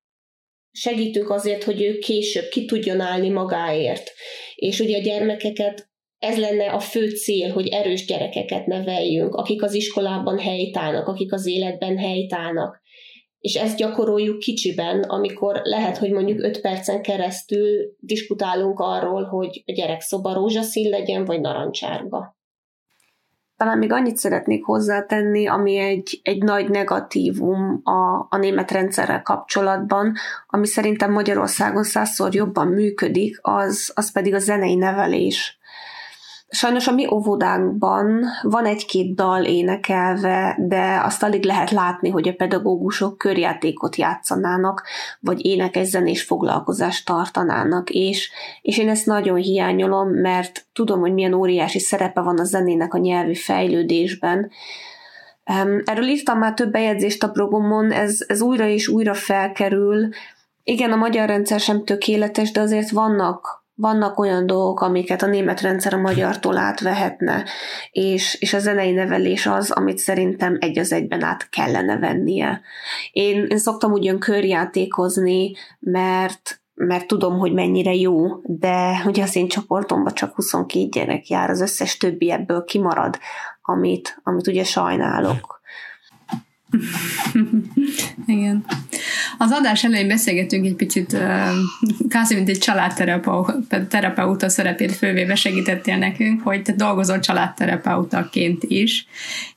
segítünk 0.70 1.30
azért, 1.30 1.64
hogy 1.64 1.82
ő 1.82 1.98
később 1.98 2.48
ki 2.48 2.64
tudjon 2.64 3.00
állni 3.00 3.28
magáért. 3.28 4.10
És 4.54 4.80
ugye 4.80 4.98
a 4.98 5.02
gyermekeket 5.02 5.90
ez 6.18 6.38
lenne 6.38 6.70
a 6.70 6.80
fő 6.80 7.08
cél, 7.10 7.52
hogy 7.52 7.68
erős 7.68 8.06
gyerekeket 8.06 8.66
neveljünk, 8.66 9.34
akik 9.34 9.62
az 9.62 9.74
iskolában 9.74 10.38
helytállnak, 10.38 11.06
akik 11.06 11.32
az 11.32 11.46
életben 11.46 11.98
helytállnak 11.98 12.80
és 13.40 13.54
ezt 13.54 13.76
gyakoroljuk 13.76 14.38
kicsiben, 14.38 15.02
amikor 15.02 15.60
lehet, 15.64 15.96
hogy 15.96 16.10
mondjuk 16.10 16.42
5 16.42 16.60
percen 16.60 17.02
keresztül 17.02 17.96
diskutálunk 17.98 18.78
arról, 18.80 19.24
hogy 19.24 19.62
a 19.66 19.72
gyerek 19.72 20.00
szoba 20.00 20.34
rózsaszín 20.34 20.88
legyen, 20.90 21.24
vagy 21.24 21.40
narancsárga. 21.40 22.38
Talán 23.56 23.78
még 23.78 23.92
annyit 23.92 24.16
szeretnék 24.16 24.64
hozzátenni, 24.64 25.48
ami 25.48 25.76
egy, 25.76 26.20
egy 26.22 26.42
nagy 26.42 26.68
negatívum 26.68 27.80
a, 27.84 28.26
a 28.28 28.36
német 28.36 28.70
rendszerrel 28.70 29.22
kapcsolatban, 29.22 30.14
ami 30.46 30.66
szerintem 30.66 31.12
Magyarországon 31.12 31.82
százszor 31.82 32.34
jobban 32.34 32.66
működik, 32.66 33.38
az, 33.42 33.92
az 33.94 34.12
pedig 34.12 34.34
a 34.34 34.38
zenei 34.38 34.74
nevelés. 34.74 35.59
Sajnos 36.52 36.86
a 36.86 36.92
mi 36.92 37.06
óvodánkban 37.12 38.24
van 38.42 38.64
egy-két 38.64 39.14
dal 39.14 39.44
énekelve, 39.44 40.56
de 40.58 41.00
azt 41.04 41.22
alig 41.22 41.44
lehet 41.44 41.70
látni, 41.70 42.08
hogy 42.08 42.28
a 42.28 42.34
pedagógusok 42.34 43.18
körjátékot 43.18 43.96
játszanának, 43.96 44.82
vagy 45.20 45.44
énekes 45.44 45.86
zenés 45.86 46.22
foglalkozást 46.22 47.06
tartanának, 47.06 47.90
és, 47.90 48.30
és 48.62 48.78
én 48.78 48.88
ezt 48.88 49.06
nagyon 49.06 49.36
hiányolom, 49.36 50.08
mert 50.08 50.66
tudom, 50.72 51.00
hogy 51.00 51.12
milyen 51.12 51.34
óriási 51.34 51.78
szerepe 51.78 52.20
van 52.20 52.38
a 52.38 52.44
zenének 52.44 52.94
a 52.94 52.98
nyelvi 52.98 53.34
fejlődésben, 53.34 54.50
Erről 55.84 56.08
írtam 56.08 56.38
már 56.38 56.54
több 56.54 56.70
bejegyzést 56.70 57.22
a 57.22 57.30
programon, 57.30 57.92
ez, 57.92 58.24
ez 58.26 58.40
újra 58.40 58.66
és 58.66 58.88
újra 58.88 59.14
felkerül. 59.14 60.08
Igen, 60.62 60.92
a 60.92 60.96
magyar 60.96 61.28
rendszer 61.28 61.60
sem 61.60 61.84
tökéletes, 61.84 62.50
de 62.50 62.60
azért 62.60 62.90
vannak 62.90 63.59
vannak 63.80 64.18
olyan 64.18 64.46
dolgok, 64.46 64.80
amiket 64.80 65.22
a 65.22 65.26
német 65.26 65.60
rendszer 65.60 65.94
a 65.94 66.00
magyartól 66.00 66.56
átvehetne, 66.56 67.44
és, 67.90 68.36
és 68.40 68.54
a 68.54 68.58
zenei 68.58 68.92
nevelés 68.92 69.46
az, 69.46 69.70
amit 69.70 69.98
szerintem 69.98 70.56
egy 70.60 70.78
az 70.78 70.92
egyben 70.92 71.22
át 71.22 71.48
kellene 71.48 71.98
vennie. 71.98 72.60
Én, 73.12 73.46
én 73.48 73.58
szoktam 73.58 73.92
ugyan 73.92 74.18
körjátékozni, 74.18 75.52
mert 75.78 76.60
mert 76.74 77.06
tudom, 77.06 77.38
hogy 77.38 77.52
mennyire 77.52 77.94
jó, 77.94 78.40
de 78.42 79.02
ugye 79.06 79.22
az 79.22 79.36
én 79.36 79.48
csoportomban 79.48 80.14
csak 80.14 80.34
22 80.34 80.88
gyerek 80.88 81.28
jár, 81.28 81.50
az 81.50 81.60
összes 81.60 81.96
többi 81.96 82.30
ebből 82.30 82.64
kimarad, 82.64 83.18
amit, 83.62 84.20
amit 84.22 84.46
ugye 84.46 84.64
sajnálok. 84.64 85.60
Igen. 88.26 88.64
Az 89.38 89.50
adás 89.50 89.84
elején 89.84 90.08
beszélgetünk 90.08 90.66
egy 90.66 90.74
picit, 90.74 91.16
kázi, 92.08 92.34
mint 92.34 92.48
egy 92.48 92.58
családterapeuta 92.58 94.48
szerepét 94.48 94.92
fővéve 94.92 95.34
segítettél 95.34 95.96
nekünk, 95.96 96.42
hogy 96.42 96.62
te 96.62 96.72
dolgozol 96.72 97.18
családterapeutaként 97.18 98.62
is, 98.62 99.06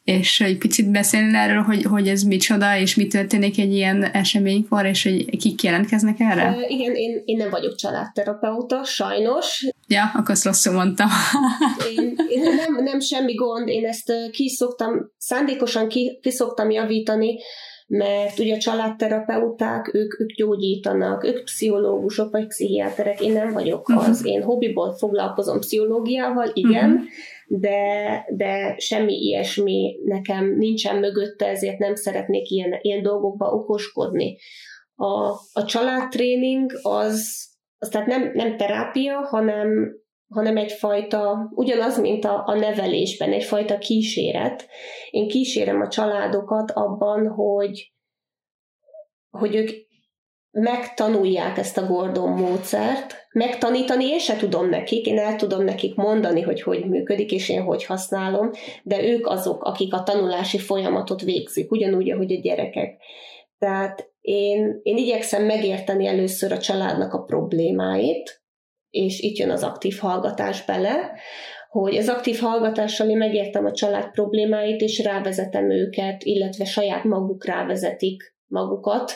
és 0.04 0.42
egy 0.42 0.58
picit 0.58 0.92
beszélni 0.92 1.38
erről, 1.38 1.62
hogy, 1.62 1.84
hogy 1.84 2.08
ez 2.08 2.22
micsoda, 2.22 2.78
és 2.78 2.96
mi 2.96 3.08
történik 3.08 3.60
egy 3.60 3.74
ilyen 3.74 4.04
eseménykor, 4.04 4.86
és 4.86 5.04
hogy 5.04 5.38
kik 5.38 5.64
jelentkeznek 5.64 6.20
erre? 6.20 6.50
Uh, 6.50 6.72
igen, 6.72 6.96
én, 6.96 7.22
én 7.26 7.38
nem 7.38 7.50
vagyok 7.50 7.76
családterapeuta, 7.76 8.84
sajnos. 8.84 9.68
Ja, 9.88 10.12
akkor 10.14 10.32
azt 10.32 10.46
rosszul 10.46 10.74
mondtam. 10.74 11.08
én, 11.96 12.16
én 12.30 12.42
nem, 12.42 12.84
nem 12.84 13.00
semmi 13.00 13.34
gond, 13.34 13.68
én 13.68 13.86
ezt 13.86 14.12
ki 14.32 14.50
szoktam, 14.50 15.12
szándékosan 15.18 15.88
ki, 15.88 16.20
ki 16.22 16.32
szoktam 16.32 16.70
javítani, 16.70 17.40
mert 17.88 18.40
ugye 18.40 18.56
a 18.56 18.60
családterapeuták, 18.60 19.94
ők, 19.94 20.20
ők 20.20 20.32
gyógyítanak, 20.32 21.24
ők 21.24 21.44
pszichológusok 21.44 22.32
vagy 22.32 22.48
pszichiáterek, 22.48 23.22
én 23.22 23.32
nem 23.32 23.52
vagyok 23.52 23.90
uh-huh. 23.90 24.08
az, 24.08 24.26
én 24.26 24.44
hobbiból 24.44 24.94
foglalkozom 24.94 25.60
pszichológiával, 25.60 26.52
igen, 26.54 26.92
uh-huh. 26.92 27.08
de, 27.48 28.26
de 28.30 28.76
semmi 28.78 29.14
ilyesmi 29.14 29.96
nekem 30.06 30.56
nincsen 30.58 30.96
mögötte, 30.96 31.48
ezért 31.48 31.78
nem 31.78 31.96
szeretnék 31.96 32.50
ilyen, 32.50 32.78
ilyen 32.82 33.02
dolgokba 33.02 33.46
okoskodni. 33.52 34.38
A, 34.96 35.30
a 35.54 35.66
családtréning 35.66 36.72
az, 36.82 37.48
az 37.78 37.90
tehát 37.90 38.08
nem, 38.08 38.32
nem 38.34 38.58
terápia, 38.58 39.18
hanem 39.18 40.02
hanem 40.34 40.58
egyfajta, 40.58 41.52
ugyanaz, 41.56 42.00
mint 42.00 42.26
a, 42.26 42.44
a 42.46 42.56
nevelésben, 42.56 43.32
egyfajta 43.32 43.78
kíséret. 43.78 44.68
Én 45.14 45.28
kísérem 45.28 45.82
a 45.82 45.88
családokat 45.88 46.72
abban, 46.72 47.28
hogy, 47.28 47.94
hogy 49.30 49.56
ők 49.56 49.70
megtanulják 50.52 51.58
ezt 51.58 51.78
a 51.78 51.86
Gordon 51.86 52.30
módszert, 52.30 53.16
megtanítani 53.34 54.06
én 54.06 54.20
se 54.20 54.36
tudom 54.36 54.70
nekik, 54.70 55.06
én 55.06 55.18
el 55.18 55.36
tudom 55.36 55.64
nekik 55.64 55.96
mondani, 55.96 56.42
hogy 56.42 56.62
hogy 56.62 56.86
működik, 56.86 57.32
és 57.32 57.50
én 57.50 57.62
hogy 57.62 57.86
használom, 57.86 58.50
de 58.84 59.04
ők 59.04 59.28
azok, 59.28 59.64
akik 59.64 59.94
a 59.94 60.04
tanulási 60.04 60.58
folyamatot 60.58 61.22
végzik, 61.22 61.72
ugyanúgy, 61.72 62.12
ahogy 62.12 62.32
a 62.32 62.40
gyerekek. 62.40 63.02
Tehát 63.58 64.12
én, 64.22 64.80
én 64.84 64.98
igyekszem 64.98 65.44
megérteni 65.44 66.06
először 66.06 66.52
a 66.52 66.60
családnak 66.60 67.14
a 67.14 67.24
problémáit, 67.24 68.44
és 68.90 69.20
itt 69.20 69.38
jön 69.38 69.50
az 69.50 69.64
aktív 69.64 69.98
hallgatás 69.98 70.66
bele, 70.66 71.12
hogy 71.74 71.98
az 71.98 72.10
aktív 72.10 72.40
hallgatással 72.40 73.10
én 73.10 73.18
megértem 73.18 73.66
a 73.66 73.72
család 73.72 74.12
problémáit, 74.12 74.82
és 74.82 75.04
rávezetem 75.04 75.72
őket, 75.72 76.24
illetve 76.24 76.66
saját 76.66 77.04
maguk 77.04 77.46
rávezetik 77.46 78.36
magukat, 78.48 79.12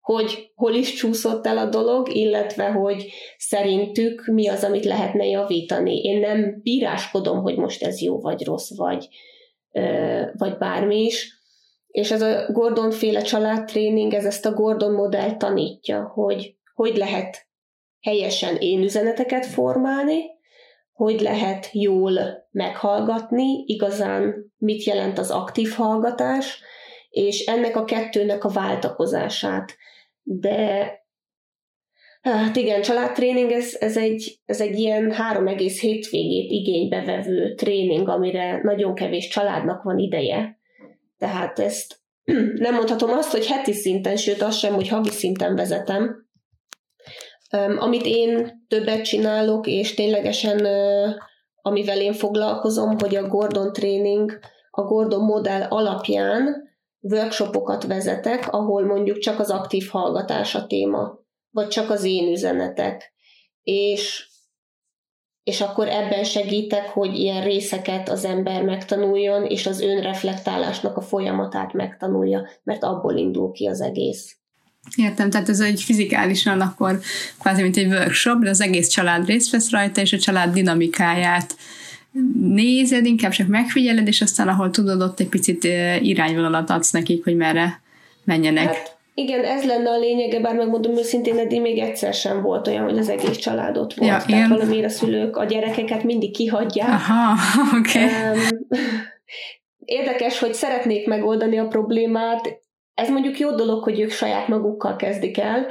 hogy 0.00 0.50
hol 0.54 0.74
is 0.74 0.92
csúszott 0.92 1.46
el 1.46 1.58
a 1.58 1.68
dolog, 1.68 2.14
illetve 2.14 2.70
hogy 2.70 3.12
szerintük 3.38 4.26
mi 4.26 4.48
az, 4.48 4.64
amit 4.64 4.84
lehetne 4.84 5.26
javítani. 5.26 6.00
Én 6.00 6.20
nem 6.20 6.60
bíráskodom, 6.62 7.42
hogy 7.42 7.56
most 7.56 7.82
ez 7.82 8.00
jó 8.00 8.20
vagy 8.20 8.44
rossz, 8.44 8.76
vagy, 8.76 9.08
vagy 10.32 10.56
bármi 10.58 11.04
is. 11.04 11.38
És 11.88 12.10
ez 12.10 12.22
a 12.22 12.52
Gordon 12.52 12.90
féle 12.90 13.22
családtréning, 13.22 14.14
ez 14.14 14.24
ezt 14.24 14.46
a 14.46 14.52
Gordon 14.52 14.92
modellt 14.92 15.38
tanítja, 15.38 16.10
hogy 16.14 16.54
hogy 16.74 16.96
lehet 16.96 17.46
helyesen 18.00 18.56
én 18.56 18.82
üzeneteket 18.82 19.46
formálni, 19.46 20.38
hogy 21.00 21.20
lehet 21.20 21.68
jól 21.72 22.12
meghallgatni, 22.50 23.64
igazán 23.66 24.52
mit 24.56 24.84
jelent 24.84 25.18
az 25.18 25.30
aktív 25.30 25.70
hallgatás, 25.70 26.62
és 27.10 27.44
ennek 27.44 27.76
a 27.76 27.84
kettőnek 27.84 28.44
a 28.44 28.48
váltakozását. 28.48 29.76
De 30.22 30.92
hát 32.20 32.56
igen, 32.56 32.82
családtréning, 32.82 33.50
ez, 33.50 33.76
ez, 33.78 33.96
egy, 33.96 34.40
ez 34.44 34.60
egy 34.60 34.78
ilyen 34.78 35.12
három 35.12 35.46
egész 35.46 35.80
hétvégét 35.80 36.50
igénybe 36.50 37.04
vevő 37.04 37.54
tréning, 37.54 38.08
amire 38.08 38.60
nagyon 38.62 38.94
kevés 38.94 39.28
családnak 39.28 39.82
van 39.82 39.98
ideje. 39.98 40.58
Tehát 41.18 41.58
ezt 41.58 42.00
nem 42.66 42.74
mondhatom 42.74 43.10
azt, 43.10 43.30
hogy 43.30 43.46
heti 43.46 43.72
szinten, 43.72 44.16
sőt 44.16 44.42
azt 44.42 44.58
sem, 44.58 44.74
hogy 44.74 44.88
havi 44.88 45.10
szinten 45.10 45.54
vezetem, 45.54 46.29
amit 47.78 48.04
én 48.04 48.64
többet 48.68 49.04
csinálok, 49.04 49.66
és 49.66 49.94
ténylegesen 49.94 50.66
amivel 51.62 52.00
én 52.00 52.12
foglalkozom, 52.12 52.98
hogy 52.98 53.16
a 53.16 53.28
Gordon 53.28 53.72
Training, 53.72 54.38
a 54.70 54.82
Gordon 54.82 55.24
modell 55.24 55.62
alapján 55.62 56.68
workshopokat 57.00 57.86
vezetek, 57.86 58.52
ahol 58.52 58.84
mondjuk 58.84 59.18
csak 59.18 59.38
az 59.38 59.50
aktív 59.50 59.88
hallgatás 59.88 60.54
a 60.54 60.66
téma, 60.66 61.18
vagy 61.50 61.68
csak 61.68 61.90
az 61.90 62.04
én 62.04 62.32
üzenetek. 62.32 63.12
És, 63.62 64.28
és 65.42 65.60
akkor 65.60 65.88
ebben 65.88 66.24
segítek, 66.24 66.88
hogy 66.88 67.14
ilyen 67.14 67.44
részeket 67.44 68.08
az 68.08 68.24
ember 68.24 68.62
megtanuljon, 68.62 69.44
és 69.44 69.66
az 69.66 69.80
önreflektálásnak 69.80 70.96
a 70.96 71.00
folyamatát 71.00 71.72
megtanulja, 71.72 72.48
mert 72.62 72.82
abból 72.82 73.16
indul 73.16 73.52
ki 73.52 73.66
az 73.66 73.80
egész. 73.80 74.39
Értem, 74.96 75.30
tehát 75.30 75.48
ez 75.48 75.60
egy 75.60 75.82
fizikálisan 75.82 76.60
akkor 76.60 77.00
kvázi, 77.38 77.62
mint 77.62 77.76
egy 77.76 77.86
workshop, 77.86 78.42
de 78.42 78.50
az 78.50 78.60
egész 78.60 78.88
család 78.88 79.26
részt 79.26 79.50
vesz 79.50 79.70
rajta, 79.70 80.00
és 80.00 80.12
a 80.12 80.18
család 80.18 80.52
dinamikáját 80.52 81.56
nézed, 82.40 83.06
inkább 83.06 83.30
csak 83.30 83.46
megfigyeled, 83.46 84.06
és 84.06 84.20
aztán 84.20 84.48
ahol 84.48 84.70
tudod, 84.70 85.02
ott 85.02 85.20
egy 85.20 85.28
picit 85.28 85.64
irányvonalat 86.00 86.70
adsz 86.70 86.90
nekik, 86.90 87.24
hogy 87.24 87.36
merre 87.36 87.80
menjenek. 88.24 88.66
Hát, 88.66 88.98
igen, 89.14 89.44
ez 89.44 89.64
lenne 89.64 89.90
a 89.90 89.98
lényege, 89.98 90.40
bár 90.40 90.54
megmondom 90.54 90.96
őszintén, 90.96 91.38
eddig 91.38 91.60
még 91.60 91.78
egyszer 91.78 92.14
sem 92.14 92.42
volt 92.42 92.68
olyan, 92.68 92.84
hogy 92.84 92.98
az 92.98 93.08
egész 93.08 93.36
családot 93.36 93.94
volt. 93.94 94.10
Ja, 94.10 94.16
Tehát 94.16 94.28
igen. 94.28 94.48
valamiért 94.48 94.84
a 94.84 94.88
szülők 94.88 95.36
a 95.36 95.44
gyerekeket 95.44 96.04
mindig 96.04 96.32
kihagyják. 96.32 96.88
Aha, 96.88 97.36
oké. 97.78 98.04
Okay. 98.04 98.38
Érdekes, 99.84 100.38
hogy 100.38 100.54
szeretnék 100.54 101.06
megoldani 101.06 101.58
a 101.58 101.66
problémát, 101.66 102.60
ez 102.94 103.08
mondjuk 103.08 103.38
jó 103.38 103.54
dolog, 103.54 103.82
hogy 103.82 104.00
ők 104.00 104.10
saját 104.10 104.48
magukkal 104.48 104.96
kezdik 104.96 105.38
el, 105.38 105.66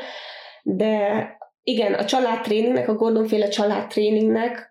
de 0.64 1.24
igen, 1.64 1.94
a 1.94 2.06
családtréningnek, 2.06 2.88
a 2.88 2.96
Gordonféle 2.96 3.48
családtréningnek 3.48 4.70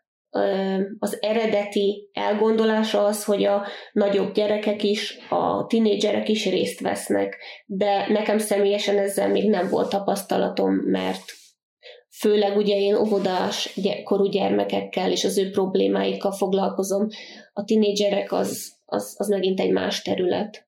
az 0.99 1.17
eredeti 1.21 2.09
elgondolása 2.13 3.05
az, 3.05 3.25
hogy 3.25 3.45
a 3.45 3.67
nagyobb 3.93 4.33
gyerekek 4.35 4.83
is, 4.83 5.19
a 5.29 5.67
tinédzserek 5.67 6.29
is 6.29 6.47
részt 6.47 6.81
vesznek, 6.81 7.37
de 7.67 8.07
nekem 8.09 8.39
személyesen 8.39 8.99
ezzel 8.99 9.29
még 9.29 9.49
nem 9.49 9.69
volt 9.69 9.91
tapasztalatom, 9.91 10.75
mert 10.75 11.23
főleg 12.19 12.57
ugye 12.57 12.77
én 12.77 12.95
óvodás 12.95 13.79
korú 14.05 14.25
gyermekekkel 14.25 15.11
és 15.11 15.25
az 15.25 15.39
ő 15.39 15.51
problémáikkal 15.51 16.33
foglalkozom. 16.33 17.07
A 17.53 17.65
tinédzserek 17.65 18.33
az, 18.33 18.73
az, 18.85 19.15
az 19.19 19.29
megint 19.29 19.61
egy 19.61 19.73
más 19.73 20.03
terület. 20.03 20.68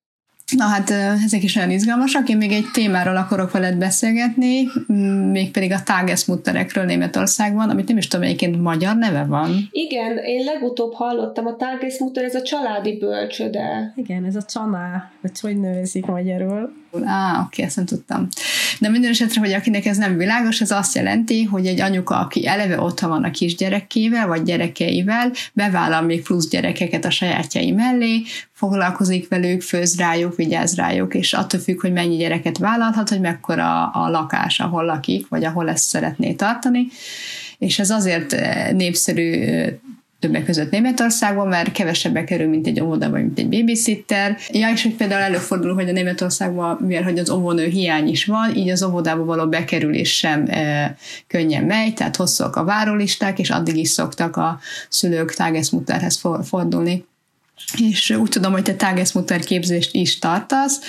Na 0.56 0.64
hát 0.64 0.90
ezek 1.24 1.42
is 1.42 1.56
olyan 1.56 1.70
izgalmasak. 1.70 2.28
Én 2.28 2.36
még 2.36 2.52
egy 2.52 2.66
témáról 2.72 3.16
akarok 3.16 3.52
veled 3.52 3.76
beszélgetni, 3.76 4.68
mégpedig 5.30 5.72
a 5.72 5.82
tágeszmutterekről 5.82 6.84
Németországban, 6.84 7.70
amit 7.70 7.88
nem 7.88 7.96
is 7.96 8.08
tudom, 8.08 8.26
egyébként 8.26 8.62
magyar 8.62 8.96
neve 8.96 9.24
van. 9.24 9.68
Igen, 9.70 10.16
én 10.16 10.44
legutóbb 10.44 10.92
hallottam, 10.92 11.46
a 11.46 11.56
tágeszmutter, 11.56 12.24
ez 12.24 12.34
a 12.34 12.42
családi 12.42 12.98
bölcsöde. 12.98 13.92
Igen, 13.96 14.24
ez 14.24 14.36
a 14.36 14.42
csaná, 14.42 15.10
vagy 15.20 15.40
hogy 15.40 15.60
nevezik 15.60 16.06
magyarul. 16.06 16.72
Á, 17.04 17.40
oké, 17.46 17.62
ezt 17.62 17.76
nem 17.76 17.84
tudtam. 17.84 18.28
De 18.78 18.88
minden 18.88 19.10
esetre, 19.10 19.40
hogy 19.40 19.52
akinek 19.52 19.86
ez 19.86 19.96
nem 19.96 20.16
világos, 20.16 20.60
ez 20.60 20.70
azt 20.70 20.94
jelenti, 20.94 21.44
hogy 21.44 21.66
egy 21.66 21.80
anyuka, 21.80 22.18
aki 22.18 22.46
eleve 22.46 22.80
otthon 22.80 23.10
van 23.10 23.24
a 23.24 23.30
kisgyerekével, 23.30 24.26
vagy 24.26 24.42
gyerekeivel, 24.42 25.32
bevállal 25.52 26.02
még 26.02 26.22
plusz 26.22 26.48
gyerekeket 26.48 27.04
a 27.04 27.10
sajátjai 27.10 27.70
mellé, 27.70 28.22
foglalkozik 28.52 29.28
velük, 29.28 29.62
főz 29.62 29.96
rájuk, 29.98 30.36
vigyáz 30.36 30.76
rájuk, 30.76 31.14
és 31.14 31.32
attól 31.32 31.60
függ, 31.60 31.80
hogy 31.80 31.92
mennyi 31.92 32.16
gyereket 32.16 32.58
vállalhat, 32.58 33.08
hogy 33.08 33.20
mekkora 33.20 33.86
a 33.86 34.10
lakás, 34.10 34.60
ahol 34.60 34.84
lakik, 34.84 35.28
vagy 35.28 35.44
ahol 35.44 35.68
ezt 35.68 35.84
szeretné 35.84 36.32
tartani. 36.32 36.86
És 37.58 37.78
ez 37.78 37.90
azért 37.90 38.32
eh, 38.32 38.72
népszerű 38.72 39.32
eh, 39.32 39.72
többek 40.20 40.44
között 40.44 40.70
Németországban, 40.70 41.48
mert 41.48 41.72
kevesebbe 41.72 42.24
kerül, 42.24 42.48
mint 42.48 42.66
egy 42.66 42.80
óvoda, 42.80 43.10
vagy 43.10 43.22
mint 43.22 43.38
egy 43.38 43.48
babysitter. 43.48 44.36
Ja, 44.50 44.70
és 44.70 44.82
hogy 44.82 44.94
például 44.94 45.22
előfordul, 45.22 45.74
hogy 45.74 45.88
a 45.88 45.92
Németországban, 45.92 46.78
mivel 46.80 47.02
hogy 47.02 47.18
az 47.18 47.30
óvónő 47.30 47.66
hiány 47.66 48.08
is 48.08 48.24
van, 48.24 48.56
így 48.56 48.68
az 48.68 48.82
óvodába 48.82 49.24
való 49.24 49.48
bekerülés 49.48 50.16
sem 50.16 50.46
e, 50.48 50.96
könnyen 51.26 51.64
megy, 51.64 51.94
tehát 51.94 52.16
hosszúak 52.16 52.56
a 52.56 52.64
várólisták, 52.64 53.38
és 53.38 53.50
addig 53.50 53.76
is 53.76 53.88
szoktak 53.88 54.36
a 54.36 54.58
szülők 54.88 55.34
tágeszmutterhez 55.34 56.20
fordulni 56.42 57.08
és 57.78 58.10
úgy 58.10 58.28
tudom, 58.28 58.52
hogy 58.52 58.62
te 58.62 58.74
tágeszmutter 58.74 59.40
képzést 59.40 59.94
is 59.94 60.18
tartasz, 60.18 60.80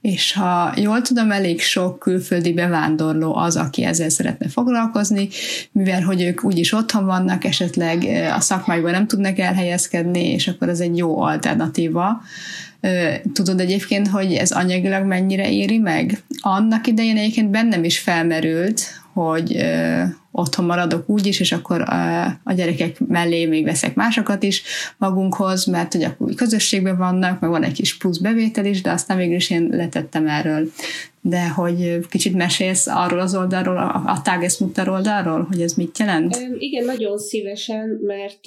és 0.00 0.32
ha 0.32 0.72
jól 0.76 1.02
tudom, 1.02 1.30
elég 1.30 1.60
sok 1.60 1.98
külföldi 1.98 2.52
bevándorló 2.52 3.36
az, 3.36 3.56
aki 3.56 3.84
ezzel 3.84 4.08
szeretne 4.08 4.48
foglalkozni, 4.48 5.28
mivel 5.72 6.02
hogy 6.02 6.22
ők 6.22 6.44
úgyis 6.44 6.72
otthon 6.72 7.04
vannak, 7.06 7.44
esetleg 7.44 8.04
a 8.36 8.40
szakmájban 8.40 8.90
nem 8.90 9.06
tudnak 9.06 9.38
elhelyezkedni, 9.38 10.24
és 10.32 10.48
akkor 10.48 10.68
ez 10.68 10.80
egy 10.80 10.96
jó 10.96 11.20
alternatíva. 11.20 12.22
Tudod 13.32 13.60
egyébként, 13.60 14.08
hogy 14.08 14.32
ez 14.32 14.50
anyagilag 14.50 15.04
mennyire 15.04 15.50
éri 15.50 15.78
meg? 15.78 16.22
Annak 16.40 16.86
idején 16.86 17.16
egyébként 17.16 17.50
bennem 17.50 17.84
is 17.84 17.98
felmerült, 17.98 18.82
hogy 19.18 19.56
otthon 20.32 20.64
maradok 20.64 21.08
úgy 21.08 21.26
is, 21.26 21.40
és 21.40 21.52
akkor 21.52 21.80
a, 22.44 22.52
gyerekek 22.54 23.00
mellé 23.08 23.46
még 23.46 23.64
veszek 23.64 23.94
másokat 23.94 24.42
is 24.42 24.62
magunkhoz, 24.96 25.64
mert 25.64 25.92
hogy 25.92 26.02
akkor 26.02 26.34
közösségben 26.34 26.96
vannak, 26.96 27.40
meg 27.40 27.50
van 27.50 27.62
egy 27.62 27.72
kis 27.72 27.96
plusz 27.96 28.18
bevétel 28.18 28.64
is, 28.64 28.82
de 28.82 28.90
aztán 28.90 29.16
végül 29.16 29.34
is 29.34 29.50
én 29.50 29.68
letettem 29.70 30.26
erről. 30.26 30.68
De 31.20 31.48
hogy 31.48 31.98
kicsit 32.08 32.34
mesélsz 32.34 32.86
arról 32.86 33.20
az 33.20 33.34
oldalról, 33.34 33.76
a, 34.06 34.20
Tagesmutter 34.24 34.88
oldalról, 34.88 35.46
hogy 35.50 35.62
ez 35.62 35.72
mit 35.72 35.98
jelent? 35.98 36.38
Igen, 36.58 36.84
nagyon 36.84 37.18
szívesen, 37.18 37.98
mert 38.02 38.40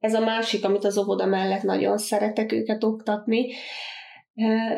ez 0.00 0.14
a 0.14 0.20
másik, 0.20 0.64
amit 0.64 0.84
az 0.84 0.98
óvoda 0.98 1.26
mellett 1.26 1.62
nagyon 1.62 1.98
szeretek 1.98 2.52
őket 2.52 2.84
oktatni, 2.84 3.46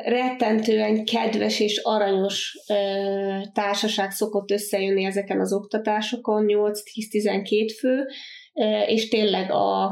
rettentően 0.04 1.04
kedves 1.04 1.60
és 1.60 1.80
aranyos 1.82 2.56
társaság 3.52 4.10
szokott 4.10 4.50
összejönni 4.50 5.04
ezeken 5.04 5.40
az 5.40 5.52
oktatásokon, 5.52 6.44
8-10-12 6.48 7.74
fő, 7.78 8.06
és 8.86 9.08
tényleg 9.08 9.50
a, 9.50 9.90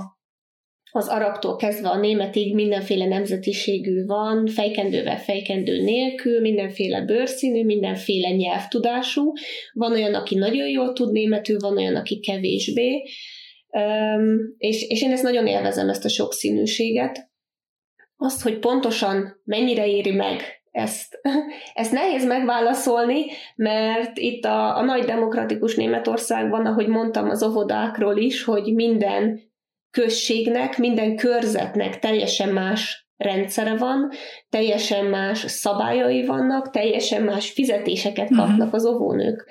az 0.91 1.09
arabtól 1.09 1.57
kezdve 1.57 1.89
a 1.89 1.99
németig 1.99 2.55
mindenféle 2.55 3.07
nemzetiségű 3.07 4.05
van, 4.05 4.47
fejkendővel, 4.47 5.19
fejkendő 5.19 5.82
nélkül, 5.82 6.41
mindenféle 6.41 7.01
bőrszínű, 7.01 7.65
mindenféle 7.65 8.31
nyelvtudású. 8.31 9.32
Van 9.73 9.93
olyan, 9.93 10.15
aki 10.15 10.35
nagyon 10.35 10.69
jól 10.69 10.93
tud 10.93 11.12
németül, 11.12 11.59
van 11.59 11.77
olyan, 11.77 11.97
aki 11.97 12.20
kevésbé. 12.20 13.03
És, 14.57 14.82
és 14.89 15.03
én 15.03 15.12
ezt 15.12 15.23
nagyon 15.23 15.47
élvezem, 15.47 15.89
ezt 15.89 16.05
a 16.05 16.09
sokszínűséget. 16.09 17.32
Azt, 18.16 18.43
hogy 18.43 18.59
pontosan 18.59 19.41
mennyire 19.45 19.86
éri 19.86 20.11
meg 20.11 20.65
ezt, 20.70 21.20
ezt 21.74 21.93
nehéz 21.93 22.27
megválaszolni, 22.27 23.24
mert 23.57 24.19
itt 24.19 24.45
a, 24.45 24.77
a 24.77 24.85
nagy 24.85 25.05
demokratikus 25.05 25.74
Németországban, 25.74 26.66
ahogy 26.66 26.86
mondtam 26.86 27.28
az 27.28 27.43
óvodákról 27.43 28.16
is, 28.16 28.45
hogy 28.45 28.74
minden 28.74 29.41
községnek, 29.91 30.78
minden 30.78 31.16
körzetnek 31.16 31.99
teljesen 31.99 32.49
más 32.49 33.09
rendszere 33.16 33.77
van, 33.77 34.11
teljesen 34.51 35.05
más 35.05 35.39
szabályai 35.39 36.27
vannak, 36.27 36.70
teljesen 36.70 37.23
más 37.23 37.51
fizetéseket 37.51 38.31
mhm. 38.31 38.39
kapnak 38.39 38.74
az 38.74 38.86
óvónők. 38.86 39.47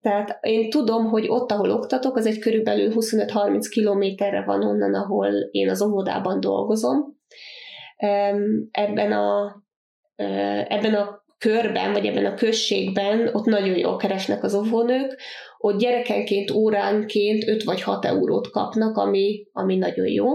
Tehát 0.00 0.38
én 0.42 0.70
tudom, 0.70 1.06
hogy 1.06 1.26
ott, 1.28 1.50
ahol 1.50 1.70
oktatok, 1.70 2.16
az 2.16 2.26
egy 2.26 2.38
körülbelül 2.38 2.92
25-30 2.94 3.66
kilométerre 3.70 4.44
van 4.44 4.62
onnan, 4.64 4.94
ahol 4.94 5.30
én 5.50 5.70
az 5.70 5.82
óvodában 5.82 6.40
dolgozom. 6.40 7.22
Ebben 8.70 9.12
a, 9.12 9.62
ebben 10.68 10.94
a 10.94 11.24
körben, 11.38 11.92
vagy 11.92 12.06
ebben 12.06 12.26
a 12.26 12.34
községben 12.34 13.28
ott 13.32 13.44
nagyon 13.44 13.76
jól 13.76 13.96
keresnek 13.96 14.42
az 14.42 14.54
óvónők, 14.54 15.20
ott 15.58 15.78
gyerekenként, 15.78 16.50
óránként 16.50 17.48
5 17.48 17.62
vagy 17.62 17.82
6 17.82 18.04
eurót 18.04 18.50
kapnak, 18.50 18.96
ami, 18.96 19.46
ami 19.52 19.76
nagyon 19.76 20.06
jó, 20.06 20.26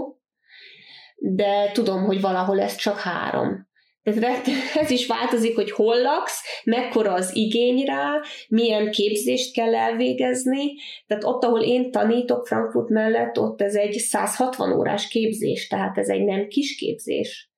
de 1.16 1.70
tudom, 1.72 2.04
hogy 2.04 2.20
valahol 2.20 2.60
ez 2.60 2.76
csak 2.76 2.98
három. 2.98 3.68
Tehát 4.02 4.46
ez 4.74 4.90
is 4.90 5.06
változik, 5.06 5.54
hogy 5.54 5.70
hol 5.70 6.02
laksz, 6.02 6.42
mekkora 6.64 7.12
az 7.12 7.36
igény 7.36 7.84
rá, 7.84 8.20
milyen 8.48 8.90
képzést 8.90 9.52
kell 9.52 9.74
elvégezni. 9.74 10.74
Tehát 11.06 11.24
ott, 11.24 11.44
ahol 11.44 11.62
én 11.62 11.90
tanítok 11.90 12.46
Frankfurt 12.46 12.88
mellett, 12.88 13.38
ott 13.38 13.62
ez 13.62 13.74
egy 13.74 13.92
160 13.92 14.72
órás 14.72 15.08
képzés, 15.08 15.66
tehát 15.66 15.98
ez 15.98 16.08
egy 16.08 16.24
nem 16.24 16.46
kis 16.48 16.76
képzés. 16.76 17.49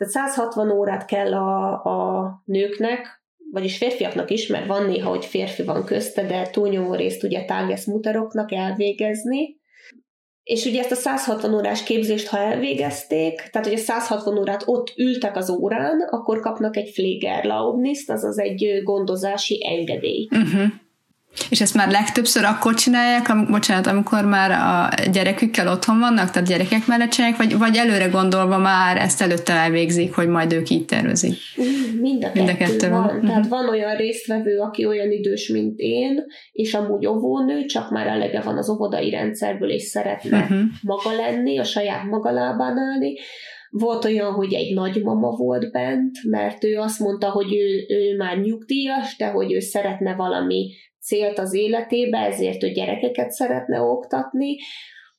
Tehát 0.00 0.14
160 0.14 0.70
órát 0.70 1.04
kell 1.04 1.34
a, 1.34 1.72
a 1.84 2.42
nőknek, 2.44 3.22
vagyis 3.52 3.76
férfiaknak 3.76 4.30
is, 4.30 4.46
mert 4.46 4.66
van 4.66 4.84
néha, 4.84 5.08
hogy 5.08 5.24
férfi 5.24 5.62
van 5.62 5.84
közte, 5.84 6.22
de 6.26 6.50
túlnyomó 6.50 6.94
részt 6.94 7.22
ugye 7.22 7.44
tágesz 7.44 7.86
mutaroknak 7.86 8.52
elvégezni, 8.52 9.58
és 10.42 10.64
ugye 10.64 10.80
ezt 10.80 10.90
a 10.90 10.94
160 10.94 11.54
órás 11.54 11.82
képzést, 11.82 12.26
ha 12.26 12.38
elvégezték, 12.38 13.36
tehát 13.50 13.66
hogy 13.66 13.76
a 13.76 13.82
160 13.82 14.38
órát 14.38 14.62
ott 14.66 14.92
ültek 14.96 15.36
az 15.36 15.50
órán, 15.50 16.00
akkor 16.00 16.40
kapnak 16.40 16.76
egy 16.76 16.90
Pflegerlaubniszt, 16.90 18.10
azaz 18.10 18.38
egy 18.38 18.80
gondozási 18.82 19.66
engedély. 19.66 20.28
Uh-huh. 20.30 20.72
És 21.50 21.60
ezt 21.60 21.74
már 21.74 21.90
legtöbbször 21.90 22.44
akkor 22.44 22.74
csinálják, 22.74 23.28
am- 23.28 23.50
bocsánat, 23.50 23.86
amikor 23.86 24.24
már 24.24 24.50
a 24.50 24.88
gyerekükkel 25.10 25.68
otthon 25.68 25.98
vannak, 25.98 26.30
tehát 26.30 26.48
gyerekek 26.48 26.86
mellett 26.86 27.10
csinálják, 27.10 27.38
vagy, 27.38 27.58
vagy 27.58 27.76
előre 27.76 28.06
gondolva 28.06 28.58
már 28.58 28.96
ezt 28.96 29.22
előtte 29.22 29.52
elvégzik, 29.52 30.14
hogy 30.14 30.28
majd 30.28 30.52
ők 30.52 30.70
így 30.70 30.84
tervezik? 30.84 31.36
Mind 32.00 32.24
a, 32.24 32.30
Mind 32.34 32.48
a 32.48 32.56
kettő, 32.56 32.88
van. 32.88 33.02
van. 33.02 33.04
Uh-huh. 33.04 33.26
Tehát 33.26 33.48
van 33.48 33.68
olyan 33.68 33.96
résztvevő, 33.96 34.58
aki 34.58 34.86
olyan 34.86 35.10
idős, 35.10 35.48
mint 35.48 35.78
én, 35.78 36.24
és 36.52 36.74
amúgy 36.74 37.06
óvónő, 37.06 37.64
csak 37.64 37.90
már 37.90 38.06
elege 38.06 38.40
van 38.40 38.56
az 38.56 38.68
óvodai 38.68 39.10
rendszerből, 39.10 39.70
és 39.70 39.82
szeretne 39.82 40.38
uh-huh. 40.38 40.60
maga 40.82 41.12
lenni, 41.16 41.58
a 41.58 41.64
saját 41.64 42.04
maga 42.04 42.30
lábán 42.30 42.78
állni. 42.78 43.14
Volt 43.70 44.04
olyan, 44.04 44.32
hogy 44.32 44.52
egy 44.52 44.74
nagymama 44.74 45.30
volt 45.30 45.70
bent, 45.70 46.16
mert 46.30 46.64
ő 46.64 46.78
azt 46.78 47.00
mondta, 47.00 47.30
hogy 47.30 47.54
ő, 47.54 47.94
ő 47.94 48.16
már 48.16 48.38
nyugdíjas, 48.38 49.16
de 49.16 49.26
hogy 49.26 49.52
ő 49.52 49.58
szeretne 49.58 50.14
valami 50.14 50.70
célt 51.00 51.38
az 51.38 51.54
életébe, 51.54 52.18
ezért 52.18 52.62
ő 52.62 52.70
gyerekeket 52.70 53.30
szeretne 53.30 53.80
oktatni. 53.80 54.56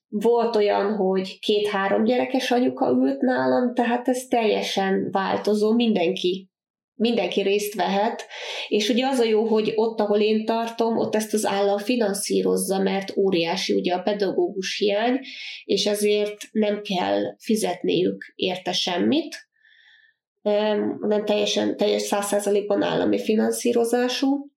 Volt 0.07 0.55
olyan, 0.55 0.95
hogy 0.95 1.39
két-három 1.39 2.03
gyerekes 2.03 2.51
anyuka 2.51 2.89
ült 2.89 3.21
nálam, 3.21 3.73
tehát 3.73 4.07
ez 4.07 4.25
teljesen 4.27 5.07
változó, 5.11 5.73
mindenki 5.73 6.51
mindenki 7.01 7.41
részt 7.41 7.73
vehet, 7.73 8.25
és 8.67 8.89
ugye 8.89 9.07
az 9.07 9.19
a 9.19 9.23
jó, 9.23 9.43
hogy 9.43 9.71
ott, 9.75 9.99
ahol 9.99 10.19
én 10.19 10.45
tartom, 10.45 10.97
ott 10.97 11.15
ezt 11.15 11.33
az 11.33 11.45
állam 11.45 11.77
finanszírozza, 11.77 12.79
mert 12.79 13.17
óriási 13.17 13.73
ugye 13.73 13.93
a 13.93 14.01
pedagógus 14.01 14.77
hiány, 14.77 15.19
és 15.63 15.85
ezért 15.85 16.37
nem 16.51 16.81
kell 16.81 17.35
fizetniük 17.37 18.33
érte 18.35 18.71
semmit, 18.71 19.49
nem 20.99 21.25
teljesen, 21.25 21.77
teljes 21.77 22.01
száz 22.01 22.25
százalékban 22.25 22.81
állami 22.81 23.19
finanszírozású, 23.19 24.51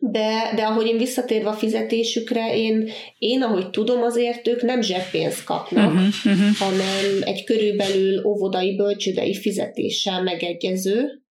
de, 0.00 0.52
de 0.54 0.62
ahogy 0.62 0.86
én 0.86 0.98
visszatérve 0.98 1.48
a 1.48 1.52
fizetésükre, 1.52 2.56
én, 2.56 2.90
én 3.18 3.42
ahogy 3.42 3.70
tudom, 3.70 4.02
azért 4.02 4.48
ők 4.48 4.62
nem 4.62 4.80
zseppénzt 4.80 5.44
kapnak, 5.44 5.92
uh-huh, 5.92 6.08
uh-huh. 6.24 6.56
hanem 6.58 7.22
egy 7.22 7.44
körülbelül 7.44 8.24
óvodai, 8.24 8.76
bölcsődei 8.76 9.34
fizetéssel 9.34 10.22
megegyező, 10.22 11.22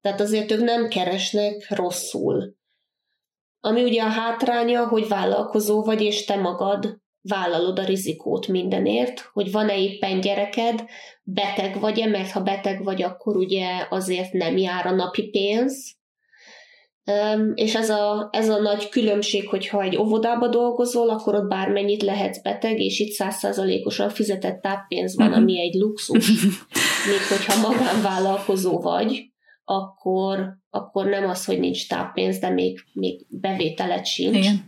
tehát 0.00 0.20
azért 0.20 0.50
ők 0.50 0.60
nem 0.60 0.88
keresnek 0.88 1.66
rosszul. 1.68 2.56
Ami 3.60 3.82
ugye 3.82 4.02
a 4.02 4.08
hátránya, 4.08 4.86
hogy 4.86 5.08
vállalkozó 5.08 5.82
vagy, 5.82 6.02
és 6.02 6.24
te 6.24 6.36
magad 6.36 7.02
vállalod 7.22 7.78
a 7.78 7.84
rizikót 7.84 8.48
mindenért, 8.48 9.20
hogy 9.32 9.50
van-e 9.50 9.78
éppen 9.78 10.20
gyereked, 10.20 10.84
beteg 11.22 11.80
vagy-e, 11.80 12.06
mert 12.06 12.30
ha 12.30 12.40
beteg 12.40 12.84
vagy, 12.84 13.02
akkor 13.02 13.36
ugye 13.36 13.86
azért 13.88 14.32
nem 14.32 14.56
jár 14.56 14.86
a 14.86 14.94
napi 14.94 15.22
pénz, 15.22 15.96
és 17.54 17.74
ez 17.74 17.90
a, 17.90 18.28
ez 18.32 18.48
a 18.48 18.60
nagy 18.60 18.88
különbség, 18.88 19.48
hogyha 19.48 19.82
egy 19.82 19.96
óvodába 19.96 20.48
dolgozol, 20.48 21.10
akkor 21.10 21.34
ott 21.34 21.48
bármennyit 21.48 22.02
lehetsz 22.02 22.42
beteg, 22.42 22.80
és 22.80 22.98
itt 22.98 23.12
százszázalékosan 23.12 24.08
fizetett 24.08 24.60
táppénz 24.60 25.16
van, 25.16 25.26
uh-huh. 25.26 25.42
ami 25.42 25.60
egy 25.60 25.74
luxus. 25.74 26.28
Még 27.10 27.20
hogyha 27.28 27.68
magánvállalkozó 27.68 28.80
vagy, 28.80 29.32
akkor, 29.64 30.58
akkor 30.70 31.06
nem 31.06 31.28
az, 31.28 31.44
hogy 31.44 31.58
nincs 31.58 31.88
táppénz, 31.88 32.38
de 32.38 32.50
még, 32.50 32.80
még 32.92 33.26
bevételet 33.28 34.06
sincs. 34.06 34.36
Igen 34.36 34.64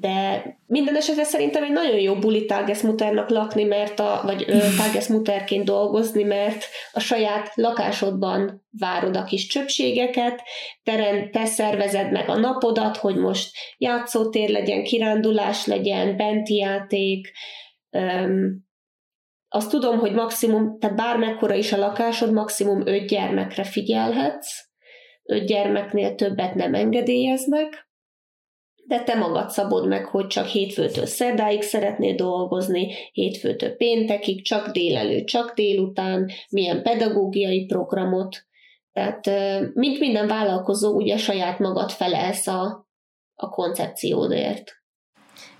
de 0.00 0.44
minden 0.66 0.96
esetre 0.96 1.24
szerintem 1.24 1.62
egy 1.62 1.72
nagyon 1.72 1.98
jó 1.98 2.14
buli 2.14 2.44
Tagesmutternak 2.44 3.28
lakni, 3.28 3.64
mert 3.64 4.00
a, 4.00 4.20
vagy 4.24 4.44
Tagesmutterként 4.82 5.64
dolgozni, 5.64 6.22
mert 6.22 6.64
a 6.92 7.00
saját 7.00 7.50
lakásodban 7.54 8.66
várod 8.78 9.16
a 9.16 9.24
kis 9.24 9.46
csöpségeket, 9.46 10.42
te, 10.82 11.28
te 11.32 11.44
szervezed 11.44 12.12
meg 12.12 12.28
a 12.28 12.38
napodat, 12.38 12.96
hogy 12.96 13.16
most 13.16 13.50
játszótér 13.78 14.50
legyen, 14.50 14.82
kirándulás 14.82 15.66
legyen, 15.66 16.16
benti 16.16 16.54
játék, 16.54 17.32
um, 17.90 18.70
azt 19.48 19.70
tudom, 19.70 19.98
hogy 19.98 20.12
maximum, 20.12 20.78
tehát 20.78 20.96
bármekkora 20.96 21.54
is 21.54 21.72
a 21.72 21.78
lakásod, 21.78 22.32
maximum 22.32 22.86
öt 22.86 23.06
gyermekre 23.06 23.64
figyelhetsz, 23.64 24.64
öt 25.22 25.46
gyermeknél 25.46 26.14
többet 26.14 26.54
nem 26.54 26.74
engedélyeznek, 26.74 27.90
de 28.86 29.02
te 29.02 29.14
magad 29.14 29.50
szabod 29.50 29.88
meg, 29.88 30.04
hogy 30.04 30.26
csak 30.26 30.46
hétfőtől 30.46 31.06
szerdáig 31.06 31.62
szeretnél 31.62 32.14
dolgozni, 32.14 32.92
hétfőtől 33.12 33.76
péntekig, 33.76 34.44
csak 34.44 34.68
délelőtt, 34.68 35.26
csak 35.26 35.54
délután, 35.54 36.30
milyen 36.50 36.82
pedagógiai 36.82 37.64
programot. 37.64 38.46
Tehát 38.92 39.26
mint 39.74 39.98
minden 39.98 40.26
vállalkozó, 40.26 40.94
ugye 40.94 41.16
saját 41.16 41.58
magad 41.58 41.90
felelsz 41.90 42.46
a, 42.46 42.88
a 43.34 43.48
koncepciódért. 43.48 44.81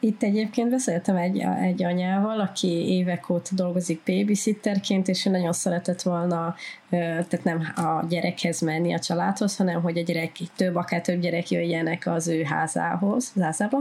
Itt 0.04 0.22
egyébként 0.22 0.70
beszéltem 0.70 1.16
egy, 1.16 1.44
egy 1.62 1.84
anyával, 1.84 2.40
aki 2.40 2.68
évek 2.68 3.30
óta 3.30 3.50
dolgozik 3.54 4.00
babysitterként, 4.06 5.08
és 5.08 5.26
ő 5.26 5.30
nagyon 5.30 5.52
szeretett 5.52 6.02
volna, 6.02 6.54
tehát 6.90 7.44
nem 7.44 7.72
a 7.76 8.04
gyerekhez 8.08 8.60
menni 8.60 8.94
a 8.94 8.98
családhoz, 8.98 9.56
hanem 9.56 9.82
hogy 9.82 9.98
a 9.98 10.02
gyerek, 10.02 10.32
több, 10.56 10.74
akár 10.74 11.00
több 11.00 11.20
gyerek 11.20 11.50
jöjjenek 11.50 12.06
az 12.06 12.28
ő 12.28 12.42
házához, 12.42 13.32
az 13.34 13.42
házába, 13.42 13.78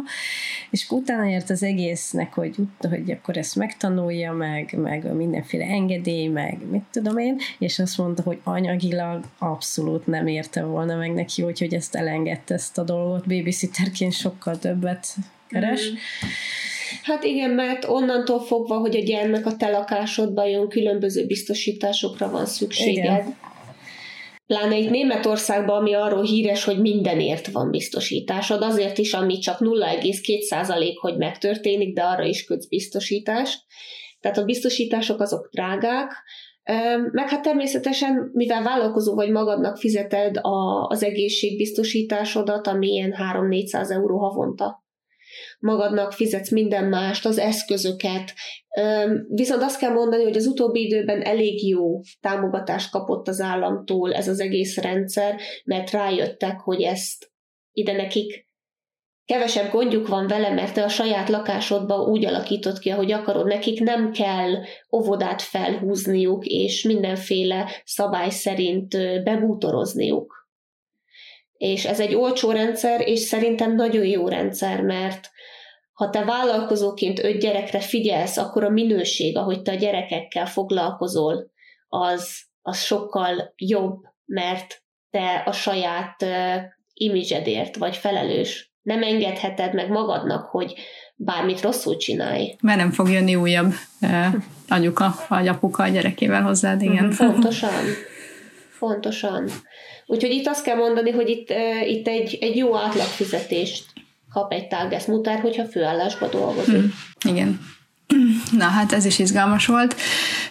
és 0.69 0.89
utána 0.89 1.29
ért 1.29 1.49
az 1.49 1.63
egésznek, 1.63 2.33
hogy, 2.33 2.55
hogy 2.89 3.11
akkor 3.11 3.37
ezt 3.37 3.55
megtanulja, 3.55 4.33
meg, 4.33 4.73
meg 4.77 5.13
mindenféle 5.15 5.65
engedély, 5.65 6.27
meg 6.27 6.57
mit 6.69 6.83
tudom 6.91 7.17
én, 7.17 7.37
és 7.59 7.79
azt 7.79 7.97
mondta, 7.97 8.23
hogy 8.23 8.39
anyagilag 8.43 9.23
abszolút 9.37 10.07
nem 10.07 10.27
érte 10.27 10.63
volna 10.63 10.95
meg 10.95 11.13
neki, 11.13 11.43
úgyhogy 11.43 11.73
ezt 11.73 11.95
elengedte 11.95 12.53
ezt 12.53 12.77
a 12.77 12.83
dolgot, 12.83 13.27
babysitterként 13.27 14.13
sokkal 14.13 14.57
többet 14.57 15.15
keres. 15.51 15.89
Mm. 15.89 15.95
Hát 17.03 17.23
igen, 17.23 17.49
mert 17.49 17.85
onnantól 17.85 18.39
fogva, 18.39 18.77
hogy 18.77 18.95
a 18.95 19.03
gyermek 19.03 19.45
a 19.45 19.55
te 19.55 19.69
lakásodban 19.69 20.47
jön, 20.47 20.69
különböző 20.69 21.25
biztosításokra 21.25 22.29
van 22.29 22.45
szükséged. 22.45 23.03
Igen. 23.03 23.37
Pláne 24.45 24.77
itt 24.77 24.89
Németországban, 24.89 25.77
ami 25.77 25.93
arról 25.93 26.23
híres, 26.23 26.63
hogy 26.63 26.79
mindenért 26.79 27.47
van 27.47 27.69
biztosításod, 27.69 28.61
azért 28.61 28.97
is, 28.97 29.13
ami 29.13 29.37
csak 29.37 29.59
0,2% 29.59 30.93
hogy 30.99 31.17
megtörténik, 31.17 31.93
de 31.93 32.01
arra 32.01 32.23
is 32.23 32.43
kötsz 32.43 32.67
biztosítást. 32.67 33.59
Tehát 34.19 34.37
a 34.37 34.43
biztosítások 34.43 35.19
azok 35.19 35.49
drágák, 35.51 36.11
meg 37.11 37.29
hát 37.29 37.41
természetesen, 37.41 38.31
mivel 38.33 38.63
vállalkozó 38.63 39.15
vagy 39.15 39.29
magadnak 39.29 39.77
fizeted 39.77 40.37
a, 40.37 40.87
az 40.87 41.03
egészségbiztosításodat, 41.03 42.67
ami 42.67 42.87
ilyen 42.87 43.15
3-400 43.33 43.91
euró 43.91 44.17
havonta 44.17 44.80
magadnak 45.61 46.11
fizetsz 46.11 46.51
minden 46.51 46.85
mást, 46.85 47.25
az 47.25 47.37
eszközöket. 47.37 48.33
Viszont 49.27 49.61
azt 49.61 49.79
kell 49.79 49.91
mondani, 49.91 50.23
hogy 50.23 50.37
az 50.37 50.45
utóbbi 50.45 50.85
időben 50.85 51.21
elég 51.21 51.67
jó 51.67 52.01
támogatást 52.21 52.91
kapott 52.91 53.27
az 53.27 53.39
államtól 53.39 54.13
ez 54.13 54.27
az 54.27 54.39
egész 54.39 54.77
rendszer, 54.77 55.35
mert 55.65 55.91
rájöttek, 55.91 56.59
hogy 56.59 56.81
ezt 56.81 57.31
ide 57.71 57.91
nekik 57.91 58.49
kevesebb 59.25 59.71
gondjuk 59.71 60.07
van 60.07 60.27
vele, 60.27 60.49
mert 60.49 60.73
te 60.73 60.83
a 60.83 60.89
saját 60.89 61.29
lakásodba 61.29 61.95
úgy 61.95 62.25
alakított 62.25 62.79
ki, 62.79 62.89
ahogy 62.89 63.11
akarod. 63.11 63.45
Nekik 63.45 63.79
nem 63.79 64.11
kell 64.11 64.51
óvodát 64.95 65.41
felhúzniuk, 65.41 66.45
és 66.45 66.83
mindenféle 66.83 67.71
szabály 67.85 68.29
szerint 68.29 68.89
bebútorozniuk 69.23 70.41
és 71.61 71.85
ez 71.85 71.99
egy 71.99 72.15
olcsó 72.15 72.51
rendszer, 72.51 73.07
és 73.07 73.19
szerintem 73.19 73.75
nagyon 73.75 74.05
jó 74.05 74.27
rendszer, 74.27 74.81
mert 74.81 75.30
ha 76.01 76.09
te 76.09 76.23
vállalkozóként 76.23 77.23
öt 77.23 77.39
gyerekre 77.39 77.79
figyelsz, 77.79 78.37
akkor 78.37 78.63
a 78.63 78.69
minőség, 78.69 79.37
ahogy 79.37 79.61
te 79.61 79.71
a 79.71 79.75
gyerekekkel 79.75 80.45
foglalkozol, 80.45 81.51
az, 81.87 82.41
az 82.61 82.77
sokkal 82.77 83.53
jobb, 83.55 84.01
mert 84.25 84.83
te 85.09 85.43
a 85.45 85.51
saját 85.51 86.21
uh, 86.21 86.61
imidzsedért 86.93 87.75
vagy 87.75 87.95
felelős. 87.95 88.73
Nem 88.81 89.03
engedheted 89.03 89.73
meg 89.73 89.89
magadnak, 89.89 90.45
hogy 90.45 90.73
bármit 91.15 91.61
rosszul 91.61 91.97
csinálj. 91.97 92.55
Mert 92.61 92.77
nem 92.77 92.91
fog 92.91 93.09
jönni 93.09 93.35
újabb 93.35 93.73
uh, 94.01 94.25
anyuka 94.67 95.15
vagy 95.27 95.47
apuka 95.47 95.83
a 95.83 95.87
gyerekével 95.87 96.41
hozzád, 96.41 96.81
igen. 96.81 97.11
Fontosan. 97.11 97.83
Fontosan. 98.69 99.49
Úgyhogy 100.05 100.31
itt 100.31 100.47
azt 100.47 100.63
kell 100.63 100.75
mondani, 100.75 101.11
hogy 101.11 101.29
itt, 101.29 101.53
itt 101.85 102.07
egy, 102.07 102.37
egy 102.41 102.55
jó 102.55 102.77
átlagfizetést 102.77 103.90
kap 104.33 104.51
egy 104.51 104.67
tágeszmutár, 104.67 105.39
hogyha 105.39 105.65
főállásba 105.65 106.27
dolgozik. 106.27 106.77
Mm, 106.77 106.87
igen. 107.21 107.59
Na 108.57 108.65
hát 108.65 108.91
ez 108.91 109.05
is 109.05 109.19
izgalmas 109.19 109.65
volt. 109.65 109.95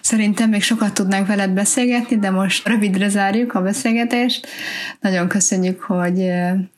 Szerintem 0.01 0.49
még 0.49 0.63
sokat 0.63 0.93
tudnánk 0.93 1.27
veled 1.27 1.49
beszélgetni, 1.49 2.19
de 2.19 2.29
most 2.29 2.67
rövidre 2.67 3.09
zárjuk 3.09 3.53
a 3.53 3.61
beszélgetést. 3.61 4.47
Nagyon 4.99 5.27
köszönjük, 5.27 5.81
hogy 5.81 6.21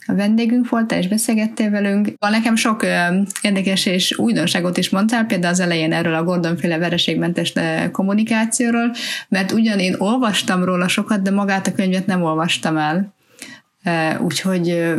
a 0.05 0.13
vendégünk 0.13 0.69
voltál 0.69 0.99
és 0.99 1.07
beszélgettél 1.07 1.69
velünk. 1.69 2.13
Van 2.19 2.31
nekem 2.31 2.55
sok 2.55 2.85
érdekes 3.41 3.85
és 3.85 4.17
újdonságot 4.17 4.77
is 4.77 4.89
mondtál, 4.89 5.25
például 5.25 5.53
az 5.53 5.59
elején 5.59 5.93
erről 5.93 6.13
a 6.13 6.23
Gordon-féle 6.23 6.77
vereségmentes 6.77 7.53
kommunikációról, 7.91 8.91
mert 9.29 9.51
ugyan 9.51 9.79
én 9.79 9.95
olvastam 9.97 10.63
róla 10.63 10.87
sokat, 10.87 11.21
de 11.21 11.31
magát 11.31 11.67
a 11.67 11.73
könyvet 11.73 12.05
nem 12.05 12.23
olvastam 12.23 12.77
el. 12.77 13.13
Úgyhogy 14.19 14.93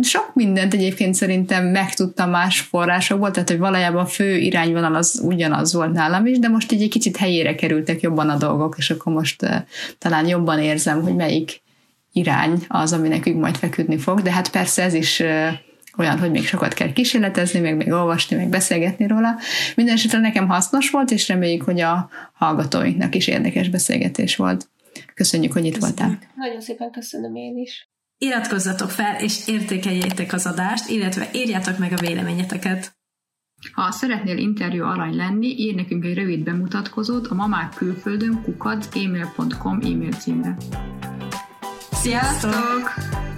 sok 0.00 0.30
mindent 0.34 0.74
egyébként 0.74 1.14
szerintem 1.14 1.66
megtudtam 1.66 2.30
más 2.30 2.60
forrásokból, 2.60 3.30
tehát 3.30 3.48
hogy 3.48 3.58
valójában 3.58 4.02
a 4.02 4.06
fő 4.06 4.36
irányvonal 4.36 4.94
az 4.94 5.20
ugyanaz 5.24 5.72
volt 5.72 5.92
nálam 5.92 6.26
is, 6.26 6.38
de 6.38 6.48
most 6.48 6.72
így 6.72 6.82
egy 6.82 6.88
kicsit 6.88 7.16
helyére 7.16 7.54
kerültek 7.54 8.00
jobban 8.00 8.28
a 8.28 8.36
dolgok, 8.36 8.74
és 8.78 8.90
akkor 8.90 9.12
most 9.12 9.66
talán 9.98 10.26
jobban 10.26 10.58
érzem, 10.58 11.02
hogy 11.02 11.14
melyik 11.14 11.60
irány 12.12 12.64
az, 12.68 12.92
ami 12.92 13.08
nekünk 13.08 13.40
majd 13.40 13.56
feküdni 13.56 13.98
fog, 13.98 14.20
de 14.20 14.32
hát 14.32 14.50
persze 14.50 14.82
ez 14.82 14.94
is 14.94 15.22
olyan, 15.96 16.18
hogy 16.18 16.30
még 16.30 16.46
sokat 16.46 16.74
kell 16.74 16.92
kísérletezni, 16.92 17.60
meg 17.60 17.76
még 17.76 17.92
olvasni, 17.92 18.36
meg 18.36 18.48
beszélgetni 18.48 19.06
róla. 19.06 19.38
Mindenesetre 19.76 20.18
nekem 20.18 20.48
hasznos 20.48 20.90
volt, 20.90 21.10
és 21.10 21.28
reméljük, 21.28 21.62
hogy 21.62 21.80
a 21.80 22.10
hallgatóinknak 22.32 23.14
is 23.14 23.26
érdekes 23.26 23.68
beszélgetés 23.68 24.36
volt. 24.36 24.68
Köszönjük, 25.14 25.52
hogy 25.52 25.64
itt 25.64 25.74
Köszönjük. 25.74 25.98
voltál. 25.98 26.18
Nagyon 26.36 26.60
szépen 26.60 26.90
köszönöm 26.90 27.36
én 27.36 27.56
is. 27.56 27.88
Iratkozzatok 28.22 28.90
fel, 28.90 29.20
és 29.20 29.46
értékeljétek 29.46 30.32
az 30.32 30.46
adást, 30.46 30.88
illetve 30.88 31.28
írjátok 31.32 31.78
meg 31.78 31.92
a 31.92 32.00
véleményeteket. 32.00 32.96
Ha 33.72 33.90
szeretnél 33.90 34.36
interjú 34.36 34.84
arany 34.84 35.16
lenni, 35.16 35.46
írj 35.46 35.74
nekünk 35.74 36.04
egy 36.04 36.14
rövid 36.14 36.42
bemutatkozót 36.42 37.26
a 37.26 37.34
mamák 37.34 37.74
külföldön 37.74 38.42
kukac 38.42 38.96
e-mail 38.96 40.12
címre. 40.12 40.56
Sziasztok! 41.90 42.92
Sziasztok! 42.92 43.31